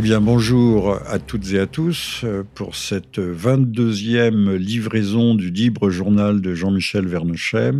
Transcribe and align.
Eh 0.00 0.02
bien, 0.02 0.22
bonjour 0.22 0.98
à 1.06 1.18
toutes 1.18 1.52
et 1.52 1.58
à 1.58 1.66
tous 1.66 2.24
pour 2.54 2.74
cette 2.74 3.18
22e 3.18 4.54
livraison 4.54 5.34
du 5.34 5.50
libre 5.50 5.90
journal 5.90 6.40
de 6.40 6.54
Jean-Michel 6.54 7.06
Vernochet. 7.06 7.72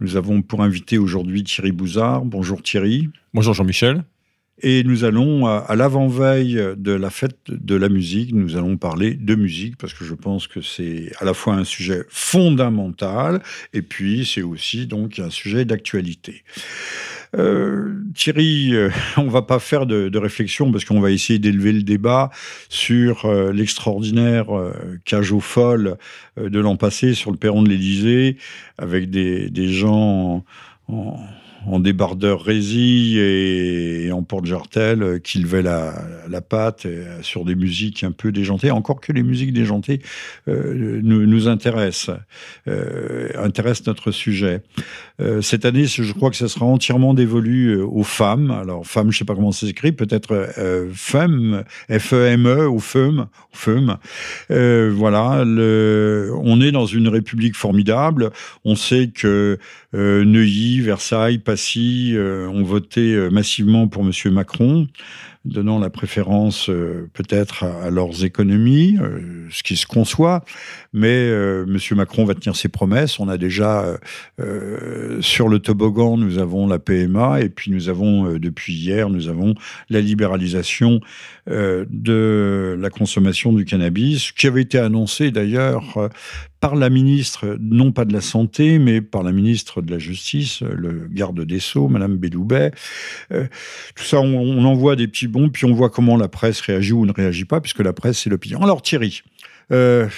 Nous 0.00 0.16
avons 0.16 0.42
pour 0.42 0.64
invité 0.64 0.98
aujourd'hui 0.98 1.44
Thierry 1.44 1.70
Bouzard. 1.70 2.24
Bonjour 2.24 2.60
Thierry. 2.60 3.08
Bonjour 3.34 3.54
Jean-Michel. 3.54 4.02
Et 4.62 4.82
nous 4.82 5.04
allons, 5.04 5.46
à 5.46 5.76
l'avant-veille 5.76 6.60
de 6.76 6.90
la 6.90 7.10
fête 7.10 7.38
de 7.46 7.76
la 7.76 7.88
musique, 7.88 8.34
nous 8.34 8.56
allons 8.56 8.76
parler 8.76 9.14
de 9.14 9.36
musique, 9.36 9.76
parce 9.76 9.94
que 9.94 10.04
je 10.04 10.14
pense 10.14 10.48
que 10.48 10.60
c'est 10.60 11.12
à 11.20 11.24
la 11.24 11.34
fois 11.34 11.54
un 11.54 11.62
sujet 11.62 12.02
fondamental, 12.08 13.40
et 13.72 13.82
puis 13.82 14.26
c'est 14.26 14.42
aussi 14.42 14.88
donc 14.88 15.20
un 15.20 15.30
sujet 15.30 15.64
d'actualité. 15.64 16.42
Euh, 17.36 17.94
Thierry, 18.14 18.74
euh, 18.74 18.90
on 19.16 19.28
va 19.28 19.42
pas 19.42 19.58
faire 19.58 19.86
de, 19.86 20.18
réflexion 20.18 20.72
parce 20.72 20.84
qu'on 20.84 21.00
va 21.00 21.10
essayer 21.10 21.38
d'élever 21.38 21.72
le 21.72 21.82
débat 21.82 22.30
sur 22.68 23.26
euh, 23.26 23.52
l'extraordinaire 23.52 24.46
cage 25.04 25.32
aux 25.32 25.40
folles 25.40 25.96
de 26.36 26.58
l'an 26.58 26.76
passé 26.76 27.14
sur 27.14 27.30
le 27.30 27.36
perron 27.36 27.62
de 27.62 27.68
l'Élysée 27.68 28.36
avec 28.78 29.10
des, 29.10 29.68
gens 29.68 30.44
en 31.66 31.80
débardeur 31.80 32.42
résille 32.42 33.18
et, 33.18 34.10
en 34.12 34.22
porte-jartel 34.22 35.02
euh, 35.02 35.18
qui 35.18 35.38
levait 35.38 35.62
la, 35.62 35.94
la 36.28 36.40
patte 36.40 36.86
euh, 36.86 37.22
sur 37.22 37.44
des 37.44 37.54
musiques 37.54 38.04
un 38.04 38.12
peu 38.12 38.32
déjantées, 38.32 38.70
encore 38.70 39.00
que 39.00 39.12
les 39.12 39.22
musiques 39.22 39.52
déjantées 39.52 40.00
euh, 40.48 41.00
nous, 41.02 41.26
nous, 41.26 41.48
intéressent, 41.48 42.16
intéressent 43.34 43.86
notre 43.86 44.10
sujet. 44.10 44.62
Cette 45.40 45.64
année, 45.64 45.86
je 45.86 46.12
crois 46.12 46.30
que 46.30 46.36
ça 46.36 46.48
sera 46.48 46.64
entièrement 46.64 47.12
dévolu 47.12 47.80
aux 47.80 48.04
femmes. 48.04 48.50
Alors, 48.50 48.86
femmes, 48.86 49.10
je 49.10 49.16
ne 49.16 49.18
sais 49.18 49.24
pas 49.24 49.34
comment 49.34 49.52
ça 49.52 49.66
s'écrit, 49.66 49.92
peut-être 49.92 50.48
femme, 50.94 51.64
F-E-M-E, 51.90 52.68
ou 52.68 52.78
femme, 52.78 53.26
femme. 53.50 53.98
voilà, 54.48 55.44
le, 55.44 56.32
on 56.42 56.60
est 56.60 56.70
dans 56.70 56.86
une 56.86 57.08
république 57.08 57.56
formidable. 57.56 58.30
On 58.64 58.76
sait 58.76 59.10
que 59.12 59.58
Neuilly, 59.92 60.80
Versailles, 60.80 61.38
Passy 61.38 62.12
euh, 62.14 62.46
ont 62.48 62.62
voté 62.62 63.14
euh, 63.14 63.30
massivement 63.30 63.88
pour 63.88 64.02
M. 64.02 64.12
Macron 64.32 64.86
donnant 65.48 65.78
la 65.78 65.90
préférence 65.90 66.68
euh, 66.68 67.10
peut-être 67.14 67.64
à, 67.64 67.90
leurs 67.90 68.24
économies, 68.24 68.98
euh, 69.00 69.46
ce 69.50 69.62
qui 69.62 69.76
se 69.76 69.86
conçoit, 69.86 70.44
mais 70.92 71.28
euh, 71.28 71.64
M. 71.66 71.78
Macron 71.96 72.24
va 72.24 72.34
tenir 72.34 72.54
ses 72.54 72.68
promesses. 72.68 73.18
On 73.18 73.28
a 73.28 73.38
déjà 73.38 73.98
sur 75.20 75.48
le 75.48 75.58
toboggan, 75.58 76.16
nous 76.16 76.38
avons 76.38 76.66
la 76.66 76.78
PMA, 76.78 77.40
et 77.40 77.48
puis 77.48 77.70
nous 77.70 77.88
avons 77.88 78.38
depuis 78.38 78.74
hier, 78.74 79.10
nous 79.10 79.28
avons 79.28 79.54
la 79.88 80.00
libéralisation 80.00 81.00
de 81.48 82.76
la 82.78 82.90
consommation 82.90 83.52
du 83.52 83.64
cannabis, 83.64 84.32
qui 84.32 84.46
avait 84.46 84.62
été 84.62 84.78
annoncée 84.78 85.30
d'ailleurs 85.30 86.10
par 86.60 86.76
la 86.76 86.90
ministre, 86.90 87.56
non 87.60 87.92
pas 87.92 88.04
de 88.04 88.12
la 88.12 88.20
Santé, 88.20 88.78
mais 88.78 89.00
par 89.00 89.22
la 89.22 89.32
ministre 89.32 89.80
de 89.80 89.90
la 89.90 89.98
Justice, 89.98 90.60
le 90.60 91.08
garde 91.10 91.40
des 91.40 91.60
Sceaux, 91.60 91.88
Madame 91.88 92.16
Belloubet. 92.16 92.72
tout 93.30 94.04
ça, 94.04 94.20
on, 94.20 94.36
on 94.36 94.64
envoie 94.64 94.96
des 94.96 95.08
petits 95.08 95.28
puis 95.52 95.64
on 95.64 95.72
voit 95.72 95.90
comment 95.90 96.16
la 96.16 96.28
presse 96.28 96.60
réagit 96.60 96.92
ou 96.92 97.06
ne 97.06 97.12
réagit 97.12 97.44
pas, 97.44 97.60
puisque 97.60 97.80
la 97.80 97.92
presse, 97.92 98.18
c'est 98.18 98.30
l'opinion. 98.30 98.62
Alors 98.62 98.82
Thierry, 98.82 99.22
euh, 99.72 100.08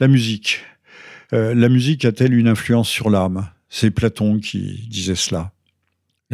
la 0.00 0.08
musique. 0.08 0.62
Euh, 1.32 1.54
la 1.54 1.68
musique 1.68 2.04
a-t-elle 2.04 2.34
une 2.34 2.48
influence 2.48 2.88
sur 2.88 3.10
l'âme? 3.10 3.48
C'est 3.68 3.90
Platon 3.90 4.38
qui 4.38 4.86
disait 4.88 5.14
cela. 5.14 5.52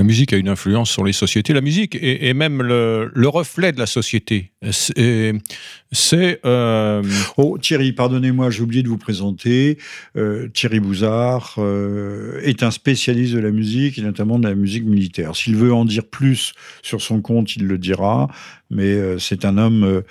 La 0.01 0.05
musique 0.05 0.33
a 0.33 0.39
une 0.39 0.49
influence 0.49 0.91
sur 0.91 1.05
les 1.05 1.13
sociétés. 1.13 1.53
La 1.53 1.61
musique 1.61 1.95
est, 2.01 2.33
même 2.33 2.63
le, 2.63 3.29
reflet 3.29 3.71
de 3.71 3.79
la 3.79 3.85
société. 3.85 4.51
C'est. 4.71 6.41
Euh, 6.47 7.03
oh, 7.37 7.59
Thierry, 7.59 7.93
pardonnez-moi, 7.93 8.49
j'ai 8.49 8.63
oublié 8.63 8.83
de 8.83 8.89
vous 8.89 8.97
présenter. 8.97 9.77
Euh, 10.17 10.49
Thierry 10.55 10.81
Bouzard 10.81 11.57
euh, 11.59 12.41
est 12.43 12.63
un 12.63 12.71
spécialiste 12.71 13.35
de 13.35 13.41
la 13.41 13.51
musique 13.51 13.99
et 13.99 14.03
notamment 14.03 14.39
de 14.39 14.49
la 14.49 14.55
musique 14.55 14.87
militaire. 14.87 15.37
S'il 15.37 15.57
veut 15.57 15.75
en 15.75 15.85
dire 15.85 16.07
plus 16.07 16.55
sur 16.81 17.03
son 17.03 17.21
compte, 17.21 17.55
il 17.57 17.67
le 17.67 17.77
dira. 17.77 18.31
Mais 18.71 19.19
c'est 19.19 19.45
un 19.45 19.59
homme 19.59 20.03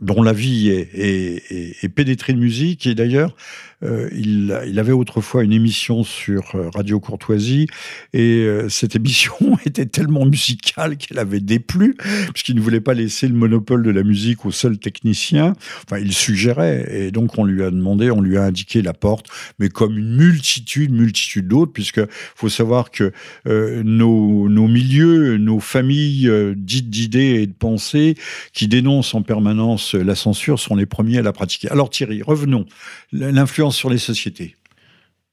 dont 0.00 0.22
la 0.22 0.32
vie 0.32 0.70
est, 0.70 0.90
est, 0.92 1.84
est, 1.84 1.88
pénétrée 1.88 2.32
de 2.32 2.38
musique. 2.38 2.84
Et 2.88 2.96
d'ailleurs, 2.96 3.36
euh, 3.84 4.08
il, 4.12 4.78
avait 4.78 4.92
autrefois 4.92 5.44
une 5.44 5.52
émission 5.52 6.02
sur 6.02 6.56
euh, 6.56 6.68
Radio 6.70 6.98
Courtoisie 6.98 7.68
et 8.12 8.40
euh, 8.40 8.68
cette 8.68 8.96
émission 8.96 9.36
était 9.66 9.86
tellement 9.86 10.24
musicale 10.24 10.96
qu'elle 10.96 11.18
avait 11.18 11.40
déplu 11.40 11.96
puisqu'il 12.32 12.56
ne 12.56 12.60
voulait 12.60 12.80
pas 12.80 12.94
laisser 12.94 13.28
le 13.28 13.34
monopole 13.34 13.84
de 13.84 13.90
la 13.90 14.02
musique 14.02 14.44
au 14.44 14.50
seul 14.50 14.78
technicien. 14.78 15.52
Enfin, 15.84 16.00
il 16.00 16.12
suggérait 16.12 16.88
et 16.90 17.10
donc 17.12 17.38
on 17.38 17.44
lui 17.44 17.62
a 17.62 17.70
demandé, 17.70 18.10
on 18.10 18.20
lui 18.20 18.36
a 18.36 18.42
indiqué 18.42 18.82
la 18.82 18.94
porte, 18.94 19.26
mais 19.60 19.68
comme 19.68 19.96
une 19.96 20.16
multitude, 20.16 20.92
multitude 20.92 21.46
d'autres, 21.46 21.72
puisque 21.72 22.00
faut 22.34 22.48
savoir 22.48 22.90
que 22.90 23.12
nos, 23.46 24.48
nos, 24.48 24.68
milieux, 24.68 25.36
nos 25.36 25.60
familles 25.60 26.30
dites 26.56 26.90
d'idées 26.90 27.42
et 27.42 27.46
de 27.46 27.52
pensées 27.52 28.16
qui 28.52 28.68
dénoncent 28.68 29.14
en 29.14 29.22
permanence 29.22 29.94
la 29.94 30.14
censure 30.14 30.58
sont 30.58 30.74
les 30.74 30.86
premiers 30.86 31.18
à 31.18 31.22
la 31.22 31.32
pratiquer. 31.32 31.68
Alors 31.70 31.90
Thierry, 31.90 32.22
revenons. 32.22 32.66
L'influence 33.12 33.67
sur 33.70 33.90
les 33.90 33.98
sociétés 33.98 34.56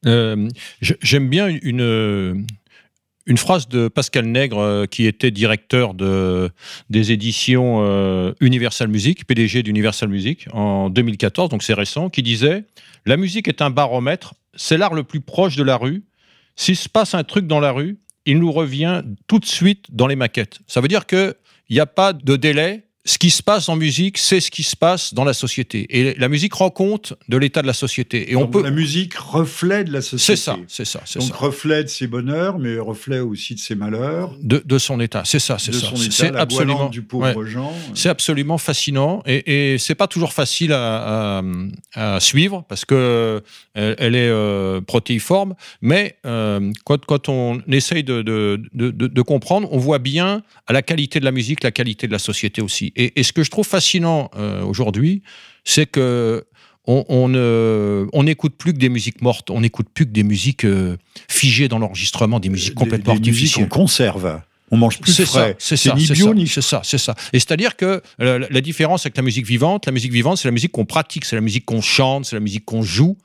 euh, 0.06 0.48
J'aime 0.82 1.30
bien 1.30 1.48
une, 1.48 2.46
une 3.26 3.38
phrase 3.38 3.68
de 3.68 3.88
Pascal 3.88 4.26
Nègre, 4.26 4.60
euh, 4.60 4.86
qui 4.86 5.06
était 5.06 5.32
directeur 5.32 5.94
de, 5.94 6.52
des 6.90 7.12
éditions 7.12 7.80
euh, 7.82 8.34
Universal 8.40 8.88
Music, 8.88 9.26
PDG 9.26 9.64
d'Universal 9.64 10.10
Music, 10.10 10.48
en 10.54 10.90
2014, 10.90 11.50
donc 11.50 11.64
c'est 11.64 11.74
récent, 11.74 12.10
qui 12.10 12.22
disait 12.22 12.66
La 13.06 13.18
musique 13.18 13.48
est 13.48 13.62
un 13.62 13.72
baromètre, 13.72 14.36
c'est 14.56 14.78
l'art 14.78 14.94
le 14.94 15.04
plus 15.04 15.22
proche 15.22 15.56
de 15.56 15.64
la 15.64 15.78
rue. 15.78 16.04
S'il 16.56 16.76
se 16.78 16.88
passe 16.88 17.16
un 17.16 17.24
truc 17.24 17.48
dans 17.48 17.60
la 17.60 17.72
rue, 17.72 17.98
il 18.26 18.40
nous 18.40 18.52
revient 18.52 19.04
tout 19.28 19.40
de 19.40 19.46
suite 19.46 19.88
dans 19.92 20.08
les 20.08 20.16
maquettes. 20.16 20.60
Ça 20.68 20.82
veut 20.82 20.88
dire 20.88 21.06
qu'il 21.06 21.36
n'y 21.70 21.80
a 21.80 21.86
pas 21.86 22.14
de 22.14 22.36
délai 22.36 22.85
ce 23.08 23.20
qui 23.20 23.30
se 23.30 23.44
passe 23.44 23.70
en 23.70 23.76
musique, 23.76 24.18
c'est 24.18 24.40
ce 24.40 24.50
qui 24.50 24.64
se 24.64 24.76
passe 24.76 25.14
dans 25.14 25.24
la 25.24 25.34
société. 25.34 25.86
Et 25.90 26.16
la 26.16 26.28
musique 26.28 26.56
rend 26.56 26.72
compte 26.72 27.14
de 27.30 27.38
l'état 27.38 27.62
de 27.62 27.68
la 27.68 27.74
société. 27.74 28.32
Et 28.32 28.36
on 28.36 28.48
peut. 28.48 28.64
La 28.64 28.72
musique 28.72 29.14
reflète 29.14 29.90
la 29.90 30.02
société. 30.02 30.36
C'est 30.36 30.36
ça, 30.36 30.58
c'est 30.68 30.86
ça, 30.86 31.02
Donc 31.20 31.34
reflète 31.36 31.90
ses 31.90 32.08
bonheurs, 32.08 32.58
mais 32.58 32.80
reflète 32.80 33.22
aussi 33.22 33.54
de 33.54 33.60
ses 33.60 33.76
malheurs. 33.76 34.36
De, 34.42 34.62
de 34.66 34.78
son 34.80 35.00
état, 35.00 35.22
c'est 35.24 35.40
ça, 35.40 35.60
c'est 35.60 35.74
ça. 35.74 35.92
C'est 36.10 36.36
absolument 36.36 36.90
du 36.90 37.04
pauvre 37.04 37.46
C'est 37.94 38.10
absolument 38.10 38.58
fascinant 38.58 39.22
et, 39.28 39.74
et 39.74 39.78
c'est 39.78 39.96
pas 39.96 40.08
toujours 40.08 40.34
facile 40.34 40.74
à, 40.74 41.44
à, 41.94 42.20
suivre 42.20 42.66
parce 42.68 42.86
que 42.86 43.44
elle, 43.76 44.16
est 44.16 44.30
euh, 44.30 44.82
protéiforme, 44.82 45.54
mais 45.82 46.18
euh, 46.26 46.72
quand, 46.86 47.06
quand, 47.06 47.30
on 47.30 47.62
essaye 47.68 48.04
de, 48.04 48.22
de, 48.22 48.62
de, 48.74 48.90
de 48.92 49.22
comprendre, 49.22 49.68
on 49.72 49.78
voit 49.78 50.00
bien 50.00 50.44
à 50.68 50.74
la 50.74 50.82
qualité 50.82 51.20
de 51.20 51.26
la 51.26 51.32
musique, 51.32 51.64
la 51.64 51.72
qualité 51.72 52.08
de 52.08 52.12
la 52.12 52.20
société 52.20 52.62
aussi. 52.62 52.94
Et, 52.96 53.24
ce 53.24 53.34
que 53.34 53.44
je 53.44 53.50
trouve 53.50 53.66
fascinant 53.66 54.32
euh, 54.38 54.64
aujourd'hui, 54.64 55.22
c'est 55.64 55.86
que 55.86 56.46
on 56.88 58.24
n'écoute 58.24 58.56
plus 58.58 58.74
que 58.74 58.78
des 58.78 58.90
musiques 58.90 59.22
mortes, 59.22 59.50
on 59.50 59.62
n'écoute 59.62 59.88
plus 59.94 60.06
que 60.06 60.12
des 60.12 60.24
musiques 60.24 60.66
euh, 60.66 60.98
figées 61.28 61.68
dans 61.68 61.80
l'enregistrement, 61.80 62.40
des 62.40 62.50
musiques 62.50 62.76
complètement 62.76 63.16
des, 63.16 63.20
des 63.20 63.30
artificielles. 63.30 63.64
Musiques 63.64 63.74
on 63.74 63.80
conserve. 63.80 64.42
On 64.72 64.78
mange 64.78 65.00
plus 65.00 65.14
frais. 65.26 65.56
C'est 65.60 65.78
ça, 65.78 65.96
c'est 65.96 66.14
ça, 66.14 66.34
c'est 66.48 66.62
ça, 66.62 66.82
c'est 66.84 66.98
ça. 66.98 67.16
Et 67.34 67.40
c'est-à-dire 67.40 67.76
que 67.76 68.02
la, 68.18 68.40
la, 68.40 68.62
différence 68.62 69.06
avec 69.06 69.16
la 69.16 69.24
musique 69.24 69.46
vivante, 69.46 69.86
la 69.86 69.92
musique 69.92 70.12
vivante, 70.12 70.38
c'est 70.38 70.48
la 70.48 70.52
musique 70.52 70.72
qu'on 70.72 70.86
pratique, 70.86 71.26
c'est 71.26 71.36
la 71.36 71.42
musique 71.42 71.66
qu'on 71.66 71.82
chante, 71.82 72.26
c'est 72.26 72.36
la 72.36 72.40
musique 72.40 72.66
qu'on 72.66 72.82
joue. 72.82 73.16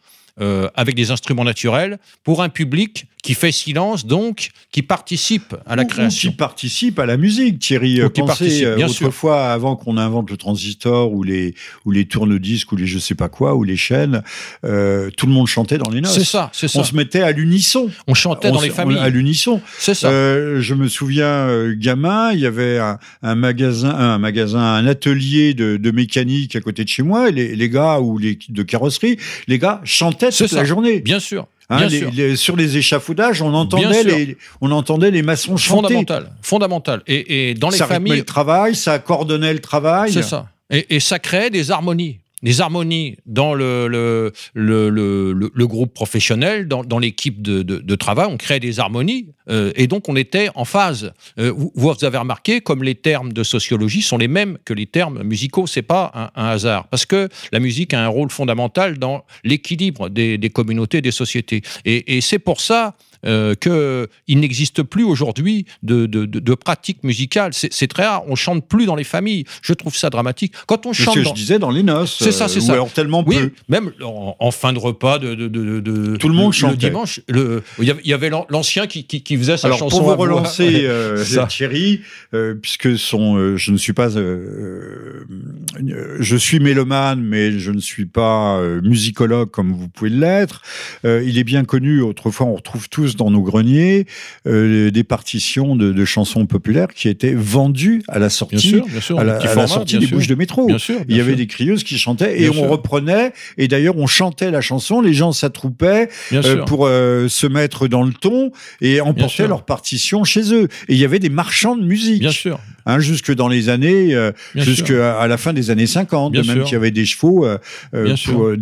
Euh, 0.40 0.68
avec 0.74 0.94
des 0.94 1.10
instruments 1.10 1.44
naturels 1.44 1.98
pour 2.24 2.42
un 2.42 2.48
public 2.48 3.06
qui 3.22 3.34
fait 3.34 3.52
silence, 3.52 4.06
donc 4.06 4.50
qui 4.72 4.80
participe 4.80 5.54
à 5.66 5.76
la 5.76 5.84
création. 5.84 6.30
qui 6.30 6.36
participe 6.36 6.98
à 6.98 7.04
la 7.04 7.18
musique, 7.18 7.58
Thierry. 7.58 8.02
Ou 8.02 8.08
qui 8.08 8.22
participe, 8.22 8.64
euh, 8.64 8.76
bien 8.76 8.88
autrefois, 8.88 9.48
avant 9.48 9.76
qu'on 9.76 9.98
invente 9.98 10.30
le 10.30 10.38
transistor 10.38 11.12
ou 11.12 11.22
les, 11.22 11.54
ou 11.84 11.90
les 11.90 12.06
tourne-disques 12.06 12.72
ou 12.72 12.76
les 12.76 12.86
je 12.86 12.98
sais 12.98 13.14
pas 13.14 13.28
quoi, 13.28 13.54
ou 13.54 13.64
les 13.64 13.76
chaînes, 13.76 14.22
euh, 14.64 15.10
tout 15.14 15.26
le 15.26 15.32
monde 15.32 15.48
chantait 15.48 15.76
dans 15.76 15.90
les 15.90 16.00
noces. 16.00 16.14
C'est 16.14 16.24
ça, 16.24 16.48
c'est 16.54 16.68
ça. 16.68 16.80
On 16.80 16.84
se 16.84 16.94
mettait 16.94 17.20
à 17.20 17.32
l'unisson. 17.32 17.90
On 18.06 18.14
chantait 18.14 18.50
dans 18.50 18.62
les 18.62 18.70
familles. 18.70 18.98
à 18.98 19.10
l'unisson. 19.10 19.60
C'est 19.78 19.94
ça. 19.94 20.10
je 20.10 20.74
me 20.74 20.88
souviens, 20.88 21.70
gamin, 21.72 22.32
il 22.32 22.40
y 22.40 22.46
avait 22.46 22.78
un, 23.22 23.34
magasin, 23.34 23.90
un 23.90 24.18
magasin, 24.18 24.60
un 24.60 24.86
atelier 24.86 25.52
de, 25.52 25.90
mécanique 25.90 26.56
à 26.56 26.60
côté 26.60 26.84
de 26.84 26.88
chez 26.88 27.02
moi, 27.02 27.28
et 27.28 27.32
les, 27.32 27.56
les 27.56 27.68
gars, 27.68 27.98
ou 28.00 28.16
les, 28.16 28.38
de 28.48 28.62
carrosserie, 28.62 29.18
les 29.48 29.58
gars 29.58 29.80
chantaient 29.84 30.19
toute 30.28 30.52
la 30.52 30.64
journée. 30.64 31.00
Bien 31.00 31.20
sûr. 31.20 31.46
Hein, 31.72 31.88
sur 32.34 32.56
les 32.56 32.76
échafaudages, 32.76 33.42
on 33.42 33.54
entendait, 33.54 34.02
les, 34.02 34.36
on 34.60 34.72
entendait 34.72 35.12
les 35.12 35.22
maçons 35.22 35.56
chanter. 35.56 35.94
Fondamental, 35.94 36.32
fondamental. 36.42 37.02
Et, 37.06 37.50
et 37.50 37.54
dans 37.54 37.70
les 37.70 37.78
ça 37.78 37.86
familles, 37.86 38.16
le 38.16 38.24
travail, 38.24 38.74
ça 38.74 38.98
coordonnait 38.98 39.52
le 39.52 39.60
travail. 39.60 40.12
C'est 40.12 40.22
ça. 40.22 40.48
Et, 40.68 40.96
et, 40.96 41.00
ça 41.00 41.20
créait 41.20 41.50
des 41.50 41.70
harmonies. 41.70 42.18
Des 42.42 42.60
harmonies 42.60 43.16
dans 43.26 43.54
le, 43.54 43.86
le, 43.86 44.32
le, 44.54 44.90
le, 45.30 45.66
groupe 45.66 45.92
professionnel, 45.92 46.68
dans, 46.68 46.84
dans 46.84 46.98
l'équipe 46.98 47.42
de, 47.42 47.62
de, 47.62 47.94
travail, 47.94 48.28
on 48.30 48.36
créait 48.36 48.60
des 48.60 48.80
harmonies, 48.80 49.28
euh, 49.48 49.72
et 49.76 49.86
donc 49.86 50.08
on 50.08 50.16
était 50.16 50.48
en 50.54 50.64
phase. 50.64 51.12
Euh, 51.38 51.52
vous, 51.74 52.04
avez 52.04 52.18
remarqué, 52.18 52.60
comme 52.60 52.82
les 52.82 52.94
termes 52.94 53.32
de 53.32 53.42
sociologie 53.42 54.02
sont 54.02 54.18
les 54.18 54.28
mêmes 54.28 54.58
que 54.64 54.72
les 54.72 54.86
termes 54.86 55.22
musicaux, 55.22 55.66
c'est 55.66 55.82
pas 55.82 56.32
un, 56.34 56.46
hasard, 56.46 56.88
parce 56.88 57.06
que 57.06 57.28
la 57.52 57.60
musique 57.60 57.92
a 57.94 58.02
un 58.02 58.08
rôle 58.08 58.30
fondamental 58.30 58.98
dans 58.98 59.24
l'équilibre 59.44 60.08
des, 60.08 60.38
des, 60.38 60.50
communautés, 60.50 61.02
des 61.02 61.10
sociétés. 61.10 61.62
Et, 61.84 62.16
et 62.16 62.20
c'est 62.20 62.38
pour 62.38 62.60
ça 62.60 62.96
euh, 63.26 63.54
qu'il 63.54 64.40
n'existe 64.40 64.82
plus 64.82 65.04
aujourd'hui 65.04 65.66
de, 65.82 66.06
de, 66.06 66.24
de, 66.24 66.54
pratiques 66.54 67.04
musicales. 67.04 67.52
C'est 67.52 67.88
très 67.88 68.06
rare. 68.06 68.24
On 68.28 68.34
chante 68.34 68.66
plus 68.66 68.86
dans 68.86 68.96
les 68.96 69.04
familles. 69.04 69.44
Je 69.62 69.72
trouve 69.72 69.96
ça 69.96 70.10
dramatique. 70.10 70.54
Quand 70.66 70.86
on 70.86 70.92
chante, 70.92 71.14
ce 71.14 71.20
que 71.20 71.26
je 71.26 71.32
disais 71.32 71.58
dans 71.58 71.70
les 71.70 71.82
noces. 71.82 72.16
C'est 72.18 72.32
ça, 72.32 72.48
c'est 72.48 72.58
euh, 72.58 72.62
ça. 72.62 72.72
Alors 72.72 72.90
tellement 72.90 73.24
oui, 73.26 73.36
peu. 73.36 73.52
Même 73.68 73.92
en, 74.02 74.50
fin 74.50 74.72
de 74.72 74.78
repas 74.78 75.18
de, 75.18 75.34
de, 75.34 76.16
tout 76.16 76.28
le 76.28 76.34
monde 76.34 76.52
chantait. 76.52 76.72
Le 76.72 76.78
dimanche, 76.78 77.20
le, 77.28 77.62
il 77.78 77.94
y 78.04 78.12
avait 78.12 78.30
l'ancien 78.30 78.86
qui, 78.86 79.04
qui, 79.04 79.22
qui, 79.22 79.36
faisait 79.36 79.56
sa 79.56 79.68
Alors, 79.68 79.78
chanson. 79.78 79.98
Pour 79.98 80.10
vous 80.10 80.16
relancer, 80.16 80.82
euh, 80.84 81.24
Thierry, 81.48 82.00
euh, 82.34 82.54
puisque 82.54 82.98
son, 82.98 83.36
euh, 83.36 83.56
je 83.56 83.72
ne 83.72 83.76
suis 83.76 83.92
pas, 83.92 84.08
je 84.10 86.36
suis 86.36 86.60
mélomane, 86.60 87.22
mais 87.22 87.58
je 87.58 87.70
ne 87.70 87.80
suis 87.80 88.06
pas 88.06 88.60
musicologue 88.82 89.50
comme 89.50 89.72
vous 89.72 89.88
pouvez 89.88 90.10
l'être. 90.10 90.62
il 91.04 91.38
est 91.38 91.44
bien 91.44 91.64
connu. 91.64 92.00
Autrefois, 92.00 92.46
on 92.46 92.54
retrouve 92.54 92.88
tous 92.88 93.09
dans 93.16 93.30
nos 93.30 93.42
greniers 93.42 94.06
euh, 94.46 94.90
des 94.90 95.04
partitions 95.04 95.76
de, 95.76 96.04
chansons 96.04 96.46
populaires 96.46 96.88
qui 96.88 97.08
étaient 97.08 97.34
vendues 97.34 98.02
à 98.08 98.18
la 98.18 98.30
sortie, 98.30 98.80
à 99.16 99.24
la, 99.24 99.66
sortie 99.66 99.98
des 99.98 100.06
bouches 100.06 100.26
de 100.26 100.34
métro. 100.34 100.68
Il 101.08 101.16
y 101.16 101.20
avait 101.20 101.36
des 101.36 101.46
crieuses 101.46 101.84
qui 101.84 101.98
chantaient 101.98 102.40
et 102.42 102.48
on 102.48 102.68
reprenait. 102.68 103.32
Et 103.58 103.68
d'ailleurs, 103.68 103.96
on 103.96 104.06
chantait 104.06 104.50
la 104.50 104.60
chanson, 104.60 105.00
les 105.00 105.12
gens 105.12 105.32
s'attroupaient 105.32 106.08
euh, 106.32 106.64
pour 106.64 106.86
euh, 106.86 107.28
se 107.28 107.46
mettre 107.46 107.88
dans 107.88 108.02
le 108.02 108.12
ton 108.12 108.50
et 108.80 109.00
emporter 109.00 109.46
leur 109.46 109.64
partition 109.64 110.24
chez 110.24 110.52
eux. 110.54 110.68
Et 110.88 110.94
il 110.94 110.98
y 110.98 111.04
avait 111.04 111.18
des 111.18 111.28
marchands 111.28 111.76
de 111.76 111.84
musique. 111.84 112.20
Bien 112.20 112.32
sûr. 112.32 112.58
Hein, 112.86 112.98
jusque 112.98 113.34
dans 113.34 113.48
les 113.48 113.68
années, 113.68 114.16
jusque 114.54 114.90
à 114.90 115.26
la 115.26 115.36
fin 115.36 115.52
des 115.52 115.70
années 115.70 115.86
50, 115.86 116.32
même 116.34 116.64
qu'il 116.64 116.72
y 116.72 116.76
avait 116.76 116.90
des 116.90 117.06
chevaux, 117.06 117.46
des 117.92 118.16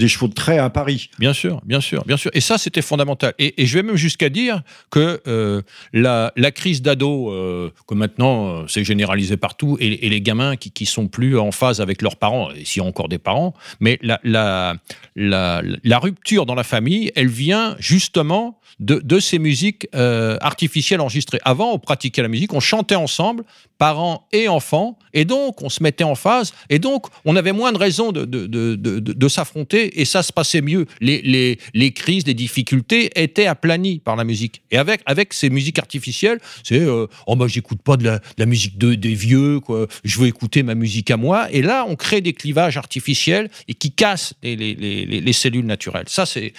chevaux 0.08 0.28
de 0.28 0.34
trait 0.34 0.58
à 0.58 0.70
Paris. 0.70 1.10
Bien 1.18 1.32
sûr, 1.32 1.60
bien 1.64 1.80
sûr, 1.80 2.04
bien 2.04 2.16
sûr. 2.16 2.30
Et 2.34 2.40
ça, 2.40 2.58
c'était 2.58 2.82
fondamental. 2.82 3.34
Et, 3.38 3.62
et, 3.62 3.66
je 3.66 3.74
vais 3.74 3.82
même 3.82 3.96
jusqu'à 3.96 4.28
dire 4.28 4.62
que 4.90 5.20
euh, 5.26 5.62
la, 5.92 6.50
crise 6.50 6.82
d'ado, 6.82 7.30
euh, 7.30 7.70
que 7.86 7.94
maintenant 7.94 8.48
euh, 8.48 8.64
c'est 8.68 8.84
généralisé 8.84 9.36
partout, 9.36 9.76
et, 9.80 10.08
les 10.08 10.20
gamins 10.20 10.56
qui, 10.56 10.70
qui 10.70 10.86
sont 10.86 11.08
plus 11.08 11.38
en 11.38 11.52
phase 11.52 11.80
avec 11.80 12.02
leurs 12.02 12.16
parents, 12.16 12.50
et 12.52 12.64
s'il 12.64 12.82
y 12.82 12.84
a 12.84 12.88
encore 12.88 13.08
des 13.08 13.18
parents, 13.18 13.54
mais 13.80 13.98
la, 14.02 14.20
la, 14.24 14.76
la, 15.16 15.98
rupture 15.98 16.46
dans 16.46 16.54
la 16.54 16.64
famille, 16.64 17.12
elle 17.16 17.28
vient 17.28 17.76
justement 17.78 18.58
de, 18.80 19.00
de 19.02 19.20
ces 19.20 19.38
musiques 19.38 19.88
artificielles 19.92 21.00
enregistrées. 21.00 21.40
Avant, 21.44 21.72
on 21.72 21.78
pratiquait 21.78 22.22
la 22.22 22.28
musique, 22.28 22.52
on 22.54 22.60
chantait 22.60 22.94
ensemble, 22.94 23.44
parents 23.78 24.17
et 24.32 24.48
enfants, 24.48 24.98
et 25.14 25.24
donc 25.24 25.62
on 25.62 25.68
se 25.68 25.82
mettait 25.82 26.04
en 26.04 26.14
phase, 26.14 26.52
et 26.70 26.78
donc 26.78 27.06
on 27.24 27.36
avait 27.36 27.52
moins 27.52 27.72
de 27.72 27.78
raisons 27.78 28.12
de, 28.12 28.24
de, 28.24 28.46
de, 28.46 28.76
de 28.76 29.28
s'affronter, 29.28 30.00
et 30.00 30.04
ça 30.04 30.22
se 30.22 30.32
passait 30.32 30.60
mieux. 30.60 30.86
Les, 31.00 31.22
les, 31.22 31.58
les, 31.74 31.92
crises, 31.92 32.26
les 32.26 32.34
difficultés 32.34 33.10
étaient 33.20 33.46
aplanies 33.46 33.98
par 33.98 34.16
la 34.16 34.24
musique. 34.24 34.62
Et 34.70 34.78
avec, 34.78 35.00
avec 35.06 35.32
ces 35.32 35.50
musiques 35.50 35.78
artificielles, 35.78 36.40
c'est 36.62 36.80
euh, 36.80 37.06
oh 37.26 37.36
bah 37.36 37.46
j'écoute 37.48 37.82
pas 37.82 37.96
de 37.96 38.04
la, 38.04 38.20
la 38.36 38.46
musique 38.46 38.78
de, 38.78 38.94
des 38.94 39.14
vieux, 39.14 39.60
quoi. 39.60 39.86
je 40.04 40.18
veux 40.18 40.26
écouter 40.26 40.62
ma 40.62 40.74
musique 40.74 41.10
à 41.10 41.16
moi, 41.16 41.50
et 41.52 41.62
là 41.62 41.84
on 41.88 41.96
crée 41.96 42.20
des 42.20 42.32
clivages 42.32 42.76
artificiels 42.76 43.50
et 43.68 43.74
qui 43.74 43.92
cassent 43.92 44.34
les, 44.42 44.56
les, 44.56 44.74
les, 44.74 45.20
les 45.20 45.32
cellules 45.32 45.66
naturelles. 45.66 46.08
Ça 46.08 46.26
c'est 46.26 46.52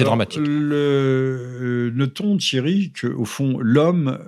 dramatique. 0.00 0.40
Le, 0.44 0.74
euh, 0.74 1.90
notons 1.94 2.36
Thierry 2.36 2.92
qu'au 2.98 3.24
fond 3.24 3.58
l'homme 3.60 4.18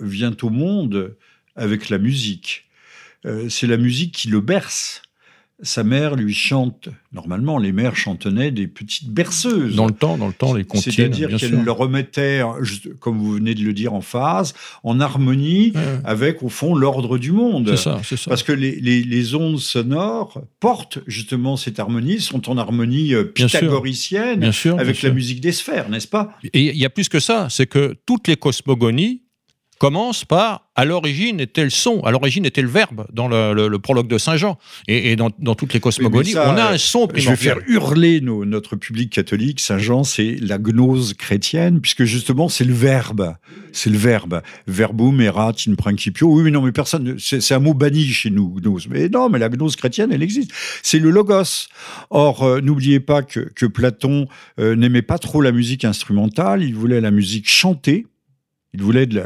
vient 0.00 0.36
au 0.42 0.50
monde 0.50 1.16
avec 1.56 1.88
la 1.88 1.98
musique. 1.98 2.64
Euh, 3.24 3.48
c'est 3.48 3.66
la 3.66 3.76
musique 3.76 4.12
qui 4.12 4.28
le 4.28 4.40
berce. 4.40 5.02
Sa 5.62 5.84
mère 5.84 6.16
lui 6.16 6.34
chante. 6.34 6.90
Normalement, 7.12 7.56
les 7.56 7.72
mères 7.72 7.96
chantonnaient 7.96 8.50
des 8.50 8.66
petites 8.66 9.08
berceuses. 9.08 9.74
Dans 9.74 9.86
le 9.86 9.94
temps, 9.94 10.18
dans 10.18 10.26
le 10.26 10.34
temps, 10.34 10.52
les 10.52 10.64
comptines. 10.64 10.92
C'est-à-dire 10.92 11.34
qu'elle 11.38 11.62
le 11.62 11.72
remettait, 11.72 12.42
comme 13.00 13.16
vous 13.16 13.32
venez 13.32 13.54
de 13.54 13.62
le 13.62 13.72
dire, 13.72 13.94
en 13.94 14.02
phase, 14.02 14.52
en 14.84 15.00
harmonie 15.00 15.72
avec, 16.04 16.42
au 16.42 16.50
fond, 16.50 16.74
l'ordre 16.74 17.16
du 17.16 17.32
monde. 17.32 17.70
C'est 17.70 17.84
ça, 17.84 18.00
c'est 18.04 18.18
ça. 18.18 18.28
Parce 18.28 18.42
que 18.42 18.52
les, 18.52 18.78
les, 18.78 19.34
ondes 19.34 19.58
sonores 19.58 20.42
portent 20.60 20.98
justement 21.06 21.56
cette 21.56 21.80
harmonie, 21.80 22.20
sont 22.20 22.50
en 22.50 22.58
harmonie 22.58 23.14
euh, 23.14 23.24
pythagoricienne 23.24 24.52
avec 24.78 25.00
la 25.00 25.10
musique 25.10 25.40
des 25.40 25.52
sphères, 25.52 25.88
n'est-ce 25.88 26.08
pas? 26.08 26.36
Et 26.52 26.68
il 26.68 26.76
y 26.76 26.84
a 26.84 26.90
plus 26.90 27.08
que 27.08 27.18
ça, 27.18 27.48
c'est 27.48 27.66
que 27.66 27.96
toutes 28.04 28.28
les 28.28 28.36
cosmogonies 28.36 29.22
commence 29.78 30.24
par 30.24 30.66
à 30.74 30.84
l'origine 30.84 31.40
était 31.40 31.64
le 31.64 31.70
son, 31.70 32.00
à 32.00 32.10
l'origine 32.10 32.44
était 32.44 32.60
le 32.60 32.68
verbe 32.68 33.06
dans 33.12 33.28
le, 33.28 33.76
prologue 33.78 34.08
de 34.08 34.18
Saint 34.18 34.36
Jean 34.36 34.58
et, 34.88 35.16
dans, 35.16 35.30
toutes 35.54 35.72
les 35.72 35.80
cosmogonies, 35.80 36.36
on 36.36 36.38
a 36.38 36.72
un 36.72 36.78
son 36.78 37.06
primordial. 37.06 37.24
Je 37.24 37.30
vais 37.30 37.36
faire 37.36 37.58
hurler 37.66 38.20
notre 38.20 38.76
public 38.76 39.10
catholique. 39.10 39.60
Saint 39.60 39.78
Jean, 39.78 40.04
c'est 40.04 40.36
la 40.40 40.58
gnose 40.58 41.14
chrétienne 41.14 41.80
puisque 41.80 42.04
justement 42.04 42.48
c'est 42.48 42.64
le 42.64 42.74
verbe, 42.74 43.34
c'est 43.72 43.90
le 43.90 43.96
verbe. 43.96 44.42
Verbum 44.66 45.20
erat 45.20 45.54
in 45.66 45.74
principio. 45.74 46.28
Oui, 46.28 46.42
mais 46.42 46.50
non, 46.50 46.60
mais 46.60 46.72
personne, 46.72 47.16
c'est 47.18 47.54
un 47.54 47.58
mot 47.58 47.74
banni 47.74 48.04
chez 48.06 48.30
nous, 48.30 48.58
gnose. 48.60 48.88
Mais 48.88 49.08
non, 49.08 49.30
mais 49.30 49.38
la 49.38 49.48
gnose 49.48 49.76
chrétienne, 49.76 50.12
elle 50.12 50.22
existe. 50.22 50.52
C'est 50.82 50.98
le 50.98 51.10
logos. 51.10 51.68
Or, 52.10 52.42
euh, 52.42 52.60
n'oubliez 52.60 53.00
pas 53.00 53.22
que, 53.22 53.66
Platon 53.66 54.26
euh, 54.60 54.76
n'aimait 54.76 55.02
pas 55.02 55.18
trop 55.18 55.40
la 55.40 55.52
musique 55.52 55.84
instrumentale. 55.84 56.62
Il 56.62 56.74
voulait 56.74 57.00
la 57.00 57.10
musique 57.10 57.48
chantée 57.48 58.06
il 58.76 58.82
voulait 58.82 59.06
de 59.06 59.22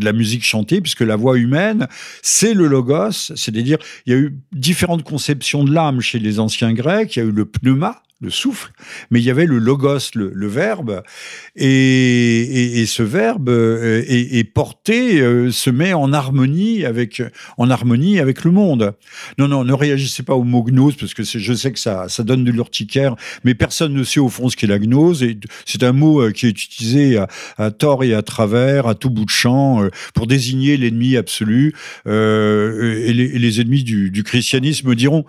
la, 0.00 0.12
musique 0.12 0.44
chantée, 0.44 0.80
puisque 0.80 1.02
la 1.02 1.16
voix 1.16 1.36
humaine, 1.36 1.86
c'est 2.22 2.54
le 2.54 2.66
logos, 2.66 3.32
c'est-à-dire, 3.36 3.78
il 4.06 4.12
y 4.12 4.16
a 4.16 4.18
eu 4.18 4.38
différentes 4.52 5.04
conceptions 5.04 5.64
de 5.64 5.72
l'âme 5.72 6.00
chez 6.00 6.18
les 6.18 6.40
anciens 6.40 6.72
Grecs, 6.72 7.14
il 7.16 7.18
y 7.18 7.22
a 7.22 7.26
eu 7.26 7.32
le 7.32 7.44
pneuma, 7.44 8.02
le 8.20 8.30
souffle, 8.30 8.72
mais 9.10 9.20
il 9.20 9.24
y 9.24 9.30
avait 9.30 9.46
le 9.46 9.58
logos, 9.58 10.10
le, 10.14 10.46
verbe, 10.48 11.02
et, 11.54 12.84
ce 12.86 13.04
verbe 13.04 13.48
euh, 13.48 14.02
est, 14.08 14.42
porté, 14.42 15.20
euh, 15.20 15.52
se 15.52 15.70
met 15.70 15.92
en 15.92 16.12
harmonie 16.12 16.84
avec 16.84 17.22
en 17.58 17.70
harmonie 17.70 18.18
avec 18.18 18.44
le 18.44 18.50
monde. 18.50 18.94
Non, 19.38 19.46
non, 19.46 19.62
ne 19.62 19.72
réagissez 19.72 20.24
pas 20.24 20.34
au 20.34 20.42
mot 20.42 20.64
gnose 20.64 20.96
parce 20.96 21.14
que 21.14 21.22
je 21.22 21.54
sais 21.54 21.70
que 21.70 21.78
ça, 21.78 22.08
donne 22.18 22.42
de 22.42 22.50
l'urticaire, 22.50 23.14
mais 23.44 23.54
personne 23.54 23.94
ne 23.94 24.02
sait 24.02 24.20
au 24.20 24.28
fond 24.28 24.48
ce 24.48 24.56
qu'est 24.56 24.66
la 24.66 24.80
gnose. 24.80 25.22
Et 25.22 25.38
c'est 25.64 25.84
un 25.84 25.92
mot 25.92 26.20
euh, 26.20 26.32
qui 26.32 26.46
est 26.46 26.50
utilisé 26.50 27.22
à, 27.56 27.70
tort 27.70 28.02
et 28.02 28.14
à 28.14 28.22
travers, 28.22 28.88
à 28.88 28.96
tout 28.96 29.10
bout 29.10 29.26
de 29.26 29.30
champ, 29.30 29.86
pour 30.14 30.26
désigner 30.26 30.76
l'ennemi 30.76 31.16
absolu. 31.16 31.74
et, 32.06 33.12
les, 33.12 33.60
ennemis 33.60 33.84
du, 33.84 34.10
du 34.10 34.24
christianisme 34.24 34.94
diront 34.94 35.24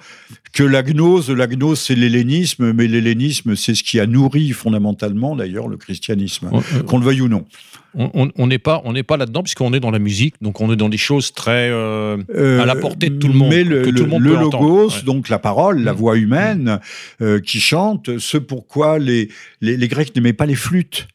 que 0.53 0.63
la 0.63 0.81
gnose, 0.83 1.29
la 1.29 1.47
gnose, 1.47 1.79
c'est 1.79 1.95
l'hellénisme 1.95 2.73
mais 2.79 2.87
l'hellénisme, 2.87 3.57
c'est 3.57 3.75
ce 3.75 3.83
qui 3.83 3.99
a 3.99 4.07
nourri 4.07 4.51
fondamentalement 4.51 5.35
d'ailleurs 5.35 5.67
le 5.67 5.75
christianisme, 5.75 6.49
euh, 6.53 6.83
qu'on 6.83 6.97
le 6.97 7.03
veuille 7.03 7.21
ou 7.21 7.27
non. 7.27 7.45
On 7.93 8.47
n'est 8.47 8.59
pas, 8.59 8.81
on 8.85 8.93
n'est 8.93 9.03
pas 9.03 9.17
là-dedans 9.17 9.43
puisqu'on 9.43 9.73
est 9.73 9.81
dans 9.81 9.91
la 9.91 9.99
musique, 9.99 10.35
donc 10.41 10.61
on 10.61 10.71
est 10.71 10.77
dans 10.77 10.87
des 10.87 10.97
choses 10.97 11.33
très 11.33 11.69
euh, 11.71 12.17
à 12.61 12.65
la 12.65 12.75
portée 12.75 13.09
de 13.09 13.17
tout 13.17 13.27
le 13.27 13.33
monde. 13.33 13.49
Mais 13.49 13.63
le, 13.63 13.81
logos, 13.81 15.01
donc 15.05 15.27
la 15.27 15.39
parole, 15.39 15.81
la 15.81 15.91
mm. 15.91 15.95
voix 15.97 16.15
humaine 16.15 16.79
euh, 17.21 17.41
qui 17.41 17.59
chante, 17.59 18.17
ce 18.19 18.37
pourquoi 18.37 18.97
les, 18.99 19.27
les, 19.59 19.75
les 19.75 19.87
Grecs 19.89 20.15
n'aimaient 20.15 20.33
pas 20.33 20.45
les 20.45 20.55
flûtes. 20.55 21.07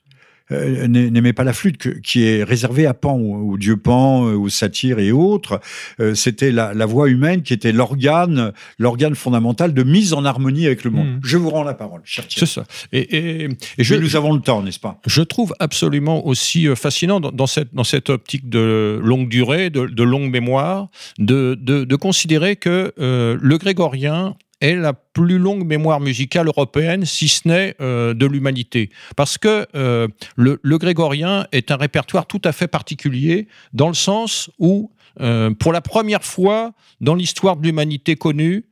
Euh, 0.54 0.88
n'aimait 0.88 1.32
pas 1.32 1.44
la 1.44 1.52
flûte, 1.52 2.00
qui 2.02 2.24
est 2.24 2.44
réservée 2.44 2.86
à 2.86 2.94
Pan, 2.94 3.16
au, 3.16 3.56
dieu 3.56 3.76
Pan, 3.76 4.26
euh, 4.26 4.34
aux 4.34 4.48
satyres 4.48 4.98
et 4.98 5.12
autres. 5.12 5.60
Euh, 6.00 6.14
c'était 6.14 6.50
la, 6.50 6.72
voix 6.86 7.08
humaine 7.08 7.42
qui 7.42 7.52
était 7.52 7.72
l'organe, 7.72 8.52
l'organe 8.78 9.14
fondamental 9.14 9.72
de 9.72 9.82
mise 9.82 10.12
en 10.12 10.24
harmonie 10.24 10.66
avec 10.66 10.84
le 10.84 10.90
monde. 10.90 11.06
Hmm. 11.06 11.20
Je 11.22 11.36
vous 11.36 11.50
rends 11.50 11.64
la 11.64 11.74
parole, 11.74 12.02
cher 12.04 12.24
C'est 12.28 12.46
ça. 12.46 12.64
Et, 12.92 13.48
je, 13.78 13.94
nous 13.94 14.16
avons 14.16 14.32
le 14.32 14.40
temps, 14.40 14.62
n'est-ce 14.62 14.80
pas? 14.80 15.00
Je 15.06 15.22
trouve 15.22 15.54
absolument 15.58 16.26
aussi 16.26 16.66
fascinant 16.76 17.20
dans, 17.20 17.46
cette, 17.46 17.74
dans 17.74 17.84
cette 17.84 18.10
optique 18.10 18.48
de 18.48 19.00
longue 19.02 19.28
durée, 19.28 19.70
de, 19.70 20.02
longue 20.02 20.30
mémoire, 20.30 20.88
de, 21.18 21.54
de, 21.54 21.96
considérer 21.96 22.56
que 22.56 22.92
le 22.96 23.58
grégorien 23.58 24.36
est 24.64 24.76
la 24.76 24.92
plus 24.92 25.38
longue 25.38 25.64
mémoire 25.66 26.00
musicale 26.00 26.46
européenne, 26.48 27.04
si 27.04 27.28
ce 27.28 27.46
n'est 27.46 27.76
euh, 27.80 28.14
de 28.14 28.26
l'humanité. 28.26 28.90
Parce 29.16 29.38
que 29.38 29.66
euh, 29.74 30.08
le, 30.36 30.78
grégorien 30.78 31.46
est 31.52 31.70
un 31.70 31.76
répertoire 31.76 32.26
tout 32.26 32.40
à 32.44 32.52
fait 32.52 32.66
particulier, 32.66 33.48
dans 33.72 33.88
le 33.88 33.94
sens 33.94 34.50
où, 34.58 34.90
euh, 35.20 35.50
pour 35.50 35.72
la 35.72 35.80
première 35.80 36.24
fois 36.24 36.72
dans 37.00 37.14
l'histoire 37.14 37.56
de 37.56 37.62
l'humanité 37.66 38.16
connue, 38.16 38.64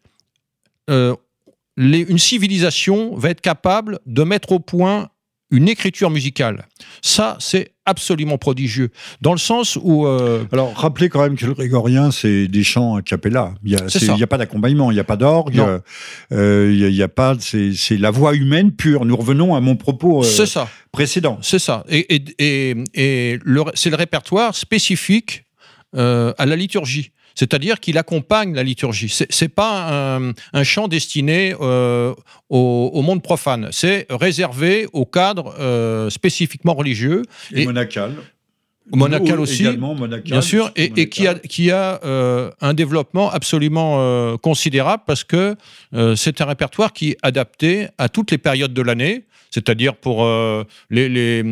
une 0.88 2.18
civilisation 2.18 3.16
va 3.16 3.30
être 3.30 3.40
capable 3.40 3.98
de 4.04 4.24
mettre 4.24 4.52
au 4.52 4.58
point 4.58 5.08
une 5.52 5.68
écriture 5.68 6.10
musicale. 6.10 6.66
Ça, 7.02 7.36
c'est 7.38 7.72
absolument 7.84 8.38
prodigieux. 8.38 8.90
Dans 9.20 9.32
le 9.32 9.38
sens 9.38 9.78
où. 9.80 10.06
Euh, 10.06 10.44
Alors, 10.50 10.74
rappelez 10.74 11.08
quand 11.08 11.22
même 11.22 11.36
que 11.36 11.46
le 11.46 11.52
grégorien, 11.52 12.10
c'est 12.10 12.48
des 12.48 12.64
chants 12.64 12.96
a 12.96 13.02
cappella. 13.02 13.54
Il 13.62 13.76
n'y 13.76 14.22
a, 14.22 14.26
pas 14.26 14.38
d'accompagnement, 14.38 14.90
il 14.90 14.94
n'y 14.94 15.00
a 15.00 15.04
pas 15.04 15.16
d'orgue, 15.16 15.62
euh, 16.32 16.72
il 16.74 17.02
a, 17.02 17.08
pas. 17.08 17.36
C'est 17.38 17.98
la 17.98 18.10
voix 18.10 18.34
humaine 18.34 18.72
pure. 18.72 19.04
Nous 19.04 19.16
revenons 19.16 19.54
à 19.54 19.60
mon 19.60 19.76
propos 19.76 20.24
euh, 20.24 20.46
ça. 20.46 20.68
précédent. 20.90 21.38
C'est 21.42 21.58
ça. 21.58 21.84
Et, 21.88 22.16
et, 22.38 22.74
et, 22.94 23.38
c'est 23.74 23.90
le 23.90 23.96
répertoire 23.96 24.56
spécifique 24.56 25.44
à 25.94 26.46
la 26.46 26.56
liturgie 26.56 27.12
c'est-à-dire 27.34 27.80
qu'il 27.80 27.98
accompagne 27.98 28.54
la 28.54 28.62
liturgie. 28.62 29.08
C'est, 29.08 29.42
n'est 29.42 29.48
pas 29.48 30.18
un, 30.52 30.64
chant 30.64 30.88
destiné 30.88 31.54
euh, 31.60 32.14
au, 32.48 33.02
monde 33.02 33.22
profane, 33.22 33.68
c'est 33.72 34.06
réservé 34.10 34.86
au 34.92 35.04
cadre 35.04 35.54
euh, 35.58 36.10
spécifiquement 36.10 36.74
religieux. 36.74 37.22
Et, 37.52 37.64
monacal. 37.64 38.14
Monacal 38.92 39.38
aussi, 39.38 39.64
bien 40.24 40.40
sûr, 40.40 40.70
et, 40.74 41.08
qui 41.08 41.26
a, 41.26 41.34
qui 41.34 41.70
a 41.70 42.00
euh, 42.04 42.50
un 42.60 42.74
développement 42.74 43.30
absolument 43.30 44.36
considérable 44.38 45.04
parce 45.06 45.24
que 45.24 45.56
c'est 46.16 46.40
un 46.40 46.46
répertoire 46.46 46.92
qui 46.92 47.10
est 47.10 47.18
adapté 47.22 47.86
à 47.98 48.08
toutes 48.08 48.32
les 48.32 48.38
périodes 48.38 48.74
de 48.74 48.82
l'année 48.82 49.24
c'est-à-dire 49.52 49.94
pour 49.94 50.24
euh, 50.24 50.64
les, 50.90 51.08
les, 51.08 51.42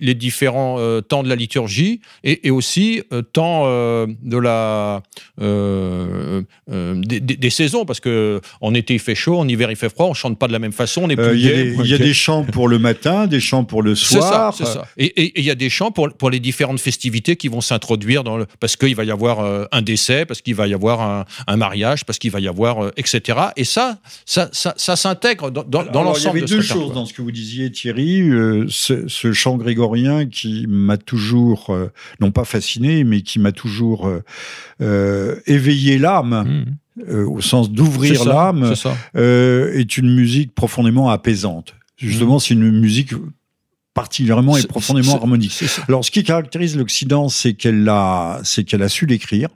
les, 0.00 0.14
différents 0.14 0.76
euh, 0.78 1.00
temps 1.00 1.24
de 1.24 1.28
la 1.28 1.34
liturgie 1.34 2.00
et, 2.22 2.46
et 2.46 2.50
aussi 2.50 3.02
euh, 3.12 3.22
temps 3.22 3.66
de 3.68 4.38
la, 4.38 5.02
des, 5.38 7.20
des, 7.20 7.50
saisons, 7.50 7.84
parce 7.84 8.00
que 8.00 8.40
en 8.60 8.74
été 8.74 8.94
il 8.94 9.00
fait 9.00 9.16
chaud, 9.16 9.38
en 9.38 9.48
hiver 9.48 9.70
il 9.70 9.76
fait 9.76 9.88
froid, 9.88 10.06
on 10.06 10.14
chante 10.14 10.38
pas 10.38 10.46
de 10.46 10.52
la 10.52 10.58
même 10.60 10.72
façon, 10.72 11.02
on 11.04 11.10
est 11.10 11.16
plus 11.16 11.36
Il 11.36 11.86
y, 11.86 11.94
a 11.94 11.98
des 11.98 12.14
chants 12.14 12.44
pour 12.44 12.68
le 12.68 12.78
matin, 12.78 13.26
des 13.26 13.40
chants 13.40 13.64
pour 13.64 13.82
le 13.82 13.94
soir. 13.94 14.54
C'est 14.54 14.64
ça, 14.64 14.72
ça. 14.72 14.86
Et 14.96 15.38
il 15.38 15.44
y 15.44 15.50
a 15.50 15.56
des 15.56 15.68
chants 15.68 15.90
pour, 15.90 16.10
pour 16.10 16.30
les 16.30 16.40
différentes 16.40 16.80
festivités 16.80 17.34
qui 17.36 17.48
vont 17.48 17.60
s'introduire 17.60 18.22
dans 18.22 18.36
le, 18.36 18.46
parce 18.60 18.76
qu'il 18.76 18.94
va 18.94 19.04
y 19.04 19.10
avoir 19.10 19.66
un 19.72 19.82
décès, 19.82 20.24
parce 20.24 20.42
qu'il 20.42 20.54
va 20.54 20.68
y 20.68 20.74
avoir 20.74 21.00
un, 21.00 21.24
un 21.48 21.56
mariage, 21.56 22.04
parce 22.04 22.18
qu'il 22.18 22.30
va 22.30 22.38
y 22.38 22.46
avoir 22.46 22.92
etc. 22.96 23.38
Et 23.56 23.64
ça, 23.64 23.98
ça, 24.24 24.48
ça, 24.52 24.74
ça 24.76 24.94
s'intègre 24.94 25.50
dans, 25.50 25.64
dans 25.64 26.02
l'ensemble. 26.02 26.38
Il 26.38 26.40
y 26.40 26.44
avait 26.44 26.54
deux 26.54 26.62
choses 26.62 26.92
dans 26.92 27.04
ce 27.04 27.12
que 27.12 27.22
vous 27.22 27.32
disiez 27.32 27.47
Thierry, 27.72 28.20
euh, 28.30 28.66
ce, 28.68 29.32
chant 29.32 29.56
grégorien 29.56 30.26
qui 30.26 30.66
m'a 30.68 30.96
toujours, 30.96 31.70
euh, 31.70 31.90
non 32.20 32.30
pas 32.30 32.44
fasciné, 32.44 33.04
mais 33.04 33.22
qui 33.22 33.38
m'a 33.38 33.52
toujours 33.52 34.10
euh, 34.80 35.40
éveillé 35.46 35.98
l'âme. 35.98 36.66
Mmh. 36.98 37.26
au 37.26 37.40
sens 37.40 37.70
d'ouvrir 37.70 38.24
l'âme, 38.24 38.74
est 39.14 39.96
une 39.96 40.14
musique 40.14 40.52
profondément 40.52 41.10
apaisante. 41.10 41.74
Justement, 41.96 42.36
mmh. 42.36 42.40
c'est 42.40 42.54
une 42.54 42.80
musique 42.80 43.12
particulièrement 43.94 44.56
et 44.56 44.64
profondément 44.64 45.16
harmonique. 45.16 45.62
Alors, 45.88 46.04
ce 46.04 46.10
qui 46.10 46.24
caractérise 46.24 46.76
l'Occident, 46.76 47.28
c'est 47.28 47.54
qu'elle 47.54 47.88
a, 47.88 48.40
c'est 48.44 48.64
qu'elle 48.64 48.82
a 48.82 48.88
su 48.88 49.06
l'écrire 49.06 49.48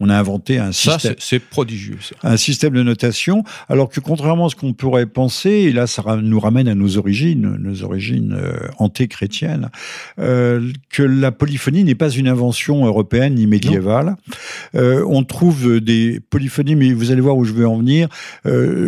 on 0.00 0.08
a 0.08 0.18
inventé 0.18 0.58
un 0.58 0.72
système. 0.72 1.14
c'est 1.18 1.38
prodigieux. 1.38 1.98
Un 2.22 2.38
système 2.38 2.72
de 2.72 2.82
notation, 2.82 3.44
alors 3.68 3.90
que 3.90 4.00
contrairement 4.00 4.46
à 4.46 4.48
ce 4.48 4.56
qu'on 4.56 4.72
pourrait 4.72 5.06
penser, 5.06 5.50
et 5.50 5.72
là 5.72 5.86
ça 5.86 6.02
nous 6.22 6.40
ramène 6.40 6.68
à 6.68 6.74
nos 6.74 6.96
origines, 6.96 7.56
nos 7.60 7.82
origines 7.82 8.32
euh, 8.32 8.68
anté-chrétiennes, 8.78 9.68
euh, 10.18 10.72
que 10.88 11.02
la 11.02 11.32
polyphonie 11.32 11.84
n'est 11.84 11.94
pas 11.94 12.08
une 12.08 12.28
invention 12.28 12.86
européenne 12.86 13.34
ni 13.34 13.46
médiévale. 13.46 14.16
Euh, 14.74 15.04
on 15.06 15.22
trouve 15.22 15.80
des 15.80 16.20
polyphonies, 16.30 16.76
mais 16.76 16.92
vous 16.92 17.10
allez 17.10 17.20
voir 17.20 17.36
où 17.36 17.44
je 17.44 17.52
veux 17.52 17.68
en 17.68 17.76
venir, 17.76 18.08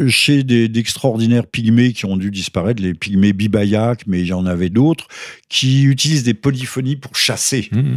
chez 0.08 0.42
d'extraordinaires 0.42 1.46
pygmées 1.46 1.92
qui 1.92 2.06
ont 2.06 2.16
dû 2.16 2.30
disparaître, 2.30 2.82
les 2.82 2.94
pygmées 2.94 3.34
bibayak, 3.34 4.06
mais 4.06 4.20
il 4.20 4.26
y 4.26 4.32
en 4.32 4.46
avait 4.46 4.70
d'autres, 4.70 5.08
qui 5.48 5.84
utilisent 5.84 6.24
des 6.24 6.34
polyphonies 6.34 6.96
pour 6.96 7.16
chasser. 7.16 7.68
Mmh. 7.70 7.96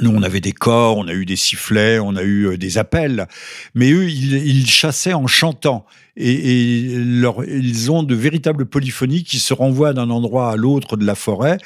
Nous, 0.00 0.10
on 0.10 0.22
avait 0.22 0.40
des 0.40 0.52
corps, 0.52 0.96
on 0.96 1.06
a 1.08 1.12
eu 1.12 1.24
des 1.24 1.36
sifflets, 1.36 1.98
on 1.98 2.16
a 2.16 2.22
eu 2.22 2.48
euh, 2.48 2.56
des 2.56 2.78
appels, 2.78 3.28
mais 3.74 3.90
eux, 3.90 4.08
ils, 4.08 4.66
chassaient 4.66 5.14
en 5.14 5.26
chantant. 5.26 5.86
Et, 6.16 6.92
ils 6.92 7.90
ont 7.90 8.02
de 8.02 8.14
véritables 8.14 8.66
polyphonies 8.66 9.24
qui 9.24 9.38
se 9.38 9.52
renvoient 9.52 9.92
d'un 9.92 10.10
endroit 10.10 10.50
à 10.50 10.56
l'autre 10.56 10.96
de 10.96 11.04
la 11.04 11.14
forêt. 11.14 11.58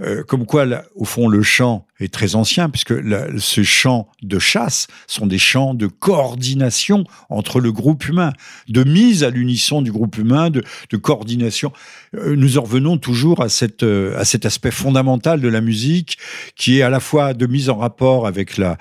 Euh, 0.00 0.24
comme 0.24 0.46
quoi, 0.46 0.66
au 0.94 1.04
fond, 1.04 1.28
le 1.28 1.42
chant 1.42 1.86
est 2.00 2.12
très 2.12 2.34
ancien, 2.34 2.68
puisque 2.68 2.94
ce 3.38 3.62
chant 3.62 4.08
de 4.22 4.38
chasse 4.38 4.86
sont 5.06 5.26
des 5.26 5.38
chants 5.38 5.74
de 5.74 5.86
coordination 5.86 7.04
entre 7.30 7.60
le 7.60 7.72
groupe 7.72 8.08
humain, 8.08 8.32
de 8.68 8.84
mise 8.84 9.22
à 9.22 9.30
l'unisson 9.30 9.82
du 9.82 9.92
groupe 9.92 10.16
humain, 10.18 10.50
de, 10.50 10.62
coordination. 10.96 11.72
Euh, 12.14 12.36
nous 12.36 12.58
en 12.58 12.62
revenons 12.62 12.98
toujours 12.98 13.40
euh, 13.40 14.18
à 14.18 14.24
cet 14.24 14.46
aspect 14.46 14.70
fondamental 14.70 15.40
de 15.40 15.48
la 15.48 15.60
musique, 15.60 16.18
qui 16.56 16.78
est 16.78 16.82
à 16.82 16.90
la 16.90 17.00
fois 17.00 17.34
de 17.34 17.46
mise 17.46 17.70
en 17.70 17.76
rapport 17.76 18.26
avec 18.26 18.58
la, 18.58 18.76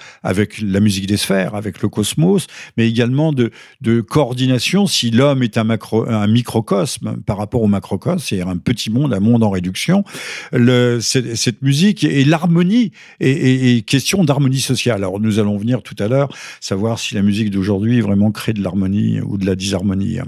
musique 0.80 1.08
des 1.08 1.18
sphères, 1.18 1.56
avec 1.56 1.82
le 1.82 1.90
cosmos, 1.90 2.48
mais 2.78 2.88
également 2.88 3.34
de, 3.34 3.52
coordination 4.02 4.88
si 4.88 5.12
l'homme 5.12 5.44
est 5.44 5.58
un, 5.58 5.66
microcosme 6.28 7.18
par 7.26 7.38
rapport 7.38 7.62
au 7.62 7.68
macrocosme, 7.68 8.20
c'est-à-dire 8.20 8.50
un 8.50 8.58
petit 8.58 8.90
monde, 8.90 9.14
un 9.14 9.20
monde 9.20 9.44
en 9.44 9.50
réduction. 9.50 10.04
Cette 10.52 11.62
musique 11.62 12.04
et 12.04 12.24
l'harmonie 12.24 12.92
et, 13.20 13.84
question 13.84 14.24
d'harmonie 14.24 14.60
sociale. 14.60 14.98
Alors 14.98 15.20
nous 15.20 15.40
allons 15.40 15.58
venir 15.58 15.82
tout 15.84 15.96
à 16.00 16.08
l'heure 16.08 16.30
savoir 16.60 17.00
si 17.00 17.16
la 17.16 17.22
musique 17.22 17.50
d'aujourd'hui 17.50 18.02
vraiment 18.02 18.32
crée 18.32 18.54
de 18.54 18.62
l'harmonie 18.62 19.22
ou 19.22 19.38
de 19.38 19.46
la 19.46 19.56
disharmonie. 19.56 20.20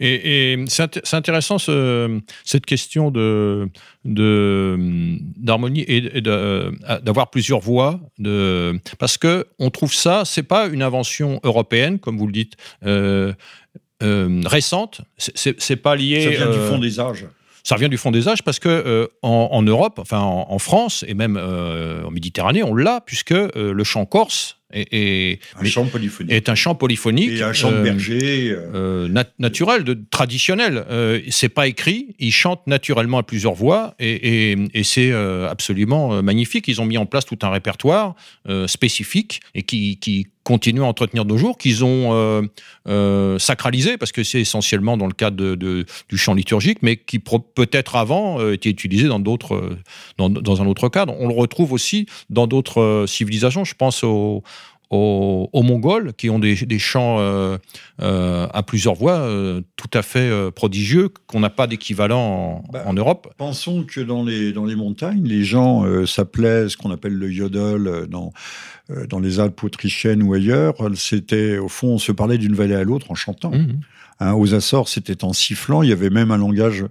Et, 0.00 0.64
c'est 0.68 1.14
intéressant 1.14 1.58
cette 1.58 2.66
question 2.66 3.10
de 3.10 3.70
d'harmonie 4.04 5.84
et, 5.86 6.22
euh, 6.26 6.70
d'avoir 7.02 7.30
plusieurs 7.30 7.60
voix, 7.60 8.00
de, 8.18 8.78
parce 8.98 9.16
que 9.16 9.46
on 9.58 9.70
trouve 9.70 9.94
ça, 9.94 10.24
c'est 10.24 10.42
pas 10.42 10.66
une 10.66 10.82
invention 10.82 11.40
européenne 11.44 11.98
comme 11.98 12.18
vous 12.18 12.26
le 12.26 12.32
dites, 12.32 12.54
euh, 12.84 13.32
euh, 14.02 14.42
récente. 14.44 15.02
C'est 15.16 15.76
pas 15.76 15.94
lié. 15.94 16.22
Ça 16.22 16.30
vient 16.30 16.50
du 16.50 16.58
fond 16.58 16.78
des 16.78 16.98
âges. 16.98 17.26
Ça 17.64 17.76
revient 17.76 17.88
du 17.88 17.96
fond 17.96 18.10
des 18.10 18.28
âges 18.28 18.42
parce 18.42 18.58
que 18.58 18.68
euh, 18.68 19.06
en, 19.22 19.62
Europe, 19.62 19.98
enfin 19.98 20.18
en, 20.20 20.58
France 20.58 21.04
et 21.06 21.14
même 21.14 21.36
euh, 21.36 22.02
en 22.04 22.10
Méditerranée, 22.10 22.62
on 22.62 22.74
l'a 22.74 23.00
puisque 23.00 23.32
euh, 23.32 23.72
le 23.72 23.84
chant 23.84 24.04
corse 24.04 24.58
est, 24.74 25.38
un 25.60 25.64
chant 25.64 25.84
polyphonique. 25.84 26.32
est 26.32 26.48
un 26.48 26.54
chant 26.54 26.74
polyphonique. 26.74 27.30
Et 27.30 27.42
un 27.42 27.52
chant 27.52 27.70
de 27.70 27.82
berger. 27.82 28.56
naturel, 29.38 29.84
de, 29.84 29.98
traditionnel. 30.10 30.84
c'est 31.30 31.50
pas 31.50 31.68
écrit, 31.68 32.16
ils 32.18 32.32
chantent 32.32 32.66
naturellement 32.66 33.18
à 33.18 33.22
plusieurs 33.22 33.54
voix 33.54 33.94
et, 34.00 34.56
et 34.72 34.82
c'est 34.82 35.12
absolument 35.12 36.22
magnifique. 36.22 36.68
Ils 36.68 36.80
ont 36.80 36.86
mis 36.86 36.96
en 36.96 37.04
place 37.04 37.26
tout 37.26 37.38
un 37.42 37.50
répertoire 37.50 38.14
spécifique 38.66 39.40
et 39.54 39.62
qui, 39.62 39.98
qui 39.98 40.28
continuent 40.44 40.82
à 40.82 40.86
entretenir 40.86 41.24
nos 41.24 41.38
jours, 41.38 41.56
qu'ils 41.58 41.84
ont 41.84 42.12
euh, 42.12 42.42
euh, 42.88 43.38
sacralisé, 43.38 43.96
parce 43.96 44.12
que 44.12 44.24
c'est 44.24 44.40
essentiellement 44.40 44.96
dans 44.96 45.06
le 45.06 45.12
cadre 45.12 45.36
de, 45.36 45.86
du 46.08 46.18
chant 46.18 46.34
liturgique, 46.34 46.78
mais 46.82 46.96
qui 46.96 47.18
peut-être 47.18 47.96
avant 47.96 48.40
euh, 48.40 48.52
était 48.52 48.70
utilisé 48.70 49.08
dans, 49.08 49.20
d'autres, 49.20 49.76
dans, 50.18 50.30
dans, 50.30 50.62
un 50.62 50.66
autre 50.66 50.88
cadre. 50.88 51.14
On 51.18 51.28
le 51.28 51.34
retrouve 51.34 51.72
aussi 51.72 52.06
dans 52.30 52.46
d'autres 52.46 53.04
civilisations. 53.06 53.64
Je 53.64 53.74
pense 53.74 54.04
aux, 54.92 55.50
aux, 55.52 55.62
Mongols, 55.62 56.12
qui 56.14 56.30
ont 56.30 56.38
des, 56.38 56.54
des 56.54 56.78
chants 56.78 57.18
à 57.98 58.62
plusieurs 58.66 58.94
voix 58.94 59.26
tout 59.76 59.90
à 59.92 60.02
fait 60.02 60.30
prodigieux, 60.52 61.08
qu'on 61.26 61.40
n'a 61.40 61.50
pas 61.50 61.66
d'équivalent 61.66 62.20
en, 62.20 62.64
bah, 62.72 62.84
en, 62.86 62.92
Europe. 62.92 63.32
Pensons 63.38 63.84
que 63.84 64.00
dans 64.00 64.24
les, 64.24 64.52
dans 64.52 64.64
les 64.64 64.76
montagnes, 64.76 65.24
les 65.24 65.44
gens 65.44 65.84
s'appelaient 66.06 66.68
ce 66.68 66.76
qu'on 66.76 66.90
appelle 66.90 67.14
le 67.14 67.32
yodel 67.32 68.06
dans 68.08 68.32
euh, 68.90 69.06
dans 69.06 69.20
les 69.20 69.40
Alpes 69.40 69.62
autrichiennes 69.62 70.22
ou 70.22 70.34
ailleurs, 70.34 70.74
c'était 70.96 71.58
au 71.58 71.68
fond, 71.68 71.88
on 71.88 71.98
se 71.98 72.12
parlait 72.12 72.38
d'une 72.38 72.54
vallée 72.54 72.74
à 72.74 72.84
l'autre 72.84 73.10
en 73.10 73.14
chantant. 73.14 73.52
Mmh. 73.52 73.80
Hein, 74.20 74.34
aux 74.34 74.54
Açores, 74.54 74.88
c'était 74.88 75.24
en 75.24 75.32
sifflant. 75.32 75.82
Il 75.82 75.88
y 75.88 75.92
avait 75.92 76.10
même 76.10 76.30
un 76.30 76.36
langage 76.36 76.84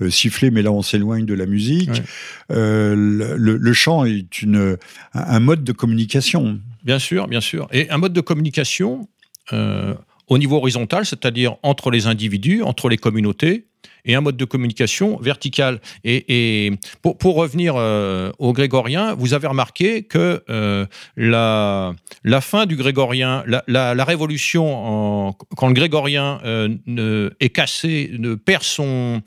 euh, 0.00 0.10
sifflé, 0.10 0.50
mais 0.50 0.62
là, 0.62 0.72
on 0.72 0.82
s'éloigne 0.82 1.26
de 1.26 1.34
la 1.34 1.46
musique. 1.46 2.02
Euh, 2.50 2.94
le, 2.96 3.72
chant 3.72 4.04
est 4.04 4.42
une, 4.42 4.76
un 5.14 5.40
mode 5.40 5.64
de 5.64 5.72
communication. 5.72 6.60
Bien 6.88 6.98
sûr, 6.98 7.28
bien 7.28 7.42
sûr. 7.42 7.68
Et 7.70 7.90
un 7.90 7.98
mode 7.98 8.14
de 8.14 8.22
communication 8.22 9.08
au 9.52 10.38
niveau 10.38 10.56
horizontal, 10.56 11.04
c'est-à-dire 11.04 11.56
entre 11.62 11.90
les 11.90 12.06
individus, 12.06 12.62
entre 12.62 12.88
les 12.88 12.96
communautés, 12.96 13.66
et 14.06 14.14
un 14.14 14.22
mode 14.22 14.38
de 14.38 14.44
communication 14.46 15.18
vertical. 15.18 15.80
Et, 16.02 16.72
pour, 17.02 17.34
revenir 17.36 17.74
euh, 17.76 18.32
au 18.38 18.54
grégorien, 18.54 19.14
vous 19.14 19.34
avez 19.34 19.46
remarqué 19.46 20.02
que 20.02 20.42
euh, 20.48 20.86
la, 21.16 21.94
fin 22.40 22.64
du 22.64 22.76
grégorien, 22.76 23.44
la, 23.66 24.04
révolution, 24.04 25.34
quand 25.56 25.68
le 25.68 25.74
grégorien 25.74 26.40
euh, 26.44 27.30
est 27.38 27.50
cassé, 27.50 28.10
ne 28.18 28.34
perd 28.34 28.62
son 28.62 29.22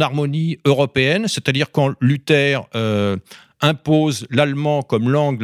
harmonie 0.00 0.58
européenne, 0.66 1.26
c'est-à-dire 1.28 1.70
quand 1.72 1.94
Luther 2.00 2.60
impose 3.68 4.26
l'allemand 4.30 4.82
comme 4.82 5.08
langue 5.10 5.42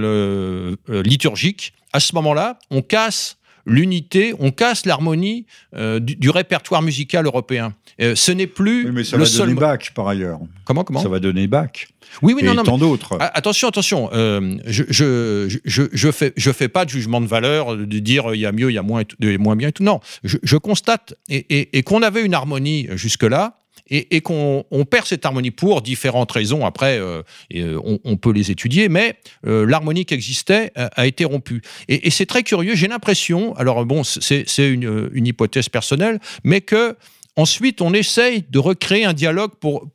liturgique, 0.88 1.72
à 1.92 2.00
ce 2.00 2.14
moment-là, 2.14 2.58
on 2.70 2.82
casse 2.82 3.36
l'unité, 3.66 4.32
on 4.38 4.50
casse 4.52 4.86
l'harmonie 4.86 5.44
euh, 5.74 6.00
du, 6.00 6.30
répertoire 6.30 6.80
musical 6.82 7.26
européen. 7.26 7.74
Euh, 8.00 8.14
ce 8.16 8.32
n'est 8.32 8.46
plus 8.46 8.86
oui, 8.86 8.90
mais 8.94 9.04
ça 9.04 9.16
le 9.18 9.24
va 9.24 9.28
seul. 9.28 9.48
donner 9.48 9.60
bac 9.60 9.92
par 9.94 10.08
ailleurs. 10.08 10.40
Comment 10.64 10.82
comment 10.82 11.02
Ça 11.02 11.08
va 11.10 11.20
donner 11.20 11.46
bac. 11.46 11.88
Oui, 12.22 12.32
oui, 12.34 12.42
et 12.42 12.46
non, 12.46 12.54
non. 12.54 12.62
tant 12.62 12.78
d'autres. 12.78 13.18
Attention, 13.20 13.68
attention. 13.68 14.08
euh, 14.14 14.56
je, 14.66 14.84
je, 14.88 15.58
je, 15.66 15.82
je 15.92 16.10
fais, 16.10 16.32
je 16.36 16.50
fais 16.52 16.68
pas 16.68 16.84
de 16.86 16.90
jugement 16.90 17.20
de 17.20 17.26
valeur 17.26 17.76
de 17.76 17.98
dire 17.98 18.30
euh, 18.30 18.34
il 18.36 18.40
y 18.40 18.46
a 18.46 18.52
mieux, 18.52 18.70
il 18.70 18.74
y 18.74 18.78
a 18.78 18.82
moins, 18.82 19.00
et 19.00 19.04
tout- 19.04 19.16
et 19.20 19.36
moins 19.36 19.56
bien 19.56 19.68
et 19.68 19.72
tout. 19.72 19.84
Non, 19.84 20.00
je, 20.24 20.38
je 20.42 20.56
constate 20.56 21.14
et, 21.28 21.36
et- 21.50 21.78
et 21.78 21.82
qu'on 21.82 22.02
avait 22.02 22.24
une 22.24 22.34
harmonie 22.34 22.88
jusque-là. 22.94 23.58
Et, 23.88 24.20
qu'on 24.20 24.64
on 24.70 24.84
perd 24.84 25.06
cette 25.06 25.24
harmonie 25.24 25.50
pour 25.50 25.82
différentes 25.82 26.30
raisons. 26.32 26.64
Après, 26.64 26.98
euh, 26.98 27.22
euh, 27.54 27.80
on, 28.04 28.16
peut 28.16 28.32
les 28.32 28.50
étudier, 28.50 28.88
mais 28.88 29.16
euh, 29.46 29.66
l'harmonie 29.66 30.04
qui 30.04 30.14
existait 30.14 30.72
a, 30.74 31.06
été 31.06 31.24
rompue. 31.24 31.62
Et, 31.88 32.10
c'est 32.10 32.26
très 32.26 32.42
curieux. 32.42 32.74
J'ai 32.74 32.88
l'impression, 32.88 33.54
alors 33.56 33.84
bon, 33.84 34.02
c'est 34.04 34.44
une, 34.58 35.26
hypothèse 35.26 35.68
personnelle, 35.68 36.20
mais 36.44 36.60
que 36.60 36.96
Ensuite, 37.36 37.80
on 37.80 37.94
essaye 37.94 38.44
de 38.50 38.58
recréer 38.58 39.04
un 39.04 39.12
dialogue 39.12 39.52
pour, 39.60 39.88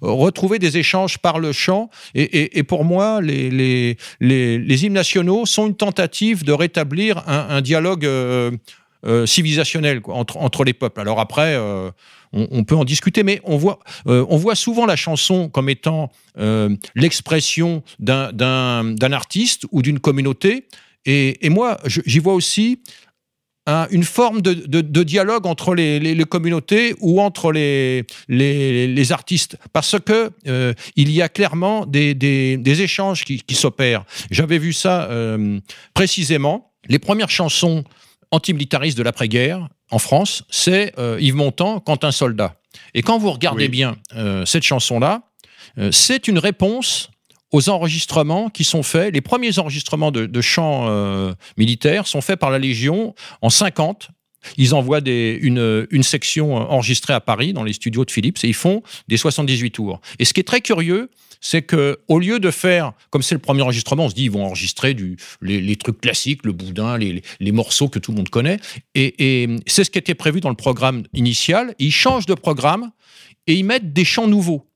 retrouver 0.00 0.58
des 0.58 0.76
échanges 0.76 1.18
par 1.18 1.38
le 1.38 1.52
chant. 1.52 1.88
Et, 2.14 2.62
pour 2.64 2.84
moi, 2.84 3.22
les, 3.22 3.96
hymnes 4.20 4.92
nationaux 4.92 5.46
sont 5.46 5.68
une 5.68 5.76
tentative 5.76 6.44
de 6.44 6.52
rétablir 6.52 7.22
un, 7.28 7.62
dialogue 7.62 8.06
euh, 9.06 9.26
civilisationnel 9.26 10.00
quoi, 10.00 10.14
entre, 10.14 10.36
entre 10.38 10.64
les 10.64 10.72
peuples. 10.72 11.00
Alors 11.00 11.20
après, 11.20 11.54
euh, 11.54 11.90
on, 12.32 12.64
peut 12.64 12.74
en 12.76 12.84
discuter, 12.84 13.22
mais 13.22 13.40
on 13.44 13.56
voit, 13.56 13.78
euh, 14.08 14.26
on 14.28 14.36
voit 14.36 14.54
souvent 14.56 14.86
la 14.86 14.96
chanson 14.96 15.48
comme 15.48 15.68
étant 15.68 16.10
euh, 16.38 16.74
l'expression 16.94 17.82
d'un- 17.98 18.32
artiste 19.12 19.66
ou 19.70 19.82
d'une 19.82 20.00
communauté. 20.00 20.66
Et, 21.06 21.46
et 21.46 21.50
moi, 21.50 21.78
j'y 21.86 22.18
vois 22.18 22.34
aussi 22.34 22.80
un- 23.66 23.86
une 23.90 24.04
forme 24.04 24.42
de, 24.42 24.52
de- 24.52 24.80
dialogue 25.04 25.46
entre 25.46 25.74
les, 25.74 26.00
les- 26.00 26.14
communautés 26.24 26.94
ou 27.00 27.20
entre 27.20 27.52
les, 27.52 28.04
les, 28.28 28.88
artistes, 29.12 29.56
parce 29.72 29.96
que 30.00 30.30
euh, 30.48 30.74
il 30.96 31.10
y 31.12 31.22
a 31.22 31.28
clairement 31.28 31.86
des, 31.86 32.14
des- 32.14 32.56
échanges 32.82 33.24
qui, 33.24 33.38
qui 33.38 33.54
s'opèrent. 33.54 34.04
J'avais 34.30 34.58
vu 34.58 34.72
ça 34.72 35.08
précisément. 35.94 36.72
Les 36.88 36.98
premières 36.98 37.30
chansons 37.30 37.84
antimilitaristes 38.34 38.98
de 38.98 39.02
l'après-guerre 39.02 39.68
en 39.90 39.98
France, 39.98 40.42
c'est 40.50 40.92
euh, 40.98 41.18
Yves 41.20 41.36
Montand, 41.36 41.80
Quand 41.80 42.04
un 42.04 42.12
soldat. 42.12 42.56
Et 42.94 43.02
quand 43.02 43.18
vous 43.18 43.30
regardez 43.30 43.64
Oui. 43.64 43.70
bien 43.70 43.96
euh, 44.16 44.44
cette 44.44 44.64
chanson-là, 44.64 45.22
euh, 45.78 45.92
c'est 45.92 46.28
une 46.28 46.38
réponse 46.38 47.10
aux 47.52 47.68
enregistrements 47.68 48.50
qui 48.50 48.64
sont 48.64 48.82
faits. 48.82 49.14
Les 49.14 49.20
premiers 49.20 49.58
enregistrements 49.60 50.10
de, 50.10 50.26
de 50.26 50.40
chants 50.40 50.90
militaires 51.56 52.08
sont 52.08 52.20
faits 52.20 52.40
par 52.40 52.50
la 52.50 52.58
Légion 52.58 53.14
en 53.42 53.50
50. 53.50 54.08
Ils 54.56 54.74
envoient 54.74 55.00
des, 55.00 55.38
une, 55.40 55.86
une 55.90 56.02
section 56.02 56.56
enregistrée 56.56 57.12
à 57.12 57.20
Paris, 57.20 57.52
dans 57.52 57.62
les 57.62 57.72
studios 57.72 58.04
de 58.04 58.10
Philips, 58.10 58.42
et 58.42 58.48
ils 58.48 58.54
font 58.54 58.82
des 59.06 59.16
78 59.16 59.70
tours. 59.70 60.00
Et 60.18 60.24
ce 60.24 60.34
qui 60.34 60.40
est 60.40 60.44
très 60.44 60.62
curieux, 60.62 61.10
c'est 61.44 61.60
que 61.60 61.98
au 62.08 62.18
lieu 62.18 62.40
de 62.40 62.50
faire, 62.50 62.94
comme 63.10 63.22
c'est 63.22 63.34
le 63.34 63.40
premier 63.40 63.60
enregistrement, 63.60 64.06
on 64.06 64.08
se 64.08 64.14
dit 64.14 64.24
ils 64.24 64.30
vont 64.30 64.46
enregistrer 64.46 64.94
du, 64.94 65.18
les, 65.42 65.60
les 65.60 65.76
trucs 65.76 66.00
classiques, 66.00 66.44
le 66.46 66.52
boudin, 66.52 66.96
les, 66.96 67.52
morceaux 67.52 67.88
que 67.88 67.98
tout 67.98 68.12
le 68.12 68.16
monde 68.16 68.30
connaît. 68.30 68.58
Et, 68.94 69.42
et 69.42 69.56
c'est 69.66 69.84
ce 69.84 69.90
qui 69.90 69.98
était 69.98 70.14
prévu 70.14 70.40
dans 70.40 70.48
le 70.48 70.56
programme 70.56 71.04
initial. 71.12 71.74
Ils 71.78 71.92
changent 71.92 72.24
de 72.24 72.32
programme 72.32 72.90
et 73.46 73.54
ils 73.54 73.62
mettent 73.62 73.92
des 73.92 74.06
chants 74.06 74.26
nouveaux. 74.26 74.66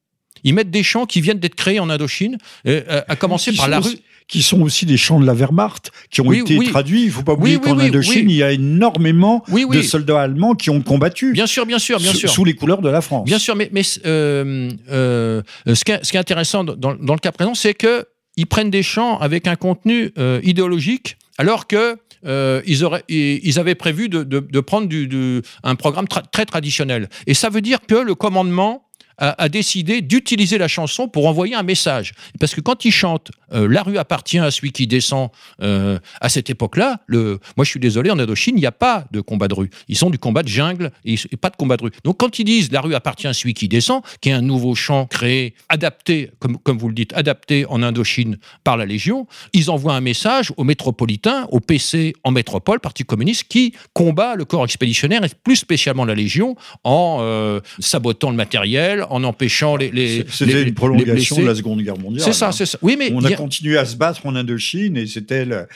Ils 0.45 0.53
mettent 0.53 0.71
des 0.71 0.83
chants 0.83 1.07
qui 1.07 1.23
viennent 1.23 1.39
d'être 1.39 1.55
créés 1.55 1.81
en 1.81 1.89
Indochine, 1.89 2.37
euh, 2.67 3.03
à- 3.09 3.17
commencer 3.17 3.53
par 3.53 3.69
la 3.69 3.81
rue. 3.81 3.99
Qui 4.28 4.42
sont 4.42 4.61
aussi 4.61 4.85
des 4.85 4.99
chants 4.99 5.18
de 5.18 5.25
la 5.26 5.32
Wehrmacht, 5.32 5.90
qui 6.11 6.20
ont 6.20 6.26
Oui, 6.26 6.40
été 6.40 6.58
oui. 6.58 6.68
traduits. 6.68 7.00
Il 7.00 7.06
ne 7.06 7.11
faut 7.12 7.23
pas 7.23 7.32
oublier 7.32 7.58
qu'en 7.58 7.78
Indochine, 7.78 8.28
il 8.28 8.37
y 8.37 8.42
a 8.42 8.52
énormément 8.52 9.42
de 9.50 9.80
soldats 9.82 10.20
allemands 10.20 10.54
qui 10.54 10.68
ont 10.68 10.82
combattu 10.82 11.32
Bien 11.32 11.47
sûr, 11.47 11.64
bien 11.64 11.78
sûr, 11.78 11.99
bien 11.99 12.12
sûr. 12.12 12.28
sous 12.28 12.44
les 12.44 12.52
couleurs 12.54 12.82
de 12.82 12.90
la 12.90 13.00
France. 13.00 13.25
Bien 13.25 13.38
sûr, 13.38 13.56
mais, 13.56 13.70
mais 13.73 13.80
euh, 14.04 14.70
euh, 14.90 15.42
ce, 15.66 15.82
qui 15.82 15.92
est, 15.92 16.04
ce 16.04 16.11
qui 16.11 16.16
est 16.18 16.20
intéressant 16.20 16.62
dans, 16.62 16.76
dans 16.94 17.14
le 17.14 17.18
cas 17.20 17.32
présent, 17.32 17.54
c'est 17.54 17.73
que 17.73 18.04
ils 18.37 18.47
prennent 18.47 18.70
des 18.70 18.82
chants 18.82 19.18
avec 19.18 19.47
un 19.47 19.56
contenu 19.56 20.12
euh, 20.18 20.40
idéologique, 20.44 21.17
alors 21.38 21.67
que 21.67 21.97
euh, 22.26 22.60
ils, 22.67 22.84
auraient, 22.84 23.04
ils 23.08 23.41
ils 23.43 23.58
avaient 23.58 23.75
prévu 23.76 24.08
de, 24.10 24.25
de- 24.25 24.41
de 24.41 24.60
prendre 24.60 24.88
du, 24.88 25.06
du- 25.06 25.41
un 25.62 25.75
programme 25.75 26.04
tra- 26.06 26.25
très 26.30 26.45
traditionnel. 26.45 27.08
Et 27.26 27.32
ça 27.34 27.49
veut 27.49 27.62
dire 27.62 27.78
que 27.88 27.95
le 27.95 28.14
commandement 28.14 28.84
a, 29.19 29.49
décidé 29.49 30.00
d'utiliser 30.00 30.59
la 30.59 30.69
chanson 30.69 31.09
pour 31.09 31.26
envoyer 31.26 31.54
un 31.54 31.63
message. 31.63 32.13
Parce 32.39 32.54
que 32.54 32.61
quand 32.61 32.85
ils 32.85 32.93
chantent 32.93 33.31
euh, 33.52 33.67
La 33.69 33.83
rue 33.83 33.99
appartient 33.99 34.39
à 34.39 34.50
celui 34.50 34.73
qui 34.73 34.87
descend 34.87 35.31
euh, 35.63 35.99
à 36.21 36.28
cette 36.28 36.50
époque-là, 36.50 37.00
le, 37.07 37.41
moi 37.57 37.65
je 37.65 37.71
suis 37.71 37.81
désolé, 37.81 38.11
en 38.11 38.19
Indochine, 38.19 38.57
il 38.57 38.61
n'y 38.61 38.67
a 38.67 38.73
pas 38.73 39.07
de 39.11 39.21
combat 39.21 39.49
de 39.49 39.54
rue. 39.54 39.71
Ils 39.89 39.97
sont 39.97 40.11
du 40.11 40.19
combat 40.19 40.43
de 40.43 40.49
jungle 40.49 40.93
et, 41.04 41.17
pas 41.41 41.50
de 41.50 41.57
combat 41.57 41.76
de 41.76 41.85
rue. 41.85 41.91
Donc 42.04 42.19
quand 42.19 42.39
ils 42.39 42.45
disent 42.45 42.71
La 42.73 42.81
rue 42.81 42.95
appartient 42.95 43.26
à 43.26 43.33
celui 43.33 43.54
qui 43.54 43.69
descend, 43.69 44.02
qui 44.21 44.28
est 44.28 44.33
un 44.33 44.43
nouveau 44.43 44.75
chant 44.75 45.07
créé, 45.07 45.54
adapté, 45.69 46.31
comme, 46.39 46.59
comme 46.59 46.78
vous 46.78 46.89
le 46.89 46.95
dites, 46.95 47.13
adapté 47.15 47.67
en 47.69 47.83
Indochine 47.83 48.39
par 48.65 48.76
la 48.76 48.87
Légion, 48.87 49.26
ils 49.52 49.71
envoient 49.71 49.95
un 49.95 50.00
message 50.00 50.52
aux 50.57 50.65
métropolitains, 50.65 51.47
au 51.50 51.61
PC 51.61 52.15
en 52.25 52.31
métropole, 52.31 52.81
Parti 52.81 53.04
communiste, 53.04 53.45
qui 53.49 53.75
combat 53.93 54.35
le 54.35 54.45
corps 54.45 54.65
expéditionnaire 54.65 55.25
et 55.25 55.28
plus 55.43 55.57
spécialement 55.57 56.04
la 56.04 56.15
Légion 56.15 56.57
en 56.85 57.19
euh, 57.21 57.61
sabotant 57.81 58.31
le 58.31 58.37
matériel, 58.37 59.04
en 59.10 59.25
empêchant 59.25 59.76
les. 59.76 59.90
les 59.90 60.25
C'était 60.30 60.62
une 60.62 60.75
prolongation 60.75 61.36
de 61.36 61.47
la 61.47 61.54
Seconde 61.54 61.82
Guerre 61.82 61.99
mondiale. 61.99 62.25
C'est 62.25 62.32
ça, 62.32 62.49
hein. 62.49 62.52
c'est 62.52 62.66
ça. 62.66 62.78
Oui, 62.82 62.97
mais 62.99 63.10
On 63.12 63.25
a 63.25 63.32
continué 63.32 63.76
à 63.78 63.84
se 63.84 63.97
battre 63.97 64.25
en 64.26 64.34
Indochine 64.36 64.97
et 64.97 65.06
c'était 65.06 65.44
le- 65.44 65.66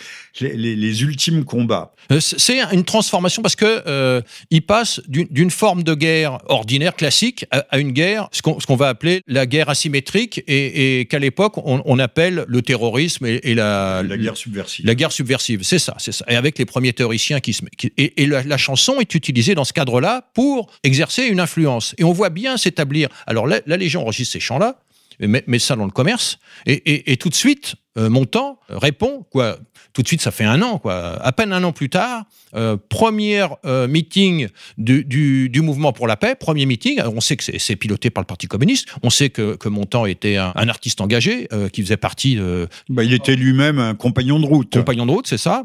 les, 0.40 0.56
les- 0.56 0.76
les 0.76 1.02
ultimes 1.02 1.44
combats. 1.44 1.92
Euh, 2.10 2.20
C'est 2.20 2.60
une 2.72 2.84
transformation 2.84 3.42
parce 3.42 3.56
que 3.56 3.82
euh, 3.86 4.20
il 4.50 4.62
passe 4.62 5.00
d'une 5.08 5.50
forme 5.50 5.82
de 5.82 5.94
guerre 5.94 6.38
ordinaire, 6.46 6.94
classique, 6.96 7.46
à, 7.50 7.58
à 7.70 7.78
une 7.78 7.92
guerre, 7.92 8.28
ce 8.32 8.42
qu'on 8.42 8.76
va 8.76 8.88
appeler 8.88 9.22
la 9.26 9.46
guerre 9.46 9.68
asymétrique, 9.68 10.42
et, 10.48 11.00
et 11.00 11.04
qu'à 11.06 11.18
l'époque 11.18 11.58
on, 11.58 11.82
on 11.84 11.98
appelle 11.98 12.44
le 12.48 12.62
terrorisme 12.62 13.26
et, 13.26 13.40
et 13.44 13.54
la, 13.54 14.02
la 14.02 14.16
guerre 14.16 14.36
subversive. 14.36 14.86
la 14.86 14.94
guerre 14.94 15.12
subversive. 15.12 15.60
C'est 15.62 15.78
ça, 15.78 15.94
c'est 15.98 16.12
ça. 16.12 16.24
Et 16.28 16.36
avec 16.36 16.58
les 16.58 16.64
premiers 16.64 16.92
théoriciens 16.92 17.40
qui 17.40 17.52
se, 17.52 17.62
qui- 17.76 17.92
et, 17.98 18.22
et 18.22 18.26
la, 18.26 18.42
la 18.42 18.56
chanson 18.56 19.00
est 19.00 19.14
utilisée 19.14 19.54
dans 19.54 19.64
ce 19.64 19.72
cadre-là 19.72 20.30
pour 20.34 20.70
exercer 20.82 21.24
une 21.24 21.40
influence. 21.40 21.94
Et 21.98 22.04
on 22.04 22.12
voit 22.12 22.30
bien 22.30 22.56
s'établir. 22.56 23.08
Alors 23.26 23.46
la, 23.46 23.61
la 23.66 23.76
Légion 23.76 24.02
enregistre 24.02 24.32
ces 24.32 24.40
chants-là, 24.40 24.80
met, 25.20 25.44
met 25.46 25.58
ça 25.58 25.76
dans 25.76 25.85
le 25.85 25.90
commerce, 25.90 26.38
et, 26.66 26.72
et- 26.72 27.12
et 27.12 27.16
tout 27.16 27.28
de 27.28 27.35
suite, 27.35 27.74
euh, 27.98 28.08
Montand 28.08 28.58
répond, 28.68 29.24
quoi, 29.30 29.58
tout 29.92 30.00
de 30.02 30.08
suite, 30.08 30.22
ça 30.22 30.30
fait 30.30 30.44
un 30.44 30.62
an, 30.62 30.78
quoi, 30.78 31.22
à 31.22 31.32
peine 31.32 31.52
un 31.52 31.62
an 31.64 31.72
plus 31.72 31.90
tard, 31.90 32.24
euh, 32.54 32.78
premier 32.88 33.44
euh, 33.66 33.87
meeting 33.87 34.48
du, 34.78 35.04
du- 35.04 35.50
du 35.50 35.61
mouvement 35.61 35.92
pour 35.92 36.06
la 36.06 36.16
paix, 36.16 36.35
premier 36.35 36.64
meeting, 36.64 36.98
Alors, 36.98 37.12
on 37.14 37.20
sait 37.20 37.37
que 37.37 37.44
c'est- 37.44 37.76
piloté 37.76 38.08
par 38.08 38.22
le 38.22 38.26
Parti 38.26 38.46
communiste, 38.48 38.88
on 39.02 39.11
sait 39.11 39.28
que, 39.28 39.54
que 39.56 39.68
Montand 39.68 40.06
était 40.06 40.37
un, 40.37 40.52
un 40.54 40.68
artiste 40.68 41.00
engagé, 41.02 41.46
euh, 41.52 41.68
qui 41.68 41.82
faisait 41.82 41.98
partie 41.98 42.37
de, 42.37 42.68
Bah, 42.88 43.04
il 43.04 43.12
était 43.12 43.37
lui-même 43.37 43.78
un 43.78 43.94
compagnon 43.94 44.40
de 44.40 44.46
route. 44.46 44.72
compagnon 44.72 45.04
de 45.06 45.11
route, 45.11 45.26
c'est 45.26 45.38
ça. 45.38 45.64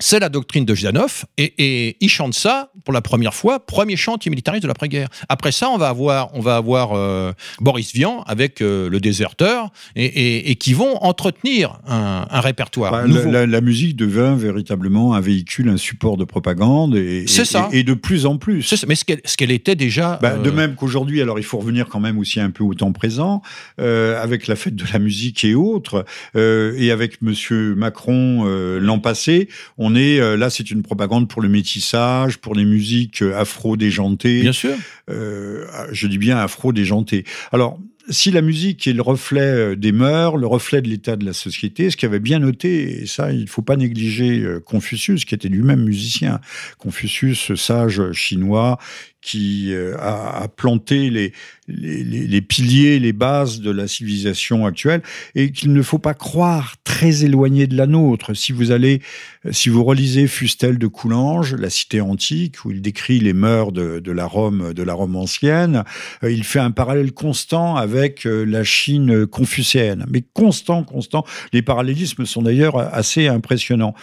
C'est 0.00 0.20
la 0.20 0.28
doctrine 0.28 0.64
de 0.64 0.74
Zhdanov, 0.74 1.24
et, 1.38 1.54
et 1.58 1.96
il 2.00 2.08
chante 2.08 2.34
ça 2.34 2.70
pour 2.84 2.94
la 2.94 3.00
première 3.00 3.34
fois, 3.34 3.64
premier 3.66 3.96
chant 3.96 4.14
antimilitariste 4.14 4.62
de 4.62 4.68
l'après-guerre. 4.68 5.08
Après 5.28 5.52
ça, 5.52 5.68
on 5.70 5.76
va 5.78 5.88
avoir, 5.88 6.30
on 6.34 6.40
va 6.40 6.56
avoir 6.56 6.92
euh, 6.92 7.32
Boris 7.60 7.92
Vian 7.92 8.22
avec 8.26 8.60
euh, 8.62 8.88
le 8.88 9.00
déserteur, 9.00 9.70
et, 9.96 10.04
et- 10.04 10.50
et 10.50 10.54
qui 10.56 10.72
vont 10.72 10.96
entretenir 11.02 11.80
un, 11.86 12.26
un 12.30 12.40
répertoire 12.40 12.92
Bah, 12.92 13.02
la, 13.02 13.08
nouveau. 13.08 13.30
la- 13.30 13.46
la 13.46 13.60
musique 13.60 13.96
devint 13.96 14.34
véritablement 14.36 15.14
un 15.14 15.20
véhicule, 15.20 15.68
un 15.68 15.76
support 15.76 16.16
de 16.16 16.24
propagande 16.24 16.94
et, 16.96 17.26
ça. 17.26 17.68
de 17.82 17.94
plus 17.94 18.26
en 18.26 18.36
plus. 18.38 18.62
Ça, 18.62 18.76
mais 18.86 18.94
ce 18.94 19.04
qu'elle 19.36 19.50
était 19.50 19.74
déjà. 19.76 20.18
Bah, 20.22 20.36
De 20.36 20.50
euh, 20.50 20.52
même 20.52 20.74
qu'aujourd'hui, 20.76 21.20
alors 21.22 21.38
il 21.38 21.44
faut 21.44 21.58
revenir 21.58 21.88
quand 21.88 22.00
même 22.00 22.18
aussi 22.18 22.40
un 22.40 22.50
peu 22.50 22.62
au 22.64 22.74
temps 22.74 22.92
présent, 22.92 23.42
avec 23.78 24.46
la 24.46 24.56
fête 24.56 24.76
de 24.76 24.84
la 24.92 24.98
musique 24.98 25.44
et 25.44 25.54
autres, 25.54 26.04
et 26.36 26.90
avec 26.90 27.20
Monsieur 27.22 27.74
Macron 27.74 28.44
l'an 28.80 28.98
passé, 28.98 29.48
on 29.76 29.87
est 29.94 30.20
euh, 30.20 30.36
là, 30.36 30.50
c'est 30.50 30.70
une 30.70 30.82
propagande 30.82 31.28
pour 31.28 31.42
le 31.42 31.48
métissage, 31.48 32.38
pour 32.38 32.54
les 32.54 32.64
musiques 32.64 33.22
euh, 33.22 33.38
afro-déjantées. 33.38 34.40
Bien 34.40 34.52
sûr. 34.52 34.74
Euh, 35.10 35.66
je 35.92 36.06
dis 36.06 36.18
bien 36.18 36.38
afro-déjanté. 36.38 37.24
Alors, 37.52 37.78
si 38.10 38.30
la 38.30 38.40
musique 38.40 38.86
est 38.86 38.94
le 38.94 39.02
reflet 39.02 39.76
des 39.76 39.92
mœurs, 39.92 40.38
le 40.38 40.46
reflet 40.46 40.80
de 40.80 40.88
l'état 40.88 41.16
de 41.16 41.26
la 41.26 41.34
société, 41.34 41.90
ce 41.90 41.96
qui 41.96 42.06
avait 42.06 42.20
bien 42.20 42.38
noté, 42.38 43.02
et 43.02 43.06
ça, 43.06 43.32
il 43.32 43.42
ne 43.42 43.46
faut 43.46 43.60
pas 43.60 43.76
négliger 43.76 44.46
Confucius, 44.64 45.26
qui 45.26 45.34
était 45.34 45.48
lui-même 45.48 45.84
musicien. 45.84 46.40
Confucius, 46.78 47.54
sage 47.54 48.00
chinois 48.12 48.78
qui 49.20 49.74
euh, 49.74 49.96
a, 49.98 50.46
planté 50.48 51.10
les, 51.10 51.32
les, 51.66 52.40
piliers, 52.40 52.98
les 52.98 53.12
bases 53.12 53.60
de 53.60 53.70
la 53.70 53.88
civilisation 53.88 54.64
actuelle, 54.64 55.02
et 55.34 55.50
qu'il 55.50 55.72
ne 55.72 55.82
faut 55.82 55.98
pas 55.98 56.14
croire 56.14 56.76
très 56.84 57.24
éloigné 57.24 57.66
de 57.66 57.76
la 57.76 57.86
nôtre. 57.86 58.34
Si 58.34 58.52
vous 58.52 58.70
allez, 58.70 59.02
euh, 59.44 59.52
si 59.52 59.68
vous 59.68 59.82
relisez 59.82 60.28
Fustel 60.28 60.78
de 60.78 60.86
Coulanges, 60.86 61.54
la 61.54 61.68
cité 61.68 62.00
antique, 62.00 62.64
où 62.64 62.70
il 62.70 62.80
décrit 62.80 63.18
les 63.18 63.32
mœurs 63.32 63.72
de, 63.72 64.12
la 64.12 64.24
Rome, 64.24 64.72
de 64.72 64.82
la 64.82 64.94
Rome 64.94 65.16
ancienne, 65.16 65.82
euh, 66.22 66.30
il 66.30 66.44
fait 66.44 66.60
un 66.60 66.70
parallèle 66.70 67.12
constant 67.12 67.76
avec 67.76 68.24
la 68.24 68.64
Chine 68.64 69.26
confucéenne. 69.26 70.06
Mais 70.08 70.22
constant, 70.32 70.84
constant. 70.84 71.24
Les 71.52 71.62
parallélismes 71.62 72.24
sont 72.24 72.42
d'ailleurs 72.42 72.78
assez 72.78 73.26
impressionnants. 73.26 73.94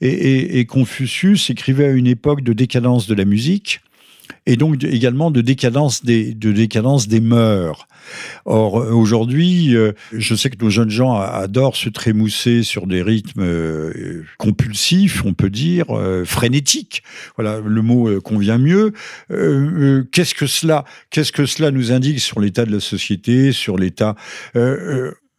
Et 0.00 0.64
Confucius 0.66 1.50
écrivait 1.50 1.86
à 1.86 1.90
une 1.90 2.06
époque 2.06 2.42
de 2.42 2.52
décadence 2.52 3.06
de 3.06 3.14
la 3.14 3.24
musique 3.24 3.80
et 4.46 4.56
donc 4.56 4.82
également 4.84 5.30
de 5.30 5.40
décadence 5.40 6.04
des, 6.04 6.34
de 6.34 6.52
décadence 6.52 7.08
des 7.08 7.20
mœurs. 7.20 7.86
Or, 8.44 8.74
aujourd'hui, 8.74 9.74
euh, 9.74 9.92
je 10.12 10.34
sais 10.34 10.50
que 10.50 10.62
nos 10.62 10.70
jeunes 10.70 10.90
gens 10.90 11.14
adorent 11.14 11.76
se 11.76 11.88
trémousser 11.88 12.62
sur 12.62 12.86
des 12.86 13.02
rythmes 13.02 13.42
euh, 13.42 14.22
compulsifs, 14.38 15.24
on 15.24 15.32
peut 15.32 15.50
dire, 15.50 15.86
euh, 15.90 16.24
frénétiques. 16.24 17.02
Voilà, 17.36 17.60
le 17.64 17.82
mot 17.82 18.20
convient 18.20 18.58
mieux. 18.58 18.92
Qu'est-ce 20.12 20.34
que 20.34 20.46
cela, 20.46 20.84
qu'est-ce 21.10 21.32
que 21.32 21.46
cela 21.46 21.70
nous 21.70 21.92
indique 21.92 22.20
sur 22.20 22.40
l'état 22.40 22.64
de 22.66 22.72
la 22.72 22.80
société, 22.80 23.52
sur 23.52 23.78
l'état 23.78 24.14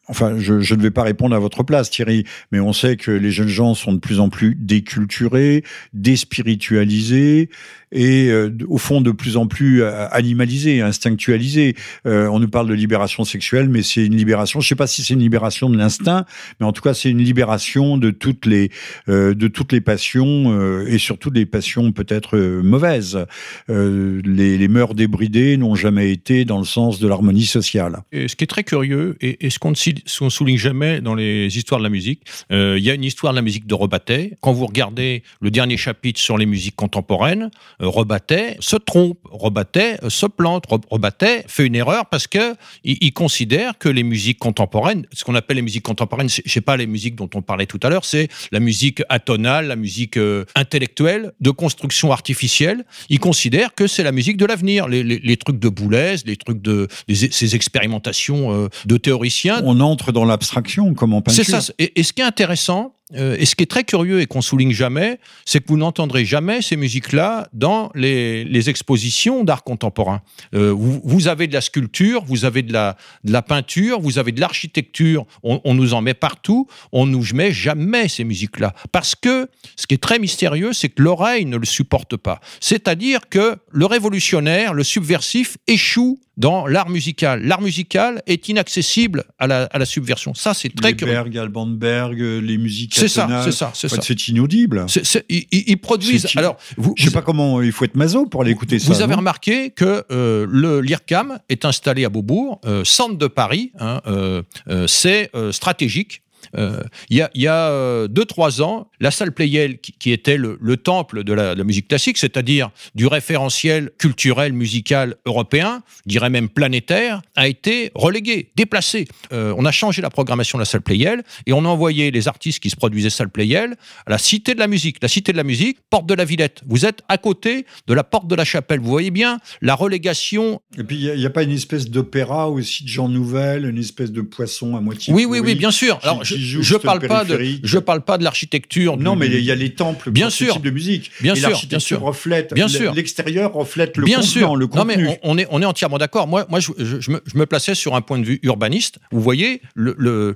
Enfin, 0.08 0.38
je, 0.38 0.60
je, 0.60 0.76
ne 0.76 0.82
vais 0.82 0.92
pas 0.92 1.02
répondre 1.02 1.36
à 1.36 1.40
votre 1.40 1.64
place, 1.64 1.90
Thierry, 1.90 2.26
mais 2.52 2.60
on 2.60 2.74
sait 2.74 2.96
que 2.96 3.10
les 3.10 3.32
jeunes 3.32 3.48
gens 3.48 3.74
sont 3.74 3.92
de 3.92 3.98
plus 3.98 4.20
en 4.20 4.30
plus 4.30 4.56
déculturés, 4.56 5.64
déspiritualisés 5.94 7.50
et 7.96 8.28
euh, 8.30 8.52
au 8.68 8.78
fond 8.78 9.02
de 9.02 9.12
plus 9.12 9.38
en 9.38 9.48
plus 9.48 9.82
euh, 9.82 10.08
animalisés, 10.12 10.82
instinctualisés. 10.82 11.76
Euh, 12.06 12.28
on 12.28 12.40
nous 12.40 12.50
parle 12.50 12.68
de 12.68 12.74
libération 12.74 13.24
sexuelle, 13.24 13.70
mais 13.70 13.82
c'est 13.82 14.06
une 14.06 14.16
libération. 14.16 14.60
Je 14.60 14.66
ne 14.66 14.70
sais 14.70 14.76
pas 14.76 14.86
si 14.86 15.02
c'est 15.02 15.14
une 15.14 15.22
libération 15.22 15.70
de 15.70 15.78
l'instinct, 15.78 16.26
mais 16.60 16.66
en 16.66 16.74
tout 16.74 16.82
cas, 16.82 16.94
c'est 16.94 17.10
une 17.10 17.24
libération 17.24 17.98
de 17.98 18.12
toutes 18.12 18.46
les 18.46 18.70
de 19.08 19.48
toutes 19.48 19.72
les 19.72 19.80
passions 19.80 20.84
et 20.86 20.98
surtout 20.98 21.30
des 21.30 21.46
passions 21.46 21.92
peut-être 21.94 22.38
mauvaises. 22.38 23.26
Les, 23.70 24.68
mœurs 24.68 24.96
débridées 24.96 25.56
n'ont 25.58 25.76
jamais 25.76 26.12
été 26.12 26.44
dans 26.44 26.58
le 26.58 26.66
sens 26.66 27.00
de 27.00 27.08
l'harmonie 27.08 27.46
sociale. 27.46 28.00
Et 28.12 28.28
ce 28.28 28.36
qui 28.36 28.44
est 28.44 28.48
très 28.48 28.64
curieux 28.64 29.16
et, 29.22 29.50
ce 29.50 29.60
qu'on 29.60 29.72
ne 29.72 30.30
souligne 30.30 30.58
jamais 30.58 31.00
dans 31.00 31.16
les 31.16 31.56
histoires 31.58 31.80
de 31.80 31.86
la 31.86 31.90
musique. 31.90 32.24
Il 32.50 32.80
y 32.80 32.90
a 32.90 32.94
une 32.94 33.04
histoire 33.04 33.32
de 33.32 33.38
la 33.38 33.42
musique 33.42 33.68
de 33.68 33.74
Rebattet. 33.74 34.38
Quand 34.42 34.52
vous 34.52 34.66
regardez 34.66 35.24
le 35.40 35.52
dernier 35.52 35.78
chapitre 35.78 36.20
sur 36.20 36.38
les 36.38 36.46
musiques 36.46 36.76
contemporaines, 36.76 37.52
Rebattet 37.86 38.58
se 38.60 38.76
trompe, 38.76 39.20
Rebattet 39.32 40.00
euh, 40.04 40.10
se 40.10 40.26
plante, 40.26 40.66
Rebattet 40.90 41.46
fait 41.48 41.66
une 41.66 41.76
erreur 41.76 42.08
parce 42.08 42.28
que 42.28 42.56
il, 42.84 43.14
considère 43.14 43.78
que 43.78 43.90
les 43.90 44.04
musiques 44.04 44.40
contemporaines, 44.40 45.06
ce 45.14 45.24
qu'on 45.24 45.36
appelle 45.36 45.58
les 45.58 45.62
musiques 45.62 45.86
contemporaines, 45.86 46.30
je 46.30 46.42
sais 46.52 46.62
pas 46.62 46.78
les 46.78 46.88
musiques 46.88 47.16
dont 47.16 47.30
on 47.34 47.42
parlait 47.42 47.66
tout 47.66 47.80
à 47.84 47.90
l'heure, 47.90 48.06
c'est 48.06 48.28
la 48.52 48.60
musique 48.60 49.02
atonale, 49.10 49.68
la 49.68 49.76
musique 49.76 50.20
intellectuelle, 50.56 51.32
de 51.40 51.50
construction 51.52 52.12
artificielle. 52.12 52.86
Il 53.10 53.20
considère 53.20 53.74
que 53.74 53.88
c'est 53.88 54.04
la 54.04 54.12
musique 54.12 54.38
de 54.38 54.46
l'avenir, 54.46 54.88
les, 54.88 55.38
trucs 55.38 55.60
de 55.60 55.70
Boulez, 55.70 56.16
les 56.26 56.36
trucs 56.36 56.62
de 56.62 56.88
ces 57.10 57.56
expérimentations 57.56 58.70
de 58.86 58.98
théoriciens. 58.98 59.62
On 59.64 59.80
entre 59.80 60.12
dans 60.12 60.26
l'abstraction 60.26 60.94
comme 60.94 61.14
en 61.14 61.22
peinture. 61.22 61.46
C'est 61.46 61.52
ça. 61.52 61.74
Et, 61.80 62.04
ce 62.04 62.14
qui 62.14 62.22
est 62.22 62.26
intéressant, 62.26 62.94
euh, 63.14 63.36
et 63.38 63.46
ce 63.46 63.56
qui 63.56 63.62
est 63.62 63.70
très 63.70 63.84
curieux 63.84 64.22
et 64.22 64.26
qu'on 64.26 64.42
souligne 64.42 64.72
jamais, 64.72 65.20
c'est 65.46 65.60
que 65.60 65.68
vous 65.68 65.78
n'entendrez 65.78 66.26
jamais 66.26 66.64
ces 66.64 66.76
musiques-là 66.76 67.48
dans 67.54 67.92
les, 67.94 68.70
expositions 68.70 69.44
d'art 69.44 69.64
contemporain. 69.64 70.22
Euh, 70.56 70.74
vous, 70.74 71.28
avez 71.28 71.46
de 71.46 71.54
la 71.54 71.62
sculpture, 71.62 72.24
vous 72.26 72.46
avez 72.46 72.64
de 72.64 72.74
la, 72.74 72.98
de 73.24 73.32
la 73.32 73.44
peinture, 73.44 74.00
vous 74.00 74.18
avez 74.18 74.32
de 74.32 74.42
l'architecture, 74.42 75.28
on, 75.44 75.74
nous 75.76 75.94
en 75.94 76.02
met 76.02 76.16
partout, 76.16 76.68
on 76.92 77.06
nous 77.06 77.24
met 77.36 77.52
jamais 77.52 78.08
ces 78.08 78.24
musiques-là. 78.24 78.74
Parce 78.92 79.14
que 79.14 79.50
ce 79.76 79.86
qui 79.86 79.94
est 79.94 80.02
très 80.02 80.18
mystérieux, 80.18 80.74
c'est 80.74 80.90
que 80.90 81.04
l'oreille 81.04 81.46
ne 81.46 81.58
le 81.58 81.66
supporte 81.66 82.18
pas. 82.18 82.40
C'est-à-dire 82.60 83.30
que 83.30 83.58
le 83.70 83.86
révolutionnaire, 83.86 84.74
le 84.74 84.84
subversif, 84.84 85.58
échoue 85.68 86.20
dans 86.38 86.68
l'art 86.68 86.90
musical. 86.90 87.42
L'art 87.44 87.62
musical 87.62 88.22
est 88.28 88.50
inaccessible 88.50 89.24
à 89.40 89.48
la, 89.48 89.64
à 89.66 89.80
la 89.80 89.86
subversion. 89.86 90.34
Ça, 90.34 90.54
c'est 90.54 90.74
très 90.74 90.90
les 90.90 90.96
curieux. 90.96 91.14
Berg, 91.14 91.38
Alban 91.38 91.68
Berg, 91.68 92.20
les 92.20 92.58
musiques 92.58 92.96
c'est 92.96 93.08
ça, 93.08 93.42
c'est 93.44 93.52
ça, 93.52 93.72
c'est 93.74 93.88
ça. 93.88 94.02
C'est 94.02 94.28
inaudible. 94.28 94.86
ils, 95.30 95.78
produisent. 95.78 96.28
Alors, 96.36 96.58
vous, 96.78 96.94
je 96.98 97.06
sais 97.06 97.12
pas 97.12 97.22
comment 97.22 97.62
il 97.62 97.72
faut 97.72 97.86
être 97.86 97.96
maso 97.96 98.26
pour 98.26 98.42
aller 98.42 98.52
écouter 98.52 98.80
ça. 98.80 98.92
Vous 98.92 99.02
avez 99.02 99.16
remarqué 99.16 99.70
que 99.70 100.04
euh, 100.12 100.46
le 100.50 100.82
l'IRCAM 100.82 101.40
est 101.50 101.66
installé 101.66 102.06
à 102.06 102.10
Beaubourg, 102.10 102.60
euh, 102.66 102.84
centre 102.84 103.18
de 103.18 103.28
Paris. 103.28 103.72
Hein, 103.80 104.02
euh, 104.08 104.44
c'est 104.88 105.32
stratégique. 105.52 106.22
Euh, 106.58 106.82
il 107.10 107.18
y 107.18 107.22
a, 107.22 107.30
y 107.36 107.48
a 107.48 107.70
euh, 107.70 108.08
deux, 108.08 108.26
trois 108.26 108.62
ans, 108.62 108.88
la 109.00 109.12
salle 109.12 109.32
Playel, 109.32 109.80
qui, 109.80 110.12
était 110.12 110.38
le, 110.38 110.78
temple 110.78 111.24
de 111.24 111.34
la, 111.34 111.56
musique 111.64 111.88
classique, 111.88 112.18
c'est-à-dire 112.18 112.70
du 112.96 113.08
référentiel 113.08 113.92
culturel, 113.98 114.54
musical 114.54 115.16
européen, 115.26 115.84
je 116.06 116.12
dirais 116.12 116.30
même 116.30 116.50
planétaire, 116.50 117.22
a 117.36 117.48
été 117.48 117.92
reléguée, 117.96 118.52
déplacée. 118.56 119.08
Euh, 119.32 119.54
on 119.58 119.66
a 119.66 119.72
changé 119.72 120.02
la 120.02 120.10
programmation 120.10 120.58
de 120.58 120.62
la 120.62 120.66
salle 120.66 120.82
Playel 120.82 121.24
et 121.46 121.54
on 121.54 121.66
a 121.66 121.68
envoyé 121.68 122.12
les 122.12 122.28
artistes 122.28 122.60
qui 122.60 122.70
se 122.70 122.76
produisaient 122.76 123.10
salle 123.10 123.30
Playel 123.30 123.76
à 124.06 124.12
la 124.12 124.18
Cité 124.18 124.54
de 124.54 124.60
la 124.60 124.68
musique. 124.68 124.98
La 125.02 125.08
Cité 125.08 125.32
de 125.32 125.38
la 125.38 125.44
musique, 125.44 125.78
porte 125.90 126.06
de 126.06 126.14
la 126.14 126.26
Villette. 126.26 126.62
Vous 126.68 126.86
êtes 126.86 127.02
à 127.10 127.18
côté 127.18 127.66
de 127.88 127.94
la 127.94 128.04
porte 128.04 128.28
de 128.28 128.36
la 128.36 128.46
Chapelle. 128.46 128.80
Vous 128.80 128.90
voyez 128.90 129.12
bien 129.12 129.40
la 129.62 129.76
relégation. 129.76 130.62
Et 130.78 130.84
puis, 130.84 130.98
il 130.98 131.16
n'y 131.16 131.26
a, 131.26 131.30
pas 131.30 131.44
une 131.44 131.52
espèce 131.52 131.90
d'opéra 131.90 132.50
aussi 132.50 132.84
de 132.84 132.90
gens 132.90 133.10
nouvelles, 133.10 133.66
une 133.66 133.78
espèce 133.78 134.12
de 134.12 134.22
poisson 134.22 134.76
à 134.76 134.82
moitié. 134.82 135.14
Oui, 135.14 135.26
oui, 135.26 135.40
oui, 135.40 135.56
bien 135.56 135.72
sûr. 135.72 136.00
Alors, 136.04 136.24
je 136.24 136.35
parle 136.78 137.08
pas 137.08 137.24
de 137.24 137.40
je 137.64 137.78
parle 137.80 138.02
pas 138.02 138.18
de 138.18 138.24
l'architecture. 138.24 138.98
Non, 138.98 139.16
mais 139.16 139.28
il 139.28 139.44
y 139.44 139.52
a 139.52 139.56
les 139.56 139.74
temples 139.74 140.12
bien 140.12 140.30
sûr, 140.30 140.54
type 140.54 140.64
de 140.64 140.70
musique. 140.70 141.12
Bien 141.22 141.36
et 141.36 141.40
sûr, 141.40 141.62
bien 141.68 141.80
sûr. 141.80 142.02
reflète 142.02 142.54
bien 142.54 142.68
sûr. 142.68 142.94
L'extérieur 142.94 143.54
reflète 143.54 143.98
le 143.98 144.06
bien 144.06 144.22
sûr. 144.22 144.56
le 144.56 144.68
contenu. 144.68 145.04
Non 145.04 145.10
mais 145.10 145.20
on, 145.24 145.38
est 145.38 145.48
on 145.50 145.62
est 145.62 145.66
entièrement 145.66 145.98
d'accord. 145.98 146.28
Moi 146.28 146.46
moi 146.50 146.60
je, 146.60 146.72
je, 146.78 147.12
me, 147.12 147.22
je, 147.26 147.38
me, 147.38 147.46
plaçais 147.46 147.76
sur 147.76 147.96
un 147.96 148.02
point 148.02 148.20
de 148.20 148.26
vue 148.26 148.40
urbaniste. 148.44 149.00
Vous 149.12 149.22
voyez 149.22 149.62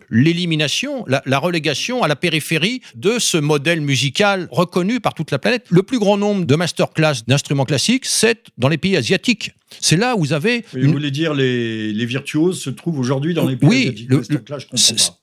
l'élimination, 0.10 1.04
le, 1.06 1.14
la, 1.14 1.24
la, 1.26 1.40
relégation 1.40 2.04
à 2.04 2.08
la 2.08 2.16
périphérie 2.16 2.82
de 2.96 3.20
ce 3.20 3.38
modèle 3.38 3.82
musical 3.82 4.48
reconnu 4.52 5.00
par 5.00 5.14
toute 5.14 5.32
la 5.32 5.40
planète. 5.40 5.66
Le 5.70 5.84
plus 5.84 6.00
grand 6.00 6.18
nombre 6.18 6.46
de 6.46 6.56
masterclass 6.56 7.24
d'instruments 7.28 7.66
classiques, 7.66 8.06
c'est 8.06 8.46
dans 8.58 8.68
les 8.68 8.78
pays 8.78 8.98
asiatiques. 8.98 9.52
C'est 9.82 9.98
là 9.98 10.16
où 10.16 10.20
vous 10.20 10.34
avez. 10.34 10.66
Vous 10.74 10.92
voulez 10.92 11.12
dire 11.12 11.34
les, 11.34 11.94
les 11.94 12.06
virtuoses 12.06 12.62
se 12.62 12.70
trouvent 12.70 13.00
aujourd'hui 13.00 13.34
dans 13.34 13.48
les 13.48 13.56
pays 13.56 13.70
oui, 13.70 14.08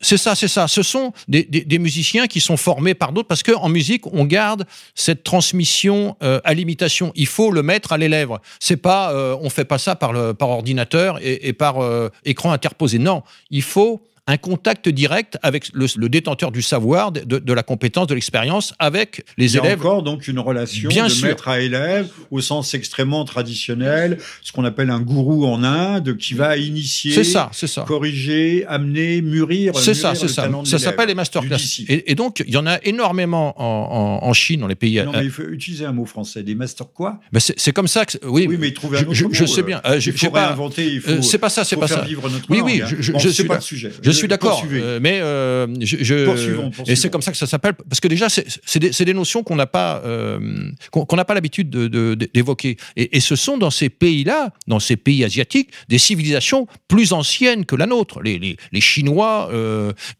c'est 0.00 0.16
ça, 0.16 0.34
c'est 0.34 0.48
ça. 0.48 0.68
Ce 0.68 0.82
sont 0.82 1.12
des, 1.28 1.44
des, 1.44 1.78
musiciens 1.78 2.26
qui 2.26 2.40
sont 2.40 2.56
formés 2.56 2.94
par 2.94 3.12
d'autres 3.12 3.28
parce 3.28 3.42
qu'en 3.42 3.68
musique, 3.68 4.06
on 4.12 4.24
garde 4.24 4.64
cette 4.94 5.24
transmission 5.24 6.16
euh, 6.22 6.40
à 6.44 6.54
l'imitation. 6.54 7.12
Il 7.14 7.26
faut 7.26 7.50
le 7.50 7.62
mettre 7.62 7.92
à 7.92 7.98
l'élève. 7.98 8.30
C'est 8.60 8.76
pas, 8.76 9.12
euh, 9.12 9.36
on 9.40 9.50
fait 9.50 9.64
pas 9.64 9.78
ça 9.78 9.96
par, 9.96 10.12
le, 10.12 10.34
par 10.34 10.48
ordinateur 10.50 11.18
et, 11.22 11.48
et 11.48 11.52
par 11.52 11.82
euh, 11.82 12.08
écran 12.24 12.52
interposé. 12.52 12.98
Non, 12.98 13.22
il 13.50 13.62
faut 13.62 14.02
un 14.28 14.36
contact 14.38 14.88
direct 14.88 15.38
avec 15.42 15.70
le, 15.72 16.08
détenteur 16.08 16.50
du 16.50 16.60
savoir, 16.60 17.12
de, 17.12 17.52
la 17.52 17.62
compétence, 17.62 18.08
de 18.08 18.14
l'expérience, 18.14 18.74
avec 18.78 19.24
les 19.38 19.52
Il 19.52 19.56
y 19.56 19.58
a 19.58 19.64
élèves. 19.64 19.78
encore 19.78 20.02
donc 20.02 20.26
une 20.26 20.40
relation 20.40 20.88
Bien 20.88 21.06
de 21.06 21.22
maître 21.22 21.46
à 21.46 21.60
élève 21.60 22.08
au 22.32 22.40
sens 22.40 22.74
extrêmement 22.74 23.24
traditionnel, 23.24 24.18
ce 24.42 24.50
qu'on 24.50 24.64
appelle 24.64 24.90
un 24.90 25.00
gourou 25.00 25.46
en 25.46 25.62
Inde 25.62 26.16
qui 26.16 26.34
va 26.34 26.56
initier, 26.56 27.22
ça, 27.22 27.50
ça. 27.52 27.84
corriger, 27.86 28.64
amener, 28.66 29.22
mûrir. 29.22 29.76
C'est 29.76 29.94
ça, 29.94 30.14
c'est 30.14 30.28
ça. 30.28 30.48
Ça 30.64 30.78
s'appelle 30.78 31.08
les 31.08 31.14
masterclass. 31.14 31.56
Et, 31.88 32.10
et, 32.10 32.14
donc 32.14 32.42
il 32.46 32.52
y 32.52 32.56
en 32.56 32.66
a 32.66 32.78
énormément 32.82 33.54
en, 33.56 34.32
Chine, 34.32 34.60
dans 34.60 34.66
les 34.66 34.74
pays. 34.74 35.02
Non, 35.02 35.12
mais 35.12 35.24
il 35.24 35.30
faut 35.30 35.44
utiliser 35.44 35.86
un 35.86 35.92
mot 35.92 36.04
français. 36.04 36.42
Des 36.42 36.54
masters 36.54 36.92
quoi? 36.92 37.20
Ben 37.32 37.40
C'est 37.40 37.72
comme 37.72 37.88
ça 37.88 38.04
que. 38.04 38.18
Oui, 38.26 38.46
oui 38.48 38.56
mais 38.58 38.72
trouver 38.72 38.98
un 38.98 39.02
autre 39.02 39.14
je, 39.14 39.24
mot. 39.24 39.30
je 39.32 39.46
sais 39.46 39.62
bien. 39.62 39.80
Euh, 39.86 39.98
il 40.04 40.12
faut 40.12 40.30
réinventer. 40.30 40.86
Il 40.86 40.98
euh, 40.98 41.16
faut. 41.16 41.22
c'est 41.22 41.38
pas 41.38 41.48
ça. 41.48 41.64
C'est 41.64 41.76
pas 41.76 41.86
faire 41.86 42.00
ça. 42.00 42.04
Vivre 42.04 42.28
notre 42.28 42.50
oui, 42.50 42.58
langue, 42.58 42.66
oui. 42.66 42.82
hein. 42.82 42.88
Je, 42.98 43.12
bon, 43.12 43.18
je 43.18 43.28
suis 43.28 43.44
pas 43.44 43.56
le 43.56 43.60
sujet. 43.60 43.92
Je 44.02 44.10
suis 44.16 44.28
d'accord, 44.28 44.64
euh, 44.70 44.98
mais 45.00 45.20
euh, 45.20 45.66
je, 45.80 46.24
poursuivons, 46.24 46.70
et 46.86 46.96
c'est 46.96 47.10
comme 47.10 47.22
ça 47.22 47.32
que 47.32 47.38
ça 47.38 47.46
s'appelle 47.46 47.74
parce 47.74 48.00
que 48.00 48.08
déjà 48.08 48.28
c'est 48.28 48.78
des, 48.78 48.90
des, 48.90 49.14
notions 49.14 49.42
qu'on 49.42 49.56
n'a 49.56 49.66
pas 49.66 50.02
euh, 50.04 50.70
qu'on 50.90 51.16
n'a 51.16 51.24
pas 51.24 51.34
l'habitude 51.34 51.70
d'évoquer 51.70 52.74
de, 52.74 53.00
et, 53.00 53.16
et, 53.16 53.20
ce 53.20 53.36
sont 53.36 53.58
dans 53.58 53.70
ces 53.70 53.88
pays-là, 53.88 54.50
dans 54.66 54.80
ces 54.80 54.96
pays 54.96 55.24
asiatiques, 55.24 55.70
des 55.88 55.98
civilisations 55.98 56.66
plus 56.88 57.12
anciennes 57.12 57.64
que 57.64 57.76
la 57.76 57.86
nôtre. 57.86 58.22
Les, 58.22 58.38
les, 58.38 58.56
les 58.72 58.80
Chinois, 58.80 59.50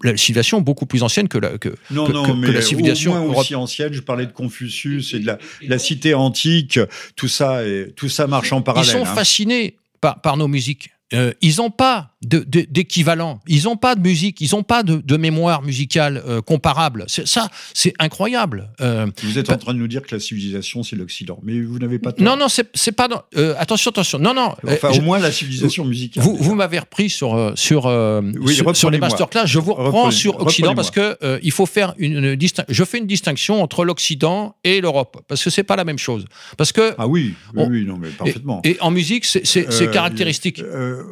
la 0.03 0.17
civilisation 0.17 0.61
beaucoup 0.61 0.87
plus 0.87 1.03
ancienne 1.03 1.29
que 1.29 1.39
la 1.39 1.59
que, 1.59 1.75
non, 1.91 2.07
que, 2.07 2.13
non, 2.13 2.25
que, 2.25 2.33
mais 2.33 2.47
que 2.49 2.53
la 2.53 2.63
civilisation 2.63 3.15
au 3.15 3.29
moins 3.29 3.41
aussi 3.41 3.55
ancienne. 3.55 3.93
Je 3.93 4.01
parlais 4.01 4.27
de 4.27 4.33
Confucius 4.33 5.15
et 5.15 5.21
de 5.21 5.27
la, 5.27 5.39
la 5.63 5.79
cité 5.79 6.15
antique. 6.15 6.79
Tout 7.17 7.29
ça, 7.29 7.67
et, 7.67 7.93
tout 7.97 8.09
ça 8.09 8.27
marche 8.27 8.53
en 8.53 8.63
parallèle. 8.63 8.89
Ils 8.89 8.93
sont 8.93 9.03
hein. 9.03 9.15
fascinés 9.15 9.77
par, 10.01 10.21
par 10.21 10.37
nos 10.37 10.49
musiques. 10.49 10.91
Euh, 11.15 11.33
ils 11.41 11.59
n'ont 11.59 11.71
pas 11.71 12.17
d'équivalent, 12.21 13.41
ils 13.47 13.65
n'ont 13.65 13.77
pas 13.77 13.95
de 13.95 14.01
musique, 14.01 14.41
ils 14.41 14.51
n'ont 14.53 14.65
pas 14.65 14.83
de, 14.83 15.17
mémoire 15.17 15.63
musicale 15.63 16.21
euh, 16.27 16.43
comparable. 16.43 17.05
Ça, 17.07 17.49
c'est 17.75 17.95
incroyable. 18.01 18.73
Euh, 18.81 19.07
vous 19.23 19.39
êtes 19.39 19.51
en 19.51 19.57
train 19.57 19.73
de 19.73 19.79
nous 19.79 19.87
dire 19.87 20.03
que 20.03 20.13
la 20.13 20.21
civilisation, 20.21 20.83
c'est 20.83 20.97
l'Occident, 20.97 21.39
mais 21.45 21.61
vous 21.61 21.79
n'avez 21.79 22.01
pas 22.01 22.13
Non, 22.19 22.37
non, 22.37 22.49
c'est 22.49 22.93
pas. 22.93 23.09
attention, 23.57 23.91
attention. 23.91 24.19
Non, 24.19 24.35
non. 24.35 24.55
Enfin, 24.67 24.91
au 24.91 25.01
moins 25.01 25.21
la 25.21 25.31
civilisation 25.31 25.85
musicale. 25.85 26.25
Vous, 26.25 26.37
vous 26.37 26.57
m'avez 26.57 26.81
repris 26.81 27.09
sur 27.09 27.53
sur 27.55 27.85
oui, 27.85 28.61
sur, 28.75 28.91
les 28.91 28.99
masterclass. 28.99 29.47
Je 29.47 29.61
vous 29.61 29.75
reprends 29.75 30.11
sur 30.11 30.41
Occident 30.41 30.75
parce 30.75 30.91
que 30.91 31.17
il 31.43 31.53
faut 31.53 31.67
faire 31.67 31.95
une, 31.99 32.35
distinction. 32.35 32.75
Je 32.75 32.85
fais 32.85 32.99
une 32.99 33.07
distinction 33.07 33.63
entre 33.63 33.85
l'Occident 33.85 34.57
et 34.65 34.81
l'Europe 34.81 35.23
parce 35.29 35.45
que 35.45 35.51
c'est 35.51 35.63
pas 35.63 35.77
la 35.77 35.85
même 35.85 35.99
chose. 35.99 36.25
Parce 36.57 36.73
que 36.73 36.95
ah 36.99 37.07
oui, 37.07 37.35
oui, 37.55 37.65
oui 37.71 37.85
non 37.85 37.97
mais 37.97 38.09
parfaitement. 38.09 38.61
Et, 38.65 38.77
en 38.81 38.91
musique, 38.91 39.25
c'est 39.25 39.91
caractéristique 39.93 40.61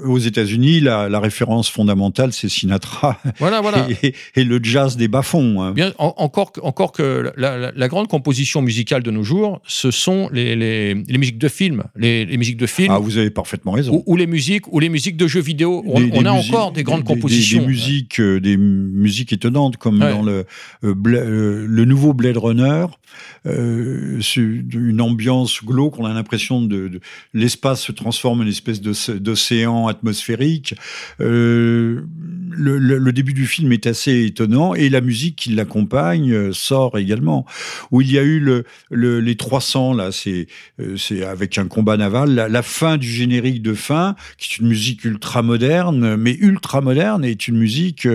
aux 0.04 0.18
États-Unis, 0.18 0.80
la, 0.80 1.20
référence 1.20 1.68
fondamentale, 1.68 2.32
c'est 2.32 2.48
Sinatra. 2.48 3.18
Voilà, 3.38 3.60
voilà. 3.60 3.86
Et, 4.36 4.44
le 4.44 4.60
jazz 4.62 4.96
des 4.96 5.08
bas-fonds. 5.08 5.62
Hein. 5.62 5.74
Encore, 5.98 6.52
encore 6.62 6.92
que 6.92 7.32
la, 7.36 7.88
grande 7.88 8.08
composition 8.08 8.62
musicale 8.62 9.02
de 9.02 9.10
nos 9.10 9.22
jours, 9.22 9.60
ce 9.66 9.90
sont 9.90 10.28
les, 10.32 10.54
les, 10.56 11.18
musiques 11.18 11.38
de 11.38 11.48
films. 11.48 11.84
Les, 11.96 12.24
musiques 12.36 12.56
de 12.56 12.66
films. 12.66 12.92
Ah, 12.92 12.98
vous 12.98 13.18
avez 13.18 13.30
parfaitement 13.30 13.72
raison. 13.72 14.02
Ou, 14.06 14.16
les 14.16 14.26
musiques, 14.26 14.72
ou 14.72 14.78
les 14.78 14.88
musiques 14.88 15.16
de 15.16 15.26
jeux 15.26 15.40
vidéo. 15.40 15.82
On, 15.86 16.24
a 16.24 16.30
encore 16.30 16.72
des 16.72 16.82
grandes 16.82 17.04
compositions. 17.04 17.60
Des, 17.60 17.66
musiques, 17.66 18.20
euh, 18.20 18.40
des 18.40 18.56
musiques 18.56 19.32
étonnantes, 19.32 19.76
comme 19.76 19.98
dans 19.98 20.22
le, 20.22 20.46
euh, 20.84 20.94
euh, 21.06 21.66
le 21.68 21.84
nouveau 21.84 22.12
Blade 22.14 22.36
Runner. 22.36 22.86
Euh, 23.46 24.20
une 24.36 25.00
ambiance 25.00 25.62
glauque, 25.62 25.98
on 25.98 26.06
a 26.06 26.14
l'impression 26.14 26.62
de, 26.62 27.00
l'espace 27.34 27.82
se 27.82 27.92
transforme 27.92 28.40
en 28.40 28.42
une 28.42 28.48
espèce 28.48 28.80
d'océan 28.80 29.73
atmosphérique. 29.88 30.74
Euh, 31.20 32.02
le, 32.56 33.12
début 33.12 33.34
du 33.34 33.46
film 33.46 33.72
est 33.72 33.86
assez 33.86 34.24
étonnant 34.24 34.74
et 34.74 34.88
la 34.88 35.00
musique 35.00 35.36
qui 35.36 35.50
l'accompagne 35.50 36.32
euh, 36.32 36.52
sort 36.52 36.98
également. 36.98 37.44
Où 37.90 38.00
il 38.00 38.12
y 38.12 38.18
a 38.18 38.22
eu 38.22 38.40
le, 38.40 38.64
les 38.90 39.36
300 39.36 39.94
là, 39.94 40.12
c'est 40.12 40.46
c'est 40.96 41.24
avec 41.24 41.58
un 41.58 41.66
combat 41.66 41.96
naval, 41.96 42.34
la, 42.34 42.62
fin 42.62 42.96
du 42.96 43.08
générique 43.08 43.62
de 43.62 43.74
fin, 43.74 44.14
qui 44.38 44.54
est 44.54 44.58
une 44.58 44.68
musique 44.68 45.04
ultra 45.04 45.42
moderne, 45.42 46.16
mais 46.16 46.34
ultra 46.34 46.80
moderne, 46.80 47.24
est 47.24 47.48
une 47.48 47.56
musique 47.56 48.08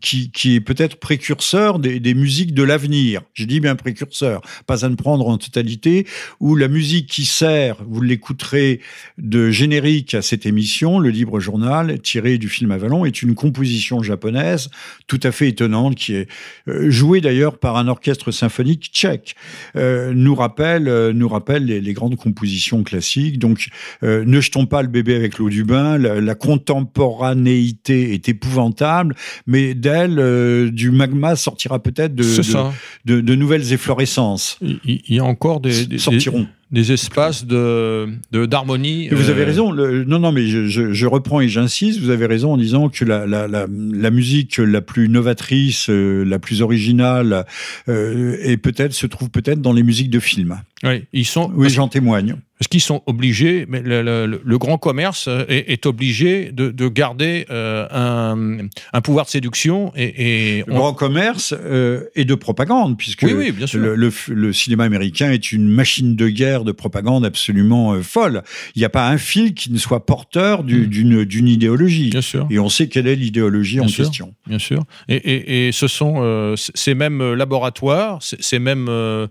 qui, 0.00 0.54
est 0.54 0.60
peut-être 0.60 0.96
précurseur 0.96 1.78
des, 1.78 2.14
musiques 2.14 2.54
de 2.54 2.62
l'avenir. 2.62 3.22
Je 3.34 3.44
dis 3.44 3.60
bien 3.60 3.76
précurseur 3.76 3.88
précurseur, 3.98 4.42
pas 4.66 4.84
à 4.84 4.88
ne 4.88 4.94
prendre 4.94 5.26
en 5.28 5.38
totalité, 5.38 6.06
où 6.40 6.56
la 6.56 6.68
musique 6.68 7.08
qui 7.08 7.24
sert, 7.24 7.76
vous 7.88 8.00
l'écouterez 8.00 8.80
de 9.16 9.50
générique 9.50 10.14
à 10.14 10.22
cette 10.28 10.46
émission, 10.46 10.98
le 10.98 11.10
libre 11.10 11.40
journal 11.40 12.00
tiré 12.00 12.38
du 12.38 12.48
film 12.48 12.70
Avalon, 12.70 13.04
est 13.04 13.22
une 13.22 13.34
composition 13.34 14.02
japonaise 14.02 14.70
tout 15.06 15.20
à 15.22 15.32
fait 15.32 15.48
étonnante 15.48 15.96
qui 15.96 16.14
est 16.14 16.28
euh, 16.68 16.90
jouée 16.90 17.20
d'ailleurs 17.20 17.58
par 17.58 17.76
un 17.76 17.88
orchestre 17.88 18.30
symphonique 18.30 18.90
tchèque. 18.92 19.34
Euh, 19.76 20.12
nous 20.14 20.34
rappelle, 20.34 20.88
euh, 20.88 21.12
nous 21.12 21.28
rappelle 21.28 21.64
les, 21.64 21.92
grandes 21.92 22.16
compositions 22.16 22.84
classiques. 22.84 23.38
Donc, 23.38 23.68
ne 24.02 24.40
jetons 24.40 24.66
pas 24.66 24.82
le 24.82 24.88
bébé 24.88 25.16
avec 25.16 25.38
l'eau 25.38 25.48
du 25.48 25.64
bain. 25.64 25.98
La, 25.98 26.34
contemporanéité 26.34 28.12
est 28.12 28.28
épouvantable, 28.28 29.16
mais 29.46 29.74
d'elle, 29.74 30.70
du 30.70 30.90
magma 30.90 31.34
sortira 31.34 31.82
peut-être 31.82 32.14
de, 32.14 32.24
de, 33.04 33.20
de, 33.20 33.34
nouvelles 33.34 33.72
effluves 33.72 33.88
il, 34.60 35.00
y 35.08 35.18
a 35.18 35.24
encore 35.24 35.60
des, 35.60 35.86
des 35.86 35.98
sortiront 35.98 36.42
des 36.42 36.57
espaces 36.74 37.46
de 37.46 38.08
d'harmonie. 38.32 39.08
vous 39.08 39.30
avez 39.30 39.42
euh, 39.42 39.46
raison. 39.46 39.72
non, 39.72 40.18
non, 40.18 40.32
mais 40.32 40.46
je, 40.46 41.06
reprends 41.06 41.40
et 41.40 41.48
j'insiste. 41.48 42.00
Vous 42.00 42.10
avez 42.10 42.26
raison 42.26 42.52
en 42.52 42.56
disant 42.56 42.88
que 42.88 43.04
la, 43.04 43.26
la, 43.26 43.46
la, 43.48 44.10
musique 44.10 44.58
la 44.58 44.80
plus 44.80 45.08
novatrice, 45.08 45.88
euh, 45.88 46.24
la 46.24 46.38
plus 46.38 46.62
originale, 46.62 47.46
euh, 47.88 48.36
et 48.42 48.56
peut-être 48.56 48.92
se 48.92 49.06
trouve 49.06 49.30
peut-être 49.30 49.62
dans 49.62 49.72
les 49.72 49.82
musiques 49.82 50.10
de 50.10 50.20
films. 50.20 50.58
Oui, 50.82 51.04
ils 51.12 51.26
sont. 51.26 51.50
Oui, 51.54 51.70
j'en 51.70 51.88
témoigne. 51.88 52.36
Parce 52.58 52.68
qu'ils 52.68 52.80
sont 52.80 53.02
obligés, 53.06 53.66
mais 53.68 53.80
le, 53.82 54.56
grand 54.58 54.78
commerce 54.78 55.28
est, 55.48 55.86
obligé 55.86 56.50
de, 56.52 56.70
de 56.70 56.88
garder 56.88 57.46
un, 57.50 58.58
un, 58.92 59.00
pouvoir 59.00 59.26
de 59.26 59.30
séduction 59.30 59.92
et, 59.96 60.64
le 60.66 60.74
grand 60.74 60.92
commerce 60.92 61.54
et 62.14 62.24
de 62.24 62.34
propagande, 62.34 62.96
puisque 62.98 63.22
oui, 63.22 63.52
bien 63.52 63.66
sûr. 63.66 63.80
Le, 63.80 64.10
le, 64.28 64.52
cinéma 64.52 64.84
américain 64.84 65.30
est 65.30 65.52
une 65.52 65.68
machine 65.68 66.16
de 66.16 66.28
guerre 66.28 66.64
de 66.64 66.72
propagande 66.72 67.24
absolument 67.24 67.92
euh, 67.92 68.02
folle. 68.02 68.42
Il 68.74 68.80
n'y 68.80 68.84
a 68.84 68.90
pas 68.90 69.08
un 69.08 69.18
fil 69.18 69.54
qui 69.54 69.70
ne 69.72 69.78
soit 69.78 70.06
porteur 70.06 70.62
hmm. 70.62 70.86
d'une 70.86 71.48
idéologie. 71.48 72.10
Bien 72.10 72.20
sûr. 72.20 72.46
Et 72.50 72.58
on 72.58 72.68
sait 72.68 72.88
quelle 72.88 73.06
est 73.06 73.16
l'idéologie 73.16 73.80
en 73.80 73.86
question. 73.86 74.34
Bien 74.46 74.58
sûr. 74.58 74.84
Et, 75.08 75.70
ce 75.72 75.86
sont 75.86 76.16
euh, 76.18 76.56
ces 76.56 76.94
mêmes 76.94 77.34
laboratoires, 77.34 78.18
ces 78.20 78.58
mêmes 78.58 78.88
euh, 78.88 79.28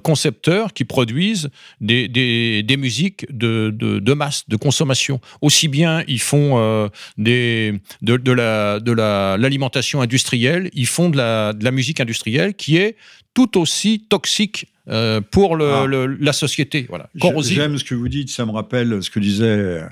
concepteurs 0.00 0.72
qui 0.72 0.84
produisent 0.84 1.50
des, 1.80 2.08
des, 2.08 2.57
musiques 2.76 3.26
de, 3.30 3.70
de, 3.70 4.12
masse, 4.12 4.44
de 4.48 4.56
consommation. 4.56 5.20
Aussi 5.40 5.68
bien 5.68 6.02
ils 6.06 6.20
font 6.20 6.90
des, 7.16 7.80
de, 8.02 9.36
l'alimentation 9.36 9.98
la, 9.98 10.02
de 10.02 10.08
industrielle, 10.08 10.70
ils 10.74 10.86
font 10.86 11.10
de 11.10 11.16
la, 11.16 11.52
de 11.52 11.64
la 11.64 11.70
musique 11.70 12.00
industrielle 12.00 12.54
qui 12.54 12.76
est 12.76 12.96
tout 13.38 13.56
aussi 13.56 14.00
toxique 14.00 14.66
euh, 14.90 15.20
pour 15.20 15.58
ah. 15.60 15.86
la 15.86 16.32
société. 16.32 16.86
Voilà. 16.88 17.10
J'aime 17.42 17.76
ce 17.76 17.84
que 17.84 17.94
vous 17.94 18.08
dites, 18.08 18.30
ça 18.30 18.46
me 18.46 18.52
rappelle 18.52 19.02
ce 19.02 19.10
que 19.10 19.20
disait 19.20 19.82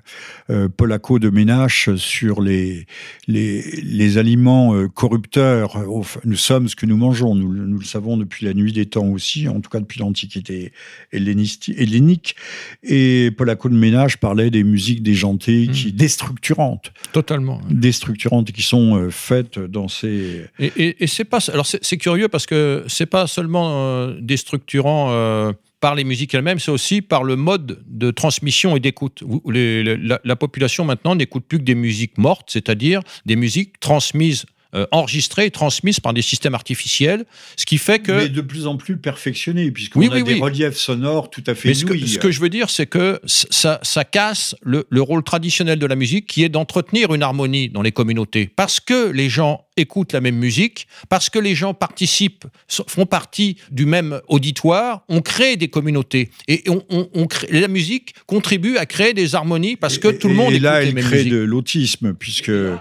euh, 0.49 0.69
Polaco 0.75 1.19
de 1.19 1.29
Ménache 1.29 1.95
sur 1.97 2.41
les, 2.41 2.87
les, 3.29 3.61
les 3.83 4.17
aliments 4.17 4.75
euh, 4.75 4.89
corrupteurs. 4.89 5.79
Nous 6.25 6.37
sommes 6.37 6.69
ce 6.69 6.77
que 6.77 6.87
nous 6.87 6.97
mangeons, 6.97 7.35
nous, 7.35 7.53
nous, 7.53 7.79
le 7.79 7.85
savons 7.85 8.17
depuis 8.17 8.47
la 8.47 8.55
nuit 8.55 8.73
des 8.73 8.87
temps 8.87 9.09
aussi, 9.09 9.49
en 9.49 9.61
tout 9.61 9.69
cas 9.69 9.81
depuis 9.81 10.01
l'Antiquité 10.01 10.73
hellénique. 11.13 12.37
Et 12.83 13.31
Polaco 13.37 13.69
de 13.69 13.75
Ménache 13.75 14.17
parlait 14.17 14.51
des 14.51 14.65
musiques 14.65 15.03
déjantées, 15.03 15.67
hmm. 15.69 15.73
qui, 15.73 15.93
déstructurantes. 15.93 16.93
Totalement. 17.13 17.61
Déstructurantes, 17.69 18.51
qui 18.51 18.63
sont 18.63 19.11
faites 19.11 19.59
dans 19.59 19.89
ces... 19.89 20.47
Et, 20.59 21.05
et, 21.05 21.07
c'est 21.07 21.25
pas... 21.25 21.41
Alors 21.53 21.67
c'est 21.67 21.99
curieux 21.99 22.29
parce 22.29 22.47
que 22.47 22.83
c'est 22.87 23.05
pas 23.05 23.27
seulement 23.37 24.09
déstructurant 24.19 25.09
euh, 25.11 25.53
par 25.81 25.95
les 25.95 26.05
musiques 26.05 26.33
elles-mêmes, 26.35 26.59
c'est 26.59 26.71
aussi 26.71 27.03
par 27.03 27.23
le 27.23 27.37
mode 27.37 27.83
de 27.87 28.11
transmission 28.11 28.77
et 28.77 28.81
d'écoute. 28.81 29.23
La, 29.47 30.19
la, 30.25 30.37
population 30.37 30.87
maintenant 30.87 31.15
n'écoute 31.15 31.45
plus 31.47 31.59
que 31.59 31.65
des 31.65 31.75
musiques 31.75 32.17
mortes, 32.17 32.49
c'est-à-dire 32.51 33.03
des 33.27 33.37
musiques 33.37 33.79
transmises 33.79 34.47
euh, 34.75 34.87
enregistrées 34.91 35.47
et 35.47 35.51
transmises 35.51 36.01
par 36.01 36.15
des 36.15 36.23
systèmes 36.23 36.55
artificiels, 36.55 37.25
ce 37.57 37.67
qui 37.67 37.79
fait 37.79 37.99
que... 37.99 38.13
Mais 38.13 38.29
de 38.31 38.41
plus 38.41 38.67
en 38.67 38.77
plus 38.77 38.97
perfectionnés, 38.97 39.71
puisqu'on 39.71 40.01
a 40.11 40.23
des 40.23 40.41
reliefs 40.41 40.77
sonores 40.77 41.29
tout 41.31 41.45
à 41.47 41.55
fait 41.55 41.75
ce 41.75 41.85
que, 41.85 41.97
ce 41.99 42.19
que, 42.19 42.31
je 42.31 42.41
veux 42.41 42.49
dire, 42.49 42.71
c'est 42.71 42.87
que 42.87 43.21
ça, 43.27 43.79
ça 43.83 44.05
casse 44.05 44.57
le, 44.63 44.87
le, 44.91 45.03
rôle 45.03 45.23
traditionnel 45.23 45.79
de 45.79 45.87
la 45.87 45.95
musique, 45.95 46.27
qui 46.27 46.43
est 46.43 46.49
d'entretenir 46.49 47.15
une 47.15 47.23
harmonie 47.23 47.69
dans 47.69 47.83
les 47.83 47.93
communautés. 47.93 48.51
Parce 48.55 48.81
que 48.81 49.11
les 49.11 49.29
gens 49.29 49.66
écoutent 49.77 50.13
la 50.13 50.21
même 50.21 50.37
musique, 50.37 50.87
parce 51.09 51.31
que 51.31 51.39
les 51.39 51.55
gens 51.55 51.75
participent, 51.75 52.47
font 52.69 53.07
partie 53.07 53.57
du 53.71 53.87
même 53.87 54.21
auditoire, 54.29 55.05
on 55.09 55.21
crée 55.21 55.57
des 55.57 55.69
communautés. 55.69 56.31
Et 56.49 56.65
on, 56.69 56.85
on, 56.91 57.27
crée, 57.27 57.49
la 57.61 57.69
musique 57.69 58.15
contribue 58.27 58.77
à 58.79 58.87
créer 58.87 59.15
des 59.15 59.35
harmonies, 59.35 59.77
parce 59.77 59.99
que 59.99 60.09
tout 60.09 60.29
le 60.29 60.35
monde 60.35 60.53
et 60.53 60.57
écoute 60.57 60.63
là, 60.65 60.83
les 60.83 60.89
elle 60.89 60.95
crée 60.95 61.25
de 61.25 61.39
l'autisme, 61.39 62.15
puisque 62.15 62.49
euh, 62.49 62.77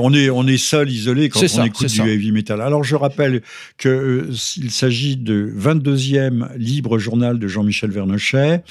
on, 0.00 0.12
est, 0.12 0.30
on 0.30 0.46
est 0.46 0.58
seul 0.58 0.90
isolé 0.90 1.28
quand 1.28 1.40
on 1.40 1.64
écoute 1.64 1.86
du 1.86 2.00
heavy 2.00 2.32
metal. 2.32 2.60
Alors 2.60 2.84
je 2.84 2.96
rappelle 2.96 3.42
qu'il 3.78 3.90
euh, 3.90 4.32
s'agit 4.68 5.16
de 5.16 5.52
22e 5.56 6.56
libre 6.56 6.98
journal 6.98 7.38
de 7.38 7.48
Jean-Michel 7.48 7.90
Vernochet 7.90 8.62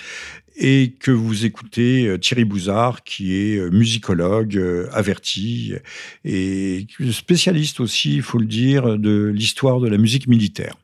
et 0.60 0.94
que 1.00 1.12
vous 1.12 1.46
écoutez 1.46 2.06
euh, 2.06 2.18
Thierry 2.18 2.46
Bouzard, 2.46 3.04
qui 3.04 3.36
est 3.36 3.58
euh, 3.58 3.70
musicologue 3.70 4.62
averti 4.92 5.74
et 6.26 6.86
spécialiste 7.12 7.80
aussi, 7.80 8.16
il 8.16 8.22
faut 8.22 8.38
le 8.38 8.46
dire, 8.46 8.98
de 8.98 9.32
l'histoire 9.34 9.80
de 9.80 9.88
la 9.88 9.98
musique 9.98 10.28
militaire. 10.28 10.76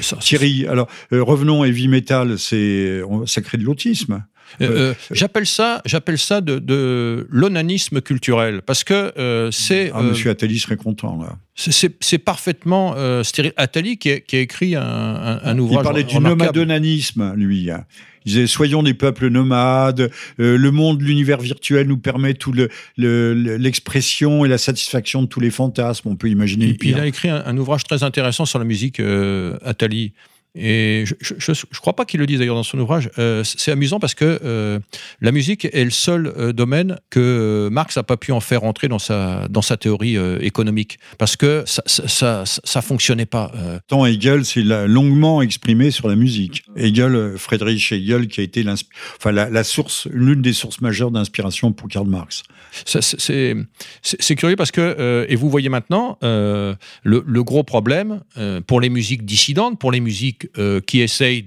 Ça, 0.00 0.16
Thierry, 0.16 0.66
alors 0.66 0.88
revenons 1.12 1.64
heavy 1.64 1.86
metal, 1.86 2.38
c'est 2.38 3.00
ça 3.26 3.40
crée 3.42 3.58
de 3.58 3.62
l'autisme. 3.62 4.24
Euh, 4.60 4.70
euh, 4.70 4.94
j'appelle 5.10 5.46
ça, 5.46 5.82
j'appelle 5.84 6.18
ça 6.18 6.40
de, 6.40 6.58
de 6.58 7.26
l'onanisme 7.30 8.00
culturel, 8.00 8.62
parce 8.62 8.84
que 8.84 9.12
euh, 9.18 9.50
c'est. 9.50 9.90
Ah, 9.94 10.02
Monsieur 10.02 10.30
Attali 10.30 10.58
serait 10.58 10.76
content 10.76 11.18
là. 11.20 11.36
C'est 11.54 12.18
parfaitement 12.18 12.94
stérile. 13.24 13.52
Attali 13.56 13.98
qui 13.98 14.12
a, 14.12 14.20
qui 14.20 14.36
a 14.36 14.40
écrit 14.40 14.76
un, 14.76 15.40
un, 15.42 15.58
ouvrage. 15.58 15.80
Il 15.80 15.84
parlait 15.84 16.04
du 16.04 16.18
nomadonanisme, 16.18 17.34
lui. 17.34 17.68
Il 18.28 18.32
disait 18.32 18.46
soyons 18.46 18.82
des 18.82 18.94
peuples 18.94 19.28
nomades. 19.28 20.10
le 20.36 20.70
monde, 20.70 21.00
l'univers 21.00 21.40
virtuel 21.40 21.86
nous 21.86 21.96
permet 21.96 22.34
tout 22.34 22.52
l'expression 22.98 24.42
le, 24.42 24.46
et 24.46 24.50
la 24.50 24.58
satisfaction 24.58 25.22
de 25.22 25.26
tous 25.26 25.40
les 25.40 25.50
fantasmes. 25.50 26.10
On 26.10 26.16
peut 26.16 26.28
imaginer. 26.28 26.66
Et 26.66 26.74
puis 26.74 26.90
il 26.90 27.00
a 27.00 27.06
écrit 27.06 27.30
un, 27.30 27.56
ouvrage 27.56 27.84
très 27.84 28.02
intéressant 28.02 28.44
sur 28.44 28.58
la 28.58 28.66
musique, 28.66 29.00
Attali. 29.64 30.12
Et 30.60 31.04
je 31.20 31.34
ne 31.34 31.78
crois 31.78 31.94
pas 31.94 32.04
qu'il 32.04 32.18
le 32.18 32.26
dise 32.26 32.40
d'ailleurs 32.40 32.56
dans 32.56 32.64
son 32.64 32.78
ouvrage. 32.80 33.10
Euh, 33.18 33.44
c'est 33.44 33.70
amusant 33.70 34.00
parce 34.00 34.14
que 34.14 34.40
euh, 34.44 34.80
la 35.20 35.30
musique 35.30 35.66
est 35.66 35.84
le 35.84 35.90
seul 35.90 36.32
euh, 36.36 36.52
domaine 36.52 36.98
que 37.10 37.68
Marx 37.70 37.96
n'a 37.96 38.02
pas 38.02 38.16
pu 38.16 38.32
en 38.32 38.40
faire 38.40 38.64
entrer 38.64 38.88
dans 38.88 38.98
sa, 38.98 39.46
dans 39.48 39.62
sa 39.62 39.76
théorie 39.76 40.16
économique. 40.40 40.98
Parce 41.16 41.36
que 41.36 41.62
ça 41.66 41.82
ça, 41.86 42.44
ça, 42.44 42.82
fonctionnait 42.82 43.26
pas. 43.26 43.52
Tant 43.86 44.04
Hegel 44.04 44.44
s'est 44.44 44.62
longuement 44.62 45.42
exprimé 45.42 45.90
sur 45.90 46.08
la 46.08 46.16
musique. 46.16 46.64
Hegel, 46.76 47.34
Friedrich 47.36 47.92
Hegel, 47.92 48.26
qui 48.26 48.40
a 48.40 48.42
été 48.42 48.64
enfin, 49.16 49.30
la, 49.30 49.48
la 49.48 49.64
source, 49.64 50.08
l'une 50.10 50.42
des 50.42 50.52
sources 50.52 50.80
majeures 50.80 51.10
d'inspiration 51.10 51.72
pour 51.72 51.88
Karl 51.88 52.08
Marx. 52.08 52.42
C'est 52.84 54.34
curieux 54.36 54.56
parce 54.56 54.72
que, 54.72 55.26
et 55.28 55.36
vous 55.36 55.50
voyez 55.50 55.68
maintenant, 55.68 56.18
le, 56.22 56.76
le, 57.04 57.44
gros 57.44 57.62
problème 57.62 58.20
pour 58.66 58.80
les 58.80 58.88
musiques 58.88 59.24
dissidentes, 59.24 59.78
pour 59.78 59.92
les 59.92 60.00
musiques 60.00 60.47
euh, 60.56 60.80
qui 60.80 61.00
essayent 61.00 61.44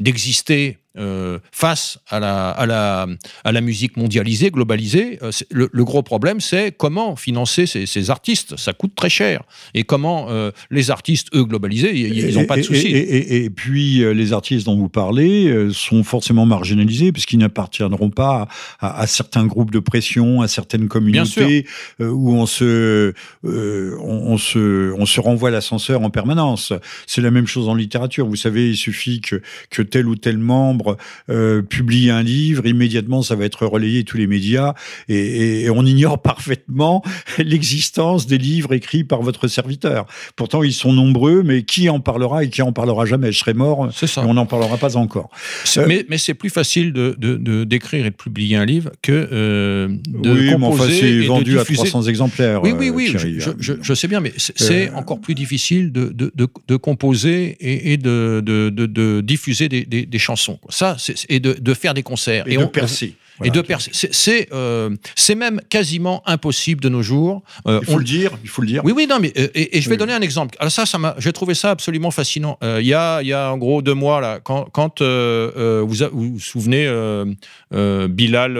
d'exister 0.00 0.78
face 1.52 1.98
à 2.08 2.20
la, 2.20 2.50
à, 2.50 2.66
la, 2.66 3.06
à 3.44 3.52
la 3.52 3.60
musique 3.60 3.96
mondialisée, 3.96 4.50
globalisée, 4.50 5.18
le, 5.50 5.84
gros 5.84 6.02
problème, 6.02 6.40
c'est 6.40 6.72
comment 6.76 7.16
financer 7.16 7.66
ces, 7.66 8.10
artistes. 8.10 8.56
Ça 8.56 8.72
coûte 8.72 8.94
très 8.94 9.08
cher. 9.08 9.42
Et 9.74 9.84
comment 9.84 10.28
les 10.70 10.90
artistes, 10.90 11.28
eux, 11.34 11.44
globalisés, 11.44 11.96
ils 11.96 12.34
n'ont 12.34 12.46
pas 12.46 12.56
de 12.56 12.62
soucis. 12.62 12.88
Et, 12.88 13.50
puis, 13.50 14.04
les 14.14 14.32
artistes 14.32 14.66
dont 14.66 14.76
vous 14.76 14.88
parlez 14.88 15.68
sont 15.72 16.04
forcément 16.04 16.46
marginalisés, 16.46 17.12
puisqu'ils 17.12 17.38
n'appartiendront 17.38 18.10
pas 18.10 18.48
à, 18.80 19.00
à, 19.00 19.06
certains 19.06 19.46
groupes 19.46 19.70
de 19.70 19.78
pression, 19.78 20.42
à 20.42 20.48
certaines 20.48 20.88
communautés 20.88 21.66
où 22.00 22.32
on 22.32 22.46
se, 22.46 23.12
on, 23.42 24.38
se, 24.38 24.92
on 24.92 25.06
se 25.06 25.20
renvoie 25.20 25.50
l'ascenseur 25.50 26.02
en 26.02 26.10
permanence. 26.10 26.72
C'est 27.06 27.20
la 27.20 27.30
même 27.30 27.46
chose 27.46 27.68
en 27.68 27.74
littérature. 27.74 28.26
Vous 28.26 28.36
savez, 28.36 28.70
il 28.70 28.76
suffit 28.76 29.20
que, 29.20 29.42
que 29.70 29.82
tel 29.82 30.06
ou 30.06 30.16
tel 30.16 30.38
membre 30.38 30.83
euh, 31.30 31.62
publie 31.62 32.10
un 32.10 32.22
livre, 32.22 32.66
immédiatement 32.66 33.22
ça 33.22 33.34
va 33.34 33.44
être 33.44 33.66
relayé 33.66 34.04
tous 34.04 34.16
les 34.16 34.26
médias 34.26 34.74
et, 35.08 35.68
on 35.70 35.84
ignore 35.84 36.22
parfaitement 36.22 37.02
l'existence 37.38 38.26
des 38.26 38.38
livres 38.38 38.72
écrits 38.74 39.04
par 39.04 39.22
votre 39.22 39.48
serviteur. 39.48 40.06
Pourtant, 40.36 40.62
ils 40.62 40.72
sont 40.72 40.92
nombreux, 40.92 41.42
mais 41.42 41.62
qui 41.62 41.88
en 41.88 42.00
parlera 42.00 42.44
et 42.44 42.50
qui 42.50 42.62
en 42.62 42.72
parlera 42.72 43.06
jamais? 43.06 43.32
Je 43.32 43.38
serai 43.38 43.54
mort, 43.54 43.88
ça. 43.92 44.22
et 44.22 44.24
on 44.24 44.34
n'en 44.34 44.46
parlera 44.46 44.76
pas 44.76 44.96
encore. 44.96 45.30
Euh, 45.76 45.84
mais, 45.88 46.06
mais 46.08 46.18
c'est 46.18 46.34
plus 46.34 46.50
facile 46.50 46.92
de, 46.92 47.64
d'écrire 47.64 48.06
et 48.06 48.10
de 48.10 48.14
publier 48.14 48.56
un 48.56 48.64
livre 48.64 48.90
que 49.02 49.28
euh, 49.32 49.88
de 50.06 50.30
oui, 50.30 50.52
composer 50.52 50.52
mais 50.52 50.62
enfin, 50.62 50.86
c'est 50.88 51.20
vendu 51.26 51.58
à 51.58 51.64
300 51.64 52.02
exemplaires. 52.02 52.62
Oui, 52.62 52.72
oui, 52.76 52.90
oui, 52.90 53.12
je, 53.16 53.50
je, 53.58 53.72
je, 53.80 53.94
sais 53.94 54.08
bien, 54.08 54.20
mais 54.20 54.32
c'est 54.36 54.90
encore 54.90 55.20
plus 55.20 55.34
difficile 55.34 55.92
de, 55.92 56.10
de, 56.14 56.32
de 56.68 56.76
composer 56.76 57.56
et, 57.60 57.96
de, 57.96 58.42
de, 58.44 59.20
diffuser 59.20 59.68
des, 59.68 59.84
des, 59.84 60.18
chansons. 60.18 60.58
Ça, 60.74 60.96
et 61.28 61.38
de, 61.38 61.74
faire 61.74 61.94
des 61.94 62.02
concerts. 62.02 62.48
Et, 62.48 62.56
de 62.56 62.64
percer 62.64 63.14
et 63.42 63.50
de 63.50 63.64
C'est 63.80 64.48
euh, 64.52 64.90
c'est 65.16 65.34
même 65.34 65.60
quasiment 65.68 66.22
impossible 66.26 66.80
de 66.80 66.88
nos 66.88 67.02
jours. 67.02 67.42
Euh, 67.66 67.80
il 67.82 67.92
faut 67.92 67.98
le 67.98 68.04
dire. 68.04 68.30
Il 68.44 68.48
faut 68.48 68.62
le 68.62 68.68
dire. 68.68 68.82
Oui, 68.84 68.92
oui, 68.94 69.06
non, 69.08 69.18
mais 69.18 69.32
euh, 69.36 69.48
et, 69.54 69.80
je 69.80 69.88
vais 69.88 69.96
donner 69.96 70.12
un 70.12 70.20
exemple. 70.20 70.56
Alors 70.60 70.70
ça, 70.70 70.86
ça 70.86 70.98
m'a. 70.98 71.16
J'ai 71.18 71.32
trouvé 71.32 71.54
ça 71.54 71.70
absolument 71.70 72.12
fascinant. 72.12 72.58
Il 72.62 72.86
y 72.86 72.94
a, 72.94 73.22
il 73.22 73.28
y 73.28 73.32
a 73.32 73.50
en 73.50 73.58
gros 73.58 73.82
deux 73.82 73.94
mois 73.94 74.20
là, 74.20 74.40
quand, 74.40 74.68
quand 74.70 75.02
vous, 75.02 75.88
vous, 75.88 76.32
vous 76.34 76.40
souvenez 76.40 76.86
Bilal, 77.72 78.58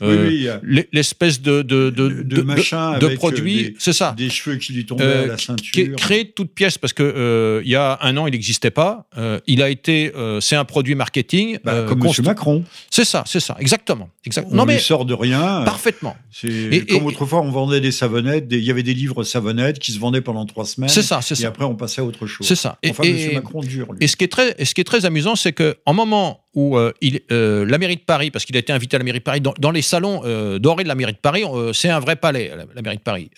oui, 0.00 0.48
l'espèce 0.92 1.42
de 1.42 1.62
de 1.62 1.90
de, 1.90 2.08
de, 2.22 2.42
machin 2.42 2.98
de, 2.98 3.08
produit, 3.08 3.74
c'est 3.78 3.92
ça. 3.92 4.14
Des 4.16 4.30
cheveux 4.30 4.56
qui 4.56 4.72
lui 4.72 4.86
tombaient 4.86 5.04
à 5.04 5.26
la 5.26 5.38
ceinture. 5.38 5.96
Créé 5.96 6.24
de 6.24 6.30
toutes 6.30 6.52
pièces 6.52 6.78
parce 6.78 6.92
que 6.92 7.60
il 7.64 7.70
y 7.70 7.76
a 7.76 7.98
un 8.00 8.16
an, 8.16 8.26
il 8.26 8.32
n'existait 8.32 8.70
pas. 8.70 9.06
il 9.46 9.62
a 9.62 9.68
été. 9.68 10.10
c'est 10.40 10.56
un 10.56 10.64
produit 10.64 10.94
marketing. 10.94 11.58
Bah, 11.62 11.82
comme 11.86 12.02
Monsieur 12.02 12.22
Macron. 12.22 12.64
C'est 12.90 13.04
ça, 13.04 13.24
c'est 13.26 13.40
ça. 13.40 13.56
Exactement. 13.60 13.73
Exactement. 13.74 14.08
exactement. 14.24 14.54
On 14.54 14.58
non, 14.58 14.64
mais 14.66 14.78
sort 14.78 15.04
de 15.04 15.14
rien. 15.14 15.62
Parfaitement. 15.64 16.16
Et, 16.44 16.86
comme 16.86 17.06
autrefois, 17.06 17.40
on 17.40 17.50
vendait 17.50 17.80
des 17.80 17.90
savonnettes. 17.90 18.46
Il 18.50 18.60
y 18.60 18.70
avait 18.70 18.82
des 18.82 18.94
livres 18.94 19.24
savonnettes 19.24 19.78
qui 19.78 19.92
se 19.92 19.98
vendaient 19.98 20.20
pendant 20.20 20.46
trois 20.46 20.64
semaines. 20.64 20.88
C'est 20.88 21.02
ça, 21.02 21.20
c'est 21.22 21.34
ça. 21.34 21.42
Et 21.42 21.46
après, 21.46 21.64
on 21.64 21.74
passait 21.74 22.00
à 22.00 22.04
autre 22.04 22.26
chose. 22.26 22.46
C'est 22.46 22.56
ça. 22.56 22.78
Enfin, 22.88 23.02
et, 23.02 23.26
M. 23.26 23.34
Macron 23.34 23.60
dure. 23.60 23.88
Et 24.00 24.06
ce 24.06 24.16
qui 24.16 24.24
est 24.24 24.28
très, 24.28 24.64
ce 24.64 24.74
qui 24.74 24.80
est 24.80 24.84
très 24.84 25.04
amusant, 25.06 25.34
c'est 25.36 25.52
que 25.52 25.76
en 25.86 25.94
moment 25.94 26.40
où 26.54 26.78
euh, 26.78 26.92
il, 27.00 27.20
euh, 27.32 27.66
la 27.66 27.78
mairie 27.78 27.96
de 27.96 28.02
Paris, 28.02 28.30
parce 28.30 28.44
qu'il 28.44 28.56
a 28.56 28.60
été 28.60 28.72
invité 28.72 28.94
à 28.94 28.98
la 28.98 29.04
mairie 29.04 29.18
de 29.18 29.24
Paris, 29.24 29.40
dans, 29.40 29.70
les 29.72 29.82
salons 29.82 30.22
euh, 30.24 30.60
dorés 30.60 30.84
de 30.84 30.88
la 30.88 30.94
mairie 30.94 31.12
de 31.12 31.18
Paris, 31.18 31.42
c'est 31.72 31.90
un 31.90 31.98
vrai 31.98 32.16
palais, 32.16 32.52
la, 32.74 32.82
mairie 32.82 32.98
de 32.98 33.02
Paris. 33.02 33.30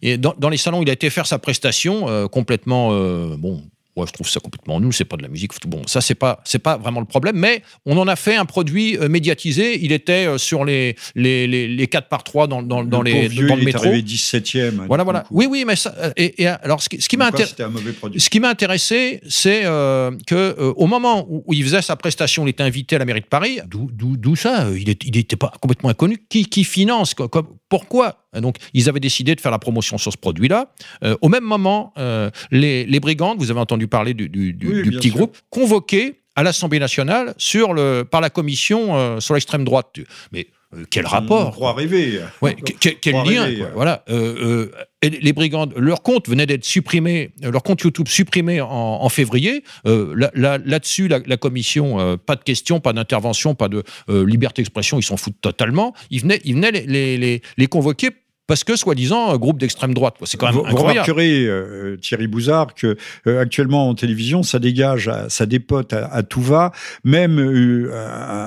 et 0.00 0.16
dans, 0.16 0.34
dans, 0.38 0.48
les 0.48 0.56
salons, 0.56 0.82
il 0.82 0.88
a 0.88 0.94
été 0.94 1.10
faire 1.10 1.26
sa 1.26 1.38
prestation 1.38 2.28
complètement, 2.28 2.88
bon, 3.36 3.62
Ouais, 3.96 4.06
je 4.08 4.12
trouve 4.12 4.28
ça 4.28 4.40
complètement 4.40 4.80
nul, 4.80 4.92
c'est 4.92 5.04
pas 5.04 5.16
de 5.16 5.22
la 5.22 5.28
musique. 5.28 5.52
Bon, 5.68 5.82
ça, 5.86 6.00
c'est 6.00 6.16
pas, 6.16 6.40
c'est 6.44 6.58
pas 6.58 6.76
vraiment 6.76 6.98
le 6.98 7.06
problème, 7.06 7.36
mais 7.36 7.62
on 7.86 7.96
en 7.96 8.08
a 8.08 8.16
fait 8.16 8.34
un 8.34 8.44
produit 8.44 8.98
euh, 8.98 9.08
médiatisé. 9.08 9.78
Il 9.84 9.92
était 9.92 10.26
euh, 10.26 10.36
sur 10.36 10.64
les, 10.64 10.96
les, 11.14 11.46
les, 11.46 11.68
les 11.68 11.86
4 11.86 12.08
par 12.08 12.24
3 12.24 12.48
dans, 12.48 12.60
dans, 12.60 12.82
dans 12.82 13.02
les, 13.02 13.28
vieux, 13.28 13.46
dans 13.46 13.54
le 13.54 13.62
il 13.62 13.66
métro. 13.66 13.84
Est 13.84 13.88
arrivé 13.88 14.02
17e. 14.02 14.86
Voilà, 14.88 15.04
voilà. 15.04 15.24
Oui, 15.30 15.46
oui, 15.48 15.64
mais 15.64 15.76
ça, 15.76 15.94
euh, 15.98 16.10
et, 16.16 16.42
et 16.42 16.48
alors, 16.48 16.82
ce 16.82 16.88
qui, 16.88 17.00
ce 17.00 17.08
qui 17.08 17.16
m'a 17.16 18.48
intéressé, 18.48 19.20
c'est 19.28 19.62
euh, 19.64 20.10
que 20.26 20.56
au 20.76 20.86
moment 20.86 21.24
où, 21.28 21.44
il 21.52 21.62
faisait 21.62 21.82
sa 21.82 21.94
prestation, 21.94 22.46
il 22.46 22.50
était 22.50 22.64
invité 22.64 22.96
à 22.96 22.98
la 22.98 23.04
mairie 23.04 23.20
de 23.20 23.26
Paris. 23.26 23.60
D'où 23.68 24.34
ça? 24.34 24.70
Il 24.76 24.88
n'était 24.88 25.36
pas 25.36 25.52
complètement 25.60 25.90
inconnu. 25.90 26.18
Qui, 26.28 26.46
qui 26.46 26.64
finance 26.64 27.14
comme, 27.14 27.46
Pourquoi 27.74 28.20
donc, 28.40 28.56
ils 28.72 28.88
avaient 28.88 29.00
décidé 29.00 29.34
de 29.34 29.40
faire 29.40 29.50
la 29.50 29.58
promotion 29.58 29.98
sur 29.98 30.12
ce 30.12 30.16
produit-là. 30.16 30.72
Euh, 31.02 31.16
au 31.22 31.28
même 31.28 31.44
moment, 31.44 31.92
euh, 31.98 32.30
les, 32.50 32.84
les, 32.84 33.00
brigandes, 33.00 33.38
vous 33.38 33.50
avez 33.50 33.60
entendu 33.60 33.88
parler 33.88 34.14
du, 34.14 34.28
du, 34.28 34.52
du, 34.52 34.82
du 34.82 34.90
petit 34.92 35.08
sûr. 35.08 35.16
groupe, 35.18 35.36
convoqués 35.50 36.20
à 36.36 36.42
l'Assemblée 36.42 36.78
nationale 36.78 37.34
sur 37.36 37.72
le, 37.72 38.02
par 38.02 38.20
la 38.20 38.30
commission 38.30 38.96
euh, 38.96 39.20
sur 39.20 39.34
l'extrême 39.34 39.64
droite. 39.64 39.96
Mais 40.32 40.40
euh, 40.40 40.63
quel 40.90 41.06
rapport 41.06 41.52
Croit 41.52 41.74
rêver. 41.74 42.20
Ouais, 42.42 42.56
quel, 42.80 42.98
quel 42.98 43.14
lien 43.14 43.54
quoi. 43.56 43.70
Voilà. 43.74 44.04
Euh, 44.08 44.70
euh, 45.02 45.10
les 45.20 45.32
brigandes, 45.32 45.74
leur 45.76 46.02
compte 46.02 46.28
venait 46.28 46.46
d'être 46.46 46.64
supprimé, 46.64 47.32
leur 47.42 47.62
compte 47.62 47.82
YouTube 47.82 48.08
supprimé 48.08 48.60
en, 48.60 48.68
en 48.68 49.08
février. 49.08 49.62
Là-dessus, 49.84 51.08
la, 51.08 51.18
la, 51.26 51.36
commission, 51.36 52.18
pas 52.18 52.36
de 52.36 52.42
questions, 52.42 52.80
pas 52.80 52.92
d'intervention, 52.92 53.54
pas 53.54 53.68
de 53.68 53.84
liberté 54.08 54.62
d'expression, 54.62 54.98
ils 54.98 55.02
s'en 55.02 55.18
foutent 55.18 55.40
totalement. 55.40 55.94
Ils 56.10 56.22
venaient, 56.22 56.40
ils 56.44 56.54
venaient 56.54 56.70
les, 56.70 56.86
les, 56.86 57.18
les, 57.18 57.42
les 57.58 57.66
convoquer 57.66 58.10
parce 58.46 58.64
que 58.64 58.76
soi-disant 58.76 59.36
groupe 59.38 59.58
d'extrême 59.58 59.94
droite. 59.94 60.16
C'est 60.24 60.36
quand 60.36 60.46
même 60.46 60.54
vous, 60.54 60.60
incroyable. 60.66 61.06
Vous 61.06 61.12
remarquerez, 61.14 61.46
euh, 61.46 61.96
Thierry 61.96 62.26
Bouzard, 62.26 62.74
que 62.74 62.96
euh, 63.26 63.40
actuellement 63.40 63.88
en 63.88 63.94
télévision, 63.94 64.42
ça 64.42 64.58
dégage, 64.58 65.10
ça 65.28 65.46
dépote 65.46 65.92
à, 65.92 66.06
à, 66.06 66.22
tout 66.22 66.42
va. 66.42 66.72
Même 67.04 67.38
euh, 67.38 67.90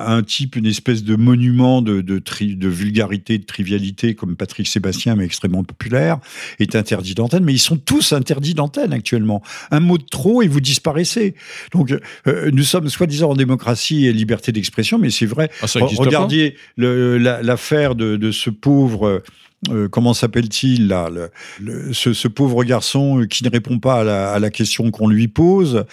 un 0.06 0.22
type, 0.22 0.56
une 0.56 0.66
espèce 0.66 1.02
de 1.02 1.16
monument 1.16 1.82
de, 1.82 2.00
de, 2.00 2.18
tri, 2.18 2.54
de, 2.54 2.68
vulgarité, 2.68 3.38
de 3.38 3.44
trivialité, 3.44 4.14
comme 4.14 4.36
Patrick 4.36 4.68
Sébastien, 4.68 5.16
mais 5.16 5.24
extrêmement 5.24 5.64
populaire, 5.64 6.18
est 6.60 6.76
interdit 6.76 7.14
d'antenne. 7.14 7.44
Mais 7.44 7.52
ils 7.52 7.58
sont 7.58 7.76
tous 7.76 8.12
interdits 8.12 8.54
d'antenne 8.54 8.92
actuellement. 8.92 9.42
Un 9.70 9.80
mot 9.80 9.98
de 9.98 10.04
trop 10.04 10.42
et 10.42 10.48
vous 10.48 10.60
disparaissez. 10.60 11.34
Donc, 11.72 11.92
euh, 12.26 12.50
nous 12.52 12.62
sommes 12.62 12.88
soi-disant 12.88 13.30
en 13.30 13.36
démocratie 13.36 14.06
et 14.06 14.12
liberté 14.12 14.52
d'expression, 14.52 14.98
mais 14.98 15.10
c'est 15.10 15.26
vrai. 15.26 15.50
Ah, 15.62 15.66
Regardez 15.98 16.56
l'affaire 16.76 17.94
de, 17.94 18.16
de, 18.16 18.30
ce 18.30 18.50
pauvre 18.50 19.22
euh, 19.70 19.88
comment 19.88 20.14
s'appelle-t-il 20.14 20.86
là, 20.86 21.10
le, 21.10 21.30
le, 21.60 21.92
ce, 21.92 22.12
ce, 22.12 22.28
pauvre 22.28 22.62
garçon 22.62 23.26
qui 23.28 23.42
ne 23.42 23.50
répond 23.50 23.80
pas 23.80 24.00
à 24.00 24.04
la, 24.04 24.30
à 24.30 24.38
la 24.38 24.50
question 24.50 24.92
qu'on 24.92 25.08
lui 25.08 25.26
pose. 25.26 25.84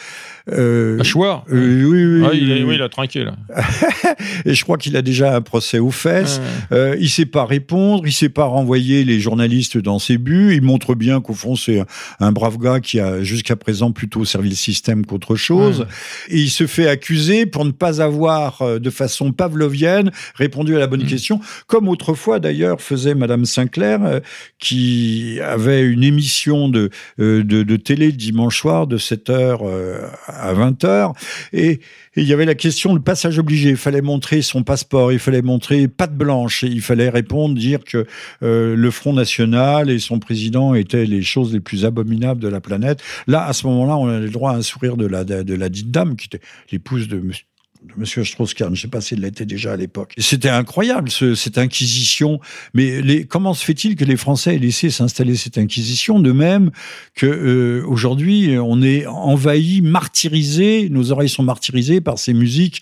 Euh, 0.52 1.04
choix. 1.04 1.44
Euh, 1.52 1.84
oui, 1.86 2.06
oui, 2.06 2.28
ah, 2.30 2.34
il 2.36 2.52
est, 2.52 2.64
oui, 2.64 2.76
il 2.76 2.82
a 2.84 2.90
trinqué 2.90 3.24
là. 3.24 3.36
et 4.46 4.54
je 4.54 4.64
crois 4.64 4.78
qu'il 4.78 4.96
a 4.96 5.02
déjà 5.02 5.36
un 5.36 5.42
procès 5.42 5.80
aux 5.80 5.90
fesses. 5.90 6.40
Ouais. 6.70 6.78
Euh, 6.78 6.98
il 7.00 7.10
sait 7.10 7.26
pas 7.26 7.46
répondre, 7.46 8.06
il 8.06 8.14
sait 8.14 8.30
pas 8.30 8.46
renvoyer 8.46 9.04
les 9.04 9.20
journalistes 9.20 9.80
dans 9.80 9.98
ses 9.98 10.20
buts. 10.20 10.54
Il 10.54 10.62
montre 10.62 10.94
bien 10.94 11.20
qu'au 11.20 11.34
fond 11.34 11.56
c'est 11.56 11.80
un, 11.80 11.86
un, 12.20 12.32
brave 12.32 12.60
gars 12.60 12.80
qui 12.80 13.00
a 13.00 13.24
jusqu'à 13.24 13.56
présent 13.56 13.92
plutôt 13.92 14.24
servi 14.24 14.50
le 14.50 14.56
système 14.56 15.04
qu'autre 15.08 15.36
chose. 15.36 15.80
Ouais. 15.80 15.86
Et 16.30 16.40
il 16.42 16.50
se 16.52 16.68
fait 16.68 16.88
accuser 16.88 17.48
pour 17.48 17.66
ne 17.66 17.72
pas 17.72 18.04
avoir 18.04 18.62
euh, 18.62 18.78
de 18.78 18.92
façon 18.92 19.32
pavlovienne 19.32 20.12
répondu 20.36 20.76
à 20.76 20.80
la 20.80 20.86
bonne 20.86 21.04
mmh. 21.04 21.08
question, 21.08 21.40
comme 21.66 21.88
autrefois 21.88 22.40
d'ailleurs 22.40 22.82
faisait 22.82 23.16
Madame 23.16 23.46
Sinclair, 23.56 24.04
euh, 24.04 24.20
qui 24.60 25.40
avait 25.42 25.82
une 25.84 26.04
émission 26.04 26.70
de, 26.70 26.90
euh, 27.20 27.44
de, 27.44 27.64
de, 27.64 27.76
télé 27.76 28.12
dimanche 28.12 28.60
soir 28.60 28.88
de 28.88 28.98
7h 28.98 29.60
euh, 29.64 30.08
à 30.28 30.54
20h. 30.54 31.14
Et, 31.54 31.80
il 32.18 32.24
y 32.24 32.32
avait 32.32 32.46
la 32.46 32.56
question, 32.56 32.94
le 32.94 33.02
passage 33.02 33.40
obligé. 33.40 33.72
Il 33.72 33.78
fallait 33.78 34.02
montrer 34.02 34.42
son 34.42 34.64
passeport, 34.64 35.12
il 35.12 35.20
fallait 35.20 35.42
montrer 35.42 35.90
patte 35.90 36.16
blanche, 36.16 36.64
et 36.64 36.68
il 36.68 36.80
fallait 36.80 37.10
répondre, 37.10 37.56
dire 37.56 37.84
que 37.84 38.06
le 38.40 38.90
Front 38.90 39.12
National 39.12 39.90
et 39.90 40.00
son 40.00 40.20
président 40.20 40.76
étaient 40.76 41.06
les 41.06 41.22
choses 41.24 41.52
les 41.52 41.60
plus 41.60 41.84
abominables 41.84 42.42
de 42.42 42.48
la 42.48 42.62
planète. 42.62 43.04
Là, 43.28 43.46
à 43.46 43.52
ce 43.52 43.68
moment-là, 43.68 43.98
on 43.98 44.08
avait 44.08 44.28
le 44.28 44.30
droit 44.30 44.52
à 44.52 44.56
un 44.56 44.62
sourire 44.62 44.96
de 44.96 45.06
la, 45.06 45.26
de, 45.26 45.44
de 45.44 45.56
la 45.56 45.68
dite 45.68 45.92
dame, 45.92 46.16
qui 46.16 46.28
était 46.28 46.46
l'épouse 46.72 47.10
de 47.10 47.18
de 47.88 47.94
M. 47.98 48.26
Strauss-Kahn. 48.26 48.68
Je 48.68 48.72
ne 48.72 48.76
sais 48.76 48.88
pas 48.88 49.02
s'il 49.02 49.22
l'était 49.22 49.46
déjà 49.46 49.74
à 49.74 49.78
l'époque. 49.78 50.14
C'était 50.18 50.50
incroyable, 50.50 51.10
ce, 51.10 51.36
cette 51.36 51.58
inquisition. 51.58 52.40
Mais 52.74 53.02
les, 53.02 53.26
comment 53.26 53.54
se 53.54 53.64
fait-il 53.64 53.96
que 53.96 54.06
les 54.06 54.18
Français 54.18 54.56
aient 54.56 54.60
laissé 54.60 54.90
s'installer 54.90 55.36
cette 55.36 55.58
inquisition 55.58 56.20
De 56.20 56.32
même 56.32 56.72
que 57.16 57.26
euh, 57.26 57.86
aujourd'hui, 57.88 58.58
on 58.58 58.82
est 58.82 59.06
envahi, 59.06 59.82
martyrisé, 59.82 60.90
nos 60.90 61.12
oreilles 61.12 61.30
sont 61.30 61.44
martyrisées 61.44 62.02
par 62.02 62.20
ces 62.20 62.34
musiques 62.34 62.82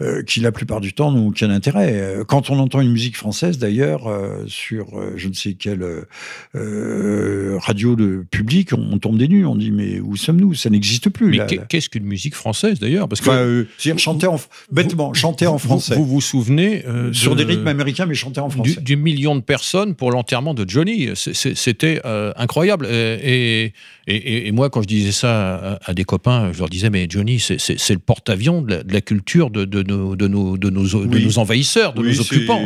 euh, 0.00 0.22
qui, 0.22 0.40
la 0.40 0.52
plupart 0.52 0.80
du 0.80 0.92
temps, 0.92 1.12
n'ont 1.12 1.28
aucun 1.28 1.50
intérêt. 1.50 2.18
Quand 2.26 2.50
on 2.50 2.58
entend 2.58 2.80
une 2.80 2.92
musique 2.92 3.16
française, 3.16 3.58
d'ailleurs, 3.58 4.06
euh, 4.06 4.44
sur 4.46 4.88
je 5.16 5.28
ne 5.28 5.34
sais 5.34 5.54
quelle 5.54 5.84
euh, 6.54 7.58
radio 7.60 7.96
de 7.96 8.24
public, 8.30 8.72
on, 8.72 8.92
on, 8.92 8.98
tombe 8.98 9.18
des 9.18 9.28
nues. 9.28 9.46
On 9.46 9.56
dit, 9.56 9.70
mais 9.70 10.00
où 10.00 10.16
sommes-nous? 10.16 10.54
Ça 10.54 10.70
n'existe 10.70 11.08
plus. 11.10 11.30
Mais 11.30 11.46
qu'est-ce 11.68 11.88
qu'une 11.88 12.04
musique 12.04 12.34
française, 12.34 12.78
d'ailleurs? 12.78 13.08
Parce 13.08 13.20
que... 13.20 13.66
Enfin, 13.78 13.96
chanter 13.98 14.26
en 14.26 14.37
bêtement, 14.70 15.12
chanter 15.14 15.46
en 15.46 15.58
français. 15.58 15.94
Vous 15.94 16.06
vous, 16.06 16.20
souvenez 16.20 16.84
sur 17.12 17.36
des 17.36 17.44
rythmes 17.44 17.68
américains, 17.68 18.06
mais 18.06 18.14
chanter 18.14 18.40
en 18.40 18.50
français. 18.50 18.80
Du, 18.80 18.96
million 18.96 19.36
de 19.36 19.40
personnes 19.40 19.94
pour 19.94 20.10
l'enterrement 20.10 20.54
de 20.54 20.68
Johnny, 20.68 21.08
c'était 21.14 22.00
incroyable. 22.36 22.86
Et, 22.86 23.72
et, 24.06 24.52
moi, 24.52 24.70
quand 24.70 24.82
je 24.82 24.86
disais 24.86 25.12
ça 25.12 25.78
à, 25.84 25.94
des 25.94 26.04
copains, 26.04 26.52
je 26.52 26.58
leur 26.58 26.68
disais 26.68 26.90
mais 26.90 27.06
Johnny, 27.08 27.38
c'est 27.40 27.90
le 27.90 27.98
porte-avions 27.98 28.62
de, 28.62 28.82
la 28.88 29.00
culture 29.00 29.50
de, 29.50 29.64
de, 29.64 29.82
nos, 29.82 30.16
de 30.16 31.38
envahisseurs, 31.38 31.92
de 31.92 32.02
nos 32.02 32.20
occupants. 32.20 32.60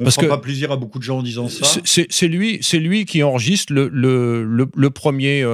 On 0.00 0.04
ne 0.04 0.10
prend 0.10 0.26
pas 0.26 0.38
plaisir 0.38 0.72
à 0.72 0.76
beaucoup 0.76 0.98
de 0.98 1.04
gens 1.04 1.18
en 1.18 1.22
disant 1.22 1.48
ça. 1.48 1.80
C'est 1.84 2.28
lui, 2.28 2.60
lui 2.72 3.04
qui 3.04 3.22
enregistre 3.22 3.72
le, 3.72 3.88
le, 3.88 4.68
le, 4.74 4.90
premier 4.90 5.44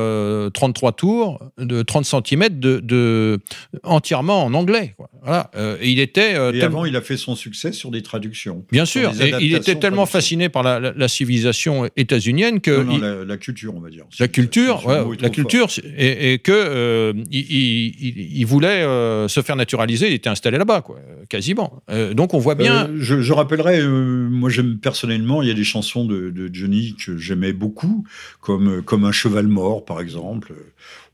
33 0.53 0.93
tours 0.93 1.41
de 1.59 1.83
30 1.83 2.05
cm 2.05 2.59
de, 2.59 2.81
de, 2.81 3.41
entièrement 3.83 4.45
en 4.45 4.55
anglais. 4.55 4.95
Voilà. 5.25 5.51
Euh, 5.57 5.79
et 5.81 5.91
il 5.91 6.01
était. 6.01 6.35
Euh, 6.35 6.53
et 6.53 6.63
avant, 6.63 6.85
il 6.85 6.95
a 6.97 7.01
fait 7.01 7.17
son 7.17 7.35
succès 7.35 7.73
sur 7.73 7.91
des 7.91 8.03
traductions. 8.03 8.65
Bien 8.71 8.85
sûr. 8.85 9.11
Et 9.21 9.33
il 9.41 9.55
était 9.55 9.77
tellement 9.77 10.07
fasciné 10.07 10.49
par 10.49 10.63
la, 10.63 11.09
civilisation 11.09 11.89
états-unienne 11.97 12.61
que. 12.61 12.83
Non, 12.83 13.25
la, 13.25 13.37
culture, 13.39 13.75
on 13.75 13.81
va 13.81 13.89
dire. 13.89 14.05
La 14.19 14.29
culture, 14.29 14.87
ouais, 14.87 15.03
la 15.21 15.31
culture, 15.31 15.69
et, 15.97 16.39
que 16.39 16.53
euh, 16.53 17.13
il, 17.31 18.45
voulait 18.45 18.83
se 19.29 19.41
faire 19.43 19.57
naturaliser. 19.57 20.09
Il 20.09 20.15
était 20.15 20.29
installé 20.29 20.59
là-bas, 20.59 20.83
quoi, 20.83 20.99
quasiment. 21.29 21.83
donc 22.13 22.35
on 22.35 22.39
voit 22.39 22.55
bien. 22.55 22.91
Je, 22.99 23.21
je, 23.21 23.33
rappellerai, 23.33 23.83
moi, 23.83 24.51
j'aime 24.51 24.79
personnellement, 24.79 25.43
il 25.43 25.49
y 25.49 25.51
a 25.51 25.55
des 25.55 25.65
chansons 25.65 26.05
de, 26.05 26.31
de 26.31 26.51
Johnny 26.53 26.97
que 27.03 27.17
j'aimais 27.17 27.53
beaucoup, 27.53 28.05
comme 28.41 28.83
comme 28.83 29.05
un 29.05 29.13
cheval 29.13 29.47
mort, 29.47 29.85
par 29.85 30.01
exemple 30.01 30.53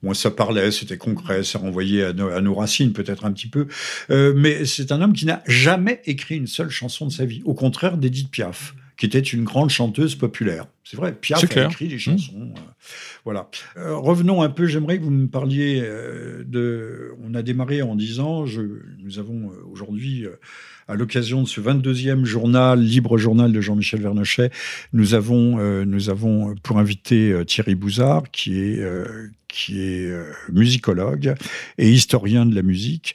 Bon, 0.03 0.15
ça 0.15 0.31
parlait, 0.31 0.71
c'était 0.71 0.97
concret, 0.97 1.45
ça 1.45 1.59
renvoyait 1.59 2.05
à 2.05 2.13
nos, 2.13 2.55
racines 2.55 2.93
peut-être 2.93 3.25
un 3.25 3.33
petit 3.33 3.49
peu. 3.49 3.67
Euh, 4.11 4.33
mais 4.35 4.65
c'est 4.65 4.93
un 4.93 5.03
homme 5.03 5.13
qui 5.13 5.27
n'a 5.27 5.43
jamais 5.47 6.01
écrit 6.07 6.37
une 6.37 6.47
seule 6.47 6.71
chanson 6.71 7.07
de 7.07 7.13
sa 7.13 7.27
vie. 7.27 7.43
Au 7.45 7.53
contraire 7.53 7.99
d'Edith 7.99 8.31
Piaf, 8.31 8.75
qui 8.97 9.05
était 9.07 9.19
une 9.19 9.45
grande 9.45 9.71
chanteuse 9.71 10.15
populaire. 10.15 10.67
C'est 10.85 10.97
vrai, 10.97 11.13
Piaf 11.13 11.45
a 11.57 11.65
écrit 11.67 11.89
des 11.89 11.97
mmh. 11.97 11.99
chansons. 11.99 12.53
Euh, 12.57 12.61
voilà. 13.25 13.51
Euh, 13.77 13.95
revenons 13.97 14.41
un 14.43 14.49
peu, 14.49 14.67
j'aimerais 14.67 14.99
que 14.99 15.05
vous 15.05 15.11
me 15.11 15.29
parliez 15.29 15.81
de... 15.81 17.13
On 17.23 17.35
a 17.35 17.43
démarré 17.43 17.83
en 17.83 17.95
disant, 17.95 18.47
je, 18.47 18.63
nous 18.99 19.19
avons 19.19 19.53
aujourd'hui 19.71 20.27
à 20.91 20.95
l'occasion 20.97 21.43
de 21.43 21.49
ce 21.49 21.61
22e 21.61 22.25
journal, 22.25 22.81
libre 22.81 23.17
journal 23.17 23.53
de 23.53 23.61
Jean-Michel 23.61 24.01
Vernochet, 24.01 24.51
nous 24.93 25.15
avons, 25.15 25.59
euh, 25.61 25.85
nous 25.85 26.11
avons 26.11 26.57
pour 26.63 26.79
inviter 26.79 27.31
euh, 27.31 27.45
Thierry 27.45 27.77
Bouzard, 27.77 28.25
qui 28.33 28.59
est, 28.59 28.81
euh, 28.81 29.29
qui 29.47 29.81
est 29.81 30.13
musicologue 30.53 31.35
et 31.79 31.91
historien 31.91 32.45
de 32.45 32.55
la 32.55 32.63
musique, 32.63 33.15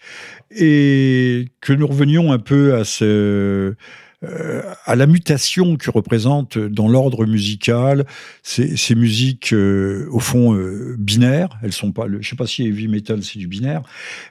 et 0.52 1.48
que 1.60 1.74
nous 1.74 1.88
revenions 1.88 2.32
un 2.32 2.40
peu 2.40 2.76
à 2.76 2.86
ce 2.86 3.76
euh, 4.24 4.62
à 4.86 4.96
la 4.96 5.08
mutation 5.08 5.76
que 5.76 5.92
représente 5.92 6.58
dans 6.58 6.88
l'ordre 6.88 7.26
musical 7.26 8.06
ces, 8.44 8.96
musiques 8.96 9.52
euh, 9.52 10.08
au 10.10 10.20
fond 10.20 10.56
euh, 10.56 10.96
binaires. 10.98 11.50
Elles 11.64 11.74
sont 11.74 11.92
pas, 11.92 12.06
je 12.22 12.28
sais 12.28 12.36
pas 12.36 12.48
si 12.48 12.66
heavy 12.66 12.88
metal 12.88 13.24
c'est 13.24 13.40
du 13.40 13.48
binaire, 13.48 13.82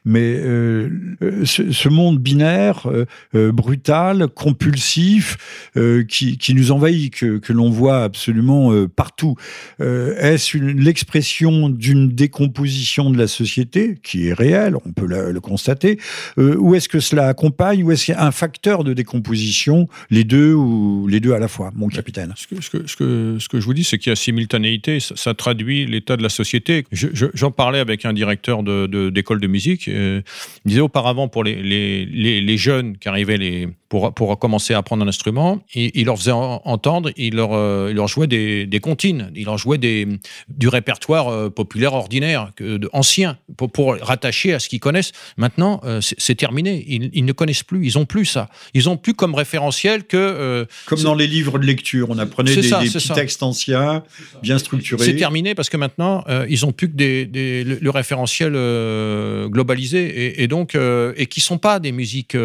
mais 0.04 0.40
ce, 1.44 1.70
ce, 1.70 1.88
monde 1.88 2.18
binaire 2.18 2.88
brutal, 3.32 4.28
compulsif, 4.28 5.70
qui, 6.08 6.54
nous 6.54 6.72
envahit, 6.72 7.14
que 7.14 7.52
l'on 7.52 7.70
voit 7.70 8.02
absolument 8.02 8.86
partout. 8.88 9.36
Est-ce 9.80 10.58
l'expression 10.58 11.68
d'une 11.68 12.08
décomposition 12.08 13.10
de 13.10 13.18
la 13.18 13.26
société 13.26 13.96
qui 14.02 14.28
est 14.28 14.32
réelle, 14.32 14.76
on 14.84 14.92
peut 14.92 15.06
le 15.06 15.40
constater, 15.40 15.98
ou 16.36 16.74
est-ce 16.74 16.88
que 16.88 17.00
cela 17.00 17.28
accompagne, 17.28 17.82
ou 17.82 17.92
est-ce 17.92 18.06
qu'il 18.06 18.14
y 18.14 18.18
a 18.18 18.24
un 18.24 18.32
facteur 18.32 18.84
de 18.84 18.92
décomposition 18.92 19.73
les 20.10 20.24
deux 20.24 20.54
ou 20.54 21.06
les 21.08 21.20
deux 21.20 21.32
à 21.32 21.38
la 21.38 21.48
fois, 21.48 21.70
mon 21.74 21.88
capitaine 21.88 22.32
Ce 22.36 22.46
que, 22.46 22.60
ce 22.60 22.70
que, 22.70 22.86
ce 22.86 22.96
que, 22.96 23.36
ce 23.38 23.48
que 23.48 23.60
je 23.60 23.64
vous 23.64 23.74
dis, 23.74 23.84
c'est 23.84 23.98
qu'il 23.98 24.10
y 24.10 24.12
a 24.12 24.16
simultanéité, 24.16 25.00
ça, 25.00 25.34
traduit 25.34 25.86
l'état 25.86 26.16
de 26.16 26.22
la 26.22 26.28
société. 26.28 26.84
J'en 26.92 27.50
parlais 27.50 27.78
avec 27.78 28.04
un 28.04 28.12
directeur 28.12 28.62
d'école 28.62 29.40
de, 29.40 29.46
musique. 29.46 29.88
Euh, 29.88 30.22
il 30.64 30.70
disait 30.70 30.80
auparavant, 30.80 31.28
pour 31.28 31.44
les, 31.44 31.62
les, 31.62 32.40
les, 32.40 32.56
jeunes 32.56 32.96
qui 32.98 33.08
arrivaient 33.08 33.36
les, 33.36 33.68
pour, 33.88 34.14
pour 34.14 34.38
commencer 34.38 34.74
à 34.74 34.78
apprendre 34.78 35.04
un 35.04 35.08
instrument, 35.08 35.60
il, 35.74 35.90
il 35.94 36.06
leur 36.06 36.16
faisait 36.16 36.32
entendre, 36.32 37.10
il 37.16 37.34
leur, 37.34 37.52
euh, 37.52 37.88
il 37.90 37.96
leur 37.96 38.08
jouait 38.08 38.26
des, 38.26 38.66
des 38.66 38.80
comptines, 38.80 39.30
il 39.34 39.44
leur 39.44 39.58
jouait 39.58 39.78
des, 39.78 40.06
du 40.48 40.68
répertoire 40.68 41.28
euh, 41.28 41.50
populaire 41.50 41.94
ordinaire, 41.94 42.52
ancien, 42.92 43.38
pour, 43.56 43.70
pour 43.70 43.96
rattacher 44.00 44.54
à 44.54 44.58
ce 44.58 44.68
qu'ils 44.68 44.80
connaissent. 44.80 45.12
Maintenant, 45.36 45.80
c'est 46.00 46.34
terminé. 46.34 46.84
Ils, 46.86 47.10
ils, 47.12 47.24
ne 47.24 47.32
connaissent 47.32 47.62
plus, 47.62 47.84
ils 47.84 47.98
ont 47.98 48.06
plus 48.06 48.24
ça. 48.24 48.48
Ils 48.74 48.88
ont 48.88 48.96
plus 48.96 49.14
comme 49.14 49.34
référence 49.34 49.63
que. 49.70 50.16
Euh, 50.16 50.64
Comme 50.86 51.02
dans 51.02 51.14
les 51.14 51.26
livres 51.26 51.58
de 51.58 51.66
lecture, 51.66 52.10
on 52.10 52.18
apprenait 52.18 52.54
des, 52.54 52.68
petits 52.68 53.08
textes 53.10 53.42
anciens, 53.42 54.02
bien 54.42 54.58
structurés. 54.58 55.04
C'est 55.04 55.16
terminé 55.16 55.54
parce 55.54 55.68
que 55.68 55.76
maintenant, 55.76 56.24
euh, 56.28 56.46
ils 56.48 56.64
ont 56.66 56.72
plus 56.72 56.88
que 56.88 56.96
des, 56.96 57.64
le, 57.64 57.90
référentiel 57.90 58.54
euh, 58.54 59.48
globalisé 59.48 60.04
et, 60.04 60.42
et 60.42 60.48
donc 60.48 60.76
et 61.16 61.26
qui 61.26 61.40
sont 61.40 61.58
pas 61.58 61.78
des 61.78 61.92
musiques 61.92 62.36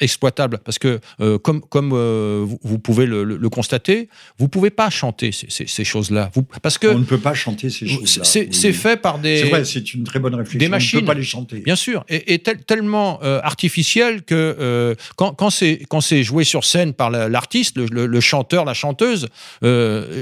exploitable. 0.00 0.58
Parce 0.64 0.78
que, 0.78 1.00
euh, 1.20 1.38
comme, 1.38 1.60
comme 1.60 1.92
euh, 1.92 2.46
vous, 2.62 2.78
pouvez 2.78 3.06
le, 3.06 3.48
constater, 3.48 4.08
vous 4.38 4.48
pouvez 4.48 4.70
pas 4.70 4.90
chanter 4.90 5.30
ces, 5.32 5.84
choses-là. 5.84 6.30
Parce 6.62 6.78
que 6.78 6.88
on 6.88 6.98
ne 6.98 7.04
peut 7.04 7.18
pas 7.18 7.34
chanter 7.34 7.70
ces 7.70 7.86
choses-là. 7.86 8.24
C'est 8.24 8.72
fait 8.72 8.96
par 8.96 9.18
des. 9.18 9.38
C'est 9.38 9.48
vrai, 9.48 9.64
c'est 9.64 9.94
une 9.94 10.04
très 10.04 10.18
bonne 10.18 10.34
réflexion. 10.34 10.58
Des 10.58 10.68
machines. 10.68 10.98
On 10.98 11.02
ne 11.02 11.06
peut 11.06 11.12
pas 11.12 11.18
les 11.18 11.24
chanter. 11.24 11.60
Bien 11.60 11.76
sûr, 11.76 12.04
et, 12.08 12.38
tellement 12.38 13.20
artificiel 13.20 14.22
que 14.22 14.96
quand, 15.16 15.34
quand 15.34 15.50
c'est 15.50 16.22
joué 16.22 16.44
sur 16.44 16.64
scène 16.64 16.92
par 16.92 17.10
l'artiste, 17.10 17.78
le, 17.78 18.20
chanteur, 18.20 18.64
la 18.64 18.74
chanteuse, 18.74 19.28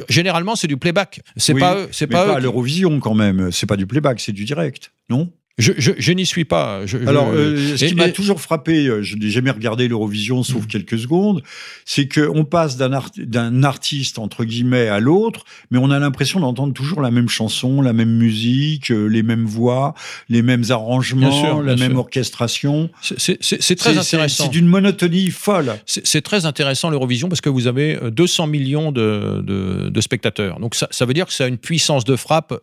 généralement 0.08 0.56
c'est 0.56 0.68
du 0.68 0.76
playback. 0.76 1.20
C'est 1.36 1.54
pas 1.54 1.76
c'est 1.92 2.06
pas, 2.06 2.26
pas 2.26 2.36
à 2.36 2.40
l'Eurovision 2.40 3.00
quand 3.00 3.14
même. 3.14 3.50
C'est 3.52 3.66
pas 3.66 3.76
du 3.76 3.86
playback, 3.86 4.20
c'est 4.20 4.32
du 4.32 4.44
direct, 4.44 4.92
non? 5.08 5.30
Je, 5.60 6.12
n'y 6.12 6.26
suis 6.26 6.44
pas. 6.44 6.80
Alors, 7.06 7.30
euh, 7.32 7.76
ce 7.76 7.84
qui 7.84 7.94
m'a 7.94 8.08
toujours 8.10 8.40
frappé, 8.40 8.86
euh, 8.86 9.02
je 9.02 9.16
n'ai 9.16 9.30
jamais 9.30 9.50
regardé 9.50 9.88
l'Eurovision 9.88 10.42
sauf 10.42 10.64
mm. 10.64 10.66
quelques 10.66 10.98
secondes, 10.98 11.42
c'est 11.84 12.08
qu'on 12.08 12.44
passe 12.44 12.76
d'un 12.76 13.62
artiste, 13.62 14.18
entre 14.18 14.44
guillemets, 14.44 14.88
à 14.88 15.00
l'autre, 15.00 15.44
mais 15.70 15.78
on 15.78 15.90
a 15.90 15.98
l'impression 15.98 16.40
d'entendre 16.40 16.72
toujours 16.72 17.00
la 17.00 17.10
même 17.10 17.28
chanson, 17.28 17.82
la 17.82 17.92
même 17.92 18.10
musique, 18.10 18.90
euh, 18.90 19.06
les 19.06 19.22
mêmes 19.22 19.44
voix, 19.44 19.94
les 20.28 20.42
mêmes 20.42 20.64
arrangements, 20.70 21.60
la 21.60 21.76
même 21.76 21.96
orchestration. 21.96 22.90
C'est 23.02 23.76
très 23.76 23.98
intéressant. 23.98 24.44
C'est 24.44 24.50
d'une 24.50 24.66
monotonie 24.66 25.30
folle. 25.30 25.74
C'est 25.86 26.22
très 26.22 26.46
intéressant 26.46 26.90
l'Eurovision 26.90 27.28
parce 27.28 27.40
que 27.40 27.50
vous 27.50 27.66
avez 27.66 27.98
200 28.10 28.46
millions 28.46 28.92
de, 28.92 29.42
de, 29.42 30.00
spectateurs. 30.00 30.60
Donc 30.60 30.74
ça, 30.74 30.88
ça, 30.90 31.04
veut 31.04 31.12
dire 31.12 31.26
que 31.26 31.32
ça 31.32 31.44
a 31.44 31.46
une 31.46 31.58
puissance 31.58 32.04
de 32.04 32.16
frappe 32.16 32.54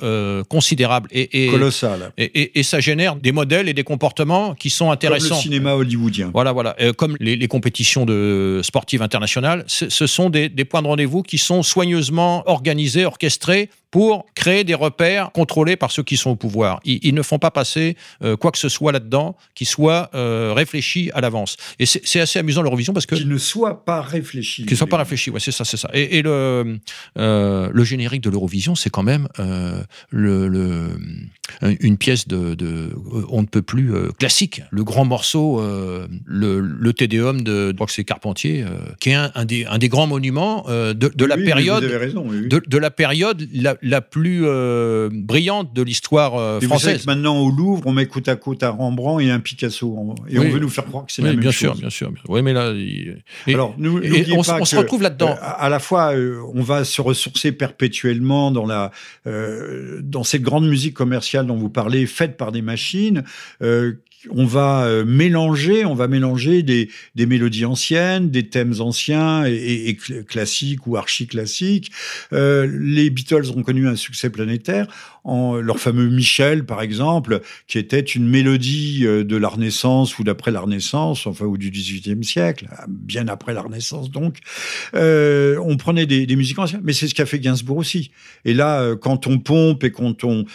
considérable. 0.49 1.07
Et, 1.11 1.45
et 1.45 1.49
Colossale. 1.49 2.11
Et, 2.17 2.23
et, 2.23 2.59
et 2.59 2.63
ça 2.63 2.79
génère 2.87 3.15
des 3.15 3.31
modèles 3.31 3.67
et 3.69 3.73
des 3.73 3.83
comportements 3.83 4.55
qui 4.55 4.69
sont 4.69 4.91
intéressants. 4.91 5.29
Comme 5.29 5.37
le 5.37 5.43
cinéma 5.43 5.73
hollywoodien. 5.73 6.31
Voilà, 6.33 6.51
voilà. 6.53 6.75
Euh, 6.79 6.93
comme 6.93 7.17
les, 7.19 7.47
compétitions 7.47 8.05
de 8.05 8.61
sportives 8.63 9.01
internationales, 9.01 9.63
ce 9.67 10.07
sont 10.07 10.29
des, 10.29 10.49
des 10.49 10.65
points 10.65 10.81
de 10.81 10.87
rendez-vous 10.87 11.23
qui 11.23 11.37
sont 11.37 11.63
soigneusement 11.63 12.43
organisés, 12.45 13.05
orchestrés 13.05 13.69
pour 13.91 14.25
créer 14.35 14.63
des 14.63 14.73
repères 14.73 15.31
contrôlés 15.31 15.75
par 15.75 15.91
ceux 15.91 16.03
qui 16.03 16.17
sont 16.17 16.31
au 16.31 16.35
pouvoir. 16.35 16.79
Ils, 16.83 17.15
ne 17.15 17.21
font 17.21 17.39
pas 17.39 17.51
passer 17.51 17.95
euh, 18.23 18.35
quoi 18.35 18.51
que 18.51 18.57
ce 18.57 18.69
soit 18.69 18.91
là-dedans 18.91 19.35
qui 19.55 19.65
soit 19.65 20.09
euh, 20.13 20.53
réfléchi 20.55 21.09
à 21.13 21.21
l'avance. 21.21 21.57
Et 21.79 21.85
c'est 21.85 22.19
assez 22.19 22.39
amusant 22.39 22.61
l'Eurovision 22.61 22.93
parce 22.93 23.05
que 23.05 23.15
qui 23.15 23.25
ne 23.25 23.37
soit 23.37 23.85
pas 23.85 24.01
réfléchi. 24.01 24.65
Qui 24.65 24.73
ne 24.73 24.77
soit 24.77 24.87
pas 24.87 24.97
réfléchi, 24.97 25.29
ouais, 25.29 25.39
c'est 25.39 25.51
ça, 25.51 25.63
c'est 25.65 25.77
ça. 25.77 25.89
Et, 25.93 26.21
le 26.21 26.79
euh, 27.17 27.69
le 27.71 27.83
générique 27.83 28.21
de 28.21 28.29
l'Eurovision, 28.29 28.75
c'est 28.75 28.89
quand 28.89 29.03
même 29.03 29.27
le, 30.09 30.47
le, 30.47 30.89
une 31.61 31.97
pièce 31.97 32.27
de, 32.27 32.55
de, 32.55 32.66
on 33.29 33.41
ne 33.41 33.47
peut 33.47 33.61
plus 33.61 33.91
classique, 34.19 34.61
le 34.71 34.83
grand 34.83 35.05
morceau, 35.05 35.61
le, 36.25 36.59
le 36.59 36.93
Tédéum 36.93 37.41
de, 37.41 37.69
je 37.69 37.73
crois 37.73 37.87
que 37.87 37.93
c'est 37.93 38.03
Carpentier, 38.03 38.65
qui 38.99 39.09
est 39.09 39.15
un, 39.15 39.31
un, 39.35 39.45
des, 39.45 39.65
un 39.65 39.77
des 39.77 39.89
grands 39.89 40.07
monuments 40.07 40.65
de, 40.67 40.93
de 40.93 41.25
la 41.25 41.37
période, 41.37 41.83
raison, 41.83 42.25
de, 42.25 42.61
de 42.65 42.77
la 42.77 42.91
période 42.91 43.47
la, 43.53 43.75
la 43.81 44.01
plus 44.01 44.45
euh, 44.45 45.09
brillante 45.11 45.73
de 45.73 45.81
l'histoire 45.81 46.35
euh, 46.35 46.59
française. 46.61 47.05
maintenant 47.05 47.39
au 47.39 47.49
Louvre, 47.49 47.83
on 47.85 47.91
met 47.91 48.05
côte 48.05 48.27
à 48.27 48.35
côte 48.35 48.63
un 48.63 48.69
Rembrandt 48.69 49.23
et 49.23 49.31
un 49.31 49.39
Picasso, 49.39 50.15
et 50.29 50.39
on 50.39 50.49
veut 50.49 50.59
nous 50.59 50.69
faire 50.69 50.85
croire 50.85 51.05
que 51.05 51.11
c'est 51.11 51.21
la 51.21 51.31
même 51.31 51.39
bien 51.39 51.51
chose. 51.51 51.71
Sûr, 51.71 51.75
bien 51.75 51.89
sûr, 51.89 52.11
Oui, 52.27 52.41
mais 52.41 52.53
là, 52.53 52.73
alors 53.47 53.75
nous, 53.77 54.01
on, 54.31 54.43
se 54.43 54.75
retrouve 54.75 55.01
là-dedans. 55.01 55.31
Euh, 55.31 55.45
à 55.57 55.69
la 55.69 55.79
fois, 55.79 56.13
on 56.53 56.61
va 56.61 56.83
se 56.83 57.01
ressourcer 57.01 57.51
perpétuellement 57.51 58.51
dans 58.51 58.65
la 58.65 58.91
dans 60.01 60.23
cette 60.23 60.41
grande 60.41 60.67
musique 60.67 60.93
commerciale 60.93 61.47
dont 61.47 61.57
vous 61.57 61.69
parlez, 61.69 62.05
faite 62.05 62.37
par 62.37 62.51
des 62.51 62.56
machines 62.61 63.23
on 64.31 64.45
va 64.45 64.85
euh, 64.85 65.05
mélanger, 65.05 65.85
on 65.85 65.93
va 65.93 66.07
mélanger 66.07 66.63
des, 66.63 66.89
mélodies 67.15 67.65
anciennes, 67.65 68.29
des 68.29 68.47
thèmes 68.47 68.73
anciens 68.79 69.45
et, 69.45 69.97
classiques 70.27 70.87
ou 70.87 70.97
archi-classiques. 70.97 71.91
Euh, 72.33 72.67
les 72.79 73.09
Beatles 73.09 73.51
ont 73.55 73.63
connu 73.63 73.87
un 73.87 73.95
succès 73.95 74.29
planétaire 74.29 74.87
en 75.27 75.55
leur 75.55 75.79
fameux 75.79 76.07
Michel, 76.07 76.65
par 76.65 76.81
exemple, 76.81 77.41
qui 77.67 77.77
était 77.77 77.99
une 77.99 78.27
mélodie 78.27 79.01
euh, 79.03 79.25
de 79.25 79.35
la 79.35 79.49
Renaissance 79.49 80.17
ou 80.17 80.23
d'après 80.23 80.51
la 80.51 80.61
Renaissance, 80.61 81.27
enfin, 81.27 81.45
ou 81.45 81.57
du 81.57 81.69
XVIIIe 81.69 82.23
siècle, 82.23 82.67
bien 82.87 83.27
après 83.27 83.53
la 83.53 83.61
Renaissance 83.61 84.09
donc. 84.09 84.37
Euh, 84.95 85.59
on 85.63 85.75
prenait 85.75 86.05
des, 86.05 86.35
musiques 86.37 86.59
anciennes, 86.59 86.81
mais 86.83 86.93
c'est 86.93 87.07
ce 87.07 87.15
qu'a 87.15 87.25
fait 87.25 87.39
Gainsbourg 87.39 87.77
aussi. 87.77 88.11
Et 88.45 88.53
là, 88.53 88.81
euh, 88.81 88.95
quand 88.95 89.27
on 89.27 89.37
pompe 89.39 89.83
et 89.83 89.91
quand 89.91 90.23
on 90.23 90.45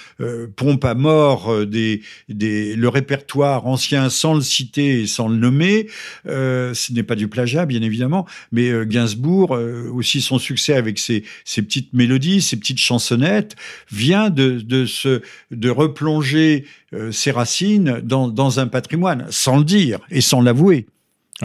pompe 0.57 0.85
à 0.85 0.95
mort 0.95 1.67
des, 1.67 2.01
des, 2.31 2.75
le 2.75 2.89
répertoire 2.89 3.67
ancien 3.67 4.09
sans 4.09 4.35
le 4.35 4.41
citer 4.41 5.03
et 5.03 5.07
sans 5.07 5.29
le 5.29 5.37
nommer, 5.37 5.89
ce 6.25 6.93
n'est 6.93 7.03
pas 7.03 7.15
du 7.15 7.29
plagiat, 7.29 7.67
bien 7.67 7.83
évidemment, 7.83 8.27
mais 8.53 8.71
Gainsbourg, 8.87 9.59
aussi 9.93 10.21
son 10.21 10.39
succès 10.39 10.75
avec 10.75 10.99
ses, 10.99 11.25
ses 11.45 11.63
petites 11.63 11.93
mélodies, 11.93 12.41
ses 12.41 12.57
petites 12.57 12.79
chansonnettes, 12.79 13.57
vient 13.91 14.31
de, 14.31 14.62
de, 14.65 14.87
se, 14.87 15.23
de 15.51 15.71
replonger 15.71 16.65
euh, 16.95 17.13
ses 17.13 17.31
racines 17.31 18.01
dans, 18.03 18.29
dans, 18.29 18.61
un 18.61 18.67
patrimoine, 18.67 19.27
sans 19.31 19.59
le 19.59 19.65
dire 19.65 19.99
et 20.11 20.21
sans 20.21 20.41
l'avouer. 20.41 20.87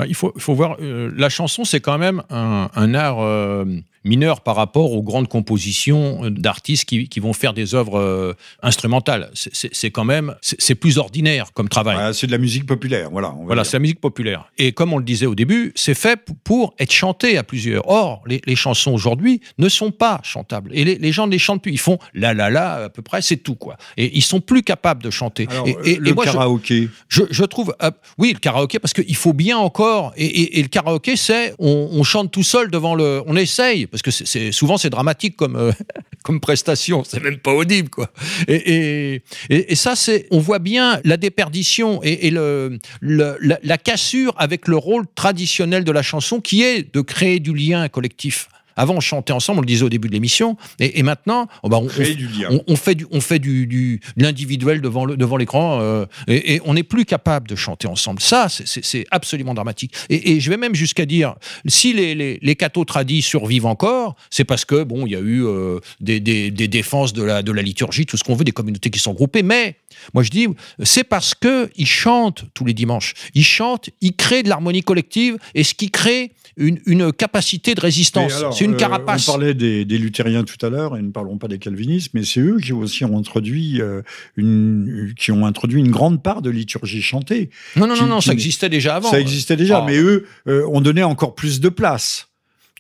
Il 0.07 0.13
faut, 0.13 0.31
faut 0.37 0.53
voir, 0.53 0.77
euh, 0.79 1.11
la 1.15 1.29
chanson, 1.29 1.63
c'est 1.63 1.79
quand 1.79 1.97
même 1.97 2.21
un, 2.29 2.69
un 2.75 2.93
art 2.93 3.19
euh, 3.19 3.65
mineur 4.07 4.41
par 4.41 4.55
rapport 4.55 4.93
aux 4.93 5.03
grandes 5.03 5.27
compositions 5.27 6.25
euh, 6.25 6.29
d'artistes 6.29 6.85
qui, 6.85 7.07
qui, 7.09 7.19
vont 7.19 7.33
faire 7.33 7.53
des 7.53 7.75
œuvres 7.75 7.99
euh, 7.99 8.33
instrumentales. 8.63 9.29
C'est 9.33 9.91
quand 9.91 10.05
même, 10.05 10.35
c'est 10.41 10.75
plus 10.75 10.97
ordinaire 10.97 11.51
comme 11.53 11.69
travail. 11.69 12.13
c'est 12.13 12.27
de 12.27 12.31
la 12.31 12.37
musique 12.37 12.65
populaire, 12.65 13.09
voilà. 13.11 13.35
Voilà, 13.45 13.63
c'est 13.63 13.73
la 13.73 13.81
musique 13.81 14.01
populaire. 14.01 14.51
Et 14.57 14.71
comme 14.71 14.93
on 14.93 14.97
le 14.97 15.03
disait 15.03 15.25
au 15.25 15.35
début, 15.35 15.71
c'est 15.75 15.93
fait 15.93 16.19
pour 16.43 16.73
être 16.79 16.91
chanté 16.91 17.37
à 17.37 17.43
plusieurs. 17.43 17.87
Or, 17.89 18.21
les, 18.25 18.41
les 18.45 18.55
chansons 18.55 18.91
aujourd'hui 18.91 19.41
ne 19.57 19.69
sont 19.69 19.91
pas 19.91 20.19
chantables. 20.23 20.71
Et 20.73 20.83
les, 20.83 20.95
les, 20.95 21.11
gens 21.11 21.27
ne 21.27 21.31
les 21.31 21.39
chantent 21.39 21.61
plus. 21.61 21.71
Ils 21.71 21.79
font 21.79 21.99
la 22.13 22.33
la 22.33 22.49
la 22.49 22.73
à 22.85 22.89
peu 22.89 23.01
près, 23.01 23.21
c'est 23.21 23.37
tout 23.37 23.55
quoi. 23.55 23.77
Et 23.97 24.15
ils 24.17 24.21
sont 24.21 24.39
plus 24.39 24.63
capables 24.63 25.03
de 25.03 25.09
chanter. 25.09 25.47
Alors, 25.49 25.67
et, 25.67 25.91
et, 25.91 25.95
le 25.97 26.13
moi, 26.13 26.25
karaoké. 26.25 26.89
Je, 27.09 27.23
je, 27.23 27.25
je 27.31 27.43
trouve, 27.43 27.75
euh, 27.81 27.91
oui, 28.17 28.33
le 28.33 28.39
karaoké 28.39 28.79
parce 28.79 28.93
qu'il 28.93 29.15
faut 29.15 29.33
bien 29.33 29.57
encore. 29.57 30.13
Et, 30.17 30.61
le 30.61 30.67
karaoké, 30.67 31.15
c'est 31.15 31.53
on, 31.59 31.89
on, 31.91 32.03
chante 32.03 32.31
tout 32.31 32.43
seul 32.43 32.71
devant 32.71 32.95
le, 32.95 33.21
on 33.27 33.35
essaye 33.35 33.87
parce 33.87 33.96
que 34.01 34.11
c'est 34.11 34.51
souvent 34.51 34.77
c'est 34.77 34.89
dramatique 34.89 35.35
comme 35.35 35.55
euh, 35.55 35.71
comme 36.23 36.39
prestation, 36.39 37.03
c'est 37.03 37.21
même 37.23 37.37
pas 37.37 37.53
audible 37.53 37.89
quoi. 37.89 38.11
Et, 38.47 39.21
ça 39.75 39.93
on 40.31 40.39
voit 40.39 40.59
bien 40.59 40.99
la 41.03 41.17
déperdition 41.17 42.01
et, 42.03 42.31
la, 42.31 43.77
cassure 43.77 44.33
avec 44.37 44.67
le 44.67 44.75
rôle 44.75 45.05
traditionnel 45.15 45.83
de 45.83 45.91
la 45.91 46.01
chanson 46.01 46.41
qui 46.41 46.63
est 46.63 46.93
de 46.93 47.01
créer 47.01 47.39
du 47.39 47.53
lien 47.53 47.87
collectif. 47.87 48.49
Avant, 48.77 48.95
on 48.95 48.99
chantait 48.99 49.33
ensemble, 49.33 49.59
on 49.59 49.61
le 49.61 49.67
disait 49.67 49.83
au 49.83 49.89
début 49.89 50.07
de 50.07 50.13
l'émission, 50.13 50.55
et, 50.79 50.99
et, 50.99 51.03
maintenant, 51.03 51.47
oh 51.63 51.69
bah, 51.69 51.77
on, 51.77 51.87
on, 51.87 52.63
on, 52.67 52.75
fait 52.75 52.95
du, 52.95 53.07
on 53.11 53.21
fait 53.21 53.39
du, 53.39 53.67
du 53.67 53.99
l'individuel 54.15 54.81
devant 54.81 55.05
le, 55.05 55.17
devant 55.17 55.35
l'écran, 55.37 55.79
euh, 55.81 56.05
et, 56.27 56.55
et, 56.55 56.61
on 56.63 56.75
n'est 56.75 56.83
plus 56.83 57.05
capable 57.05 57.47
de 57.47 57.55
chanter 57.55 57.87
ensemble. 57.87 58.21
Ça, 58.21 58.47
c'est 58.49 59.05
absolument 59.11 59.53
dramatique. 59.53 59.93
Et, 60.09 60.39
je 60.39 60.49
vais 60.49 60.57
même 60.57 60.75
jusqu'à 60.75 61.05
dire, 61.05 61.35
si 61.65 61.93
les, 61.93 62.15
les, 62.15 62.39
les 62.41 62.55
cathos 62.55 62.85
tradis 62.85 63.21
survivent 63.21 63.65
encore, 63.65 64.15
c'est 64.29 64.45
parce 64.45 64.65
que 64.65 64.83
bon, 64.83 65.05
il 65.05 65.11
y 65.11 65.15
a 65.15 65.19
eu 65.19 65.45
euh, 65.45 65.79
des, 65.99 66.19
des, 66.19 66.51
des, 66.51 66.67
défenses 66.67 67.13
de 67.13 67.23
la, 67.23 67.41
de 67.41 67.51
la 67.51 67.61
liturgie, 67.61 68.05
tout 68.05 68.17
ce 68.17 68.23
qu'on 68.23 68.35
veut, 68.35 68.43
des 68.43 68.51
communautés 68.51 68.89
qui 68.89 68.99
sont 68.99 69.13
groupées, 69.13 69.43
mais 69.43 69.75
moi 70.13 70.23
je 70.23 70.29
dis, 70.29 70.47
c'est 70.83 71.03
parce 71.03 71.33
que 71.33 71.69
ils 71.75 71.87
chantent 71.87 72.45
tous 72.53 72.65
les 72.65 72.73
dimanches, 72.73 73.13
ils 73.33 73.43
chantent, 73.43 73.89
ils 74.01 74.15
créent 74.15 74.43
de 74.43 74.49
l'harmonie 74.49 74.83
collective, 74.83 75.37
et 75.55 75.63
ce 75.63 75.73
qui 75.73 75.89
crée 75.89 76.31
une, 76.57 76.79
une 76.85 77.13
capacité 77.13 77.75
de 77.75 77.81
résistance. 77.81 78.33
C'est 78.51 78.65
une 78.71 78.77
carapace. 78.77 79.27
Euh, 79.27 79.31
on 79.31 79.33
parlait 79.33 79.53
des, 79.53 79.85
des, 79.85 79.97
luthériens 79.97 80.43
tout 80.43 80.63
à 80.65 80.69
l'heure, 80.69 80.97
et 80.97 81.01
ne 81.01 81.11
parlons 81.11 81.37
pas 81.37 81.47
des 81.47 81.59
calvinistes, 81.59 82.11
mais 82.13 82.23
c'est 82.23 82.39
eux 82.39 82.57
qui 82.61 82.73
aussi 82.73 83.05
ont 83.05 83.17
introduit 83.17 83.81
euh, 83.81 84.01
une, 84.35 85.13
qui 85.17 85.31
ont 85.31 85.45
introduit 85.45 85.79
une 85.79 85.91
grande 85.91 86.21
part 86.21 86.41
de 86.41 86.49
liturgie 86.49 87.01
chantée. 87.01 87.49
Non, 87.75 87.87
non, 87.87 87.95
qui, 87.95 88.01
non, 88.01 88.07
non, 88.07 88.21
ça 88.21 88.33
existait 88.33 88.69
déjà 88.69 88.95
avant. 88.95 89.09
Ça 89.09 89.19
existait 89.19 89.55
déjà, 89.55 89.81
oh. 89.81 89.85
mais 89.85 89.97
eux 89.97 90.25
euh, 90.47 90.67
ont 90.67 90.81
donné 90.81 91.03
encore 91.03 91.35
plus 91.35 91.59
de 91.59 91.69
place. 91.69 92.26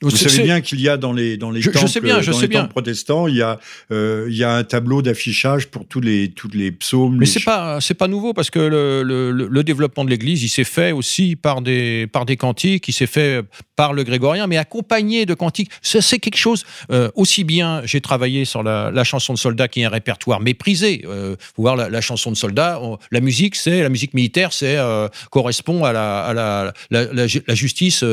Vous 0.01 0.11
savez 0.11 0.43
bien 0.43 0.61
qu'il 0.61 0.79
y 0.79 0.89
a 0.89 0.97
dans 0.97 1.11
les 1.11 1.37
dans 1.37 1.49
les 1.49 1.61
je, 1.61 1.71
temples, 1.71 1.87
je 1.87 1.91
sais 1.91 2.01
bien, 2.01 2.21
je 2.21 2.31
dans 2.31 2.37
sais 2.37 2.43
les 2.43 2.47
bien. 2.49 2.65
protestants, 2.65 3.27
il 3.27 3.37
y 3.37 3.41
a 3.41 3.59
euh, 3.91 4.27
il 4.29 4.37
y 4.37 4.43
a 4.43 4.53
un 4.53 4.63
tableau 4.63 5.01
d'affichage 5.01 5.67
pour 5.67 5.87
tous 5.87 6.01
les 6.01 6.29
tous 6.29 6.49
les 6.53 6.71
psaumes. 6.71 7.17
Mais 7.17 7.25
c'est 7.25 7.43
pas 7.43 7.81
c'est 7.81 7.95
pas 7.95 8.07
nouveau 8.07 8.33
parce 8.33 8.51
que 8.51 8.59
le, 8.59 9.01
le, 9.01 9.31
le 9.31 9.63
développement 9.63 10.05
de 10.05 10.09
l'Église, 10.11 10.43
il 10.43 10.49
s'est 10.49 10.63
fait 10.63 10.91
aussi 10.91 11.35
par 11.35 11.61
des 11.61 12.05
par 12.07 12.25
des 12.25 12.37
cantiques, 12.37 12.87
il 12.87 12.93
s'est 12.93 13.07
fait 13.07 13.41
par 13.77 13.93
le 13.93 14.03
grégorien, 14.03 14.47
mais 14.47 14.57
accompagné 14.57 15.25
de 15.25 15.33
cantiques. 15.33 15.71
C'est 15.81 16.19
quelque 16.19 16.37
chose 16.37 16.65
euh, 16.91 17.09
aussi 17.15 17.43
bien. 17.43 17.81
J'ai 17.85 18.01
travaillé 18.01 18.43
sur 18.43 18.63
la, 18.63 18.91
la, 18.91 19.03
chanson 19.03 19.33
de 19.33 19.37
soldat 19.37 19.67
qui 19.67 19.81
est 19.81 19.85
un 19.85 19.89
répertoire 19.89 20.41
méprisé. 20.41 21.03
Euh, 21.05 21.35
faut 21.55 21.61
voir 21.61 21.75
la, 21.75 21.87
la, 21.87 22.01
chanson 22.01 22.31
de 22.31 22.35
soldat, 22.35 22.79
on, 22.81 22.97
la 23.11 23.21
musique 23.21 23.55
c'est 23.55 23.81
la 23.83 23.89
musique 23.89 24.13
militaire, 24.13 24.51
c'est 24.51 24.77
euh, 24.77 25.07
correspond 25.29 25.85
à 25.85 25.93
la 25.93 26.25
à 26.25 26.33
la, 26.33 26.73
la, 26.89 27.55
justice, 27.55 28.03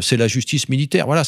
c'est 0.00 0.16
la 0.16 0.28
justice 0.28 0.68
militaire. 0.68 0.95
Voilà, 1.04 1.22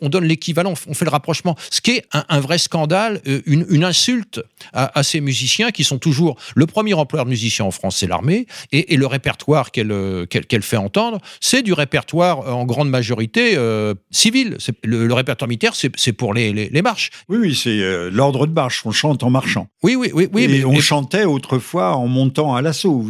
on 0.00 0.08
donne 0.08 0.24
l'équivalent, 0.24 0.74
on 0.86 0.94
fait 0.94 1.04
le 1.04 1.10
rapprochement. 1.10 1.56
Ce 1.70 1.80
qui 1.80 1.92
est 1.92 2.04
un, 2.12 2.24
un 2.28 2.40
vrai 2.40 2.58
scandale, 2.58 3.20
euh, 3.26 3.40
une, 3.46 3.66
une 3.70 3.84
insulte 3.84 4.40
à, 4.72 4.98
à, 4.98 5.02
ces 5.02 5.20
musiciens 5.20 5.70
qui 5.70 5.84
sont 5.84 5.98
toujours 5.98 6.36
le 6.54 6.66
premier 6.66 6.94
employeur 6.94 7.24
de 7.24 7.30
musiciens 7.30 7.64
en 7.64 7.70
France, 7.70 7.98
c'est 7.98 8.06
l'armée, 8.06 8.46
et, 8.72 8.94
et, 8.94 8.96
le 8.96 9.06
répertoire 9.06 9.70
qu'elle 9.70 9.88
qu 10.28 10.40
qu 10.40 10.62
fait 10.62 10.76
entendre, 10.76 11.18
c'est 11.40 11.62
du 11.62 11.72
répertoire 11.72 12.54
en 12.54 12.64
grande 12.64 12.90
majorité 12.90 13.54
euh, 13.56 13.94
civil. 14.10 14.58
Le, 14.84 15.06
le, 15.06 15.14
répertoire 15.14 15.48
militaire, 15.48 15.74
c'est 15.74 16.12
pour 16.12 16.34
les, 16.34 16.52
les, 16.52 16.68
les, 16.68 16.82
marches. 16.82 17.10
Oui, 17.28 17.38
oui, 17.38 17.54
c'est 17.54 17.80
euh, 17.80 18.10
l'ordre 18.10 18.46
de 18.46 18.52
marche. 18.52 18.84
On 18.84 18.92
chante 18.92 19.22
en 19.22 19.30
marchant. 19.30 19.68
Oui, 19.82 19.96
oui, 19.96 20.10
oui. 20.12 20.28
oui 20.32 20.44
et 20.44 20.48
mais, 20.48 20.64
on 20.64 20.80
chantait 20.80 21.24
autrefois 21.24 21.96
en 21.96 22.06
montant 22.06 22.54
à 22.54 22.62
l'assaut 22.62 23.04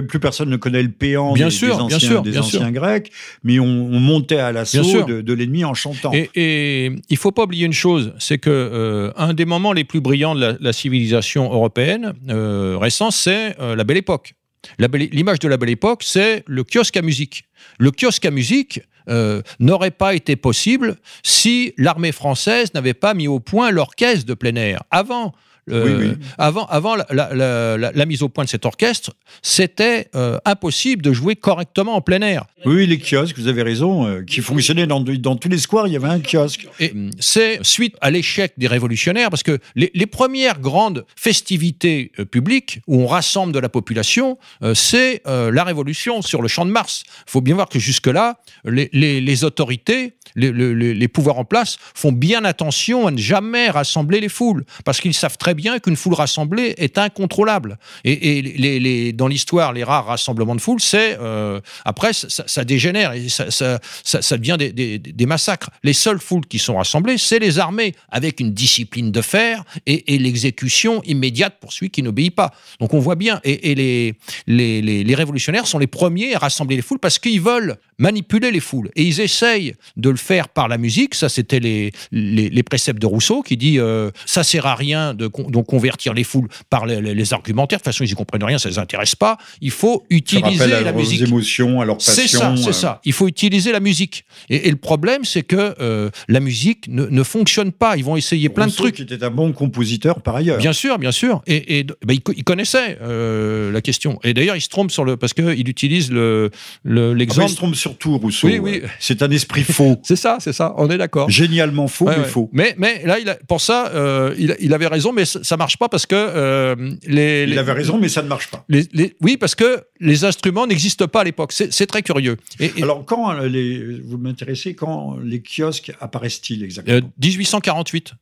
plus 0.00 0.18
personne 0.20 0.48
ne 0.48 0.56
connaît 0.56 0.82
le 0.82 0.90
péant 0.90 1.34
bien 1.34 1.46
des, 1.48 1.50
sûr, 1.50 1.76
des 1.76 1.82
anciens, 1.82 1.98
bien 1.98 1.98
sûr, 1.98 2.22
des 2.22 2.30
bien 2.30 2.40
anciens 2.40 2.60
sûr. 2.60 2.70
grecs, 2.70 3.12
mais 3.44 3.58
on, 3.58 3.64
on 3.66 4.00
montait 4.00 4.38
à 4.38 4.50
l'assaut 4.50 5.02
de, 5.04 5.20
de 5.20 5.32
l'ennemi 5.34 5.64
en 5.64 5.74
chantant. 5.74 6.12
Et, 6.12 6.30
et 6.34 6.92
il 7.10 7.16
faut 7.16 7.32
pas 7.32 7.42
oublier 7.42 7.66
une 7.66 7.72
chose, 7.72 8.14
c'est 8.18 8.38
que 8.38 8.48
euh, 8.50 9.12
un 9.16 9.34
des 9.34 9.44
moments 9.44 9.72
les 9.72 9.84
plus 9.84 10.00
brillants 10.00 10.34
de 10.34 10.40
la, 10.40 10.56
la 10.60 10.72
civilisation 10.72 11.52
européenne 11.52 12.14
euh, 12.30 12.78
récente, 12.80 13.12
c'est 13.12 13.58
euh, 13.60 13.76
la 13.76 13.84
Belle 13.84 13.98
Époque. 13.98 14.32
L'image 14.78 15.40
de 15.40 15.48
la 15.48 15.56
Belle 15.56 15.70
Époque, 15.70 16.02
c'est 16.04 16.44
le 16.46 16.62
kiosque 16.64 16.96
à 16.96 17.02
musique. 17.02 17.44
Le 17.78 17.90
kiosque 17.90 18.24
à 18.24 18.30
musique, 18.30 18.80
euh, 19.08 19.42
n'aurait 19.58 19.90
pas 19.90 20.14
été 20.14 20.36
possible 20.36 20.94
si 21.24 21.74
l'armée 21.76 22.12
française 22.12 22.72
n'avait 22.72 22.94
pas 22.94 23.14
mis 23.14 23.26
au 23.26 23.40
point 23.40 23.72
l'orchestre 23.72 24.24
de 24.24 24.34
plein 24.34 24.54
air. 24.54 24.84
Avant, 24.92 25.32
oui, 25.68 25.92
oui. 25.96 26.12
Avant, 26.38 26.66
avant 26.66 26.96
la, 26.96 27.06
la, 27.10 27.34
la, 27.34 27.92
la, 27.92 28.06
mise 28.06 28.22
au 28.22 28.28
point 28.28 28.44
de 28.44 28.48
cet 28.48 28.66
orchestre, 28.66 29.12
c'était 29.42 30.08
euh, 30.16 30.38
impossible 30.44 31.02
de 31.02 31.12
jouer 31.12 31.36
correctement 31.36 31.94
en 31.94 32.00
plein 32.00 32.20
air. 32.20 32.46
Oui, 32.64 32.86
les 32.86 32.98
kiosques, 32.98 33.38
vous 33.38 33.46
avez 33.46 33.62
raison, 33.62 34.06
euh, 34.06 34.22
qui 34.22 34.40
fonctionnaient 34.40 34.88
dans, 34.88 35.00
dans, 35.00 35.36
tous 35.36 35.48
les 35.48 35.58
squares, 35.58 35.86
il 35.86 35.92
y 35.92 35.96
avait 35.96 36.08
un 36.08 36.20
kiosque. 36.20 36.66
Et 36.80 36.92
c'est 37.20 37.60
suite 37.64 37.96
à 38.00 38.10
l'échec 38.10 38.54
des 38.56 38.66
révolutionnaires, 38.66 39.30
parce 39.30 39.44
que 39.44 39.58
les, 39.76 39.92
les 39.94 40.06
premières 40.06 40.58
grandes 40.58 41.04
festivités 41.14 42.10
euh, 42.18 42.24
publiques 42.24 42.80
où 42.88 43.00
on 43.00 43.06
rassemble 43.06 43.52
de 43.52 43.60
la 43.60 43.68
population, 43.68 44.38
c'est 44.74 45.22
la 45.26 45.64
révolution 45.64 46.22
sur 46.22 46.42
le 46.42 46.48
champ 46.48 46.64
de 46.64 46.70
Mars. 46.70 47.04
Il 47.26 47.30
faut 47.30 47.40
bien 47.40 47.54
voir 47.54 47.68
que 47.68 47.78
jusque-là, 47.78 48.38
les, 48.64 48.88
les, 48.92 49.20
les, 49.20 49.44
autorités, 49.44 50.14
les, 50.34 51.08
pouvoirs 51.08 51.38
en 51.38 51.44
place 51.44 51.78
font 51.94 52.12
bien 52.12 52.44
attention 52.44 53.06
à 53.06 53.10
ne 53.10 53.18
jamais 53.18 53.70
rassembler 53.70 54.20
les 54.20 54.28
foules, 54.28 54.64
parce 54.84 55.00
qu'ils 55.00 55.14
savent 55.14 55.38
très 55.38 55.51
bien 55.54 55.78
qu'une 55.78 55.96
foule 55.96 56.14
rassemblée 56.14 56.74
est 56.78 56.98
incontrôlable. 56.98 57.78
Et, 58.04 58.42
les, 58.42 59.12
dans 59.12 59.28
l'histoire, 59.28 59.72
les 59.72 59.84
rares 59.84 60.06
rassemblements 60.06 60.54
de 60.54 60.60
foule, 60.60 60.80
c'est 60.80 61.18
euh, 61.20 61.60
après 61.84 62.12
ça, 62.12 62.64
dégénère 62.64 63.12
et 63.12 63.28
ça, 63.28 63.50
ça, 63.50 64.36
devient 64.36 64.56
des, 64.58 64.98
des, 64.98 65.26
massacres. 65.26 65.70
Les 65.82 65.92
seules 65.92 66.18
foules 66.18 66.46
qui 66.46 66.58
sont 66.58 66.76
rassemblées, 66.76 67.18
c'est 67.18 67.38
les 67.38 67.58
armées, 67.58 67.94
avec 68.10 68.40
une 68.40 68.52
discipline 68.52 69.10
de 69.10 69.22
fer 69.22 69.64
et, 69.86 70.18
l'exécution 70.18 71.02
immédiate 71.04 71.56
pour 71.60 71.72
celui 71.72 71.90
qui 71.90 72.02
n'obéit 72.02 72.34
pas. 72.34 72.52
Donc 72.80 72.94
on 72.94 73.00
voit 73.00 73.16
bien, 73.16 73.40
et, 73.44 73.74
les, 73.74 74.14
les, 74.46 75.04
les, 75.04 75.14
révolutionnaires 75.14 75.66
sont 75.66 75.78
les 75.78 75.86
premiers 75.86 76.34
à 76.34 76.38
rassembler 76.38 76.76
les 76.76 76.82
foules 76.82 76.98
parce 76.98 77.18
qu'ils 77.18 77.40
veulent 77.40 77.76
manipuler 77.98 78.50
les 78.50 78.60
foules. 78.60 78.90
Et 78.96 79.02
ils 79.02 79.20
essayent 79.20 79.74
de 79.96 80.10
le 80.10 80.16
faire 80.16 80.48
par 80.48 80.68
la 80.68 80.78
musique. 80.78 81.14
Ça, 81.14 81.28
c'était 81.28 81.60
les, 81.60 81.92
les, 82.10 82.50
les, 82.50 82.62
préceptes 82.62 83.00
de 83.00 83.06
Rousseau 83.06 83.42
qui 83.42 83.56
dit 83.56 83.78
euh, 83.78 84.10
ça 84.26 84.42
sert 84.42 84.66
à 84.66 84.74
rien 84.74 85.14
de 85.14 85.26
donc 85.50 85.66
convertir 85.66 86.14
les 86.14 86.24
foules 86.24 86.48
par 86.70 86.86
les, 86.86 87.32
argumentaires. 87.32 87.78
De 87.78 87.82
toute 87.82 87.92
façon, 87.92 88.04
ils 88.04 88.10
y 88.10 88.14
comprennent 88.14 88.44
rien, 88.44 88.58
ça 88.58 88.68
les 88.68 88.78
intéresse 88.78 89.14
pas. 89.14 89.38
Il 89.60 89.70
faut 89.70 90.04
utiliser 90.10 90.66
la 90.66 90.92
musique. 90.92 91.22
émotions, 91.22 91.80
à 91.80 91.84
leur 91.84 91.96
passion. 91.96 92.14
C'est 92.14 92.28
ça, 92.28 92.54
c'est 92.56 92.72
ça. 92.72 93.00
Il 93.04 93.12
faut 93.12 93.28
utiliser 93.28 93.72
la 93.72 93.80
musique. 93.80 94.24
Et, 94.48 94.70
le 94.70 94.76
problème, 94.76 95.24
c'est 95.24 95.42
que 95.42 96.10
la 96.28 96.40
musique 96.40 96.86
ne, 96.88 97.22
fonctionne 97.22 97.72
pas. 97.72 97.96
Ils 97.96 98.04
vont 98.04 98.16
essayer 98.16 98.48
plein 98.48 98.66
de 98.66 98.72
trucs. 98.72 98.96
qui 98.96 99.02
était 99.02 99.22
un 99.22 99.30
bon 99.30 99.52
compositeur 99.52 100.20
par 100.20 100.36
ailleurs. 100.36 100.58
Bien 100.58 100.72
sûr, 100.72 100.98
bien 100.98 101.12
sûr. 101.12 101.42
Et, 101.46 101.78
et 101.78 101.84
bah, 101.84 102.14
il, 102.14 102.44
connaissait 102.44 102.98
la 103.00 103.80
question. 103.80 104.18
Et 104.24 104.34
d'ailleurs, 104.34 104.56
il 104.56 104.60
se 104.60 104.68
trompe 104.68 104.90
sur 104.90 105.04
le 105.04 105.16
parce 105.16 105.34
qu'il 105.34 105.68
utilise 105.68 106.10
le 106.10 106.50
l'exemple. 106.84 107.40
Le, 107.40 107.46
il 107.46 107.50
se 107.50 107.56
trompe 107.56 107.74
surtout, 107.74 108.18
Rousseau. 108.18 108.46
Oui, 108.46 108.58
oui. 108.58 108.82
C'est 108.98 109.22
un 109.22 109.30
esprit 109.30 109.62
faux. 109.64 110.00
c'est 110.02 110.16
ça, 110.16 110.38
c'est 110.40 110.52
ça. 110.52 110.74
On 110.76 110.90
est 110.90 110.98
d'accord. 110.98 111.30
Génialement 111.30 111.88
faux, 111.88 112.06
mais 112.06 112.24
faux. 112.24 112.50
Mais, 112.52 112.74
mais 112.78 113.02
là, 113.04 113.18
il 113.18 113.28
a, 113.28 113.36
pour 113.46 113.60
ça, 113.60 113.90
euh, 113.94 114.34
il, 114.38 114.56
il, 114.60 114.74
avait 114.74 114.86
raison, 114.86 115.12
mais 115.12 115.24
ça, 115.42 115.56
ne 115.56 115.58
marche 115.58 115.76
pas 115.76 115.88
parce 115.88 116.06
que 116.06 116.14
euh, 116.14 116.74
les, 117.06 117.44
Il 117.48 117.58
avait 117.58 117.72
raison, 117.72 117.98
mais 117.98 118.08
ça 118.08 118.22
ne 118.22 118.28
marche 118.28 118.50
pas. 118.50 118.64
Les, 118.68 118.88
oui, 119.20 119.36
parce 119.36 119.54
que 119.54 119.82
les 120.00 120.24
instruments 120.24 120.66
n'existent 120.66 121.08
pas 121.08 121.20
à 121.20 121.24
l'époque. 121.24 121.52
C'est 121.52 121.86
très 121.86 122.02
curieux. 122.02 122.36
Et, 122.60 122.70
Alors, 122.82 123.04
quand 123.04 123.32
euh, 123.32 123.48
les, 123.48 124.00
vous 124.00 124.18
m'intéressez, 124.18 124.74
quand 124.74 125.16
les 125.22 125.42
kiosques 125.42 125.92
apparaissent-ils 126.00 126.64
exactement? 126.64 127.10
1848. 127.20 128.14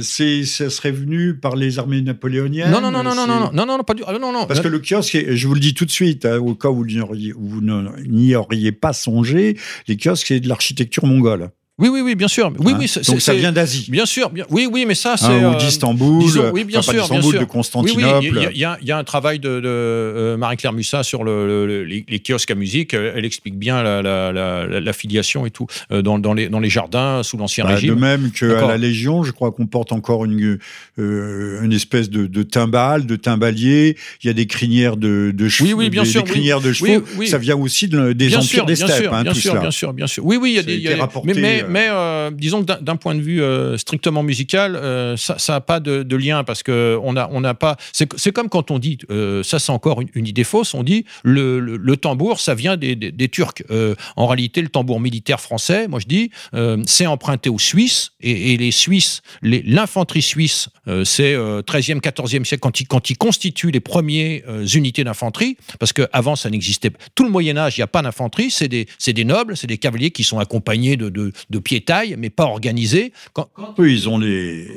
c'est, 0.00 0.44
ça 0.44 0.70
serait 0.70 0.92
venu 0.92 1.34
par 1.34 1.56
les 1.56 1.78
armées 1.78 2.02
napoléoniennes 2.02 2.70
Non, 2.70 2.80
non, 2.80 2.90
non, 2.90 3.02
non, 3.02 3.14
non, 3.14 3.26
non, 3.26 3.50
non, 3.52 3.66
non, 3.66 3.84
pas 3.84 3.94
du, 3.94 4.02
non, 4.02 4.32
non. 4.32 4.46
Parce 4.46 4.60
que 4.60 4.68
le 4.68 4.80
kiosque, 4.80 5.16
je 5.30 5.46
vous 5.46 5.54
le 5.54 5.60
dis 5.60 5.74
tout 5.74 5.84
de 5.84 5.90
suite, 5.90 6.24
hein, 6.26 6.38
au 6.38 6.54
cas 6.54 6.68
où 6.68 6.84
vous 6.84 7.60
n'y 8.06 8.34
auriez 8.34 8.72
pas 8.72 8.92
songé, 8.92 9.56
les 9.88 9.96
kiosques, 9.96 10.26
c'est 10.28 10.40
de 10.40 10.48
l'architecture 10.48 11.06
mongole. 11.06 11.50
Oui, 11.76 11.88
oui, 11.88 12.02
oui, 12.02 12.14
bien 12.14 12.28
sûr. 12.28 12.52
Oui, 12.60 12.72
hein 12.72 12.76
oui, 12.78 12.88
Donc 13.08 13.20
ça 13.20 13.34
vient 13.34 13.50
d'Asie. 13.50 13.90
Bien 13.90 14.06
sûr. 14.06 14.30
Bien, 14.30 14.44
oui, 14.50 14.68
oui, 14.70 14.84
mais 14.86 14.94
ça, 14.94 15.16
c'est. 15.16 15.26
Hein, 15.26 15.54
ou 15.54 15.58
d'Istanbul. 15.58 16.22
oui, 16.52 16.62
bien 16.62 16.82
sûr. 16.82 17.08
Bien 17.08 17.20
sûr. 17.20 17.40
de 17.40 17.44
Constantinople. 17.44 18.28
Oui, 18.32 18.46
il 18.54 18.58
y, 18.58 18.92
a 18.92 18.96
un 18.96 19.02
travail 19.04 19.40
de, 19.40 19.60
euh, 19.64 20.36
Marie-Claire 20.36 20.72
Mussat 20.72 21.02
sur 21.02 21.24
le, 21.24 21.82
les, 21.84 22.20
kiosques 22.20 22.52
à 22.52 22.54
musique. 22.54 22.94
Elle 22.94 23.24
explique 23.24 23.58
bien 23.58 23.82
la, 23.82 24.02
la, 24.02 24.92
filiation 24.92 25.46
et 25.46 25.50
tout 25.50 25.66
euh, 25.90 26.00
dans, 26.00 26.20
dans, 26.20 26.32
les, 26.32 26.48
dans 26.48 26.60
les 26.60 26.70
jardins 26.70 27.24
sous 27.24 27.36
l'Ancien 27.36 27.64
bah, 27.64 27.74
Régime. 27.74 27.96
De 27.96 28.00
même 28.00 28.30
qu'à 28.30 28.68
la 28.68 28.76
Légion, 28.76 29.24
je 29.24 29.32
crois 29.32 29.50
qu'on 29.50 29.66
porte 29.66 29.90
encore 29.90 30.24
une, 30.24 30.58
euh, 31.00 31.62
une 31.62 31.72
espèce 31.72 32.08
de, 32.08 32.28
de 32.28 32.42
timbale, 32.44 33.04
de 33.04 33.16
timbalier. 33.16 33.96
Il 34.22 34.28
y 34.28 34.30
a 34.30 34.32
des 34.32 34.46
crinières 34.46 34.96
de, 34.96 35.32
de 35.34 35.48
chevaux. 35.48 35.70
Oui, 35.70 35.74
oui, 35.74 35.90
bien 35.90 36.04
des, 36.04 36.08
sûr. 36.08 36.22
Des 36.22 36.30
crinières 36.30 36.60
de 36.60 36.72
chevaux. 36.72 37.04
Ça 37.26 37.38
vient 37.38 37.56
aussi 37.56 37.88
des 37.88 38.36
empires 38.36 38.64
des 38.64 38.76
steppes. 38.76 39.10
Bien 39.10 39.34
sûr, 39.34 39.60
bien 39.60 39.70
sûr, 39.72 39.92
bien 39.92 40.06
sûr. 40.06 40.24
Oui, 40.24 40.38
oui, 40.40 40.50
il 40.52 40.56
y 40.56 40.58
a 40.60 40.62
des. 40.62 41.34
Mais, 41.34 41.63
mais 41.68 41.88
disons 42.32 42.64
que 42.64 42.80
d'un 42.80 42.96
point 42.96 43.14
de 43.14 43.20
vue 43.20 43.42
euh, 43.42 43.76
strictement 43.76 44.22
musical, 44.22 44.76
euh, 44.76 45.16
ça 45.16 45.36
n'a 45.48 45.60
pas 45.60 45.80
de, 45.80 46.16
lien 46.16 46.44
parce 46.44 46.62
que 46.62 46.98
on 47.02 47.16
a, 47.16 47.28
on 47.32 47.40
n'a 47.40 47.54
pas. 47.54 47.76
C'est 47.92 48.32
comme 48.32 48.48
quand 48.48 48.70
on 48.70 48.78
dit, 48.78 48.98
euh, 49.10 49.42
ça 49.42 49.58
c'est 49.58 49.72
encore 49.72 50.00
une, 50.00 50.26
idée 50.26 50.44
fausse, 50.44 50.74
on 50.74 50.82
dit 50.82 51.04
le, 51.22 51.94
tambour, 51.96 52.40
ça 52.40 52.54
vient 52.54 52.76
des, 52.76 53.28
Turcs. 53.28 53.62
en 54.16 54.26
réalité, 54.26 54.62
le 54.62 54.68
tambour 54.68 55.00
militaire 55.00 55.40
français, 55.40 55.88
moi 55.88 55.98
je 56.00 56.06
dis, 56.06 56.30
c'est 56.86 57.06
emprunté 57.06 57.50
aux 57.50 57.58
Suisses 57.58 58.12
et, 58.20 58.56
les 58.56 58.70
Suisses, 58.70 59.22
l'infanterie 59.42 60.22
suisse, 60.22 60.68
c'est 60.86 61.34
13e, 61.34 62.00
14e 62.00 62.44
siècle 62.44 62.60
quand 62.60 62.80
ils, 62.80 62.86
quand 62.86 63.10
ils 63.10 63.16
constituent 63.16 63.70
les 63.70 63.80
premières 63.80 64.42
unités 64.74 65.04
d'infanterie, 65.04 65.56
parce 65.78 65.92
qu'avant 65.92 66.36
ça 66.36 66.50
n'existait 66.50 66.90
pas. 66.90 66.98
Tout 67.14 67.24
le 67.24 67.30
Moyen 67.30 67.56
Âge, 67.56 67.76
il 67.76 67.80
n'y 67.80 67.84
a 67.84 67.88
pas 67.88 68.02
d'infanterie, 68.02 68.50
c'est 68.50 68.68
des, 68.68 68.86
des 69.06 69.24
nobles, 69.24 69.56
c'est 69.56 69.66
des 69.66 69.78
cavaliers 69.78 70.10
qui 70.10 70.24
sont 70.24 70.38
accompagnés 70.38 70.96
de, 70.96 71.08
de, 71.08 71.32
de 71.50 71.58
pied-taille, 71.58 72.16
mais 72.18 72.30
pas 72.30 72.44
organisés. 72.44 73.12
Quand, 73.32 73.48
Eux, 73.78 73.90
ils 73.90 74.08
ont 74.08 74.18
les, 74.18 74.68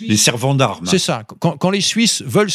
les, 0.00 0.16
servants 0.16 0.54
d'armes. 0.54 0.86
C'est 0.86 0.98
ça. 0.98 1.24
Quand, 1.38 1.70
les 1.70 1.80
Suisses 1.80 2.22
veulent, 2.22 2.50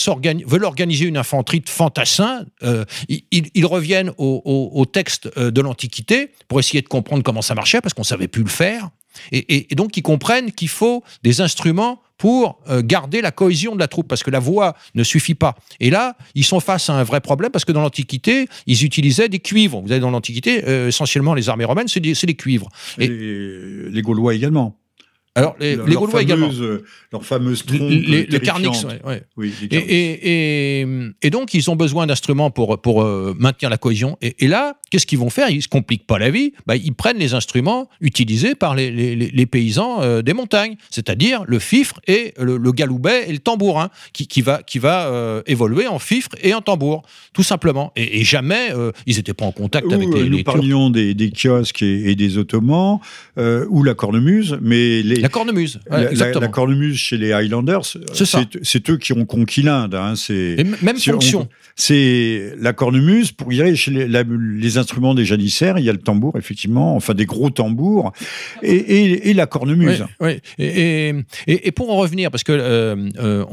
veulent 0.45 0.65
organiser 0.65 1.05
une 1.05 1.17
infanterie 1.17 1.61
de 1.61 1.69
fantassins, 1.69 2.45
euh, 2.63 2.85
ils, 3.09 3.65
reviennent 3.65 4.11
au, 4.17 4.85
texte 4.91 5.29
euh, 5.37 5.51
de 5.51 5.61
l'Antiquité 5.61 6.31
pour 6.47 6.59
essayer 6.59 6.81
de 6.81 6.87
comprendre 6.87 7.23
comment 7.23 7.41
ça 7.41 7.55
marchait, 7.55 7.81
parce 7.81 7.93
qu'on 7.93 8.01
ne 8.01 8.07
savait 8.07 8.27
plus 8.27 8.43
le 8.43 8.49
faire. 8.49 8.89
Et, 9.31 9.67
donc, 9.75 9.95
ils 9.97 10.01
comprennent 10.01 10.51
qu'il 10.51 10.69
faut 10.69 11.03
des 11.23 11.41
instruments 11.41 12.01
pour 12.23 12.57
euh, 12.69 12.81
garder 12.81 13.19
la 13.19 13.31
cohésion 13.31 13.75
de 13.75 13.79
la 13.79 13.89
troupe, 13.89 14.07
parce 14.07 14.23
que 14.23 14.31
la 14.31 14.39
voix 14.39 14.77
ne 14.95 15.03
suffit 15.03 15.35
pas. 15.35 15.55
Et 15.81 15.89
là, 15.89 16.15
ils 16.35 16.45
sont 16.45 16.61
face 16.61 16.89
à 16.89 16.93
un 16.93 17.03
vrai 17.03 17.19
problème, 17.19 17.51
parce 17.51 17.65
que 17.65 17.73
dans 17.73 17.81
l'Antiquité, 17.81 18.47
ils 18.65 18.85
utilisaient 18.85 19.27
des 19.27 19.39
cuivres. 19.39 19.81
Vous 19.81 19.91
avez 19.91 19.99
dans 19.99 20.09
l'Antiquité, 20.09 20.63
euh, 20.65 20.87
essentiellement 20.87 21.33
les 21.33 21.49
armées 21.49 21.65
romaines, 21.65 21.89
c'est 21.89 21.99
des, 21.99 22.35
cuivres. 22.35 22.69
Et 22.97 23.09
les 23.09 24.01
Gaulois 24.01 24.35
également. 24.35 24.77
Alors, 25.35 25.55
les, 25.59 25.75
les 25.75 25.95
Gaulois 25.95 26.21
également. 26.21 26.51
Leur 27.11 27.25
fameuse 27.25 27.65
trompe 27.65 27.89
les, 27.89 28.25
les 28.25 28.39
carnix, 28.39 28.83
ouais, 28.83 29.23
Oui, 29.35 29.51
et, 29.71 29.75
et, 29.75 30.81
et, 30.81 30.87
et, 31.21 31.29
donc, 31.31 31.53
ils 31.55 31.71
ont 31.71 31.75
besoin 31.75 32.05
d'instruments 32.05 32.51
pour, 32.51 32.79
pour 32.81 33.01
euh, 33.01 33.35
maintenir 33.37 33.71
la 33.71 33.77
cohésion. 33.77 34.17
Et, 34.21 34.47
là, 34.47 34.75
qu'est-ce 34.91 35.07
qu'ils 35.07 35.17
vont 35.17 35.31
faire? 35.31 35.49
Ils 35.49 35.57
ne 35.57 35.61
se 35.61 35.67
compliquent 35.67 36.05
pas 36.05 36.19
la 36.19 36.29
vie. 36.29 36.53
Bah, 36.67 36.75
ils 36.75 36.93
prennent 36.93 37.17
les 37.17 37.33
instruments 37.33 37.89
utilisés 37.99 38.53
par 38.53 38.75
les, 38.75 38.91
les 39.15 39.45
paysans 39.47 40.01
euh, 40.01 40.21
des 40.21 40.33
montagnes, 40.33 40.75
c'est-à-dire 40.91 41.43
le 41.47 41.57
fifre 41.57 41.99
et 42.07 42.33
le, 42.37 42.57
galoubet 42.71 43.25
et 43.27 43.31
le 43.31 43.39
tambourin, 43.39 43.89
qui, 44.13 44.27
qui 44.27 44.41
va, 44.43 44.61
qui 44.61 44.77
va 44.77 45.07
euh, 45.07 45.41
évoluer 45.47 45.87
en 45.87 45.97
fifre 45.97 46.29
et 46.43 46.53
en 46.53 46.61
tambour, 46.61 47.01
tout 47.33 47.43
simplement. 47.43 47.91
Et, 47.95 48.23
jamais, 48.23 48.69
ils 49.07 49.17
n'étaient 49.17 49.33
pas 49.33 49.45
en 49.45 49.51
contact 49.51 49.91
avec 49.91 50.09
les, 50.13 50.29
Nous 50.29 50.43
parlions 50.43 50.91
des, 50.91 51.15
des, 51.15 51.31
kiosques 51.31 51.81
et, 51.81 52.15
des 52.15 52.37
ottomans, 52.37 52.99
ou 53.37 53.83
la 53.83 53.95
cornemuse, 53.95 54.57
mais 54.61 55.01
les 55.01 55.22
la 55.23 55.29
cornemuse. 55.29 55.79
la, 55.89 56.47
cornemuse 56.49 56.97
chez 56.97 57.17
les 57.17 57.31
Highlanders, 57.31 57.85
c'est 58.13 58.89
eux 58.89 58.97
qui 58.97 59.13
ont 59.13 59.25
conquis 59.25 59.61
l'Inde. 59.61 59.95
Hein, 59.95 60.13
même 60.81 60.97
fonction. 60.97 61.47
C'est 61.75 62.53
la 62.59 62.73
cornemuse, 62.73 63.31
pour 63.31 63.51
y 63.51 63.61
aller 63.61 63.75
chez 63.75 63.89
les, 63.89 64.77
instruments 64.77 65.15
des 65.15 65.25
janissaires, 65.25 65.79
il 65.79 65.85
y 65.85 65.89
a 65.89 65.93
le 65.93 65.99
tambour, 65.99 66.37
effectivement, 66.37 66.95
enfin 66.95 67.13
des 67.13 67.25
gros 67.25 67.49
tambours, 67.49 68.11
et, 68.61 69.33
la 69.33 69.47
cornemuse. 69.47 70.05
Oui, 70.19 70.39
Et, 70.59 71.13
et, 71.47 71.71
pour 71.71 71.91
en 71.91 71.97
revenir, 71.97 72.29
parce 72.29 72.43
que 72.43 72.51
euh, 72.51 73.09
euh, 73.19 73.45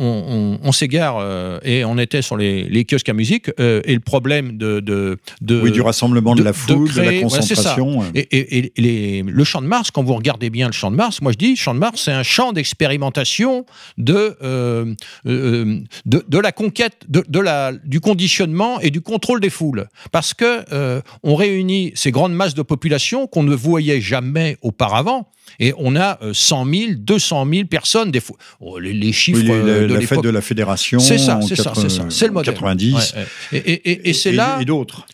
on, 0.63 0.73
s'égare 0.73 1.17
euh, 1.19 1.59
et 1.63 1.85
on 1.85 1.97
était 1.99 2.21
sur 2.21 2.37
les, 2.37 2.85
kiosques 2.85 3.09
à 3.09 3.15
musique, 3.15 3.51
et 3.59 3.95
le 3.95 4.01
problème 4.01 4.59
de, 4.59 4.81
de, 4.81 5.19
Oui, 5.63 5.73
du 5.73 5.81
rassemblement 5.81 6.35
de, 6.35 6.43
la 6.43 6.53
foule, 6.53 6.93
de, 6.93 7.01
la 7.01 7.21
concentration. 7.21 8.03
Et, 8.15 9.23
le 9.27 9.45
chant 9.45 9.63
de 9.63 9.67
Mars, 9.67 9.91
quand 9.91 10.03
vous 10.03 10.15
regardez 10.15 10.51
bien 10.51 10.67
le 10.67 10.73
chant 10.73 10.91
de 10.91 10.97
Mars, 10.97 11.23
moi 11.23 11.33
je 11.33 11.39
dis, 11.39 11.57
Champ 11.61 11.75
de 11.75 11.79
Mars, 11.79 12.03
c'est 12.05 12.13
un 12.13 12.23
champ 12.23 12.53
d'expérimentation 12.53 13.67
de, 13.99 14.37
euh, 14.43 14.95
euh, 15.27 15.81
de, 16.07 16.39
la 16.39 16.53
conquête, 16.53 17.03
de, 17.09 17.39
la, 17.39 17.73
du 17.73 18.01
conditionnement 18.01 18.81
et 18.81 18.91
du 18.91 19.01
contrôle 19.01 19.41
des 19.41 19.51
foules. 19.51 19.87
Parce 20.11 20.35
que 20.35 20.65
euh, 20.73 21.01
on 21.23 21.35
réunit 21.35 21.93
ces 21.95 22.11
grandes 22.11 22.35
masses 22.35 22.55
de 22.55 22.63
population 22.63 23.27
qu'on 23.27 23.43
ne 23.43 23.55
voyait 23.55 24.01
jamais 24.01 24.57
auparavant. 24.63 25.29
Et 25.59 25.75
on 25.79 25.97
a 25.97 26.19
100 26.33 26.65
000, 26.73 26.93
200 26.99 27.47
000 27.53 27.65
personnes, 27.67 28.11
des 28.13 28.23
oh, 28.61 28.79
les, 28.79 29.13
chiffres 29.13 29.43
de 29.43 29.95
la 29.95 30.01
fête 30.01 30.23
de 30.23 30.29
la 30.29 30.41
fédération. 30.41 31.01
C'est 31.01 31.19
ça, 31.19 31.41
c'est 31.47 31.57
ça, 31.57 31.73
c'est 31.75 31.89
ça. 31.89 32.07
C'est 32.09 32.27
le 32.27 32.33
modèle. 32.33 32.55
90. 32.55 33.15
Et, 33.53 34.13
c'est 34.13 34.33
là 34.33 34.61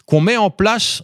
qu'on 0.04 0.20
met 0.20 0.36
en 0.36 0.50
place, 0.50 1.02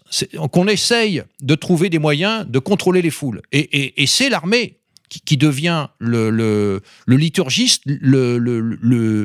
qu'on 0.53 0.68
essaye 0.68 1.22
de 1.40 1.55
trouver 1.55 1.88
des 1.88 1.99
moyens 1.99 2.47
de 2.47 2.59
contrôler 2.59 3.01
les 3.01 3.11
foules. 3.11 3.40
Et, 3.53 4.05
c'est 4.07 4.28
l'armée 4.28 4.82
qui, 5.25 5.37
devient 5.37 5.89
le, 5.99 6.31
le, 6.31 6.83
liturgiste, 7.17 7.83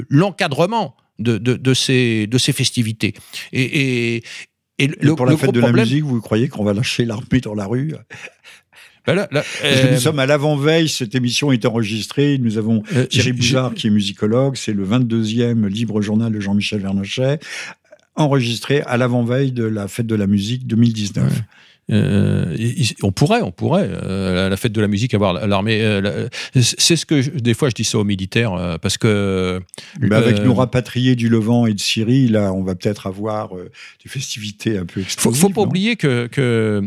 l'encadrement 0.10 0.96
le, 1.20 1.40
de, 1.40 1.56
de, 1.56 1.74
ces, 1.74 2.28
de 2.28 2.38
ces 2.38 2.54
festivités. 2.54 3.14
Et, 3.54 4.24
et, 4.80 4.88
le, 4.88 5.16
pour 5.16 5.26
la 5.26 5.38
fête 5.38 5.52
de 5.52 5.60
la 5.60 5.72
musique, 5.72 6.04
vous 6.04 6.22
croyez 6.22 6.50
qu'on 6.50 6.64
va 6.64 6.74
lâcher 6.74 7.06
l'armée 7.06 7.40
dans 7.42 7.56
la 7.56 7.66
rue? 7.66 7.96
Ben 9.08 9.28
Nous 9.32 9.40
euh, 9.64 9.98
sommes 9.98 10.20
à 10.20 10.26
l'avant-veille, 10.26 10.90
cette 10.90 11.16
émission 11.16 11.54
est 11.54 11.66
enregistrée. 11.66 12.38
Nous 12.40 12.58
avons 12.58 12.84
euh, 12.94 13.06
Thierry 13.06 13.32
Bouzard 13.32 13.74
qui 13.74 13.88
est 13.88 13.90
musicologue, 13.90 14.58
c'est 14.58 14.74
le 14.74 14.86
22e 14.86 15.66
libre 15.68 16.02
journal 16.02 16.34
de 16.34 16.42
Jean-Michel 16.42 16.82
Vernochet, 16.82 17.40
enregistré 18.16 18.82
à 18.82 18.98
l'avant-veille 18.98 19.54
de 19.54 19.64
la 19.64 19.88
fête 19.88 20.08
de 20.08 20.16
la 20.16 20.28
musique 20.28 20.68
2019. 20.68 21.42
Euh, 21.90 22.56
on 23.02 23.12
pourrait, 23.12 23.42
on 23.42 23.52
pourrait, 23.52 23.90
euh, 23.90 24.50
la, 24.50 24.58
fête 24.58 24.74
de 24.74 24.82
la 24.82 24.88
musique, 24.88 25.14
avoir 25.14 25.48
l'armée. 25.48 25.80
Euh, 25.82 26.28
c'est 26.54 26.96
ce 26.96 27.06
que 27.06 27.30
des 27.38 27.54
fois 27.54 27.70
je 27.70 27.76
dis 27.76 27.86
ça 27.86 27.98
aux 27.98 28.04
militaires 28.04 28.78
parce 28.82 28.98
que. 28.98 29.62
avec 30.12 30.44
nos 30.44 30.54
rapatriés 30.54 31.16
du 31.16 31.30
Levant 31.30 31.66
et 31.66 31.74
de 31.74 31.80
Syrie, 31.80 32.28
là, 32.28 32.52
on 32.54 32.64
va 32.64 32.76
peut-être 32.76 33.08
avoir 33.08 33.52
des 33.54 34.10
festivités 34.10 34.78
un 34.78 34.86
peu 34.86 35.02
explosives. 35.02 35.40
Faut, 35.40 35.48
faut 35.48 35.54
pas 35.54 35.62
oublier 35.62 35.96
que, 35.96 36.28
que 36.28 36.82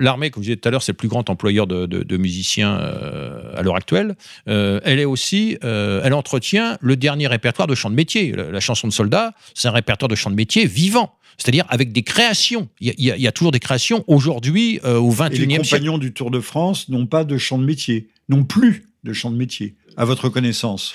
l'armée, 0.00 0.30
comme 0.30 0.42
je 0.42 0.48
disais 0.50 0.56
tout 0.56 0.68
à 0.68 0.70
l'heure, 0.70 0.82
c'est 0.82 0.92
le 0.92 0.96
plus 0.96 1.08
grand 1.08 1.28
employeur 1.28 1.66
de, 1.66 1.86
de 1.86 2.16
musiciens 2.16 2.74
à 2.74 3.62
l'heure 3.62 3.76
actuelle. 3.76 4.14
elle 4.46 5.00
est 5.00 5.04
aussi, 5.04 5.58
elle 5.62 6.14
entretient 6.14 6.78
le 6.80 6.96
dernier 6.96 7.26
répertoire 7.26 7.66
de 7.66 7.74
chants 7.74 7.90
de 7.90 7.96
métier. 7.96 8.32
La, 8.32 8.60
chanson 8.60 8.88
de 8.88 8.92
soldat, 8.92 9.32
c'est 9.54 9.68
un 9.68 9.72
répertoire 9.72 10.08
de 10.08 10.14
chants 10.14 10.30
de 10.30 10.36
métier 10.36 10.66
vivant 10.66 11.16
c'est-à-dire 11.38 11.64
avec 11.68 11.92
des 11.92 12.02
créations. 12.02 12.68
Il 12.80 12.94
y, 12.98 13.26
a 13.26 13.32
toujours 13.32 13.52
des 13.52 13.60
créations 13.60 14.04
aujourd'hui 14.06 14.80
euh, 14.84 14.98
au 14.98 15.12
21e 15.12 15.14
siècle. 15.14 15.48
Les 15.48 15.56
compagnons 15.58 15.98
du 15.98 16.12
Tour 16.12 16.30
de 16.30 16.40
France 16.40 16.88
n'ont 16.88 17.06
pas 17.06 17.24
de 17.24 17.36
champ 17.36 17.58
de 17.58 17.64
métier, 17.64 18.08
n'ont 18.28 18.44
plus 18.44 18.86
de 19.06 19.12
champ 19.12 19.30
de 19.30 19.36
métier. 19.36 19.76
à 19.96 20.04
votre 20.04 20.28
connaissance? 20.28 20.94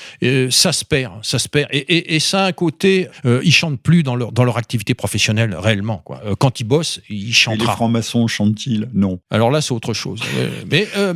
Ça 0.49 0.71
se 0.71 0.85
perd, 0.85 1.13
ça 1.23 1.39
se 1.39 1.49
perd. 1.49 1.67
Et, 1.71 2.19
ça 2.19 2.45
a 2.45 2.47
un 2.47 2.51
côté, 2.51 3.07
euh, 3.25 3.41
ils 3.43 3.51
chantent 3.51 3.81
plus 3.81 4.03
dans 4.03 4.15
leur, 4.15 4.31
dans 4.31 4.43
leur 4.43 4.57
activité 4.57 4.93
professionnelle 4.93 5.55
réellement. 5.55 5.97
Quoi. 5.97 6.21
Euh, 6.25 6.35
quand 6.37 6.59
ils 6.59 6.65
bossent, 6.65 7.01
ils 7.09 7.33
chantent. 7.33 7.59
les 7.59 7.65
francs-maçons 7.65 8.27
chantent-ils? 8.27 8.87
Non. 8.93 9.19
Alors 9.31 9.49
là, 9.49 9.61
c'est 9.61 9.73
autre 9.73 9.93
chose. 9.93 10.21
Euh, 10.37 10.49
mais, 10.69 10.87
on, 10.95 11.15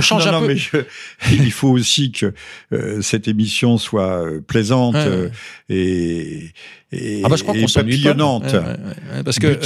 change 0.00 0.26
un 0.26 0.40
peu. 0.40 0.56
Mais 1.30 1.36
il 1.36 1.52
faut 1.52 1.68
aussi 1.68 2.10
que 2.10 2.34
cette 3.00 3.28
émission 3.28 3.78
soit 3.78 4.24
plaisante 4.48 4.96
et 5.68 6.50
et, 6.96 7.22
ah 7.24 7.28
bah 7.28 7.36
je 7.36 7.42
crois 7.42 7.54
qu'on 7.54 7.66
papillonnante, 7.66 8.54
parce 9.24 9.38
que 9.38 9.58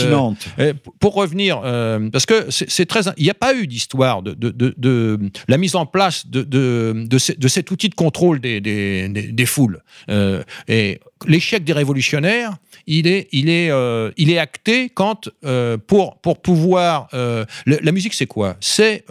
euh, 0.59 0.75
pour 0.99 1.15
revenir, 1.15 1.61
euh, 1.65 2.11
parce 2.11 2.27
que 2.27 2.47
c'est 2.51 2.87
très, 2.87 3.01
il 3.17 3.25
n'y 3.25 3.31
a 3.31 3.35
pas 3.35 3.55
eu 3.55 3.67
d'histoire 3.67 4.23
de, 4.23 4.33
de, 4.35 4.75
de, 4.77 5.19
la 5.49 5.59
mise 5.59 5.77
en 5.77 5.87
place 5.87 6.27
de, 6.27 6.43
de, 6.43 7.07
de, 7.09 7.49
cet 7.49 7.71
outil 7.71 7.89
de 7.89 7.95
contrôle 7.95 8.41
des, 8.41 8.61
des, 8.61 9.09
des, 9.09 9.47
foules. 9.47 9.83
Euh, 10.09 10.43
et 10.69 11.01
l'échec 11.27 11.65
des 11.65 11.73
révolutionnaires, 11.73 12.57
il 12.87 13.07
est, 13.07 13.29
il 13.33 13.49
est, 13.49 13.71
euh, 13.71 14.11
il 14.17 14.31
est 14.31 14.39
acté 14.39 14.89
quand, 14.89 15.29
euh, 15.45 15.77
pour, 15.77 16.19
pour 16.21 16.41
pouvoir. 16.41 17.09
Euh, 17.15 17.45
la 17.67 17.93
musique, 17.93 18.15
c'est 18.15 18.27
quoi? 18.27 18.57
C'est 18.61 19.05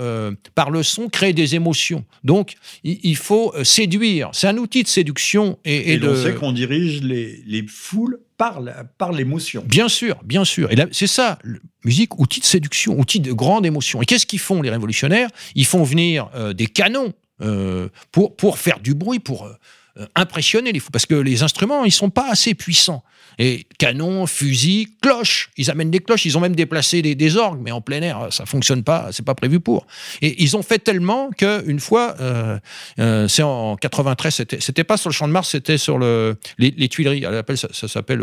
par 0.55 0.71
le 0.71 0.83
son 0.83 1.09
créer 1.09 1.33
des 1.33 1.55
émotions. 1.55 2.05
Donc, 2.23 2.55
il, 2.83 3.15
faut 3.15 3.53
séduire. 3.63 4.29
C'est 4.33 4.47
un 4.47 4.57
outil 4.57 4.83
de 4.83 4.87
séduction 4.87 5.57
et, 5.65 5.93
et, 5.93 6.03
on 6.03 6.15
sait 6.15 6.33
qu'on 6.33 6.51
dirige 6.51 7.01
les, 7.01 7.41
les 7.45 7.65
foules 7.67 8.19
par, 8.37 8.61
par 8.97 9.11
l'émotion. 9.11 9.63
Bien 9.67 9.89
sûr, 9.89 10.17
bien 10.23 10.45
sûr. 10.45 10.71
Et 10.71 10.75
c'est 10.91 11.07
ça, 11.07 11.39
musique, 11.83 12.19
outil 12.19 12.39
de 12.39 12.45
séduction, 12.45 12.99
outil 12.99 13.19
de 13.19 13.33
grande 13.33 13.65
émotion. 13.65 14.01
Et 14.01 14.05
qu'est-ce 14.05 14.25
qu'ils 14.25 14.39
font, 14.39 14.61
les 14.61 14.69
révolutionnaires? 14.69 15.29
Ils 15.55 15.65
font 15.65 15.83
venir 15.83 16.29
des 16.55 16.67
canons 16.67 17.13
pour, 18.11 18.35
pour 18.35 18.57
faire 18.57 18.79
du 18.79 18.93
bruit, 18.93 19.19
pour 19.19 19.49
impressionner 20.15 20.71
les 20.71 20.79
fous, 20.79 20.91
parce 20.91 21.05
que 21.05 21.15
les 21.15 21.43
instruments, 21.43 21.85
ils 21.85 21.91
sont 21.91 22.09
pas 22.09 22.29
assez 22.29 22.53
puissants. 22.53 23.03
Et 23.39 23.65
canon, 23.77 24.27
fusil, 24.27 24.89
cloche, 25.01 25.49
ils 25.55 25.71
amènent 25.71 25.91
des 25.91 26.01
cloches, 26.01 26.25
ils 26.25 26.37
ont 26.37 26.41
même 26.41 26.55
déplacé 26.55 27.01
des, 27.01 27.37
orgues, 27.37 27.61
mais 27.63 27.71
en 27.71 27.79
plein 27.79 28.01
air, 28.01 28.27
ça 28.31 28.45
fonctionne 28.45 28.83
pas, 28.83 29.09
c'est 29.13 29.23
pas 29.23 29.33
prévu 29.33 29.61
pour. 29.61 29.87
Et 30.21 30.43
ils 30.43 30.57
ont 30.57 30.61
fait 30.61 30.79
tellement 30.79 31.29
qu'une 31.29 31.79
fois, 31.79 32.15
euh, 32.19 32.59
euh, 32.99 33.29
c'est 33.29 33.43
en 33.43 33.77
93, 33.77 34.35
c'était, 34.35 34.59
c'était 34.59 34.83
pas 34.83 34.97
sur 34.97 35.09
le 35.09 35.13
Champ 35.13 35.27
de 35.27 35.31
Mars, 35.31 35.49
c'était 35.49 35.77
sur 35.77 35.97
le, 35.97 36.35
les, 36.57 36.89
Tuileries, 36.89 37.23
ça, 37.55 37.87
s'appelle 37.87 38.21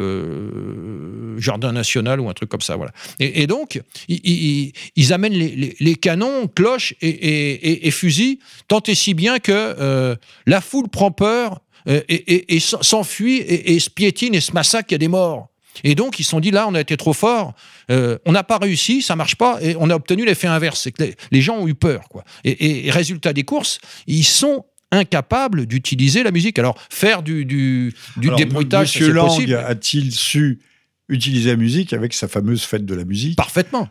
Jardin 1.38 1.72
National 1.72 2.20
ou 2.20 2.28
un 2.28 2.34
truc 2.34 2.50
comme 2.50 2.60
ça, 2.60 2.76
voilà. 2.76 2.92
Et, 3.18 3.46
donc, 3.46 3.80
ils, 4.08 5.12
amènent 5.14 5.32
les, 5.32 5.94
canons, 5.94 6.46
cloches 6.48 6.94
et, 7.00 7.90
fusils, 7.90 8.38
tant 8.68 8.80
et 8.86 8.94
si 8.94 9.14
bien 9.14 9.38
que 9.38 10.16
la 10.46 10.60
foule 10.60 10.88
prend 10.88 11.10
peur 11.10 11.62
euh, 11.88 12.00
et, 12.08 12.60
s'enfuit 12.60 13.38
et, 13.38 13.78
se 13.78 13.90
piétine 13.90 14.34
et 14.34 14.40
se 14.40 14.52
massacre, 14.52 14.88
il 14.90 14.94
y 14.94 14.96
a 14.96 14.98
des 14.98 15.08
morts. 15.08 15.48
Et 15.84 15.94
donc, 15.94 16.18
ils 16.18 16.24
se 16.24 16.30
sont 16.30 16.40
dit, 16.40 16.50
là, 16.50 16.66
on 16.68 16.74
a 16.74 16.80
été 16.80 16.96
trop 16.96 17.12
fort, 17.12 17.54
euh, 17.90 18.18
on 18.24 18.32
n'a 18.32 18.42
pas 18.42 18.58
réussi, 18.58 19.02
ça 19.02 19.14
marche 19.14 19.36
pas, 19.36 19.58
et 19.60 19.76
on 19.78 19.90
a 19.90 19.94
obtenu 19.94 20.24
l'effet 20.24 20.46
inverse. 20.46 20.80
C'est 20.80 20.92
que 20.92 21.04
les, 21.30 21.42
gens 21.42 21.58
ont 21.58 21.68
eu 21.68 21.74
peur. 21.74 22.08
Quoi. 22.08 22.24
Et, 22.44 22.90
résultat 22.90 23.32
des 23.32 23.44
courses, 23.44 23.78
ils 24.06 24.24
sont 24.24 24.64
incapables 24.90 25.66
d'utiliser 25.66 26.22
la 26.22 26.30
musique. 26.30 26.58
Alors, 26.58 26.80
faire 26.90 27.22
du, 27.22 27.44
du, 27.44 27.94
du 28.16 28.30
débruitage, 28.30 28.92
c'est 28.92 29.12
possible. 29.12 29.54
a-t-il 29.54 30.12
su 30.12 30.60
utiliser 31.08 31.50
la 31.50 31.56
musique 31.56 31.92
avec 31.92 32.14
sa 32.14 32.26
fameuse 32.26 32.62
fête 32.62 32.86
de 32.86 32.94
la 32.94 33.04
musique? 33.04 33.36
Parfaitement. 33.36 33.88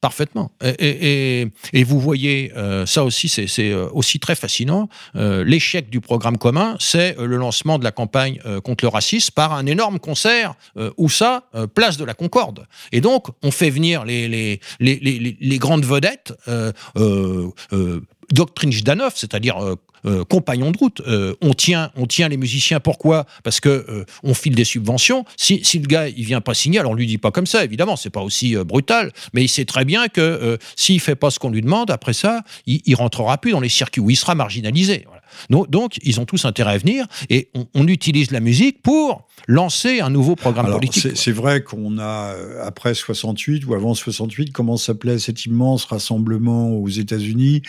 Parfaitement. 0.00 0.52
Et, 0.78 1.50
vous 1.84 1.98
voyez, 1.98 2.52
euh, 2.56 2.86
ça 2.86 3.02
aussi, 3.02 3.28
c'est 3.28 3.48
euh, 3.70 3.88
aussi 3.92 4.20
très 4.20 4.36
fascinant. 4.36 4.88
Euh, 5.16 5.42
l'échec 5.42 5.90
du 5.90 6.00
programme 6.00 6.38
commun, 6.38 6.76
c'est 6.78 7.16
le 7.18 7.36
lancement 7.36 7.80
de 7.80 7.84
la 7.84 7.90
campagne 7.90 8.38
contre 8.62 8.84
le 8.84 8.90
racisme 8.90 9.32
par 9.34 9.52
un 9.52 9.66
énorme 9.66 9.98
concert 9.98 10.54
où 10.96 11.08
ça, 11.08 11.44
place 11.74 11.96
de 11.96 12.04
la 12.04 12.14
Concorde. 12.14 12.66
Et 12.92 13.00
donc, 13.00 13.26
on 13.42 13.50
fait 13.50 13.70
venir 13.70 14.04
les, 14.04 14.60
les, 14.78 15.58
grandes 15.58 15.84
vedettes, 15.84 16.32
doctrine 18.30 18.72
Jdanov, 18.72 19.12
c'est-à-dire 19.16 19.76
euh, 20.06 20.24
compagnon 20.24 20.70
de 20.70 20.78
route. 20.78 21.00
Euh, 21.06 21.34
on, 21.40 21.54
tient, 21.54 21.90
on 21.96 22.06
tient 22.06 22.28
les 22.28 22.36
musiciens. 22.36 22.80
Pourquoi? 22.80 23.26
Parce 23.44 23.60
que 23.60 23.68
euh, 23.68 24.04
on 24.22 24.34
file 24.34 24.54
des 24.54 24.64
subventions. 24.64 25.24
Si, 25.36 25.64
si, 25.64 25.78
le 25.78 25.86
gars 25.86 26.08
il 26.08 26.24
vient 26.24 26.40
pas 26.40 26.54
signer, 26.54 26.78
alors 26.78 26.92
on 26.92 26.94
lui 26.94 27.06
dit 27.06 27.18
pas 27.18 27.30
comme 27.30 27.46
ça, 27.46 27.64
évidemment, 27.64 27.96
c'est 27.96 28.10
pas 28.10 28.22
aussi 28.22 28.56
brutal, 28.56 29.12
mais 29.32 29.44
il 29.44 29.48
sait 29.48 29.64
très 29.64 29.84
bien 29.84 30.08
que 30.08 30.58
s'il 30.76 31.00
fait 31.00 31.16
pas 31.16 31.30
ce 31.30 31.38
qu'on 31.38 31.50
lui 31.50 31.62
demande, 31.62 31.90
après 31.90 32.12
ça, 32.12 32.42
il, 32.66 32.80
il 32.84 32.94
rentrera 32.94 33.38
plus 33.38 33.52
dans 33.52 33.60
les 33.60 33.68
circuits 33.68 34.00
où 34.00 34.10
il 34.10 34.16
sera 34.16 34.34
marginalisé. 34.34 35.04
Donc, 35.50 35.98
ils 36.02 36.20
ont 36.20 36.24
tous 36.24 36.44
intérêt 36.44 36.72
à 36.72 36.78
venir 36.78 37.06
et 37.30 37.50
on, 37.74 37.88
utilise 37.88 38.30
la 38.32 38.40
musique 38.40 38.82
pour 38.82 39.26
lancer 39.46 40.00
un 40.00 40.10
nouveau 40.10 40.36
programme 40.36 40.70
politique. 40.70 41.16
C'est 41.16 41.32
vrai 41.32 41.62
qu'on 41.62 41.98
a, 41.98 42.34
euh, 42.34 42.66
après 42.66 42.94
68 42.94 43.66
ou 43.66 43.74
avant 43.74 43.94
68, 43.94 44.52
comment 44.52 44.76
s'appelait 44.76 45.18
cet 45.18 45.44
immense 45.44 45.84
rassemblement 45.84 46.70
aux 46.70 46.88
États-Unis 46.88 47.62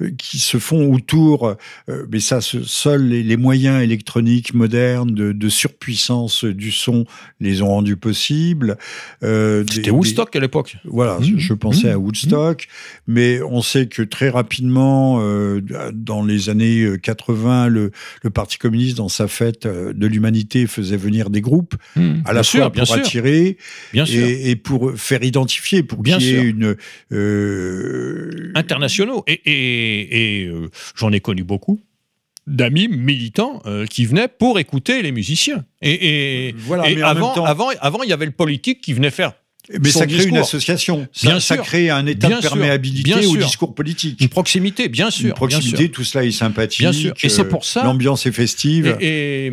euh, 0.00 0.10
qui 0.16 0.38
se 0.38 0.58
font 0.58 0.92
autour, 0.92 1.56
euh, 1.88 2.06
mais 2.10 2.20
ça, 2.20 2.40
seuls 2.40 3.06
les, 3.08 3.36
moyens 3.36 3.82
électroniques 3.82 4.54
modernes 4.54 5.10
de, 5.10 5.48
surpuissance 5.48 6.44
du 6.44 6.72
son 6.72 7.04
les 7.40 7.62
ont 7.62 7.68
rendus 7.68 7.96
possibles. 7.96 8.76
C'était 9.20 9.90
Woodstock 9.90 10.34
à 10.34 10.40
l'époque. 10.40 10.76
Voilà, 10.84 11.18
je, 11.22 11.52
mmh. 11.52 11.56
pensais 11.56 11.90
à 11.90 11.96
mmh. 11.96 12.02
Woodstock, 12.02 12.68
mais 13.06 13.40
on 13.42 13.62
sait 13.62 13.86
que 13.86 14.02
très 14.02 14.28
rapidement, 14.28 15.20
dans 15.92 16.24
les 16.24 16.48
années 16.48 16.96
80, 17.02 17.68
le, 17.68 17.90
Parti 18.34 18.58
communiste, 18.58 18.96
dans 18.96 19.08
sa 19.08 19.28
fête 19.28 19.66
de 19.66 20.06
l'humanité, 20.06 20.66
faisait 20.66 20.96
venir 20.96 21.15
des 21.24 21.40
groupes, 21.40 21.74
hmm, 21.96 22.20
à 22.24 22.32
la 22.32 22.42
fois 22.42 22.70
pour 22.70 22.92
attirer 22.92 23.56
et, 23.94 24.56
pour 24.56 24.92
faire 24.96 25.22
identifier, 25.22 25.82
pour 25.82 26.02
qu'il 26.02 26.20
y 26.20 26.34
ait 26.34 26.42
une... 26.42 26.76
Euh, 27.12 28.52
Internationaux. 28.54 29.24
Et, 29.26 30.48
euh, 30.48 30.68
j'en 30.94 31.12
ai 31.12 31.20
connu 31.20 31.44
beaucoup 31.44 31.80
d'amis 32.46 32.86
militants 32.86 33.60
qui 33.90 34.06
venaient 34.06 34.28
pour 34.28 34.60
écouter 34.60 35.02
les 35.02 35.10
musiciens. 35.10 35.64
Et, 35.82 36.54
voilà, 36.58 36.84
avant, 37.08 37.34
avant, 37.44 37.70
avant, 37.80 38.02
il 38.04 38.10
y 38.10 38.12
avait 38.12 38.26
le 38.26 38.30
politique 38.30 38.80
qui 38.80 38.92
venait 38.92 39.10
faire 39.10 39.32
mais 39.80 39.90
ça 39.90 40.06
crée 40.06 40.24
une 40.24 40.36
association. 40.36 41.08
Ça, 41.12 41.40
ça, 41.40 41.56
crée 41.56 41.90
un 41.90 42.06
état 42.06 42.28
de 42.28 42.40
perméabilité 42.40 43.26
au 43.26 43.36
discours 43.36 43.74
politique. 43.74 44.20
Une 44.20 44.28
proximité, 44.28 44.88
bien 44.88 45.10
sûr. 45.10 45.28
Une 45.28 45.34
proximité, 45.34 45.90
tout 45.90 46.04
cela 46.04 46.24
est 46.24 46.30
sympathique. 46.30 46.80
Bien 46.80 46.92
sûr. 46.92 47.14
Et 47.22 47.28
c'est 47.28 47.48
pour 47.48 47.64
ça. 47.64 47.84
L'ambiance 47.84 48.26
est 48.26 48.32
festive. 48.32 48.96
Et, 49.00 49.52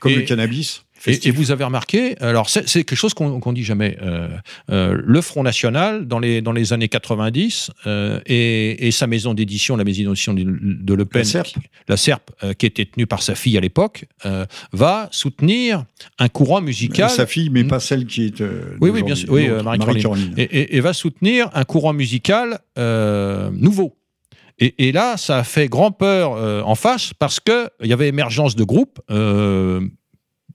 comme 0.00 0.14
le 0.14 0.22
cannabis. 0.22 0.84
Et, 1.06 1.30
vous 1.30 1.50
avez 1.50 1.64
remarqué, 1.64 2.16
alors 2.20 2.48
c'est 2.48 2.64
quelque 2.64 2.94
chose 2.94 3.14
qu'on 3.14 3.38
ne 3.38 3.54
dit 3.54 3.64
jamais, 3.64 3.96
euh, 4.02 4.28
euh, 4.70 5.00
le 5.04 5.20
Front 5.20 5.42
National, 5.42 6.06
dans 6.06 6.18
les, 6.18 6.42
dans 6.42 6.52
les 6.52 6.72
années 6.72 6.88
90, 6.88 7.70
euh, 7.86 8.20
et, 8.26 8.90
sa 8.92 9.06
maison 9.06 9.34
d'édition, 9.34 9.76
la 9.76 9.84
maison 9.84 10.10
d'édition 10.10 10.34
de, 10.34 10.94
Le 10.94 11.04
Pen, 11.04 11.24
la 11.88 11.96
SERP, 11.96 12.30
qui, 12.58 12.66
était 12.66 12.84
tenue 12.84 13.06
par 13.06 13.22
sa 13.22 13.34
fille 13.34 13.56
à 13.56 13.60
l'époque, 13.60 14.06
va 14.72 15.08
soutenir 15.10 15.84
un 16.18 16.28
courant 16.28 16.60
musical. 16.60 17.10
sa 17.10 17.26
fille, 17.26 17.50
mais 17.50 17.64
pas 17.64 17.80
celle 17.80 18.06
qui 18.06 18.26
est. 18.26 18.42
oui, 18.80 18.90
oui, 18.90 19.02
bien 19.02 19.14
sûr, 19.14 19.30
oui, 19.30 19.48
Marie-Caroline. 19.48 20.34
et, 20.36 20.80
va 20.80 20.92
soutenir 20.92 21.50
un 21.54 21.64
courant 21.64 21.92
musical 21.92 22.60
nouveau. 22.76 23.96
Et, 24.58 24.92
là, 24.92 25.16
ça 25.16 25.38
a 25.38 25.44
fait 25.44 25.68
grand 25.68 25.90
peur 25.90 26.32
en 26.66 26.74
face 26.74 27.12
parce 27.18 27.40
qu'il 27.40 27.88
y 27.88 27.92
avait 27.92 28.08
émergence 28.08 28.54
de 28.54 28.62
groupes 28.62 29.00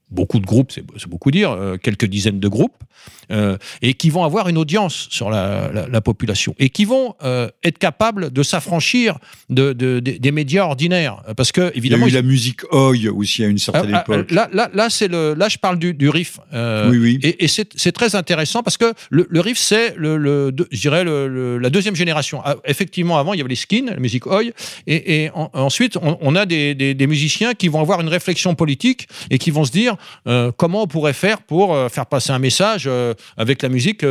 beaucoup 0.09 0.39
de 0.39 0.45
groupes, 0.45 0.71
c'est 0.71 1.07
beaucoup 1.07 1.31
dire, 1.31 1.51
euh, 1.51 1.77
quelques 1.77 2.05
dizaines 2.05 2.39
de 2.39 2.47
groupes, 2.47 2.83
euh, 3.31 3.57
et 3.81 3.93
qui 3.93 4.09
vont 4.09 4.23
avoir 4.23 4.47
une 4.47 4.57
audience 4.57 5.07
sur 5.09 5.29
la, 5.29 6.01
population, 6.01 6.55
et 6.59 6.69
qui 6.69 6.85
vont 6.85 7.15
euh, 7.23 7.49
être 7.63 7.77
capables 7.77 8.31
de 8.31 8.43
s'affranchir 8.43 9.17
de, 9.49 9.73
des 9.73 10.31
médias 10.31 10.63
ordinaires. 10.63 11.23
Parce 11.35 11.51
que, 11.51 11.71
évidemment. 11.75 12.07
Il 12.07 12.13
y 12.13 12.15
a 12.15 12.19
eu 12.19 12.21
la 12.23 12.27
musique 12.27 12.61
Oi 12.71 13.09
aussi 13.13 13.43
à 13.43 13.47
une 13.47 13.57
certaine 13.57 13.93
ah, 13.93 14.05
ah, 14.07 14.13
époque. 14.13 14.31
Là, 14.31 14.49
là, 14.53 14.69
là, 14.73 14.87
le, 15.01 15.33
là, 15.33 15.49
je 15.49 15.57
parle 15.57 15.77
du, 15.77 16.09
riff. 16.09 16.39
oui, 16.53 16.97
oui. 16.97 17.19
Et, 17.23 17.47
c'est 17.47 17.91
très 17.91 18.15
intéressant 18.15 18.63
parce 18.63 18.77
que 18.77 18.93
le, 19.09 19.41
riff, 19.41 19.57
c'est, 19.57 19.95
le, 19.97 20.53
je 20.71 20.79
dirais, 20.79 21.03
la 21.03 21.69
deuxième 21.69 21.95
génération. 21.95 22.41
Ah, 22.45 22.55
effectivement, 22.65 23.17
avant, 23.17 23.33
il 23.33 23.37
y 23.37 23.41
avait 23.41 23.49
les 23.49 23.55
skins, 23.55 23.87
la 23.87 23.99
musique 23.99 24.25
Oi, 24.25 24.51
et, 24.85 25.29
ensuite, 25.33 25.97
on, 25.97 26.17
on 26.21 26.35
a 26.35 26.45
des, 26.45 26.75
des 26.75 27.07
musiciens 27.07 27.53
qui 27.53 27.67
vont 27.67 27.81
avoir 27.81 27.99
une 27.99 28.09
réflexion 28.09 28.55
politique 28.55 29.07
et 29.29 29.37
qui 29.37 29.51
vont 29.51 29.65
se 29.65 29.71
dire 29.71 29.96
euh, 30.27 30.51
comment 30.55 30.83
on 30.83 30.87
pourrait 30.87 31.13
faire 31.13 31.41
pour 31.41 31.73
euh, 31.73 31.89
faire 31.89 32.05
passer 32.05 32.31
un 32.31 32.39
message 32.39 32.85
euh, 32.87 33.13
avec 33.37 33.61
la 33.61 33.69
musique 33.69 34.05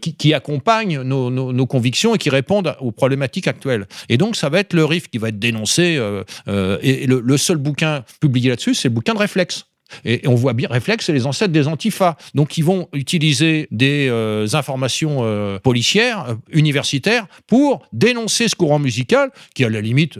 qui, 0.00 0.34
accompagne 0.34 1.02
nos, 1.02 1.66
convictions 1.66 2.14
et 2.14 2.18
qui 2.18 2.30
répondent 2.30 2.74
aux 2.80 2.92
problématiques 2.92 3.48
actuelles. 3.48 3.86
Et 4.08 4.16
donc, 4.16 4.36
ça 4.36 4.48
va 4.48 4.60
être 4.60 4.72
le 4.72 4.84
riff 4.84 5.08
qui 5.08 5.18
va 5.18 5.28
être 5.28 5.38
dénoncé. 5.38 6.00
et 6.82 7.06
le, 7.06 7.36
seul 7.36 7.56
bouquin 7.56 8.04
publié 8.20 8.50
là-dessus, 8.50 8.74
c'est 8.74 8.88
le 8.88 8.94
bouquin 8.94 9.14
de 9.14 9.18
réflexe. 9.18 9.66
Et, 10.04 10.26
on 10.26 10.34
voit 10.34 10.52
bien, 10.52 10.68
réflexe, 10.68 11.06
c'est 11.06 11.12
les 11.12 11.26
ancêtres 11.26 11.52
des 11.52 11.68
antifas. 11.68 12.16
Donc, 12.34 12.58
ils 12.58 12.64
vont 12.64 12.88
utiliser 12.92 13.68
des 13.70 14.08
euh, 14.08 14.46
informations 14.52 15.18
euh, 15.20 15.58
policières, 15.58 16.26
euh, 16.28 16.34
universitaires, 16.52 17.26
pour 17.46 17.86
dénoncer 17.92 18.48
ce 18.48 18.56
courant 18.56 18.78
musical 18.78 19.30
qui, 19.54 19.64
à 19.64 19.68
la 19.68 19.80
limite, 19.80 20.18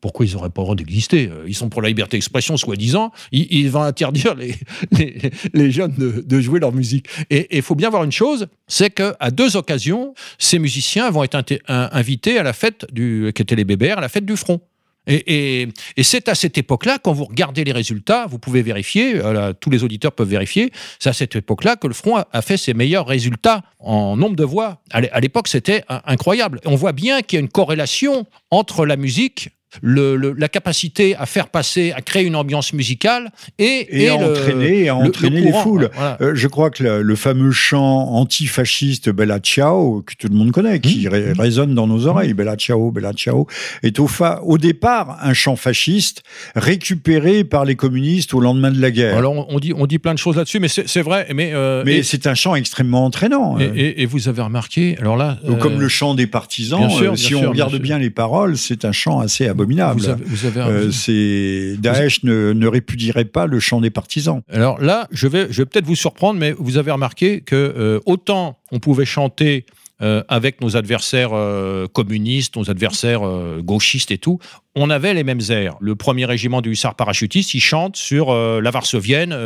pourquoi 0.00 0.26
ils 0.26 0.32
n'auraient 0.32 0.50
pas 0.50 0.62
le 0.62 0.66
droit 0.66 0.74
d'exister 0.76 1.30
Ils 1.46 1.54
sont 1.54 1.68
pour 1.68 1.82
la 1.82 1.88
liberté 1.88 2.16
d'expression, 2.16 2.56
soi-disant. 2.56 3.12
Ils, 3.32 3.70
vont 3.70 3.82
interdire 3.82 4.34
les, 4.34 4.54
jeunes 5.70 5.94
de, 5.96 6.40
jouer 6.40 6.60
leur 6.60 6.72
musique. 6.72 7.06
Et 7.30 7.56
il 7.56 7.62
faut 7.62 7.74
bien 7.74 7.90
voir 7.90 8.04
une 8.04 8.12
chose, 8.12 8.46
c'est 8.66 8.90
qu'à 8.90 9.30
deux 9.30 9.56
occasions, 9.56 10.14
ces 10.38 10.58
musiciens 10.58 11.10
vont 11.10 11.24
être 11.24 11.42
invités 11.68 12.38
à 12.38 12.42
la 12.42 12.52
fête 12.52 12.86
du, 12.92 13.32
qui 13.34 13.42
était 13.42 13.56
les 13.56 13.90
à 13.90 14.00
la 14.00 14.08
fête 14.08 14.24
du 14.24 14.36
front. 14.36 14.60
Et, 15.06 15.68
c'est 16.02 16.28
à 16.28 16.34
cette 16.34 16.58
époque-là, 16.58 16.98
quand 17.02 17.12
vous 17.12 17.24
regardez 17.24 17.64
les 17.64 17.72
résultats, 17.72 18.26
vous 18.26 18.38
pouvez 18.38 18.62
vérifier, 18.62 19.16
euh, 19.16 19.52
tous 19.52 19.70
les 19.70 19.82
auditeurs 19.82 20.12
peuvent 20.12 20.28
vérifier, 20.28 20.72
c'est 20.98 21.10
à 21.10 21.12
cette 21.12 21.36
époque-là 21.36 21.76
que 21.76 21.86
le 21.86 21.94
Front 21.94 22.16
a, 22.16 22.42
fait 22.42 22.56
ses 22.56 22.74
meilleurs 22.74 23.06
résultats 23.06 23.62
en 23.78 24.16
nombre 24.16 24.36
de 24.36 24.44
voix. 24.44 24.80
À 24.90 25.20
l'époque, 25.20 25.48
c'était 25.48 25.84
incroyable. 25.88 26.60
On 26.64 26.76
voit 26.76 26.92
bien 26.92 27.22
qu'il 27.22 27.36
y 27.36 27.40
a 27.40 27.42
une 27.42 27.48
corrélation 27.48 28.26
entre 28.50 28.86
la 28.86 28.96
musique 28.96 29.50
le, 29.80 30.16
la 30.16 30.48
capacité 30.48 31.16
à 31.16 31.26
faire 31.26 31.48
passer, 31.48 31.92
à 31.92 32.02
créer 32.02 32.24
une 32.24 32.36
ambiance 32.36 32.72
musicale 32.72 33.30
et, 33.58 33.86
et, 33.90 34.08
à 34.08 34.16
entraîner, 34.16 34.88
à 34.88 34.96
entraîner 34.96 35.40
les 35.40 35.52
foules. 35.52 35.90
Euh, 36.20 36.32
je 36.34 36.48
crois 36.48 36.70
que 36.70 36.82
le, 36.82 37.16
fameux 37.16 37.52
chant 37.52 38.08
antifasciste 38.14 39.10
Bella 39.10 39.38
Ciao, 39.38 40.02
que 40.02 40.14
tout 40.18 40.28
le 40.28 40.34
monde 40.34 40.52
connaît, 40.52 40.80
qui 40.80 41.06
mmh. 41.06 41.10
Mmh. 41.10 41.40
résonne 41.40 41.74
dans 41.74 41.86
nos 41.86 42.06
oreilles, 42.06 42.34
Bella 42.34 42.56
Ciao, 42.56 42.90
Bella 42.90 43.12
Ciao, 43.12 43.46
est 43.82 43.98
au, 43.98 44.08
au 44.44 44.58
départ 44.58 45.18
un 45.22 45.34
chant 45.34 45.56
fasciste 45.56 46.22
récupéré 46.54 47.44
par 47.44 47.64
les 47.64 47.76
communistes 47.76 48.34
au 48.34 48.40
lendemain 48.40 48.70
de 48.70 48.80
la 48.80 48.90
guerre. 48.90 49.16
Alors 49.16 49.46
on 49.48 49.58
dit, 49.58 49.72
on 49.74 49.86
dit 49.86 49.98
plein 49.98 50.14
de 50.14 50.18
choses 50.18 50.36
là-dessus, 50.36 50.60
mais 50.60 50.68
c'est 50.68 51.02
vrai. 51.02 51.28
Mais, 51.34 51.52
euh, 51.54 51.82
mais 51.86 52.02
c'est 52.02 52.26
un 52.26 52.34
chant 52.34 52.54
extrêmement 52.54 53.04
entraînant. 53.04 53.58
Euh. 53.58 53.72
Et, 53.74 54.06
vous 54.06 54.28
avez 54.28 54.42
remarqué, 54.42 54.96
alors 55.00 55.16
là. 55.16 55.38
comme 55.60 55.80
le 55.80 55.88
chant 55.88 56.14
des 56.14 56.26
partisans, 56.26 56.90
si 57.16 57.34
on 57.34 57.48
regarde 57.50 57.76
bien, 57.76 57.98
les 57.98 58.10
paroles, 58.10 58.56
c'est 58.56 58.84
un 58.84 58.92
chant 58.92 59.20
assez 59.20 59.46
abondant 59.48 59.61
vous 59.94 60.08
avez, 60.46 60.60
euh, 60.60 60.90
c'est 60.90 61.76
Daesh 61.78 62.24
ne, 62.24 62.52
ne, 62.52 62.66
répudierait 62.66 63.24
pas 63.24 63.46
le 63.46 63.60
chant 63.60 63.80
des 63.80 63.90
partisans. 63.90 64.42
Alors 64.50 64.80
là, 64.80 65.08
je 65.10 65.26
vais, 65.26 65.46
je 65.50 65.62
vais 65.62 65.66
peut-être 65.66 65.86
vous 65.86 65.96
surprendre, 65.96 66.38
mais 66.38 66.52
vous 66.58 66.76
avez 66.76 66.90
remarqué 66.90 67.40
que 67.40 67.56
euh, 67.56 68.00
autant 68.06 68.58
on 68.70 68.78
pouvait 68.78 69.04
chanter 69.04 69.66
euh, 70.02 70.24
avec 70.26 70.60
nos 70.60 70.76
adversaires 70.76 71.30
euh, 71.32 71.86
communistes, 71.86 72.56
nos 72.56 72.68
adversaires 72.70 73.24
euh, 73.24 73.60
gauchistes 73.62 74.10
et 74.10 74.18
tout, 74.18 74.40
on 74.74 74.90
avait 74.90 75.14
les 75.14 75.24
mêmes 75.24 75.40
airs. 75.50 75.76
Le 75.80 75.94
premier 75.94 76.24
régiment 76.24 76.60
du 76.60 76.70
hussard 76.70 76.94
parachutiste, 76.94 77.54
il 77.54 77.60
chante 77.60 77.96
sur 77.96 78.34
la 78.34 78.70
Varsovienne, 78.70 79.36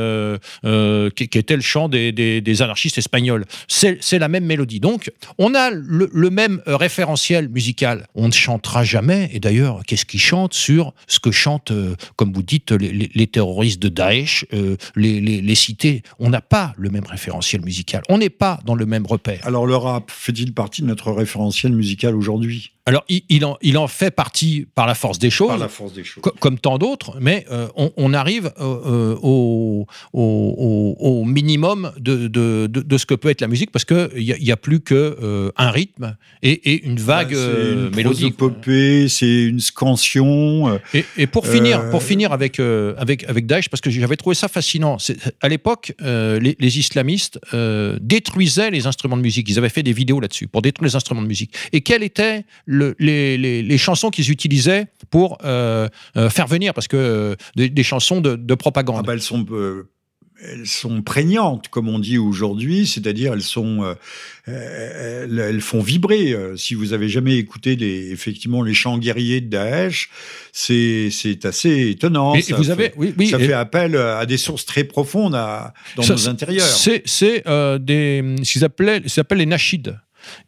qui, 0.62 1.24
était 1.24 1.57
le 1.57 1.62
chant 1.62 1.89
des, 1.89 2.62
anarchistes 2.62 2.99
espagnols. 2.99 3.45
C'est 3.66 4.18
la 4.18 4.29
même 4.29 4.45
mélodie. 4.45 4.81
Donc, 4.81 5.11
on 5.39 5.55
a 5.55 5.70
le, 5.70 6.31
même 6.31 6.62
référentiel 6.66 7.49
musical. 7.49 8.07
On 8.14 8.29
ne 8.29 8.33
chantera 8.33 8.85
jamais, 8.85 9.29
et 9.33 9.41
d'ailleurs, 9.41 9.83
qu'est-ce 9.87 10.05
qu'ils 10.05 10.20
chantent 10.20 10.55
sur 10.55 10.95
ce 11.09 11.18
que 11.18 11.31
chantent, 11.31 11.72
comme 12.16 12.33
vous 12.33 12.43
dites, 12.43 12.70
les, 12.72 13.27
terroristes 13.27 13.83
de 13.83 13.89
Daesh, 13.89 14.47
les, 14.95 15.20
les 15.20 15.55
cités 15.55 16.03
On 16.18 16.31
n'a 16.31 16.41
pas 16.41 16.72
le 16.77 16.91
même 16.91 17.07
référentiel 17.07 17.62
musical. 17.62 18.03
On 18.09 18.18
n'est 18.18 18.31
pas 18.31 18.61
dans 18.64 18.74
le 18.74 18.87
même 18.87 19.07
repère. 19.07 19.41
Alors, 19.45 19.66
le 19.66 19.77
rap 19.77 20.11
fait 20.11 20.33
partie 20.53 20.83
de 20.83 20.87
notre 20.87 21.12
référentiel 21.12 21.72
musical 21.72 22.14
aujourd'hui? 22.14 22.72
Alors, 22.89 23.05
il, 23.09 23.45
en, 23.45 23.57
il, 23.62 23.79
en, 23.79 23.89
fait 23.89 24.12
partie 24.12 24.66
par 24.77 24.87
la 24.87 24.95
force 24.95 25.15
des 25.18 25.30
choses, 25.30 25.66
force 25.68 25.92
des 25.92 26.04
choses. 26.04 26.22
comme 26.40 26.58
tant 26.58 26.78
d'autres, 26.78 27.16
mais 27.20 27.46
euh, 27.50 27.68
on, 27.96 28.12
arrive 28.12 28.52
euh, 28.58 29.14
euh, 29.14 29.16
au, 29.22 29.86
au, 30.12 31.24
minimum 31.24 31.92
de, 31.98 32.28
de, 32.28 32.66
de, 32.66 32.98
ce 32.98 33.06
que 33.06 33.14
peut 33.14 33.28
être 33.28 33.40
la 33.40 33.48
musique, 33.48 33.70
parce 33.70 33.84
qu'il 33.84 34.10
n'y 34.16 34.50
a, 34.50 34.54
a, 34.54 34.56
plus 34.56 34.80
qu'un 34.80 35.12
un 35.56 35.70
rythme 35.70 36.16
et, 36.42 36.86
une 36.86 36.98
vague 36.98 37.34
bah, 37.34 37.40
une 37.40 37.94
mélodique. 37.94 38.36
C'est 39.08 39.42
une 39.44 39.60
scansion. 39.60 40.78
Et, 40.94 41.04
et 41.16 41.26
pour 41.26 41.46
finir, 41.46 41.90
pour 41.90 42.02
finir 42.02 42.32
avec, 42.32 42.60
avec, 42.60 43.24
avec 43.24 43.46
Daesh, 43.46 43.68
parce 43.68 43.80
que 43.80 43.90
j'avais 43.90 44.16
trouvé 44.16 44.34
ça 44.34 44.48
fascinant, 44.48 44.96
à 45.40 45.48
l'époque, 45.48 45.92
les, 46.00 46.56
les, 46.58 46.78
islamistes 46.78 47.38
détruisaient 48.00 48.70
les 48.70 48.86
instruments 48.86 49.16
de 49.16 49.22
musique. 49.22 49.48
Ils 49.48 49.58
avaient 49.58 49.68
fait 49.68 49.82
des 49.82 49.92
vidéos 49.92 50.20
là-dessus, 50.20 50.48
pour 50.48 50.62
détruire 50.62 50.88
les 50.88 50.96
instruments 50.96 51.22
de 51.22 51.28
musique. 51.28 51.52
Et 51.72 51.80
quel 51.80 52.02
était 52.02 52.44
les, 52.66 53.78
chansons 53.78 54.10
qu'ils 54.10 54.30
utilisaient 54.30 54.86
pour 55.11 55.38
euh, 55.44 55.88
euh, 56.16 56.30
faire 56.30 56.46
venir, 56.46 56.74
parce 56.74 56.88
que 56.88 56.96
euh, 56.96 57.34
des, 57.57 57.82
chansons 57.82 58.20
de, 58.20 58.54
propagande. 58.54 58.98
Ah 59.00 59.02
bah, 59.02 59.14
elles 59.14 59.22
sont 59.22 59.46
elles 60.52 60.66
sont 60.66 61.00
prégnantes, 61.00 61.68
comme 61.68 61.88
on 61.88 61.98
dit 61.98 62.18
aujourd'hui, 62.18 62.86
c'est-à-dire 62.86 63.32
elles 63.32 63.40
sont, 63.40 63.96
elles, 64.46 65.61
font 65.62 65.80
vibrer. 65.80 66.36
Si 66.57 66.74
vous 66.74 66.92
avez 66.92 67.09
jamais 67.09 67.38
écouté 67.38 67.74
les, 67.74 68.12
effectivement 68.12 68.62
les 68.62 68.74
chants 68.74 68.98
guerriers 68.98 69.40
de 69.40 69.48
Daesh, 69.48 70.11
c'est 70.52 71.09
assez 71.44 71.88
étonnant. 71.88 72.34
Et, 72.34 72.42
ça 72.42 72.54
vous 72.54 72.68
avez, 72.68 72.92
oui, 72.98 73.14
oui, 73.16 73.28
ça 73.28 73.38
fait 73.38 73.54
appel 73.54 73.96
à 73.96 74.26
des 74.26 74.36
sources 74.36 74.66
très 74.66 74.84
profondes 74.84 75.34
à, 75.34 75.72
dans 75.96 76.07
nos 76.07 76.28
intérieurs. 76.28 76.66
C'est 76.66 77.02
des 77.80 78.36
ce 78.42 78.52
qu'ils 78.52 78.64
appellent, 78.64 79.38
les 79.38 79.46
nashids. 79.46 79.94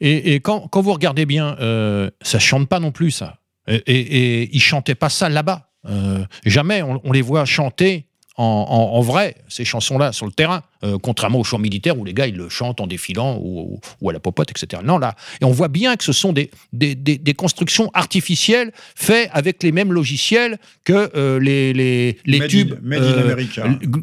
Et, 0.00 0.40
quand, 0.40 0.68
vous 0.74 0.92
regardez 0.92 1.26
bien, 1.26 1.56
euh, 1.60 2.10
ça 2.22 2.38
chante 2.38 2.68
pas 2.68 2.80
non 2.80 2.92
plus, 2.92 3.10
ça. 3.10 3.38
Et, 3.68 3.76
et, 3.76 4.50
ils 4.52 4.60
chantaient 4.60 4.94
pas 4.94 5.08
ça 5.08 5.28
là-bas. 5.28 5.68
Euh, 5.88 6.24
jamais 6.44 6.82
on, 6.82 7.12
les 7.12 7.22
voit 7.22 7.44
chanter 7.44 8.06
en, 8.36 9.00
vrai, 9.00 9.34
ces 9.48 9.64
chansons-là, 9.64 10.12
sur 10.12 10.24
le 10.24 10.30
terrain, 10.30 10.62
euh, 10.84 10.96
contrairement 11.02 11.40
aux 11.40 11.44
chants 11.44 11.58
militaires 11.58 11.98
où 11.98 12.04
les 12.04 12.14
gars, 12.14 12.28
ils 12.28 12.36
le 12.36 12.48
chantent 12.48 12.80
en 12.80 12.86
défilant 12.86 13.36
ou, 13.42 13.80
à 14.08 14.12
la 14.12 14.20
popote, 14.20 14.52
etc. 14.52 14.80
Non, 14.84 14.98
là, 14.98 15.16
et 15.40 15.44
on 15.44 15.50
voit 15.50 15.66
bien 15.66 15.96
que 15.96 16.04
ce 16.04 16.12
sont 16.12 16.32
des, 16.32 16.50
des, 16.72 17.34
constructions 17.34 17.90
artificielles 17.94 18.70
faites 18.94 19.28
avec 19.32 19.62
les 19.64 19.72
mêmes 19.72 19.92
logiciels 19.92 20.58
que 20.84 21.10
euh, 21.16 21.40
les, 21.40 21.72
les, 21.72 22.18
les 22.26 22.46
tubes 22.46 22.74
euh, 22.92 23.36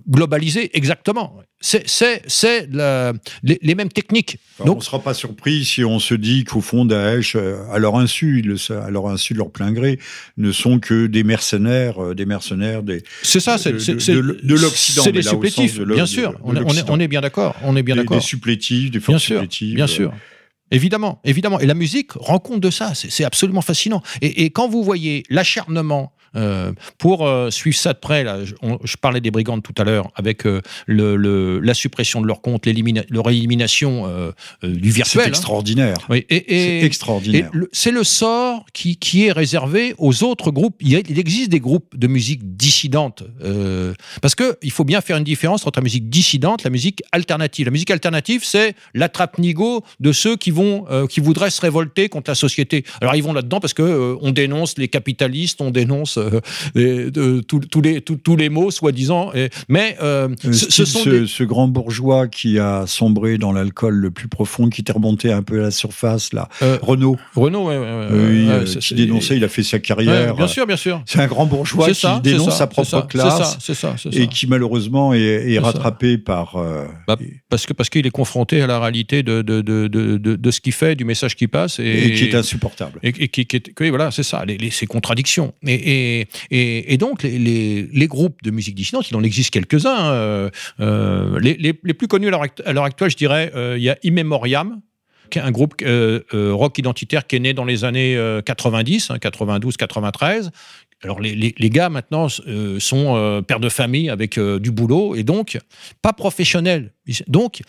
globalisés, 0.09 0.75
exactement. 0.75 1.37
C'est 1.61 1.85
les, 2.69 3.59
les, 3.61 3.75
mêmes 3.75 3.89
techniques. 3.89 4.37
Donc, 4.59 4.75
on 4.75 4.79
ne 4.79 4.83
sera 4.83 4.99
pas 4.99 5.13
surpris 5.13 5.65
si 5.65 5.83
on 5.83 5.99
se 5.99 6.13
dit 6.13 6.43
qu'au 6.43 6.61
fond, 6.61 6.85
Daesh, 6.85 7.35
à 7.35 7.79
leur 7.79 7.95
insu, 7.95 8.45
à 8.69 8.91
leur 8.91 9.07
insu 9.07 9.33
de 9.33 9.39
leur 9.39 9.49
plein 9.49 9.71
gré, 9.71 9.97
ne 10.37 10.51
sont 10.51 10.79
que 10.79 11.07
des 11.07 11.23
mercenaires, 11.23 12.13
des 12.13 12.25
mercenaires 12.25 12.83
des. 12.83 13.03
C'est 13.23 13.39
ça, 13.39 13.57
c'est 13.57 13.71
de, 13.71 14.55
l'Occident. 14.55 15.03
C'est 15.03 15.11
des 15.11 15.23
supplétifs, 15.23 15.79
bien 15.79 16.05
sûr. 16.05 16.37
On, 16.43 16.64
est, 16.69 17.07
bien 17.07 17.21
d'accord. 17.21 17.55
On 17.63 17.75
est 17.75 17.83
bien 17.83 17.95
d'accord. 17.95 18.17
Des 18.17 18.23
supplétifs, 18.23 18.91
des 18.91 18.99
forces 18.99 19.27
bien 19.27 19.37
supplétives. 19.37 19.75
Bien 19.75 19.87
sûr. 19.87 20.13
Évidemment, 20.71 21.21
évidemment. 21.23 21.59
Et 21.59 21.65
la 21.67 21.75
musique 21.75 22.13
rend 22.13 22.39
compte 22.39 22.59
de 22.59 22.71
ça. 22.71 22.93
C'est 22.95 23.23
absolument 23.23 23.61
fascinant. 23.61 24.01
et 24.21 24.49
quand 24.49 24.67
vous 24.67 24.83
voyez 24.83 25.23
l'acharnement 25.29 26.11
euh, 26.35 26.71
pour 26.97 27.27
euh, 27.27 27.49
suivre 27.49 27.77
ça 27.77 27.93
de 27.93 27.99
près, 27.99 28.23
là, 28.23 28.39
je, 28.43 28.95
parlais 28.97 29.21
des 29.21 29.31
brigandes 29.31 29.63
tout 29.63 29.73
à 29.77 29.83
l'heure, 29.83 30.11
avec 30.15 30.45
euh, 30.45 30.61
le, 30.85 31.59
la 31.59 31.73
suppression 31.73 32.21
de 32.21 32.27
leur 32.27 32.41
compte, 32.41 32.65
leur 32.65 33.29
élimination 33.29 34.33
du 34.63 34.89
virtuel. 34.89 35.23
C'est 35.23 35.27
hein. 35.27 35.29
extraordinaire. 35.29 35.97
Oui, 36.09 36.25
et, 36.29 36.45
c'est 36.47 36.85
extraordinaire. 36.85 37.51
C'est 37.71 37.91
le 37.91 38.03
sort 38.03 38.65
qui, 38.73 38.97
qui, 38.97 39.25
est 39.25 39.31
réservé 39.31 39.95
aux 39.97 40.23
autres 40.23 40.51
groupes. 40.51 40.75
Il, 40.81 40.93
il 41.09 41.19
existe 41.19 41.49
des 41.49 41.59
groupes 41.59 41.97
de 41.97 42.07
musique 42.07 42.55
dissidente, 42.57 43.23
parce 44.21 44.35
qu'il 44.35 44.71
faut 44.71 44.83
bien 44.83 45.01
faire 45.01 45.17
une 45.17 45.23
différence 45.23 45.65
entre 45.65 45.79
la 45.79 45.83
musique 45.83 46.09
dissidente 46.09 46.61
et 46.61 46.63
la 46.65 46.69
musique 46.69 47.01
alternative. 47.11 47.65
La 47.65 47.71
musique 47.71 47.91
alternative, 47.91 48.41
c'est 48.43 48.75
l'attrape-nigo 48.93 49.83
de 49.99 50.11
ceux 50.11 50.35
qui, 50.35 50.51
vont, 50.51 50.85
qui 51.09 51.19
voudraient 51.19 51.49
se 51.49 51.61
révolter 51.61 52.09
contre 52.09 52.31
la 52.31 52.35
société. 52.35 52.83
Alors 53.01 53.15
ils 53.15 53.23
vont 53.23 53.33
là-dedans 53.33 53.59
parce 53.59 53.73
que 53.73 54.17
on 54.21 54.31
dénonce 54.31 54.77
les 54.77 54.87
capitalistes, 54.87 55.61
on 55.61 55.71
dénonce 55.71 56.17
euh, 56.75 57.09
de, 57.11 57.41
tous 57.41 57.81
les, 57.81 58.01
tous 58.01 58.35
les 58.35 58.49
mots, 58.49 58.71
soi-disant. 58.71 59.31
Mais 59.69 59.97
euh, 60.01 60.29
euh, 60.45 60.53
ce, 60.53 60.85
sont 60.85 61.03
ce, 61.03 61.43
grand 61.43 61.67
bourgeois 61.67 62.27
qui 62.27 62.59
a 62.59 62.85
sombré 62.87 63.37
dans 63.37 63.51
l'alcool 63.51 63.95
le 63.95 64.11
plus 64.11 64.27
profond, 64.27 64.69
qui 64.69 64.81
était 64.81 64.93
remonté 64.93 65.31
un 65.31 65.43
peu 65.43 65.59
à 65.59 65.63
la 65.63 65.71
surface, 65.71 66.33
là. 66.33 66.49
Renault. 66.81 67.17
Renault, 67.35 67.69
oui, 67.69 68.47
qui 68.79 68.95
dénonçait, 68.95 69.37
il 69.37 69.43
a 69.43 69.49
fait 69.49 69.63
sa 69.63 69.79
carrière. 69.79 70.35
bien 70.35 70.47
sûr, 70.47 70.65
bien 70.67 70.77
sûr. 70.77 71.01
C'est 71.05 71.19
un 71.19 71.27
grand 71.27 71.45
bourgeois 71.45 71.89
qui 71.91 72.07
dénonce 72.23 72.57
sa 72.57 72.67
propre 72.67 73.07
classe. 73.07 73.57
et 74.11 74.27
qui 74.27 74.47
malheureusement 74.47 75.13
est, 75.13 75.59
rattrapé 75.59 76.17
par. 76.17 76.55
Bah, 77.07 77.17
parce 77.49 77.65
que 77.65 77.73
parce 77.73 77.89
qu'il 77.89 78.05
est 78.05 78.11
confronté 78.11 78.61
à 78.61 78.67
la 78.67 78.79
réalité 78.79 79.23
de, 79.23 79.41
de, 79.41 79.61
de, 79.61 79.87
de, 79.87 80.51
ce 80.51 80.61
qu'il 80.61 80.73
fait, 80.73 80.95
du 80.95 81.05
message 81.05 81.35
qui 81.35 81.47
passe. 81.47 81.79
Et, 81.79 82.13
qui 82.13 82.25
est 82.25 82.35
insupportable. 82.35 82.99
Et, 83.03 83.27
qui, 83.27 83.45
qui 83.45 83.57
est, 83.57 83.89
voilà, 83.89 84.11
c'est 84.11 84.23
ça, 84.23 84.43
les, 84.45 84.69
ces 84.69 84.87
contradictions. 84.87 85.53
Et, 85.65 85.73
et, 85.73 86.14
donc, 86.97 87.23
les, 87.23 88.07
groupes 88.07 88.41
de 88.43 88.51
musique 88.51 88.75
dissidente, 88.75 89.09
il 89.09 89.15
en 89.15 89.23
existe 89.23 89.51
quelques-uns. 89.51 90.11
Euh, 90.11 90.49
euh, 90.79 91.39
les, 91.39 91.73
plus 91.73 92.07
connus 92.07 92.27
à 92.27 92.73
l'heure 92.73 92.83
actuelle, 92.83 93.09
je 93.09 93.17
dirais, 93.17 93.51
euh, 93.55 93.75
il 93.77 93.83
y 93.83 93.89
a 93.89 93.97
Immemoriam, 94.03 94.81
un 95.35 95.51
groupe 95.51 95.73
rock 96.31 96.77
identitaire 96.77 97.27
qui 97.27 97.35
est 97.35 97.39
né 97.39 97.53
dans 97.53 97.65
les 97.65 97.83
années 97.83 98.17
90, 98.45 99.11
92, 99.19 99.75
93, 99.75 100.51
alors 101.03 101.19
les, 101.19 101.35
les, 101.35 101.69
gars 101.69 101.89
maintenant 101.89 102.29
sont 102.29 103.43
pères 103.45 103.59
de 103.59 103.67
famille 103.67 104.09
avec 104.09 104.39
du 104.39 104.71
boulot 104.71 105.15
et 105.15 105.23
donc 105.23 105.57
pas 106.01 106.13
professionnels. 106.13 106.93
Donc 107.27 107.61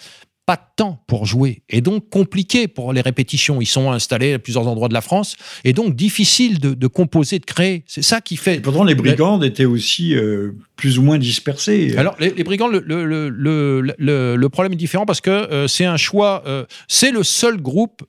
pas 0.46 0.56
de 0.56 0.62
temps 0.76 1.02
pour 1.08 1.26
jouer 1.26 1.62
et 1.68 1.80
donc 1.80 2.08
compliqué 2.08 2.68
pour 2.68 2.92
les 2.92 3.00
répétitions. 3.00 3.60
Ils 3.60 3.66
sont 3.66 3.90
installés 3.90 4.34
à 4.34 4.38
plusieurs 4.38 4.68
endroits 4.68 4.88
de 4.88 4.94
la 4.94 5.00
France 5.00 5.36
et 5.64 5.72
donc 5.72 5.96
difficile 5.96 6.60
de, 6.60 6.86
composer, 6.86 7.40
de 7.40 7.44
créer. 7.44 7.82
C'est 7.86 8.02
ça 8.02 8.20
qui 8.20 8.36
fait. 8.36 8.60
pourtant, 8.60 8.84
les 8.84 8.94
brigandes 8.94 9.44
étaient 9.44 9.64
aussi 9.64 10.14
euh, 10.14 10.52
plus 10.76 11.00
ou 11.00 11.02
moins 11.02 11.18
dispersées. 11.18 11.96
Alors, 11.98 12.16
les, 12.20 12.30
brigandes, 12.44 12.72
le, 12.72 14.36
le, 14.36 14.48
problème 14.48 14.72
est 14.72 14.76
différent 14.76 15.04
parce 15.04 15.20
que 15.20 15.30
euh, 15.30 15.66
c'est 15.66 15.84
un 15.84 15.96
choix. 15.96 16.44
Euh, 16.46 16.64
c'est 16.86 17.10
le 17.10 17.24
seul 17.24 17.60
groupe 17.60 18.04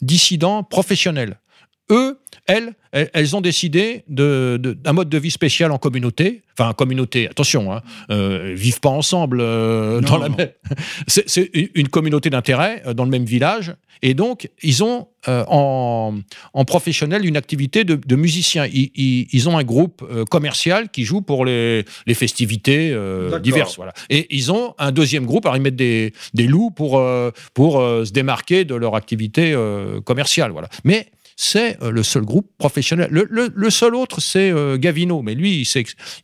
dissident 0.00 0.62
professionnel. 0.62 1.36
Eux, 1.90 2.18
elles, 2.46 2.74
elles 2.92 3.36
ont 3.36 3.40
décidé 3.40 4.04
d'un 4.08 4.92
mode 4.92 5.08
de 5.08 5.18
vie 5.18 5.30
spécial 5.30 5.70
en 5.72 5.78
communauté. 5.78 6.42
Enfin, 6.58 6.70
en 6.70 6.74
communauté, 6.74 7.28
attention, 7.28 7.72
hein, 7.72 7.82
euh, 8.10 8.54
vivent 8.56 8.80
pas 8.80 8.88
ensemble 8.90 9.40
euh, 9.40 10.00
dans 10.00 10.18
la 10.18 10.28
même. 10.28 10.50
C'est 11.06 11.50
une 11.74 11.88
communauté 11.88 12.30
d'intérêt 12.30 12.82
euh, 12.86 12.94
dans 12.94 13.04
le 13.04 13.10
même 13.10 13.24
village. 13.24 13.74
Et 14.02 14.14
donc, 14.14 14.48
ils 14.62 14.82
ont 14.82 15.08
en, 15.26 16.14
professionnel 16.66 17.26
une 17.26 17.36
activité 17.36 17.84
de, 17.84 18.16
musiciens. 18.16 18.66
Ils, 18.72 19.48
ont 19.48 19.58
un 19.58 19.62
groupe 19.62 20.02
commercial 20.30 20.88
qui 20.88 21.04
joue 21.04 21.20
pour 21.20 21.44
les, 21.44 21.84
festivités 22.14 22.96
diverses. 23.42 23.76
Voilà. 23.76 23.92
Et 24.08 24.34
ils 24.34 24.50
ont 24.50 24.74
un 24.78 24.90
deuxième 24.90 25.26
groupe. 25.26 25.44
Alors, 25.44 25.58
ils 25.58 25.62
mettent 25.62 25.76
des, 25.76 26.12
loups 26.34 26.70
pour, 26.70 27.02
pour 27.52 27.74
se 27.74 28.10
démarquer 28.10 28.64
de 28.64 28.74
leur 28.74 28.94
activité 28.96 29.54
commerciale. 30.06 30.50
Voilà. 30.52 30.70
Mais 30.84 31.08
c'est 31.42 31.82
euh, 31.82 31.90
le 31.90 32.02
seul 32.02 32.22
groupe 32.22 32.50
professionnel. 32.58 33.08
Le, 33.10 33.70
seul 33.70 33.94
autre, 33.94 34.20
c'est 34.20 34.50
euh, 34.50 34.76
Gavino, 34.76 35.22
mais 35.22 35.34
lui, 35.34 35.66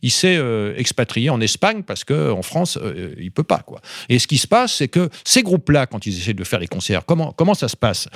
il 0.03 0.11
s'est 0.11 0.37
euh, 0.37 0.75
expatrié 0.77 1.31
en 1.31 1.41
Espagne 1.41 1.81
parce 1.81 2.03
qu'en 2.03 2.43
France, 2.43 2.77
il 2.83 3.27
il 3.27 3.31
peut 3.31 3.43
pas. 3.43 3.59
Quoi. 3.59 3.81
Et 4.09 4.19
ce 4.19 4.27
qui 4.27 4.37
se 4.37 4.47
passe, 4.47 4.75
c'est 4.75 4.87
que 4.87 5.09
ces 5.25 5.43
groupes-là, 5.43 5.85
quand 5.85 6.05
ils 6.05 6.17
essaient 6.17 6.33
de 6.33 6.43
faire 6.43 6.59
des 6.59 6.67
concerts, 6.67 7.03
comment, 7.05 7.33
comment 7.33 7.55
ça 7.55 7.67
se 7.67 7.75
passe? 7.75 8.07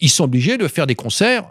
Ils 0.00 0.10
sont 0.10 0.24
obligés 0.24 0.58
de 0.58 0.68
faire 0.68 0.86
des 0.86 0.94
concerts 0.94 1.48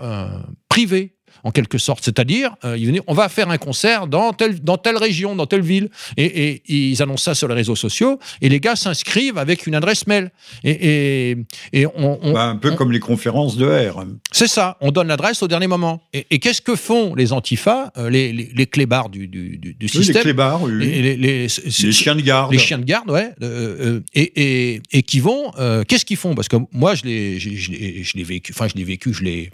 privés 0.70 1.16
en 1.44 1.52
quelque 1.52 1.78
sorte. 1.78 2.04
C'est-à-dire, 2.04 2.56
euh, 2.66 2.78
on 3.08 3.14
va 3.14 3.30
faire 3.30 3.50
un 3.50 3.58
concert 3.58 4.08
dans 4.08 4.34
telle, 4.34 4.62
dans 4.62 4.78
telle 4.78 4.98
région, 4.98 5.36
dans 5.36 5.46
telle 5.46 5.62
ville. 5.62 5.90
Et, 6.18 6.62
ils 6.68 7.02
annoncent 7.02 7.24
ça 7.24 7.36
sur 7.36 7.48
les 7.48 7.56
réseaux 7.56 7.76
sociaux. 7.76 8.20
Et 8.42 8.50
les 8.50 8.60
gars 8.60 8.76
s'inscrivent 8.76 9.38
avec 9.38 9.68
une 9.68 9.76
adresse 9.76 10.08
mail. 10.08 10.32
Et, 10.64 11.38
et, 11.74 11.86
on, 11.96 12.34
bah, 12.34 12.46
un 12.46 12.56
peu 12.56 12.72
comme 12.72 12.92
les 12.92 13.00
conférences 13.00 13.58
de 13.58 13.66
R. 13.66 14.06
C'est 14.32 14.48
ça. 14.48 14.78
On 14.82 14.92
donne 14.92 15.08
l'adresse 15.08 15.42
au 15.44 15.48
dernier 15.48 15.68
moment. 15.68 16.04
Et, 16.14 16.40
qu'est-ce 16.40 16.62
que 16.62 16.76
font 16.76 17.16
les 17.16 17.34
antifas, 17.34 17.92
euh, 17.98 18.10
les, 18.10 18.34
les, 18.34 18.52
les, 18.54 18.66
clébards 18.66 19.10
du, 19.10 19.28
du, 19.28 19.58
du 19.58 19.88
système 19.88 20.16
Les 20.18 20.22
clébards, 20.22 20.68
Les, 20.68 21.16
les, 21.18 21.48
chiens 21.50 22.16
de 22.16 22.22
garde. 22.22 22.52
Les 22.52 22.60
chiens 22.60 22.80
de 22.80 22.86
garde, 22.86 23.10
ouais. 23.10 23.32
Euh, 23.42 24.00
et, 24.14 24.82
et, 24.92 25.04
qui 25.04 25.20
vont. 25.20 25.52
qu'est-ce 25.88 26.06
qu'ils 26.06 26.18
font? 26.18 26.36
Parce 26.36 26.48
que 26.48 26.58
moi, 26.72 26.96
je 26.96 27.04
l'ai, 27.04 27.40
je 27.40 28.18
l'ai 28.18 28.24
vécu. 28.24 28.54
Enfin, 28.56 28.68
je 28.68 28.76
l'ai 28.76 28.84
vécu. 28.84 29.14
Je 29.14 29.24
l'ai. 29.24 29.52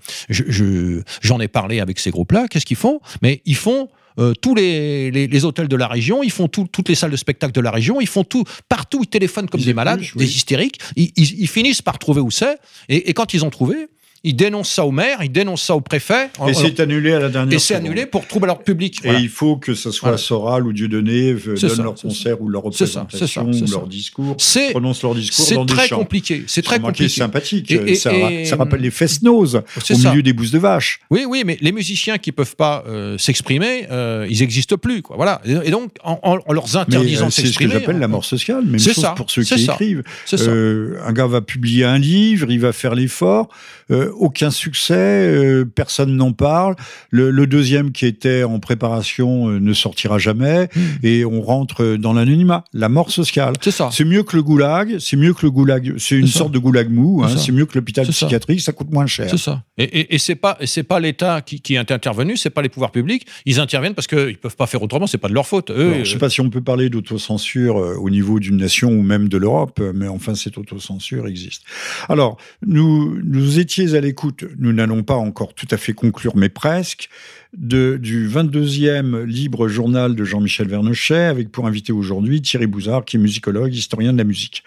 J'en 1.21 1.39
ai 1.39 1.47
parlé 1.47 1.76
avec 1.80 1.99
ces 1.99 2.11
groupes-là, 2.11 2.47
qu'est-ce 2.47 2.65
qu'ils 2.65 2.78
font? 2.78 2.99
Mais 3.21 3.41
ils 3.45 3.55
font 3.55 3.89
euh, 4.19 4.34
tous 4.34 4.55
les, 4.55 5.11
les, 5.11 5.45
hôtels 5.45 5.67
de 5.67 5.75
la 5.75 5.88
région, 5.88 6.23
ils 6.23 6.32
font 6.32 6.47
toutes 6.47 6.89
les 6.89 6.95
salles 6.95 7.11
de 7.11 7.17
spectacle 7.17 7.53
de 7.53 7.61
la 7.61 7.69
région, 7.69 8.01
ils 8.01 8.07
font 8.07 8.23
tout, 8.23 8.43
partout, 8.67 9.01
ils 9.03 9.07
téléphonent 9.07 9.47
comme 9.47 9.61
des 9.61 9.75
malades, 9.75 10.01
des 10.15 10.36
hystériques, 10.36 10.80
ils, 10.95 11.47
finissent 11.47 11.84
par 11.84 11.99
trouver 11.99 12.21
où 12.21 12.32
c'est, 12.32 12.57
et, 12.89 13.13
quand 13.13 13.36
ils 13.36 13.45
ont 13.45 13.51
trouvé, 13.51 13.89
ils 14.24 14.36
dénoncent 14.36 14.72
ça 14.72 14.86
au 14.86 14.91
maire, 14.91 15.20
ils 15.22 15.32
dénoncent 15.32 15.63
ça 15.63 15.76
au 15.76 15.82
préfet. 15.82 16.30
Et 16.47 16.53
c'est 16.53 16.80
annulé 16.80 17.13
à 17.13 17.20
la 17.20 17.30
dernière 17.30 17.55
Et 17.55 17.59
c'est 17.59 17.76
annulé 17.76 18.05
pour 18.05 18.28
trouble 18.28 18.45
à 18.45 18.47
l'ordre 18.47 18.63
public. 18.63 18.99
Et 19.03 19.13
il 19.13 19.30
faut 19.30 19.57
que 19.57 19.74
ce 19.74 19.91
soit 19.91 20.18
Soral 20.18 20.65
ou 20.65 20.74
Dieudonné 20.74 21.34
donnent 21.34 21.84
leur 21.84 21.95
concert 21.95 22.41
ou 22.41 22.49
leur 22.49 22.63
représentation 22.63 23.49
ou 23.49 23.72
leur 23.72 23.88
discours, 23.88 24.38
prononcent 24.72 25.03
leur 25.03 25.15
discours 25.15 25.45
C'est 25.45 25.65
très 25.65 25.89
compliqué. 25.89 26.43
C'est 26.47 26.61
très 26.61 26.80
compliqué. 26.80 27.09
sympathique. 27.09 27.72
Et, 27.72 27.95
ça, 27.95 28.11
ça, 28.45 28.55
rappelle 28.55 28.82
les 28.82 28.91
fest-nose 28.91 29.61
au 29.89 29.97
milieu 29.97 30.22
des 30.22 30.34
bousses 30.34 30.51
de 30.51 30.59
vache. 30.59 30.99
Oui, 31.09 31.26
oui, 31.28 31.43
mais 31.45 31.57
les 31.61 31.72
musiciens 31.72 32.18
qui 32.18 32.32
peuvent 32.32 32.55
pas 32.55 32.84
euh, 32.88 33.18
s'exprimer, 33.18 33.88
euh, 33.91 34.28
ils 34.30 34.39
n'existent 34.39 34.78
plus. 34.78 35.01
Quoi. 35.01 35.15
Voilà. 35.15 35.41
Et 35.45 35.72
donc, 35.72 35.91
en, 36.03 36.20
en 36.24 36.53
leur 36.53 36.76
interdisant 36.76 37.28
de 37.28 37.32
s'exprimer... 37.32 37.47
C'est 37.47 37.53
ce 37.53 37.59
que 37.59 37.70
j'appelle 37.70 37.99
la 37.99 38.07
mort 38.07 38.26
sociale. 38.26 38.65
Même 38.65 38.80
chose 38.80 38.95
ça, 38.95 39.11
pour 39.11 39.32
ceux 39.32 39.43
qui 39.43 39.63
écrivent. 39.63 40.03
Euh, 40.34 40.99
un 41.05 41.13
gars 41.13 41.28
va 41.28 41.41
publier 41.41 41.86
un 41.86 41.97
livre, 41.97 42.51
il 42.51 42.59
va 42.59 42.74
faire 42.74 42.95
l'effort 42.95 43.49
aucun 43.89 44.51
succès, 44.51 44.95
euh, 44.95 45.65
personne 45.65 46.15
n'en 46.15 46.33
parle. 46.33 46.75
Le, 47.09 47.47
deuxième 47.47 47.91
qui 47.91 48.05
était 48.05 48.43
en 48.43 48.59
préparation 48.59 49.49
euh, 49.49 49.59
ne 49.59 49.73
sortira 49.73 50.17
jamais 50.17 50.69
hmm. 50.75 50.79
et 51.03 51.23
on 51.23 51.41
rentre 51.41 51.95
dans 51.95 52.13
l'anonymat, 52.13 52.65
la 52.73 52.89
mort 52.89 53.11
sociale. 53.11 53.53
C'est 53.61 53.71
ça. 53.71 53.89
C'est 53.91 54.03
mieux 54.03 54.23
que 54.23 54.35
le 54.35 54.43
goulag, 54.43 54.97
c'est 54.99 55.15
mieux 55.15 55.33
que 55.33 55.43
le 55.43 55.51
goulag, 55.51 55.93
c'est 55.97 56.15
une 56.15 56.27
sorte 56.27 56.51
de 56.51 56.59
goulag 56.59 56.89
mou, 56.91 57.23
hein, 57.23 57.29
c'est 57.38 57.51
mieux 57.51 57.65
que 57.65 57.77
l'hôpital 57.77 58.05
psychiatrique, 58.07 58.61
ça. 58.61 58.73
coûte 58.73 58.91
moins 58.91 59.05
cher. 59.05 59.29
C'est 59.29 59.38
ça. 59.38 59.63
Et, 59.77 60.13
et, 60.13 60.17
c'est 60.17 60.35
pas 60.35 60.57
c'est 60.65 60.83
pas 60.83 60.99
l'État 60.99 61.41
qui, 61.41 61.61
qui 61.61 61.75
est 61.75 61.91
intervenu, 61.91 62.35
c'est 62.35 62.49
pas 62.49 62.61
les 62.61 62.69
pouvoirs 62.69 62.91
publics, 62.91 63.25
ils 63.45 63.59
interviennent 63.59 63.93
parce 63.93 64.07
qu'ils 64.07 64.38
peuvent 64.38 64.55
pas 64.55 64.67
faire 64.67 64.81
autrement, 64.81 65.07
c'est 65.07 65.17
pas 65.17 65.29
de 65.29 65.33
leur 65.33 65.47
faute. 65.47 65.71
Eux, 65.71 66.03
je 66.03 66.11
sais 66.11 66.17
pas 66.17 66.29
si 66.29 66.41
on 66.41 66.49
peut 66.49 66.61
parler 66.61 66.89
d'autocensure 66.89 67.77
euh, 67.77 67.95
au 67.95 68.09
niveau 68.09 68.39
d'une 68.39 68.57
nation 68.57 68.89
ou 68.89 69.01
même 69.01 69.29
de 69.29 69.38
l'Europe, 69.38 69.81
mais 69.93 70.07
enfin 70.07 70.35
cette 70.35 70.57
autocensure 70.57 71.27
existe. 71.27 71.63
Alors, 72.09 72.38
nous 72.65 73.17
nous 73.23 73.59
à 73.80 74.05
écoute, 74.05 74.43
nous 74.57 74.73
n'allons 74.73 75.03
pas 75.03 75.15
encore 75.15 75.53
tout 75.53 75.67
à 75.71 75.78
fait 75.78 75.93
conclure, 75.93 76.36
mais 76.36 76.49
presque, 76.49 77.09
de, 77.55 77.97
du 77.97 78.27
22e 78.27 79.23
libre 79.23 79.67
journal 79.67 80.15
de 80.15 80.23
Jean-Michel 80.23 80.67
Vernochet, 80.67 81.25
avec 81.25 81.51
pour 81.51 81.67
invité 81.67 81.93
aujourd'hui 81.93 82.41
Thierry 82.41 82.67
Bouzard, 82.67 83.05
qui 83.05 83.17
est 83.17 83.19
musicologue, 83.19 83.73
historien 83.73 84.13
de 84.13 84.17
la 84.17 84.23
musique. 84.23 84.63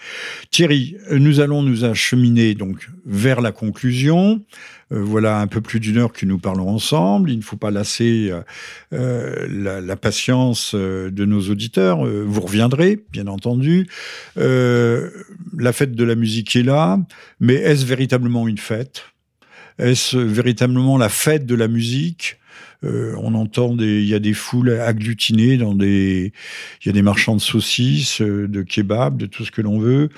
Thierry, 0.50 0.96
nous 1.10 1.40
allons 1.40 1.62
nous 1.62 1.84
acheminer 1.84 2.54
donc 2.54 2.88
vers 3.04 3.40
la 3.40 3.52
conclusion. 3.52 4.42
Euh, 4.92 5.02
voilà 5.02 5.40
un 5.40 5.46
peu 5.46 5.60
plus 5.60 5.80
d'une 5.80 5.98
heure 5.98 6.12
que 6.12 6.26
nous 6.26 6.38
parlons 6.38 6.68
ensemble. 6.68 7.30
Il 7.30 7.38
ne 7.38 7.42
faut 7.42 7.56
pas 7.56 7.70
lasser 7.70 8.30
euh, 8.30 8.42
euh, 8.92 9.46
la, 9.48 9.80
la, 9.80 9.96
patience 9.96 10.74
de 10.74 11.24
nos 11.24 11.40
auditeurs. 11.50 12.04
vous 12.04 12.40
reviendrez, 12.40 13.04
bien 13.12 13.26
entendu. 13.26 13.86
la 14.36 15.72
fête 15.72 15.92
de 15.92 16.04
la 16.04 16.14
musique 16.14 16.56
est 16.56 16.62
là, 16.62 16.98
mais 17.38 17.54
est-ce 17.54 17.84
véritablement 17.84 18.48
une 18.48 18.58
fête? 18.58 19.04
Est-ce 19.78 20.16
véritablement 20.16 20.98
la 20.98 21.08
fête 21.08 21.46
de 21.46 21.54
la 21.54 21.68
musique? 21.68 22.39
Euh, 22.84 23.14
on 23.18 23.34
entend 23.34 23.74
des, 23.74 24.00
il 24.02 24.08
y 24.08 24.14
a 24.14 24.18
des 24.18 24.32
foules 24.32 24.70
agglutinées 24.70 25.56
dans 25.56 25.74
des, 25.74 26.32
il 26.82 26.86
y 26.86 26.88
a 26.88 26.92
des 26.92 27.02
marchands 27.02 27.36
de 27.36 27.40
saucisses, 27.40 28.22
euh, 28.22 28.48
de 28.48 28.62
kebabs, 28.62 29.16
de 29.16 29.26
tout 29.26 29.44
ce 29.44 29.50
que 29.50 29.60
l'on 29.60 29.78
veut. 29.78 30.08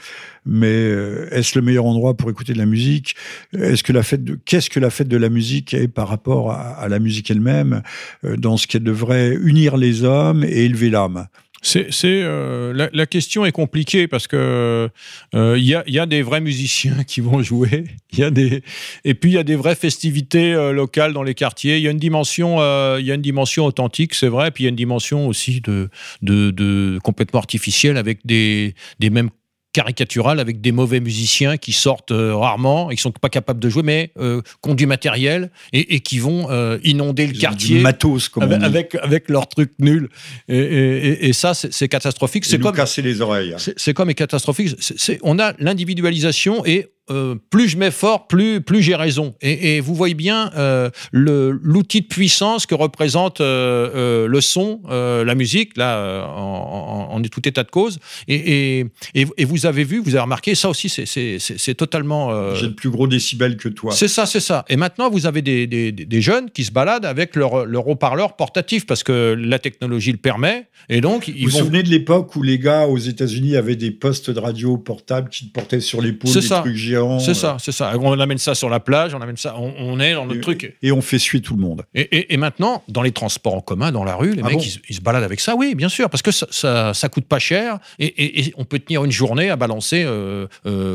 Mais 0.47 0.67
euh, 0.67 1.29
est-ce 1.31 1.59
le 1.59 1.65
meilleur 1.65 1.87
endroit 1.87 2.17
pour 2.17 2.31
écouter 2.31 2.53
de 2.53 2.59
la 2.59 2.67
musique? 2.67 3.17
Est-ce 3.53 3.83
que 3.83 3.93
la 3.93 4.03
fête 4.03 4.25
de, 4.25 4.39
qu'est-ce 4.45 4.71
que 4.71 4.81
la 4.81 4.91
fête 4.91 5.09
de 5.09 5.17
la 5.17 5.29
musique 5.29 5.75
est 5.75 5.89
par 5.89 6.09
rapport 6.09 6.53
à, 6.53 6.73
à 6.73 6.89
la 6.89 6.99
musique 6.99 7.31
elle-même? 7.31 7.83
Dans 8.23 8.57
ce 8.57 8.67
qu'elle 8.67 8.85
devrait 8.85 9.35
unir 9.35 9.77
les 9.77 10.05
hommes 10.05 10.45
et 10.45 10.65
élever 10.65 10.91
l'âme 10.91 11.27
c'est, 11.63 11.89
euh, 12.05 12.89
la, 12.93 13.07
question 13.07 13.45
est 13.45 13.53
compliquée 13.53 14.09
parce 14.09 14.27
que 14.27 14.91
euh, 15.35 15.55
il 15.57 15.65
y, 15.65 15.75
a, 15.77 15.85
y, 15.87 16.01
a, 16.01 16.07
des 16.07 16.23
vrais 16.23 16.41
musiciens 16.41 17.05
qui 17.07 17.21
vont 17.21 17.41
jouer, 17.41 17.85
y 18.13 18.25
a 18.25 18.31
des 18.31 18.63
et 19.05 19.15
puis 19.15 19.31
il 19.31 19.35
y 19.35 19.39
a 19.39 19.45
des 19.45 19.55
vraies 19.55 19.77
festivités 19.77 20.53
euh, 20.55 20.73
locales 20.73 21.13
dans 21.13 21.23
les 21.23 21.35
quartiers. 21.35 21.77
Il 21.77 21.83
y 21.83 21.89
a 21.89 21.93
une 21.93 21.99
dimension, 21.99 22.57
il 22.99 23.07
y 23.07 23.13
a 23.13 23.15
une 23.15 23.23
dimension 23.23 23.65
authentique, 23.65 24.15
c'est 24.15 24.29
vrai, 24.29 24.51
puis 24.51 24.65
il 24.65 24.67
y 24.67 24.69
a 24.69 24.71
une 24.71 24.77
dimension 24.77 25.29
aussi 25.29 25.61
de, 25.61 25.89
de, 26.21 26.51
de 26.51 26.99
complètement 27.03 27.39
artificielle 27.39 27.97
avec 27.97 28.27
des, 28.27 28.75
des 28.99 29.11
mêmes 29.11 29.31
caricatural 29.73 30.39
avec 30.39 30.61
des 30.61 30.73
mauvais 30.73 31.01
musiciens 31.01 31.57
qui 31.57 31.73
sortent 31.73 32.11
euh, 32.13 32.35
rarement 32.35 32.91
et 32.91 32.97
qui 32.97 33.03
sont 33.03 33.11
pas 33.11 33.29
capables 33.29 33.61
de 33.61 33.69
jouer, 33.69 33.83
mais 33.83 34.13
euh, 34.19 34.43
qui 34.63 34.71
ont 34.71 34.75
du 34.75 34.87
matériel 34.87 35.51
et, 35.73 36.01
qui 36.01 36.19
vont 36.19 36.51
euh, 36.51 36.79
inonder 36.85 37.27
le 37.27 37.33
quartier 37.33 37.81
matos, 37.81 38.29
comme 38.29 38.45
avec, 38.45 38.63
avec, 38.63 38.95
avec 38.97 39.29
leurs 39.29 39.49
trucs 39.49 39.73
nuls. 39.79 40.09
Et, 40.49 41.33
ça, 41.33 41.55
c'est 41.55 41.89
catastrophique. 41.89 42.45
C'est 42.45 42.59
comme 42.59 42.75
casser 42.75 43.03
les 43.03 43.21
oreilles. 43.21 43.55
C'est 43.77 43.95
comme 43.95 44.13
catastrophique. 44.15 44.77
on 45.23 45.39
a 45.39 45.55
l'individualisation 45.59 46.65
et 46.67 46.89
euh, 47.11 47.35
plus 47.51 47.69
je 47.69 47.77
mets 47.77 47.91
fort, 47.91 48.29
plus, 48.29 48.61
plus 48.61 48.81
j'ai 48.81 48.95
raison. 48.95 49.35
Et, 49.41 49.81
vous 49.81 49.95
voyez 49.95 50.15
bien 50.15 50.53
euh, 50.57 50.89
l'outil 51.11 52.03
de 52.03 52.07
puissance 52.07 52.65
que 52.65 52.77
représente 52.77 53.41
euh, 53.41 54.29
le 54.29 54.41
son, 54.41 54.81
la 54.89 55.35
musique, 55.35 55.77
là, 55.77 56.27
en, 56.29 57.21
tout 57.23 57.49
état 57.49 57.65
de 57.65 57.71
cause. 57.71 57.99
Et, 58.29 58.87
et, 59.15 59.45
vous 59.45 59.67
avez 59.67 59.85
vu, 59.85 60.01
vous 60.01 60.11
avez 60.11 60.21
remarqué, 60.21 60.55
ça 60.55 60.69
aussi, 60.69 60.89
c'est 60.89 61.75
totalement... 61.75 62.55
j'ai 62.55 62.67
le 62.67 62.75
plus 62.75 62.91
gros 62.91 63.09
décibel 63.09 63.57
que 63.57 63.69
toi. 63.69 63.93
C'est 63.93 64.09
ça, 64.09 64.27
c'est 64.27 64.41
ça. 64.41 64.65
Et 64.69 64.77
maintenant, 64.77 65.11
vous 65.11 65.27
avez 65.27 65.43
des, 65.43 65.67
des, 65.67 66.23
jeunes 66.23 66.51
qui 66.51 66.63
se 66.65 66.71
baladent 66.71 67.07
avec 67.07 67.35
leur, 67.35 67.67
leur 67.67 67.89
haut-parleur 67.89 68.37
portatif 68.37 68.87
parce 68.87 69.03
que 69.03 69.35
la 69.37 69.59
technologie 69.59 70.13
le 70.13 70.19
permet. 70.19 70.69
Et 70.89 71.01
donc, 71.01 71.27
ils 71.27 71.47
vous 71.47 71.51
vous 71.51 71.59
souvenez 71.59 71.83
de 71.83 71.89
l'époque 71.89 72.35
où 72.37 72.43
les 72.43 72.59
gars 72.59 72.87
aux 72.87 72.99
États-Unis 72.99 73.57
avaient 73.57 73.77
des 73.77 73.91
postes 73.91 74.31
de 74.31 74.39
radio 74.39 74.77
portables 74.77 75.31
qui 75.31 75.47
portaient 75.47 75.81
sur 75.81 76.01
l'épaule 76.01 76.33
des 76.33 76.49
trucs 76.49 76.77
C'est 77.21 77.35
ça, 77.35 77.57
c'est 77.59 77.73
ça. 77.73 77.93
On 77.99 78.19
amène 78.19 78.39
ça 78.39 78.55
sur 78.55 78.69
la 78.69 78.81
plage, 78.81 79.15
on 79.15 79.21
amène 79.21 79.37
ça, 79.37 79.57
on, 79.59 80.01
est 80.01 80.15
dans 80.15 80.27
notre 80.27 80.41
truc. 80.41 80.77
Et 80.83 80.93
on 80.93 81.01
fait 81.01 81.19
suer 81.19 81.41
tout 81.41 81.55
le 81.55 81.63
monde. 81.63 81.85
Et, 81.95 82.37
maintenant, 82.37 82.83
dans 82.89 83.03
les 83.03 83.13
transports 83.13 83.55
en 83.55 83.61
commun, 83.61 83.93
dans 83.93 84.05
la 84.05 84.15
rue, 84.15 84.35
les 84.35 84.43
ah 84.45 84.49
mecs, 84.49 84.65
ils, 84.89 84.95
se 84.95 85.01
baladent 85.01 85.25
avec 85.25 85.41
ça, 85.41 85.55
oui, 85.55 85.75
bien 85.75 85.89
sûr, 85.89 86.11
parce 86.11 86.23
que 86.23 86.31
ça, 86.31 86.95
ça, 86.95 87.09
coûte 87.09 87.27
pas 87.27 87.39
cher 87.39 87.79
et, 87.99 88.53
on 88.57 88.65
peut 88.65 88.79
tenir 88.79 89.05
une 89.05 89.13
journée 89.13 89.51
à 89.51 89.57
balancer 89.57 90.07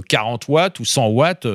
40 0.09 0.47
watts 0.47 0.79
ou 0.79 0.85
100 0.85 1.07
watts 1.07 1.47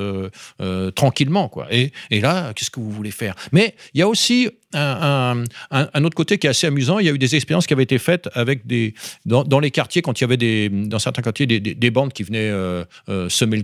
tranquillement, 0.95 1.49
quoi. 1.49 1.67
Et, 1.71 1.91
là, 2.11 2.53
qu'est-ce 2.53 2.71
que 2.71 2.79
vous 2.79 2.91
voulez 2.91 3.11
faire? 3.11 3.35
Mais 3.51 3.75
il 3.93 3.99
y 3.99 4.01
a 4.01 4.07
aussi 4.07 4.49
un, 4.73 6.03
autre 6.03 6.15
côté 6.15 6.37
qui 6.37 6.47
est 6.47 6.49
assez 6.49 6.67
amusant. 6.67 6.99
Il 6.99 7.05
y 7.05 7.09
a 7.09 7.11
eu 7.11 7.17
des 7.17 7.35
expériences 7.35 7.67
qui 7.67 7.73
avaient 7.73 7.83
été 7.83 7.97
faites 7.97 8.29
avec 8.33 8.65
des 8.65 8.93
dans, 9.25 9.59
les 9.59 9.71
quartiers 9.71 10.01
quand 10.01 10.19
il 10.19 10.23
y 10.23 10.25
avait 10.25 10.37
des 10.37 10.69
dans 10.69 10.99
certains 10.99 11.21
quartiers 11.21 11.45
des, 11.47 11.91
bandes 11.91 12.13
qui 12.13 12.23
venaient 12.23 12.49
euh, 12.49 12.83
euh, 13.09 13.29
semer 13.29 13.63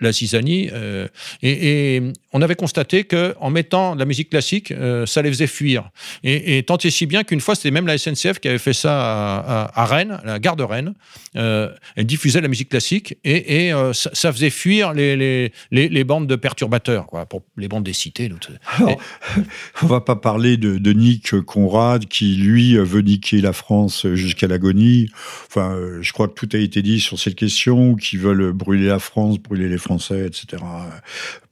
la, 0.00 0.12
zizanie 0.12 0.70
euh, 0.72 1.06
et, 1.42 2.02
on 2.32 2.42
avait 2.42 2.54
constaté 2.54 3.04
que 3.04 3.34
en 3.40 3.50
mettant 3.50 3.94
de 3.94 4.00
la 4.00 4.04
musique 4.04 4.30
classique, 4.30 4.72
ça 5.06 5.22
les 5.22 5.30
faisait 5.30 5.46
fuir. 5.46 5.90
Et, 6.24 6.62
tant 6.62 6.76
et 6.76 6.90
si 6.90 7.06
bien 7.06 7.24
qu'une 7.24 7.40
fois, 7.40 7.54
c'était 7.54 7.70
même 7.70 7.86
la 7.86 7.96
SNCF 7.96 8.38
qui 8.38 8.48
avait 8.48 8.58
fait 8.58 8.72
ça 8.72 9.70
à, 9.74 9.84
Rennes, 9.86 10.20
la 10.24 10.38
gare 10.38 10.56
de 10.56 10.62
Rennes. 10.62 10.94
elle 11.34 12.04
diffusait 12.04 12.40
la 12.40 12.48
musique 12.48 12.68
classique 12.68 13.16
et, 13.24 13.72
ça, 13.92 14.32
faisait 14.32 14.50
fuir 14.50 14.92
les, 14.92 16.04
bandes 16.04 16.26
de 16.26 16.36
perturbateurs, 16.36 17.06
quoi, 17.06 17.26
pour 17.26 17.42
les 17.56 17.68
bandes 17.68 17.84
des 17.84 17.92
cités. 17.92 18.30
Alors, 18.76 19.00
on 19.82 19.86
va 19.86 20.00
pas 20.00 20.16
parler 20.16 20.47
de, 20.56 20.92
Nick 20.92 21.40
Conrad 21.42 22.06
qui, 22.06 22.36
lui, 22.36 22.76
veut 22.76 23.02
niquer 23.02 23.40
la 23.40 23.52
France 23.52 24.06
jusqu'à 24.14 24.46
l'agonie. 24.46 25.10
Enfin, 25.46 25.74
euh, 25.74 25.98
je 26.00 26.12
crois 26.12 26.28
que 26.28 26.34
tout 26.34 26.48
a 26.54 26.58
été 26.58 26.82
dit 26.82 27.00
sur 27.00 27.18
cette 27.18 27.34
question, 27.34 27.94
qui 27.94 28.16
veulent 28.16 28.52
brûler 28.52 28.88
la 28.88 28.98
France, 28.98 29.38
brûler 29.38 29.68
les 29.68 29.78
Français, 29.78 30.26
etc 30.26 30.58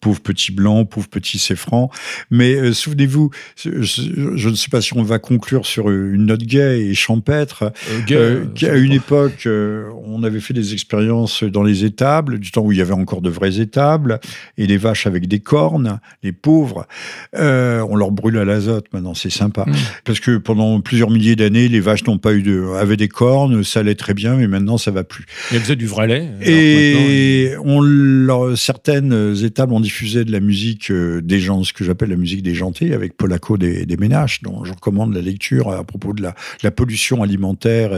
pauvre 0.06 0.20
petit 0.20 0.52
blanc, 0.52 0.84
pauvre 0.84 1.08
petit 1.08 1.38
franc. 1.56 1.90
Mais 2.30 2.54
euh, 2.54 2.72
souvenez-vous, 2.72 3.30
je, 3.56 4.48
ne 4.48 4.54
sais 4.54 4.68
pas 4.68 4.80
si 4.80 4.96
on 4.96 5.02
va 5.02 5.18
conclure 5.18 5.66
sur 5.66 5.90
une 5.90 6.26
note 6.26 6.42
gay 6.42 6.80
et 6.80 6.94
champêtre. 6.94 7.72
Euh, 8.12 8.44
euh, 8.62 8.70
à 8.70 8.76
une 8.76 8.92
époque, 8.92 9.48
on 9.48 10.22
avait 10.22 10.38
fait 10.38 10.54
des 10.54 10.74
expériences 10.74 11.42
dans 11.42 11.64
les 11.64 11.84
étables, 11.84 12.38
du 12.38 12.52
temps 12.52 12.62
où 12.62 12.70
il 12.70 12.78
y 12.78 12.82
avait 12.82 12.92
encore 12.92 13.20
de 13.20 13.30
vraies 13.30 13.60
étables, 13.60 14.20
et 14.56 14.66
les 14.68 14.76
vaches 14.76 15.08
avec 15.08 15.26
des 15.26 15.40
cornes, 15.40 16.00
les 16.22 16.32
pauvres. 16.32 16.86
on 17.32 17.96
leur 17.96 18.12
brûle 18.12 18.38
à 18.38 18.44
l'azote 18.44 18.85
maintenant, 18.92 19.14
c'est 19.14 19.30
sympa. 19.30 19.64
Mm. 19.66 19.74
Parce 20.04 20.20
que 20.20 20.36
pendant 20.36 20.80
plusieurs 20.80 21.10
milliers 21.10 21.36
d'années, 21.36 21.68
les 21.68 21.80
vaches 21.80 22.04
n'ont 22.04 22.18
pas 22.18 22.34
eu 22.34 22.42
de, 22.42 22.74
avaient 22.76 22.96
des 22.96 23.08
cornes, 23.08 23.64
ça 23.64 23.80
allait 23.80 23.94
très 23.94 24.14
bien, 24.14 24.36
mais 24.36 24.46
maintenant 24.46 24.78
ça 24.78 24.90
va 24.90 25.04
plus. 25.04 25.24
Elles 25.52 25.60
faisaient 25.60 25.76
du 25.76 25.86
vrai 25.86 26.06
lait. 26.06 26.28
Et 26.42 27.54
on 27.64 27.80
leur, 27.80 28.56
certaines 28.56 29.34
étables 29.42 29.72
ont 29.72 29.80
diffusé 29.80 30.24
de 30.24 30.32
la 30.32 30.40
musique 30.40 30.90
euh, 30.90 31.20
des 31.22 31.40
gens, 31.40 31.64
ce 31.64 31.72
que 31.72 31.84
j'appelle 31.84 32.10
la 32.10 32.16
musique 32.16 32.42
déjantée, 32.42 32.92
avec 32.92 33.16
Polacco 33.16 33.56
des, 33.56 33.86
des 33.86 33.96
Ménages, 33.96 34.40
dont 34.42 34.64
je 34.64 34.72
recommande 34.72 35.14
la 35.14 35.22
lecture 35.22 35.70
à 35.70 35.84
propos 35.84 36.12
de 36.12 36.22
la, 36.22 36.70
pollution 36.70 37.22
alimentaire 37.22 37.92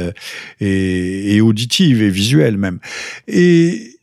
et, 0.61 1.41
auditive 1.41 2.03
et 2.03 2.11
visuelle 2.11 2.57
même. 2.57 2.79
Et 3.27 3.98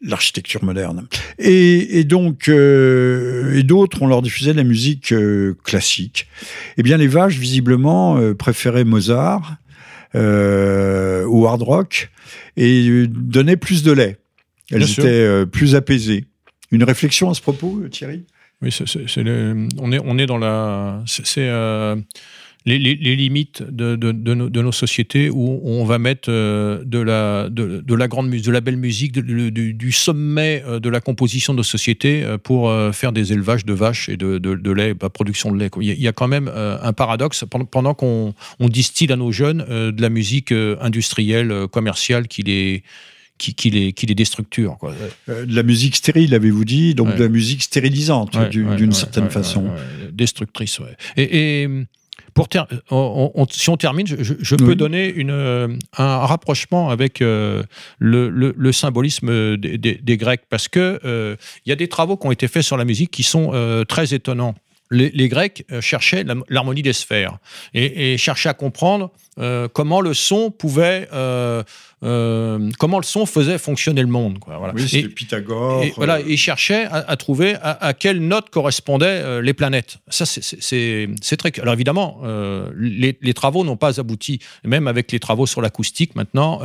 l'architecture 0.00 0.62
moderne. 0.64 1.06
Et, 1.38 2.04
donc, 2.04 2.48
euh, 2.48 3.56
et 3.56 3.62
d'autres, 3.62 4.02
on 4.02 4.06
leur 4.06 4.22
diffusait 4.22 4.52
de 4.52 4.58
la 4.58 4.64
musique 4.64 5.12
euh, 5.12 5.56
classique. 5.64 6.28
Eh 6.76 6.82
bien, 6.82 6.96
les 6.96 7.08
vaches, 7.08 7.38
visiblement, 7.38 8.20
préféraient 8.34 8.84
Mozart 8.84 9.56
ou 10.14 11.46
hard 11.46 11.62
rock 11.62 12.10
et 12.56 13.06
donnaient 13.08 13.56
plus 13.56 13.82
de 13.82 13.92
lait. 13.92 14.18
Elles 14.70 14.90
étaient 14.90 15.46
plus 15.46 15.74
apaisées. 15.74 16.24
Une 16.72 16.84
réflexion 16.84 17.30
à 17.30 17.34
ce 17.34 17.40
propos, 17.40 17.80
euh, 17.82 17.88
Thierry? 17.88 18.24
Oui, 18.62 18.76
on, 19.78 19.92
est, 19.92 20.00
on 20.02 20.18
est 20.18 20.26
dans 20.26 20.38
la. 20.38 21.02
C'est. 21.06 21.48
Euh, 22.68 22.78
les, 22.78 23.16
limites 23.16 23.62
de, 23.62 23.96
de, 23.96 24.62
nos, 24.62 24.72
sociétés 24.72 25.30
où 25.30 25.60
on 25.64 25.84
va 25.84 25.98
mettre 25.98 26.30
euh, 26.30 26.82
de, 26.84 26.98
la, 26.98 27.48
de, 27.48 27.94
la 27.94 28.08
grande 28.08 28.30
de 28.30 28.50
la 28.50 28.60
belle 28.60 28.76
musique, 28.76 29.12
du, 29.12 29.92
sommet 29.92 30.62
de 30.66 30.88
la 30.88 31.00
composition 31.00 31.52
de 31.52 31.58
nos 31.58 31.62
sociétés 31.62 32.24
pour 32.42 32.72
faire 32.92 33.12
des 33.12 33.32
élevages 33.32 33.64
de 33.64 33.72
vaches 33.72 34.08
et 34.08 34.16
de, 34.16 34.70
lait, 34.70 34.94
pas 34.94 35.10
production 35.10 35.52
de 35.52 35.58
lait. 35.58 35.70
Il 35.80 36.00
y 36.00 36.08
a 36.08 36.12
quand 36.12 36.28
même 36.28 36.48
un 36.48 36.92
paradoxe 36.92 37.44
pendant, 37.70 37.94
qu'on 37.94 38.34
distille 38.60 39.12
à 39.12 39.16
nos 39.16 39.32
jeunes 39.32 39.64
de 39.68 40.02
la 40.02 40.08
musique 40.08 40.52
industrielle, 40.52 41.66
commerciale 41.70 42.28
qui 42.28 42.42
les 42.42 42.82
qui, 43.38 43.54
qui, 43.54 43.70
les, 43.70 43.92
qui 43.92 44.06
les 44.06 44.14
déstructure. 44.14 44.76
Quoi. 44.78 44.94
Euh, 45.28 45.44
de 45.44 45.54
la 45.54 45.62
musique 45.62 45.96
stérile, 45.96 46.34
avez-vous 46.34 46.64
dit, 46.64 46.94
donc 46.94 47.14
de 47.14 47.22
la 47.22 47.28
musique 47.28 47.62
stérilisante, 47.62 48.36
d'une 48.50 48.92
certaine 48.92 49.30
façon. 49.30 49.70
Destructrice, 50.12 50.78
ouais. 50.78 50.96
Et, 51.16 51.68
pour 52.36 52.48
si 53.50 53.70
on 53.70 53.76
termine, 53.78 54.06
je, 54.06 54.54
peux 54.56 54.74
donner 54.74 55.08
une, 55.08 55.30
euh, 55.30 55.68
un 55.96 56.18
rapprochement 56.18 56.90
avec 56.90 57.22
euh, 57.22 57.62
le, 57.98 58.28
le, 58.28 58.72
symbolisme 58.72 59.56
des, 59.56 59.78
des, 59.78 60.16
Grecs, 60.18 60.42
parce 60.50 60.68
qu'il 60.68 61.00
il 61.02 61.68
y 61.68 61.72
a 61.72 61.76
des 61.76 61.88
travaux 61.88 62.18
qui 62.18 62.26
ont 62.26 62.32
été 62.32 62.46
faits 62.46 62.62
sur 62.62 62.76
la 62.76 62.84
musique 62.84 63.10
qui 63.10 63.22
sont 63.22 63.52
très 63.88 64.12
étonnants. 64.12 64.54
Les, 64.90 65.10
les, 65.10 65.28
Grecs 65.28 65.64
cherchaient 65.80 66.24
l'harmonie 66.48 66.82
des 66.82 66.92
sphères 66.92 67.38
et, 67.72 68.12
et, 68.12 68.18
cherchaient 68.18 68.50
à 68.50 68.54
comprendre 68.54 69.10
comment 69.72 70.00
le 70.02 70.14
son 70.14 70.50
pouvait 70.50 71.08
euh, 71.12 71.62
comment 72.00 72.98
le 72.98 73.04
son 73.04 73.26
faisait 73.26 73.58
fonctionner 73.58 74.02
le 74.02 74.08
monde. 74.08 74.38
Quoi, 74.38 74.58
voilà. 74.58 74.74
Oui, 74.74 74.86
c'était 74.88 75.08
Pythagore. 75.08 75.82
Et, 75.82 75.92
voilà, 75.96 76.20
il 76.20 76.36
cherchait 76.36 76.86
à, 76.90 77.16
trouver 77.16 77.56
à, 77.62 77.94
quelle 77.94 78.20
note 78.20 78.50
correspondaient 78.50 79.06
euh, 79.06 79.42
les 79.42 79.54
planètes. 79.54 79.98
Ça, 80.08 80.24
c'est 80.26 81.36
très. 81.38 81.52
Alors 81.60 81.74
évidemment, 81.74 82.20
euh, 82.24 82.70
les, 82.76 83.16
les, 83.20 83.34
travaux 83.34 83.64
n'ont 83.64 83.76
pas 83.76 83.98
abouti. 84.00 84.40
Même 84.64 84.88
avec 84.88 85.10
les 85.12 85.20
travaux 85.20 85.46
sur 85.46 85.62
l'acoustique, 85.62 86.14
maintenant, 86.16 86.60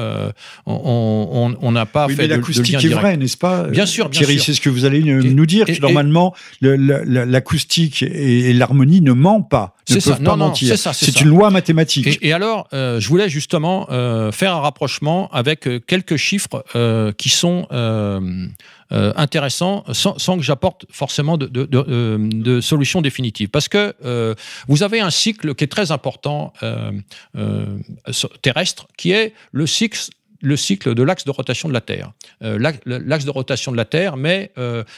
on 0.66 1.72
n'a 1.72 1.86
pas 1.86 2.08
oui, 2.08 2.16
fait 2.16 2.24
mais 2.24 2.28
l'acoustique 2.28 2.84
est 2.84 2.90
vrai, 2.90 3.18
n'est-ce 3.18 3.38
pas 3.38 3.64
Bien 3.64 3.86
sûr, 3.86 4.10
bien 4.10 4.20
Thierry, 4.20 4.40
c'est 4.40 4.54
ce 4.54 4.62
que 4.62 4.70
vous 4.70 4.86
allez 4.86 5.02
nous 5.02 5.46
dire. 5.46 5.66
que 5.66 5.82
normalement, 5.82 6.34
l'acoustique 6.62 8.04
et, 8.04 8.54
l'harmonie 8.54 9.02
ne 9.02 9.14
mentent 9.14 9.50
pas. 9.50 9.76
Ne 9.90 9.96
peuvent 9.96 10.04
ça. 10.04 10.16
pas 10.16 10.24
non, 10.24 10.38
mentir. 10.38 10.78
C'est 10.78 11.22
une 11.22 11.30
loi 11.30 11.50
mathématique. 11.50 12.20
Et, 12.22 12.34
alors, 12.34 12.68
je 12.72 13.08
voulais 13.08 13.30
justement 13.30 13.88
faire 14.32 14.56
un 14.56 14.60
rapprochement 14.60 15.21
avec 15.32 15.68
euh, 15.68 15.80
quelques 15.80 16.16
chiffres 16.16 16.64
euh, 16.76 17.12
qui 17.12 17.30
sont 17.30 17.68
euh, 17.72 18.48
intéressants 18.90 19.84
sans, 19.94 20.38
que 20.38 20.44
j'apporte 20.44 20.86
forcément 20.90 21.38
de, 21.38 21.48
de, 21.48 22.62
solutions 22.62 23.02
définitives. 23.02 23.50
Parce 23.50 23.70
que 23.70 23.96
vous 24.68 24.84
avez 24.84 25.00
un 25.00 25.10
cycle 25.10 25.56
qui 25.56 25.64
est 25.64 25.72
très 25.72 25.92
important 25.92 26.52
terrestre, 28.42 28.88
qui 28.98 29.12
est 29.12 29.34
le 29.54 29.66
cycle 29.66 29.98
le 30.42 30.58
cycle 30.58 30.96
de 30.96 31.04
l'axe 31.04 31.24
de 31.24 31.32
rotation 31.32 31.70
de 31.70 31.74
la 31.74 31.82
Terre. 31.82 32.12
l'axe 32.42 33.26
de 33.26 33.30
rotation 33.30 33.72
de 33.72 33.78
la 33.78 33.86
Terre 33.86 34.18
met 34.18 34.52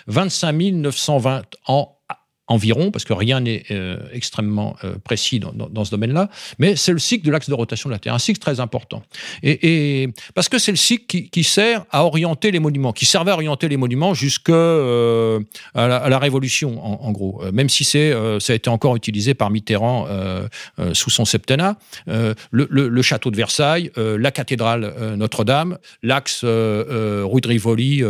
25 0.08 0.54
920 0.54 1.44
ans 1.68 2.00
environ, 2.48 2.92
parce 2.92 3.06
que 3.06 3.14
rien 3.14 3.40
n'est 3.40 3.64
euh, 3.72 3.98
extrêmement 4.12 4.76
euh, 4.84 4.96
précis 5.02 5.40
dans, 5.40 5.86
ce 5.86 5.92
domaine-là, 5.92 6.30
mais 6.60 6.76
c'est 6.76 6.92
le 6.92 7.00
cycle 7.00 7.26
de 7.26 7.32
l'axe 7.32 7.50
de 7.50 7.54
rotation 7.54 7.90
de 7.90 7.94
la 7.94 8.00
Terre, 8.00 8.14
un 8.14 8.20
cycle 8.20 8.40
très 8.40 8.60
important. 8.60 9.02
Et, 9.44 10.10
parce 10.36 10.50
que 10.50 10.58
c'est 10.58 10.72
le 10.72 10.78
cycle 10.78 11.06
qui, 11.06 11.44
sert 11.44 11.86
à 11.92 12.06
orienter 12.06 12.52
les 12.52 12.60
monuments, 12.60 12.92
qui 12.92 13.06
servait 13.06 13.32
à 13.32 13.36
orienter 13.36 13.70
les 13.70 13.78
monuments 13.78 14.14
jusqu'à 14.14 14.54
euh, 14.54 15.40
à, 15.74 16.10
la, 16.10 16.20
Révolution, 16.20 16.84
en, 16.84 17.12
gros. 17.12 17.42
Même 17.52 17.70
si 17.70 17.84
c'est 17.84 18.14
ça 18.40 18.54
a 18.54 18.56
été 18.56 18.70
encore 18.70 18.96
utilisé 18.96 19.34
par 19.34 19.50
Mitterrand 19.50 20.08
sous 20.94 21.10
son 21.10 21.26
septennat, 21.26 21.78
le, 22.08 23.02
château 23.02 23.30
de 23.30 23.36
Versailles, 23.36 23.92
la 23.98 24.32
cathédrale 24.32 25.16
Notre-Dame, 25.18 25.78
l'axe 26.02 26.44
rue 26.44 27.42
de 27.42 27.48
Rivoli, 27.48 28.04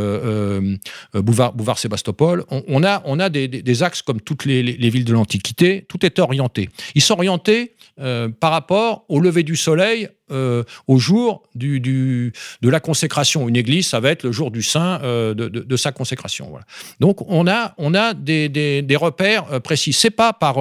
Bouvard, 1.13 1.53
Bouvard-Sébastopol, 1.53 2.45
on, 2.49 2.83
a, 2.83 3.01
on 3.05 3.19
a 3.19 3.29
des, 3.29 3.47
des 3.47 3.83
axes 3.83 4.01
comme 4.01 4.21
toutes 4.23 4.45
les, 4.45 4.61
villes 4.61 5.05
de 5.05 5.13
l'Antiquité, 5.13 5.85
tout 5.87 6.05
est 6.05 6.19
orienté. 6.19 6.69
Ils 6.95 7.11
orientés 7.11 7.75
euh, 7.99 8.29
par 8.29 8.51
rapport 8.51 9.05
au 9.07 9.19
lever 9.19 9.43
du 9.43 9.55
soleil 9.55 10.07
euh, 10.31 10.63
au 10.87 10.97
jour 10.97 11.43
du, 11.53 11.79
de 11.79 12.69
la 12.69 12.79
consécration. 12.79 13.47
Une 13.47 13.55
église, 13.55 13.87
ça 13.87 13.99
va 13.99 14.09
être 14.09 14.23
le 14.23 14.31
jour 14.31 14.49
du 14.49 14.63
saint 14.63 14.99
euh, 15.03 15.33
de, 15.33 15.75
sa 15.75 15.91
consécration. 15.91 16.51
Donc 16.99 17.21
on 17.29 17.47
a, 17.47 17.75
on 17.77 17.93
a 17.93 18.13
des, 18.13 18.49
des, 18.49 18.95
repères 18.95 19.61
précis. 19.61 19.93
C'est 19.93 20.09
pas 20.09 20.33
par, 20.33 20.55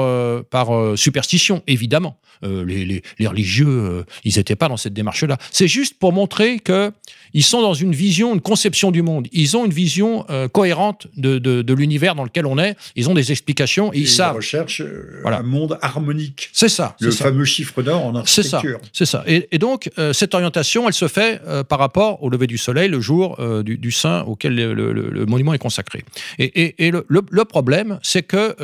par 0.44 0.98
superstition, 0.98 1.62
évidemment. 1.66 2.18
Les, 2.42 3.02
les, 3.18 3.26
religieux, 3.26 4.04
ils 4.24 4.36
n'étaient 4.36 4.56
pas 4.56 4.68
dans 4.68 4.76
cette 4.76 4.94
démarche-là. 4.94 5.38
C'est 5.50 5.68
juste 5.68 5.98
pour 5.98 6.12
montrer 6.12 6.58
que 6.58 6.92
ils 7.34 7.42
sont 7.42 7.62
dans 7.62 7.74
une 7.74 7.94
vision, 7.94 8.34
une 8.34 8.40
conception 8.40 8.90
du 8.90 9.00
monde. 9.00 9.26
Ils 9.32 9.56
ont 9.56 9.64
une 9.64 9.72
vision 9.72 10.26
cohérente 10.52 11.06
de, 11.16 11.38
de, 11.38 11.74
l'univers 11.74 12.14
dans 12.14 12.24
lequel 12.24 12.46
on 12.46 12.58
est. 12.58 12.76
Ils 12.96 13.08
ont 13.08 13.14
des 13.14 13.30
explications 13.30 13.92
et, 13.92 14.00
ils 14.00 14.08
savent. 14.08 14.34
Ils 14.34 14.36
recherchent 14.36 14.82
un 15.24 15.42
monde 15.42 15.78
harmonique. 15.80 16.50
C'est 16.52 16.68
ça. 16.68 16.96
Le 17.00 17.10
fameux 17.10 17.44
chiffre 17.44 17.82
d'or 17.82 18.04
en 18.04 18.14
architecture. 18.16 18.80
C'est 18.92 19.06
ça. 19.06 19.24
C'est 19.24 19.34
ça. 19.38 19.48
Et, 19.50 19.58
donc, 19.58 19.90
cette 20.12 20.34
orientation, 20.34 20.88
elle 20.88 20.94
se 20.94 21.08
fait 21.08 21.40
par 21.68 21.78
rapport 21.78 22.22
au 22.22 22.28
lever 22.28 22.46
du 22.46 22.58
soleil, 22.58 22.88
le 22.88 23.00
jour 23.00 23.38
du, 23.64 23.92
saint 23.92 24.22
auquel 24.22 24.54
le, 24.54 25.26
monument 25.26 25.54
est 25.54 25.58
consacré. 25.58 26.04
Et, 26.38 26.90
le, 26.90 27.44
problème, 27.44 27.98
c'est 28.02 28.22
que 28.22 28.54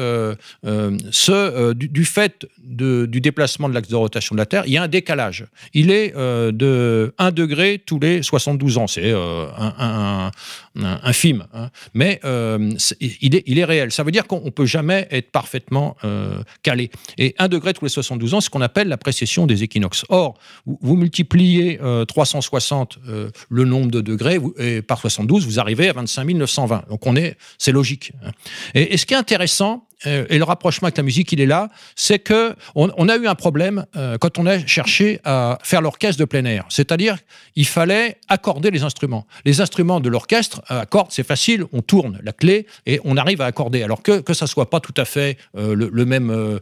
ce, 0.62 1.72
du, 1.72 2.04
fait 2.04 2.46
du 2.58 3.20
déplacement 3.20 3.57
de 3.66 3.74
l'axe 3.74 3.88
de 3.88 3.96
rotation 3.96 4.34
de 4.34 4.38
la 4.40 4.46
Terre, 4.46 4.64
il 4.66 4.72
y 4.72 4.76
a 4.76 4.82
un 4.82 4.88
décalage. 4.88 5.46
Il 5.74 5.90
est 5.90 6.14
de 6.14 7.14
1 7.18 7.30
degré 7.32 7.82
tous 7.84 7.98
les 7.98 8.22
72 8.22 8.78
ans. 8.78 8.86
C'est 8.86 9.12
un, 9.12 10.30
infime, 10.76 11.46
hein. 11.54 11.70
mais 11.94 12.20
il, 13.00 13.34
est, 13.34 13.42
il 13.46 13.58
est 13.58 13.64
réel. 13.64 13.90
Ça 13.92 14.02
veut 14.02 14.12
dire 14.12 14.26
qu'on 14.26 14.44
ne 14.44 14.50
peut 14.50 14.66
jamais 14.66 15.08
être 15.10 15.30
parfaitement 15.30 15.96
calé. 16.62 16.90
Et 17.16 17.34
1 17.38 17.48
degré 17.48 17.74
tous 17.74 17.84
les 17.84 17.90
72 17.90 18.34
ans, 18.34 18.40
c'est 18.40 18.46
ce 18.46 18.50
qu'on 18.50 18.60
appelle 18.60 18.88
la 18.88 18.96
précession 18.96 19.46
des 19.46 19.62
équinoxes. 19.62 20.04
Or, 20.08 20.34
vous, 20.66 20.96
multipliez 20.96 21.78
360 22.08 22.98
euh, 23.06 23.10
euh, 23.10 23.30
le 23.50 23.64
nombre 23.64 23.90
de 23.90 24.00
degrés 24.00 24.38
et 24.58 24.82
par 24.82 24.98
72, 24.98 25.46
vous 25.46 25.60
arrivez 25.60 25.88
à 25.88 25.92
25 25.92 26.32
920. 26.32 26.88
Donc 26.88 27.06
on 27.06 27.16
est, 27.16 27.36
c'est 27.58 27.72
logique. 27.72 28.12
Hein. 28.24 28.30
et, 28.74 28.96
ce 28.96 29.06
qui 29.06 29.14
est 29.14 29.18
intéressant, 29.18 29.84
euh, 29.84 29.87
et 30.04 30.38
le 30.38 30.44
rapprochement 30.44 30.86
avec 30.86 30.96
la 30.96 31.02
musique, 31.02 31.32
il 31.32 31.40
est 31.40 31.46
là, 31.46 31.68
c'est 31.96 32.20
que 32.20 32.54
on, 32.76 33.08
a 33.08 33.16
eu 33.16 33.26
un 33.26 33.34
problème 33.34 33.84
euh, 33.96 34.16
quand 34.18 34.38
on 34.38 34.46
a 34.46 34.64
cherché 34.64 35.20
à 35.24 35.58
faire 35.62 35.80
l'orchestre 35.80 36.20
de 36.20 36.24
plein 36.24 36.44
air. 36.44 36.64
C'est-à-dire, 36.68 37.16
il 37.56 37.66
fallait 37.66 38.16
accorder 38.28 38.70
les 38.70 38.84
instruments. 38.84 39.26
Les 39.44 39.60
instruments 39.60 39.98
de 39.98 40.08
l'orchestre, 40.08 40.62
euh, 40.70 40.82
accordent, 40.82 41.10
c'est 41.10 41.26
facile, 41.26 41.64
on 41.72 41.82
tourne 41.82 42.20
la 42.22 42.32
clé 42.32 42.66
et 42.86 43.00
on 43.04 43.16
arrive 43.16 43.40
à 43.40 43.46
accorder. 43.46 43.82
Alors 43.82 44.02
que 44.02 44.20
que 44.20 44.34
ça 44.34 44.46
soit 44.46 44.70
pas 44.70 44.80
tout 44.80 44.94
à 44.96 45.04
fait 45.04 45.36
le, 45.54 46.04
même, 46.04 46.60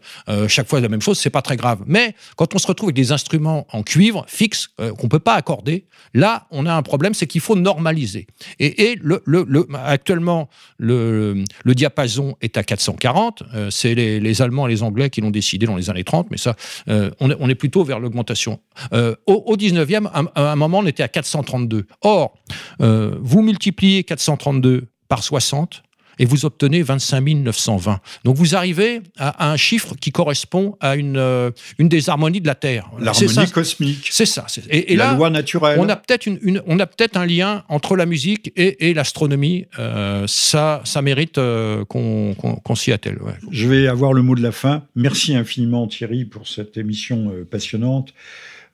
chaque 0.49 0.69
fois 0.69 0.81
la 0.81 0.89
même 0.89 1.03
chose, 1.03 1.19
c'est 1.19 1.31
pas 1.31 1.43
très 1.43 1.57
grave. 1.57 1.83
Mais 1.87 2.15
quand 2.37 2.55
on 2.55 2.59
se 2.59 2.67
retrouve 2.67 2.89
avec 2.89 2.97
des 2.97 3.13
instruments 3.13 3.67
en 3.73 3.83
cuivre 3.83 4.25
fixes 4.29 4.69
qu'on 4.99 5.09
peut 5.09 5.19
pas 5.19 5.35
accorder, 5.35 5.87
là, 6.15 6.47
on 6.51 6.67
a 6.67 6.73
un 6.73 6.83
problème, 6.83 7.15
c'est 7.15 7.27
qu'il 7.27 7.41
faut 7.41 7.57
normaliser. 7.57 8.27
Et, 8.59 8.91
et 8.91 8.99
le, 9.03 9.23
le, 9.27 9.67
actuellement, 9.75 10.49
le, 10.79 11.45
le 11.65 11.75
diapason 11.75 12.37
est 12.41 12.57
à 12.57 12.63
440 12.63 13.26
euh, 13.55 13.71
c'est 13.71 13.95
les, 13.95 14.43
Allemands 14.43 14.67
et 14.67 14.71
les 14.71 14.83
Anglais 14.83 15.11
qui 15.11 15.21
l'ont 15.21 15.31
décidé 15.31 15.67
dans 15.67 15.77
les 15.77 15.91
années 15.91 16.05
30, 16.05 16.31
mais 16.31 16.37
ça, 16.37 16.57
euh, 16.89 17.11
on, 17.21 17.49
est, 17.49 17.55
plutôt 17.55 17.85
vers 17.85 18.01
l'augmentation. 18.01 18.61
Euh, 18.93 19.15
au, 19.27 19.57
19e, 19.57 20.09
à, 20.13 20.53
un 20.53 20.57
moment, 20.57 20.79
on 20.79 20.87
était 20.87 21.03
à 21.03 21.09
432. 21.09 21.87
Or, 22.03 22.37
vous 22.79 23.43
multipliez 23.43 24.05
432 24.05 24.89
par 25.09 25.23
60, 25.23 25.83
et 26.19 26.25
vous 26.25 26.45
obtenez 26.45 26.83
25 26.83 27.17
920. 27.21 28.01
Donc 28.25 28.37
vous 28.37 28.55
arrivez 28.55 29.01
à, 29.17 29.51
un 29.51 29.57
chiffre 29.57 29.95
qui 30.01 30.13
correspond 30.13 30.77
à 30.81 30.97
une, 30.97 31.17
euh, 31.17 31.51
une 31.79 31.89
des 31.89 32.09
harmonies 32.09 32.41
de 32.41 32.47
la 32.47 32.55
Terre. 32.55 32.91
L'harmonie 32.99 33.51
cosmique. 33.51 34.09
C'est 34.11 34.27
ça. 34.27 34.47
Et, 34.71 34.97
la 34.97 35.15
loi 35.15 35.31
naturelle. 35.31 35.79
On 35.81 35.89
a 35.89 35.97
peut-être 35.97 36.27
une, 36.27 36.63
on 36.67 36.79
a 36.79 36.87
peut-être 36.87 37.17
un 37.17 37.27
lien 37.27 37.65
entre 37.69 37.97
la 37.97 38.07
musique 38.07 38.53
et, 38.57 38.95
l'astronomie. 38.95 39.67
Euh, 39.79 40.25
ça, 40.27 40.81
ça 40.85 41.03
mérite 41.03 41.39
euh, 41.39 41.85
qu'on 41.85 42.75
s'y 42.75 42.93
attelle. 42.93 43.19
Je 43.51 43.69
vais 43.69 43.87
avoir 43.87 44.13
le 44.13 44.23
mot 44.23 44.35
de 44.35 44.43
la 44.43 44.53
fin. 44.53 44.85
Merci 44.95 45.35
infiniment 45.35 45.87
Thierry 45.87 46.25
pour 46.25 46.49
cette 46.49 46.77
émission 46.77 47.33
passionnante 47.51 48.15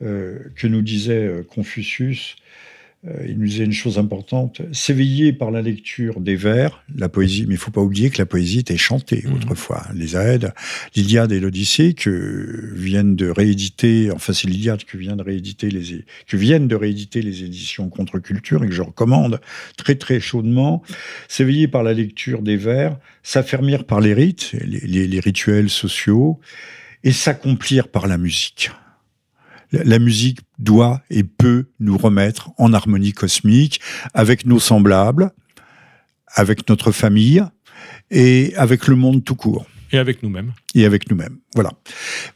que 0.01 0.67
nous 0.67 0.83
disait 0.83 1.45
Confucius. 1.49 2.37
Euh, 3.09 3.27
il 3.27 3.37
nous 3.37 3.47
disait 3.47 3.65
une 3.65 3.73
chose 3.73 3.99
importante, 3.99 4.63
s'éveiller 4.71 5.33
par 5.33 5.51
la 5.51 5.61
lecture 5.61 6.21
des 6.21 6.37
vers, 6.37 6.85
la 6.95 7.09
poésie, 7.09 7.47
mais 7.49 7.55
il 7.55 7.59
faut 7.59 7.73
pas 7.73 7.81
oublier 7.81 8.11
que 8.11 8.19
la 8.19 8.27
poésie 8.27 8.61
était 8.61 8.77
chantée 8.77 9.25
mmh. 9.27 9.33
autrefois. 9.33 9.85
Les 9.93 10.17
Aèdes, 10.17 10.55
l'Iliade 10.95 11.33
et 11.33 11.41
l'Odyssée 11.41 11.95
que 11.95 12.71
viennent 12.75 13.17
de 13.17 13.29
rééditer, 13.29 14.13
enfin 14.13 14.33
c'est 14.33 14.47
l'Iliade 14.47 14.85
que 14.85 14.97
vient 14.97 15.17
de 15.17 15.23
rééditer 15.23 15.69
les, 15.69 16.05
que 16.29 16.37
viennent 16.37 16.69
de 16.69 16.77
rééditer 16.77 17.23
les 17.23 17.43
éditions 17.43 17.89
Contre-Culture 17.89 18.63
et 18.63 18.69
que 18.69 18.75
je 18.75 18.83
recommande 18.83 19.41
très 19.77 19.97
très 19.97 20.21
chaudement. 20.21 20.85
S'éveiller 21.27 21.67
par 21.67 21.83
la 21.83 21.95
lecture 21.95 22.41
des 22.41 22.57
vers, 22.57 22.97
s'affermir 23.25 23.85
par 23.85 24.01
les 24.01 24.15
rites, 24.15 24.53
les 24.63 25.21
rituels 25.21 25.71
sociaux 25.71 26.39
et 27.03 27.11
s'accomplir 27.11 27.89
par 27.89 28.07
la 28.07 28.17
musique 28.17 28.71
la 29.73 29.99
musique 29.99 30.41
doit 30.59 31.03
et 31.11 31.25
peut 31.25 31.67
nous 31.81 31.97
remettre 31.97 32.51
en 32.59 32.73
harmonie 32.73 33.13
cosmique 33.13 33.81
avec 34.15 34.47
nos 34.47 34.59
semblables, 34.59 35.31
avec 36.35 36.69
notre 36.69 36.93
famille 36.93 37.43
et 38.11 38.53
avec 38.57 38.87
le 38.87 38.97
monde 38.97 39.25
tout 39.25 39.37
court. 39.37 39.67
Et 39.95 39.99
avec 39.99 40.23
nous-mêmes. 40.23 40.53
Et 40.75 40.87
avec 40.87 41.11
nous-mêmes. 41.11 41.37
Voilà. 41.55 41.71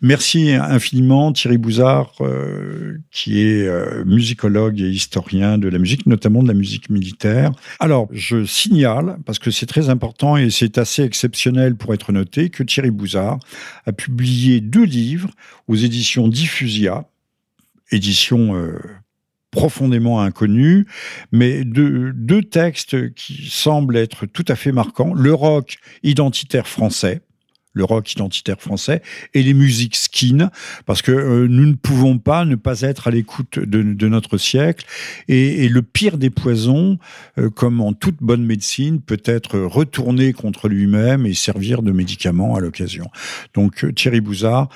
Merci 0.02 0.50
infiniment 0.50 1.32
Thierry 1.32 1.56
Bouzard, 1.56 2.12
euh, 2.20 2.98
qui 3.10 3.40
est 3.40 3.66
euh, 3.66 4.04
musicologue 4.04 4.78
et 4.78 4.90
historien 4.90 5.56
de 5.56 5.68
la 5.68 5.78
musique, 5.78 6.04
notamment 6.04 6.42
de 6.42 6.48
la 6.48 6.54
musique 6.54 6.90
militaire. 6.90 7.52
Alors, 7.80 8.08
je 8.12 8.44
signale, 8.44 9.16
parce 9.24 9.38
que 9.38 9.50
c'est 9.50 9.64
très 9.64 9.88
important 9.88 10.36
et 10.36 10.50
c'est 10.50 10.76
assez 10.76 11.02
exceptionnel 11.02 11.76
pour 11.76 11.94
être 11.94 12.12
noté, 12.12 12.50
que 12.50 12.62
Thierry 12.62 12.90
Bouzard 12.90 13.38
a 13.86 13.92
publié 13.92 14.60
deux 14.60 14.84
livres 14.84 15.30
aux 15.66 15.76
éditions 15.76 16.28
Diffusia, 16.28 17.08
édition 17.90 18.54
euh, 18.56 18.78
profondément 19.50 20.20
inconnue, 20.20 20.86
mais 21.32 21.64
deux, 21.64 22.12
deux 22.12 22.42
textes 22.42 23.14
qui 23.14 23.48
semblent 23.48 23.96
être 23.96 24.26
tout 24.26 24.44
à 24.48 24.56
fait 24.56 24.72
marquants. 24.72 25.14
Le 25.14 25.32
rock 25.32 25.78
identitaire 26.02 26.66
français, 26.66 27.22
le 27.76 27.84
rock 27.84 28.10
identitaire 28.10 28.58
français, 28.58 29.02
et 29.34 29.42
les 29.42 29.52
musiques 29.52 29.96
skin, 29.96 30.50
parce 30.86 31.02
que 31.02 31.12
euh, 31.12 31.46
nous 31.46 31.66
ne 31.66 31.74
pouvons 31.74 32.18
pas 32.18 32.46
ne 32.46 32.54
pas 32.54 32.80
être 32.80 33.06
à 33.06 33.10
l'écoute 33.10 33.58
de, 33.58 34.08
notre 34.08 34.38
siècle. 34.38 34.86
Et, 35.28 35.68
le 35.68 35.82
pire 35.82 36.16
des 36.16 36.30
poisons, 36.30 36.98
euh, 37.38 37.50
comme 37.50 37.82
en 37.82 37.92
toute 37.92 38.16
bonne 38.22 38.44
médecine, 38.44 39.00
peut 39.00 39.20
être 39.24 39.58
retourné 39.58 40.32
contre 40.32 40.68
lui-même 40.68 41.26
et 41.26 41.34
servir 41.34 41.82
de 41.82 41.92
médicament 41.92 42.54
à 42.56 42.60
l'occasion. 42.60 43.10
Donc 43.52 43.84
euh, 43.84 43.92
Thierry 43.92 44.20
Bouzard 44.20 44.68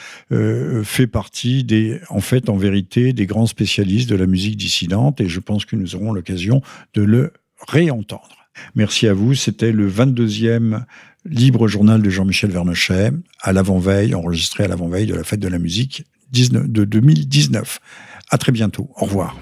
fait 0.83 1.07
partie 1.07 1.65
des, 1.65 2.01
en 2.11 2.21
fait, 2.21 2.51
en 2.51 2.57
vérité, 2.57 3.13
des 3.13 3.27
grands 3.27 3.47
spécialistes 3.47 4.11
de 4.11 4.17
la 4.17 4.27
musique 4.27 4.57
dissidente, 4.57 5.21
et 5.21 5.29
je 5.29 5.41
pense 5.41 5.65
que 5.65 5.77
nous 5.77 5.95
aurons 5.95 6.13
l'occasion 6.13 6.61
de 6.95 7.03
le 7.03 7.33
réentendre. 7.67 8.41
Merci 8.75 9.09
à 9.09 9.15
vous. 9.15 9.35
C'était 9.35 9.73
le 9.73 9.91
22e 9.91 10.85
Libre 11.25 11.69
journal 11.69 12.01
de 12.01 12.09
Jean-Michel 12.09 12.51
Vernochet, 12.51 13.11
à 13.41 13.53
l'avant-veille, 13.53 14.15
enregistré 14.15 14.65
à 14.65 14.69
l'avant-veille 14.69 15.07
de 15.07 15.15
la 15.15 15.25
fête 15.25 15.41
de 15.41 15.49
la 15.49 15.59
musique 15.59 16.05
de 16.33 16.85
2019. 16.85 17.81
À 18.31 18.39
très 18.39 18.53
bientôt. 18.53 18.91
Au 18.97 19.05
revoir. 19.05 19.37